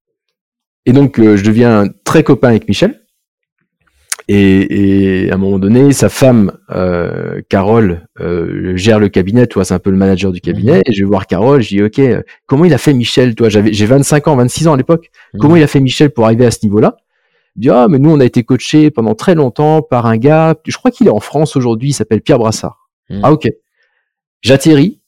et 0.86 0.94
donc, 0.94 1.20
euh, 1.20 1.38
je 1.38 1.44
deviens 1.44 1.86
très 2.04 2.24
copain 2.24 2.50
avec 2.50 2.68
Michel. 2.68 3.02
Et, 4.28 5.26
et 5.26 5.32
à 5.32 5.36
un 5.36 5.38
moment 5.38 5.60
donné, 5.60 5.92
sa 5.92 6.08
femme, 6.08 6.54
euh, 6.70 7.42
Carole, 7.50 8.08
euh, 8.22 8.78
gère 8.78 9.00
le 9.00 9.10
cabinet, 9.10 9.46
toi, 9.48 9.66
c'est 9.66 9.74
un 9.74 9.80
peu 9.80 9.90
le 9.90 9.98
manager 9.98 10.32
du 10.32 10.40
cabinet. 10.40 10.82
Et 10.86 10.94
je 10.94 11.04
vais 11.04 11.08
voir 11.08 11.28
Carole, 11.28 11.62
je 11.62 11.68
dis, 11.70 11.84
OK, 11.84 12.00
euh, 12.00 12.22
comment 12.46 12.66
il 12.66 12.74
a 12.74 12.78
fait 12.78 12.94
Michel, 12.94 13.36
toi? 13.36 13.50
J'avais, 13.50 13.74
j'ai 13.74 13.86
25 13.86 14.28
ans, 14.30 14.36
26 14.38 14.68
ans 14.70 14.74
à 14.74 14.78
l'époque. 14.78 15.12
Comment 15.38 15.56
il 15.56 15.64
a 15.64 15.68
fait 15.68 15.82
Michel 15.82 16.12
pour 16.12 16.26
arriver 16.26 16.46
à 16.46 16.52
ce 16.52 16.60
niveau-là? 16.64 16.98
Il 17.58 17.64
dit, 17.64 17.70
ah, 17.70 17.88
mais 17.90 18.00
nous, 18.00 18.10
on 18.10 18.20
a 18.20 18.26
été 18.26 18.44
coaché 18.44 18.92
pendant 18.92 19.16
très 19.16 19.36
longtemps 19.36 19.82
par 19.82 20.06
un 20.06 20.18
gars, 20.18 20.56
je 20.66 20.78
crois 20.78 20.92
qu'il 20.92 21.08
est 21.08 21.12
en 21.12 21.20
France 21.20 21.58
aujourd'hui, 21.58 21.90
il 21.90 21.94
s'appelle 21.94 22.22
Pierre 22.22 22.40
Brassard. 22.40 22.90
Mhm. 23.10 23.20
Ah, 23.24 23.34
ok. 23.34 23.50
J'atterris, 24.42 25.02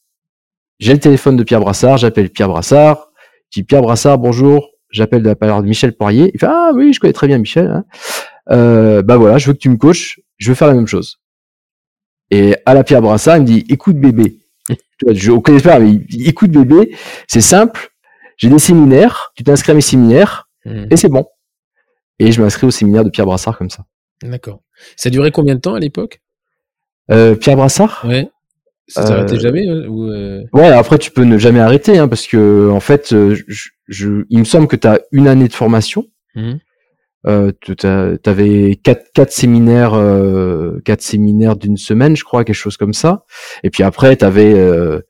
j'ai 0.78 0.92
le 0.92 1.00
téléphone 1.00 1.36
de 1.36 1.42
Pierre 1.44 1.60
Brassard, 1.60 1.96
j'appelle 1.96 2.28
Pierre 2.28 2.48
Brassard, 2.48 3.10
je 3.50 3.60
dis 3.60 3.64
Pierre 3.64 3.80
Brassard, 3.80 4.18
bonjour, 4.18 4.73
j'appelle 4.94 5.22
de 5.22 5.28
la 5.28 5.36
part 5.36 5.62
de 5.62 5.68
Michel 5.68 5.94
Poirier. 5.96 6.30
Il 6.34 6.40
fait, 6.40 6.46
ah 6.48 6.70
oui, 6.74 6.92
je 6.92 7.00
connais 7.00 7.12
très 7.12 7.26
bien 7.26 7.38
Michel. 7.38 7.66
Hein. 7.66 7.84
Euh, 8.50 9.02
bah 9.02 9.16
voilà, 9.16 9.38
je 9.38 9.46
veux 9.46 9.52
que 9.52 9.58
tu 9.58 9.68
me 9.68 9.76
coaches, 9.76 10.20
je 10.38 10.48
veux 10.50 10.54
faire 10.54 10.68
la 10.68 10.74
même 10.74 10.86
chose. 10.86 11.20
Et 12.30 12.56
à 12.66 12.74
la 12.74 12.84
Pierre 12.84 13.02
Brassard, 13.02 13.36
il 13.36 13.42
me 13.42 13.46
dit, 13.46 13.64
écoute 13.68 13.96
bébé. 13.96 14.38
Je 15.12 15.32
ne 15.32 15.38
connais 15.38 15.60
pas, 15.60 15.78
mais 15.78 15.90
il 15.90 16.06
dit, 16.06 16.24
écoute 16.26 16.50
bébé, 16.50 16.96
c'est 17.28 17.40
simple, 17.42 17.90
j'ai 18.36 18.48
des 18.48 18.58
séminaires, 18.58 19.32
tu 19.36 19.42
t'inscris 19.44 19.72
à 19.72 19.74
mes 19.74 19.80
séminaires, 19.80 20.48
Mhm. 20.64 20.86
et 20.90 20.96
c'est 20.96 21.08
bon. 21.10 21.26
Et 22.18 22.32
je 22.32 22.40
m'inscris 22.40 22.66
au 22.66 22.70
séminaire 22.70 23.04
de 23.04 23.10
Pierre 23.10 23.26
Brassard 23.26 23.58
comme 23.58 23.68
ça. 23.70 23.84
D'accord. 24.22 24.62
Ça 24.96 25.10
durait 25.10 25.30
combien 25.32 25.56
de 25.56 25.60
temps 25.60 25.74
à 25.74 25.80
l'époque? 25.80 26.22
Euh, 27.10 27.34
Pierre 27.34 27.56
Brassard? 27.56 28.02
Ouais. 28.08 28.30
Ça 28.86 29.02
Euh, 29.02 29.06
s'arrêtait 29.06 29.40
jamais 29.40 29.66
euh, 29.68 29.86
ou, 29.88 30.10
euh, 30.10 30.42
Ouais, 30.52 30.68
après 30.68 30.98
tu 30.98 31.10
peux 31.10 31.24
ne 31.24 31.38
jamais 31.38 31.60
arrêter, 31.60 31.96
hein, 31.98 32.06
parce 32.08 32.26
que 32.26 32.68
en 32.70 32.80
fait, 32.80 33.12
euh, 33.12 33.34
je, 33.48 33.68
je- 33.88 34.24
il 34.28 34.38
me 34.38 34.44
semble 34.44 34.66
que 34.68 34.76
tu 34.76 34.86
as 34.86 35.00
une 35.12 35.26
année 35.26 35.48
de 35.48 35.52
formation. 35.54 36.06
Mhm. 36.34 36.58
Euh, 37.26 37.52
tu 37.62 37.74
avais 37.86 38.76
quatre, 38.82 39.06
quatre 39.14 39.32
séminaires, 39.32 39.94
euh, 39.94 40.78
quatre 40.84 41.00
séminaires 41.00 41.56
d'une 41.56 41.78
semaine, 41.78 42.14
je 42.16 42.24
crois, 42.24 42.44
quelque 42.44 42.54
chose 42.54 42.76
comme 42.76 42.92
ça. 42.92 43.24
Et 43.62 43.70
puis 43.70 43.82
après, 43.82 44.14
tu 44.18 44.26
avais, 44.26 44.52
euh, 44.52 45.00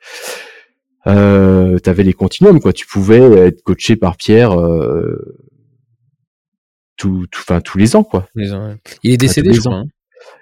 euh, 1.09 1.79
t'avais 1.81 2.05
les 2.05 2.13
continuums, 2.13 2.61
quoi. 2.61 2.73
Tu 2.73 2.87
pouvais 2.87 3.19
être 3.49 3.63
coaché 3.63 3.97
par 3.97 4.17
Pierre 4.17 4.53
euh, 4.59 5.17
tout, 6.97 7.27
tout, 7.33 7.41
enfin, 7.41 7.61
tous 7.61 7.79
les 7.79 7.97
ans, 7.97 8.05
quoi. 8.05 8.29
les 8.37 8.53
uns, 8.53 8.69
ouais. 8.69 8.77
Il 9.03 9.13
est 9.13 9.17
décédé, 9.17 9.49
tous 9.49 9.55
je 9.57 9.61
crois. 9.63 9.73
ans. 9.73 9.81
hein. 9.81 9.87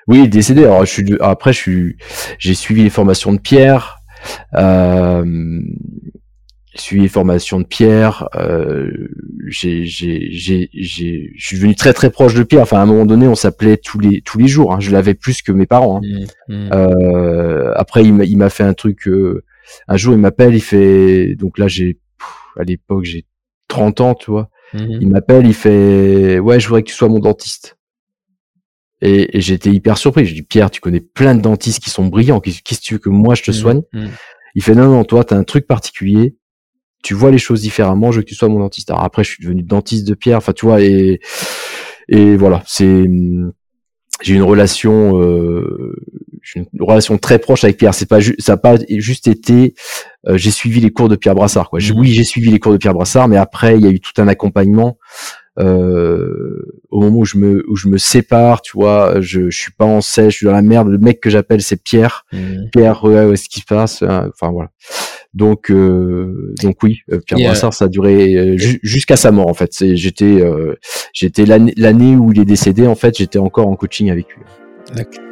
Oui, 0.08 0.18
il 0.18 0.24
est 0.24 0.28
décédé. 0.28 0.64
Alors, 0.64 0.84
je 0.84 0.90
suis, 0.90 1.16
après, 1.20 1.52
je 1.52 1.58
suis, 1.58 1.96
j'ai 2.38 2.54
suivi 2.54 2.82
les 2.82 2.90
formations 2.90 3.32
de 3.32 3.38
Pierre. 3.38 3.98
Euh, 4.54 5.60
j'ai 6.74 6.80
suivi 6.80 7.02
les 7.02 7.08
formations 7.08 7.60
de 7.60 7.64
Pierre. 7.66 8.28
Euh, 8.34 8.90
j'ai, 9.46 9.84
j'ai, 9.84 10.28
j'ai, 10.30 10.70
j'ai, 10.72 11.30
je 11.36 11.46
suis 11.46 11.56
devenu 11.58 11.74
très 11.74 11.92
très 11.92 12.10
proche 12.10 12.34
de 12.34 12.42
Pierre. 12.42 12.62
Enfin, 12.62 12.78
à 12.78 12.82
un 12.82 12.86
moment 12.86 13.04
donné, 13.04 13.28
on 13.28 13.34
s'appelait 13.34 13.76
tous 13.76 13.98
les 14.00 14.22
tous 14.22 14.38
les 14.38 14.48
jours. 14.48 14.72
hein. 14.72 14.80
Je 14.80 14.90
l'avais 14.90 15.14
plus 15.14 15.42
que 15.42 15.52
mes 15.52 15.66
parents. 15.66 15.98
hein. 15.98 16.24
Mhm. 16.48 16.56
Mhm. 16.64 16.70
Euh, 16.72 17.72
après, 17.76 18.02
il 18.04 18.14
m'a, 18.14 18.24
il 18.24 18.38
m'a 18.38 18.48
fait 18.50 18.64
un 18.64 18.74
truc. 18.74 19.06
euh, 19.06 19.44
un 19.88 19.96
jour, 19.96 20.14
il 20.14 20.20
m'appelle. 20.20 20.54
Il 20.54 20.60
fait. 20.62 21.34
Donc 21.36 21.58
là, 21.58 21.68
j'ai, 21.68 21.94
pff, 21.94 22.28
à 22.58 22.64
l'époque, 22.64 23.04
j'ai 23.04 23.26
30 23.68 24.00
ans, 24.00 24.14
tu 24.14 24.30
vois. 24.30 24.48
Mhm. 24.72 24.98
Il 25.02 25.08
m'appelle, 25.10 25.46
il 25.46 25.54
fait 25.54 26.38
ouais, 26.38 26.58
je 26.58 26.68
voudrais 26.68 26.82
que 26.82 26.88
tu 26.88 26.94
sois 26.94 27.08
mon 27.08 27.18
dentiste. 27.18 27.76
Et, 29.02 29.36
et 29.36 29.40
j'étais 29.40 29.70
hyper 29.70 29.98
surpris. 29.98 30.24
Je 30.24 30.32
dis 30.34 30.42
Pierre, 30.42 30.70
tu 30.70 30.80
connais 30.80 31.00
plein 31.00 31.34
de 31.34 31.40
dentistes 31.42 31.82
qui 31.82 31.90
sont 31.90 32.06
brillants. 32.06 32.40
Qu'est-ce 32.40 32.62
que 32.62 32.80
tu 32.82 32.94
veux 32.94 32.98
que 33.00 33.08
moi 33.10 33.34
je 33.34 33.42
te 33.42 33.50
Mhm. 33.50 33.56
soigne 33.56 33.82
Mhm. 33.92 34.10
Il 34.54 34.62
fait 34.62 34.74
non 34.74 34.86
non, 34.88 35.04
toi 35.04 35.24
t'as 35.24 35.36
un 35.36 35.44
truc 35.44 35.66
particulier. 35.66 36.36
Tu 37.02 37.14
vois 37.14 37.30
les 37.32 37.38
choses 37.38 37.60
différemment. 37.62 38.12
Je 38.12 38.18
veux 38.18 38.22
que 38.22 38.28
tu 38.28 38.34
sois 38.36 38.48
mon 38.48 38.60
dentiste. 38.60 38.90
Alors 38.90 39.02
après, 39.02 39.24
je 39.24 39.30
suis 39.30 39.42
devenu 39.42 39.62
dentiste 39.64 40.06
de 40.06 40.14
Pierre. 40.14 40.38
Enfin, 40.38 40.52
tu 40.52 40.66
vois 40.66 40.80
et 40.80 41.20
et 42.08 42.36
voilà, 42.36 42.62
c'est 42.66 43.04
j'ai 44.22 44.34
une 44.34 44.42
relation 44.42 45.20
euh, 45.20 45.96
une 46.54 46.66
relation 46.80 47.18
très 47.18 47.38
proche 47.40 47.64
avec 47.64 47.76
Pierre. 47.78 47.94
C'est 47.94 48.08
pas 48.08 48.18
ça 48.38 48.52
a 48.52 48.56
pas 48.56 48.76
juste 48.88 49.26
été 49.26 49.74
euh, 50.28 50.36
j'ai 50.36 50.50
suivi 50.52 50.80
les 50.80 50.90
cours 50.90 51.08
de 51.08 51.16
Pierre 51.16 51.34
Brassard 51.34 51.70
quoi. 51.70 51.80
Oui, 51.96 52.12
j'ai 52.12 52.22
suivi 52.24 52.50
les 52.50 52.60
cours 52.60 52.72
de 52.72 52.76
Pierre 52.76 52.94
Brassard, 52.94 53.26
mais 53.26 53.36
après 53.36 53.76
il 53.76 53.82
y 53.84 53.88
a 53.88 53.90
eu 53.90 54.00
tout 54.00 54.12
un 54.18 54.28
accompagnement 54.28 54.98
euh, 55.58 56.80
au 56.90 57.00
moment 57.00 57.18
où 57.18 57.24
je 57.24 57.36
me 57.38 57.64
où 57.68 57.76
je 57.76 57.88
me 57.88 57.98
sépare, 57.98 58.62
tu 58.62 58.72
vois, 58.74 59.20
je, 59.20 59.50
je 59.50 59.58
suis 59.58 59.72
pas 59.72 59.84
en 59.84 60.00
sèche, 60.00 60.32
je 60.34 60.36
suis 60.38 60.46
dans 60.46 60.52
la 60.52 60.62
merde. 60.62 60.88
Le 60.88 60.98
mec 60.98 61.20
que 61.20 61.30
j'appelle 61.30 61.60
c'est 61.62 61.82
Pierre. 61.82 62.24
Mhm. 62.32 62.70
Pierre, 62.72 63.04
ouais, 63.04 63.24
ouais, 63.26 63.36
ce 63.36 63.48
qui 63.48 63.60
se 63.60 63.66
passe. 63.66 64.02
hein, 64.02 64.30
Enfin 64.32 64.50
voilà. 64.52 64.70
Donc 65.34 65.70
euh, 65.70 66.54
donc 66.62 66.82
oui, 66.82 67.00
euh, 67.10 67.18
Pierre 67.24 67.38
euh, 67.38 67.44
Brassard, 67.44 67.72
ça 67.74 67.86
a 67.86 67.88
duré 67.88 68.34
euh, 68.36 68.56
ju- 68.58 68.80
jusqu'à 68.82 69.16
sa 69.16 69.30
mort 69.30 69.48
en 69.48 69.54
fait. 69.54 69.70
J'étais 69.94 70.42
euh, 70.42 70.74
j'étais 71.12 71.46
l'année 71.46 71.72
l'année 71.76 72.16
où 72.16 72.32
il 72.32 72.40
est 72.40 72.44
décédé 72.44 72.86
en 72.86 72.94
fait, 72.94 73.16
j'étais 73.16 73.38
encore 73.38 73.68
en 73.68 73.76
coaching 73.76 74.10
avec 74.10 74.26
lui. 74.34 74.42
D'accord. 74.94 75.24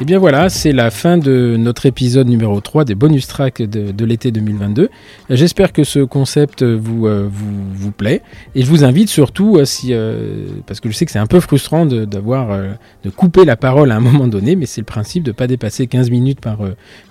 Et 0.00 0.04
bien 0.04 0.20
voilà, 0.20 0.48
c'est 0.48 0.70
la 0.70 0.92
fin 0.92 1.18
de 1.18 1.56
notre 1.58 1.84
épisode 1.84 2.28
numéro 2.28 2.60
3 2.60 2.84
des 2.84 2.94
bonus 2.94 3.26
tracks 3.26 3.60
de, 3.60 4.04
l'été 4.04 4.30
2022. 4.30 4.90
J'espère 5.28 5.72
que 5.72 5.82
ce 5.82 5.98
concept 5.98 6.62
vous, 6.62 7.08
euh, 7.08 7.28
vous, 7.28 7.50
vous 7.74 7.90
plaît. 7.90 8.22
Et 8.54 8.62
je 8.62 8.66
vous 8.68 8.84
invite 8.84 9.08
surtout, 9.08 9.56
euh, 9.56 9.64
euh, 9.90 10.46
parce 10.68 10.78
que 10.78 10.88
je 10.88 10.94
sais 10.94 11.04
que 11.04 11.10
c'est 11.10 11.18
un 11.18 11.26
peu 11.26 11.40
frustrant 11.40 11.84
de, 11.84 12.04
d'avoir, 12.04 12.56
de 13.02 13.10
couper 13.10 13.44
la 13.44 13.56
parole 13.56 13.90
à 13.90 13.96
un 13.96 14.00
moment 14.08 14.28
donné, 14.28 14.54
mais 14.54 14.66
c'est 14.66 14.82
le 14.82 14.84
principe 14.84 15.24
de 15.24 15.30
ne 15.30 15.34
pas 15.34 15.48
dépasser 15.48 15.88
15 15.88 16.10
minutes 16.10 16.40
par, 16.40 16.60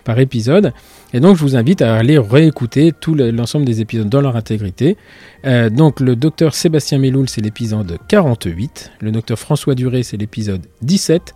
par 0.05 0.17
épisode. 0.19 0.71
Et 1.13 1.19
donc 1.19 1.35
je 1.35 1.41
vous 1.41 1.57
invite 1.57 1.81
à 1.81 1.93
aller 1.97 2.17
réécouter 2.17 2.93
tout 2.97 3.15
le- 3.15 3.31
l'ensemble 3.31 3.65
des 3.65 3.81
épisodes 3.81 4.07
dans 4.07 4.21
leur 4.21 4.37
intégrité. 4.37 4.95
Donc 5.43 5.99
le 5.99 6.15
docteur 6.15 6.55
Sébastien 6.55 6.99
Meloul, 6.99 7.27
c'est 7.27 7.41
l'épisode 7.41 7.97
48. 8.07 8.91
Le 9.01 9.11
docteur 9.11 9.37
François 9.37 9.75
Duré, 9.75 10.03
c'est 10.03 10.15
l'épisode 10.15 10.61
17. 10.83 11.33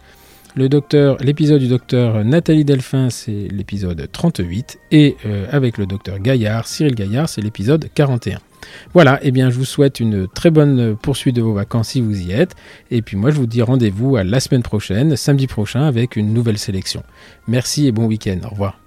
Le 0.53 0.67
docteur, 0.67 1.15
l'épisode 1.21 1.61
du 1.61 1.69
docteur 1.69 2.25
Nathalie 2.25 2.65
Delphin, 2.65 3.09
c'est 3.09 3.47
l'épisode 3.49 4.09
38. 4.11 4.79
Et 4.91 5.15
euh, 5.25 5.45
avec 5.49 5.77
le 5.77 5.85
docteur 5.85 6.19
Gaillard, 6.19 6.67
Cyril 6.67 6.93
Gaillard, 6.93 7.29
c'est 7.29 7.41
l'épisode 7.41 7.87
41. 7.93 8.39
Voilà, 8.93 9.23
et 9.23 9.31
bien 9.31 9.49
je 9.49 9.55
vous 9.55 9.65
souhaite 9.65 9.99
une 10.01 10.27
très 10.27 10.51
bonne 10.51 10.97
poursuite 10.97 11.35
de 11.35 11.41
vos 11.41 11.53
vacances 11.53 11.89
si 11.89 12.01
vous 12.01 12.21
y 12.21 12.33
êtes. 12.33 12.55
Et 12.91 13.01
puis 13.01 13.15
moi 13.15 13.31
je 13.31 13.37
vous 13.37 13.47
dis 13.47 13.61
rendez-vous 13.61 14.17
à 14.17 14.25
la 14.25 14.39
semaine 14.41 14.61
prochaine, 14.61 15.15
samedi 15.15 15.47
prochain, 15.47 15.83
avec 15.83 16.17
une 16.17 16.33
nouvelle 16.33 16.57
sélection. 16.57 17.03
Merci 17.47 17.87
et 17.87 17.93
bon 17.93 18.05
week-end. 18.05 18.39
Au 18.45 18.49
revoir. 18.49 18.77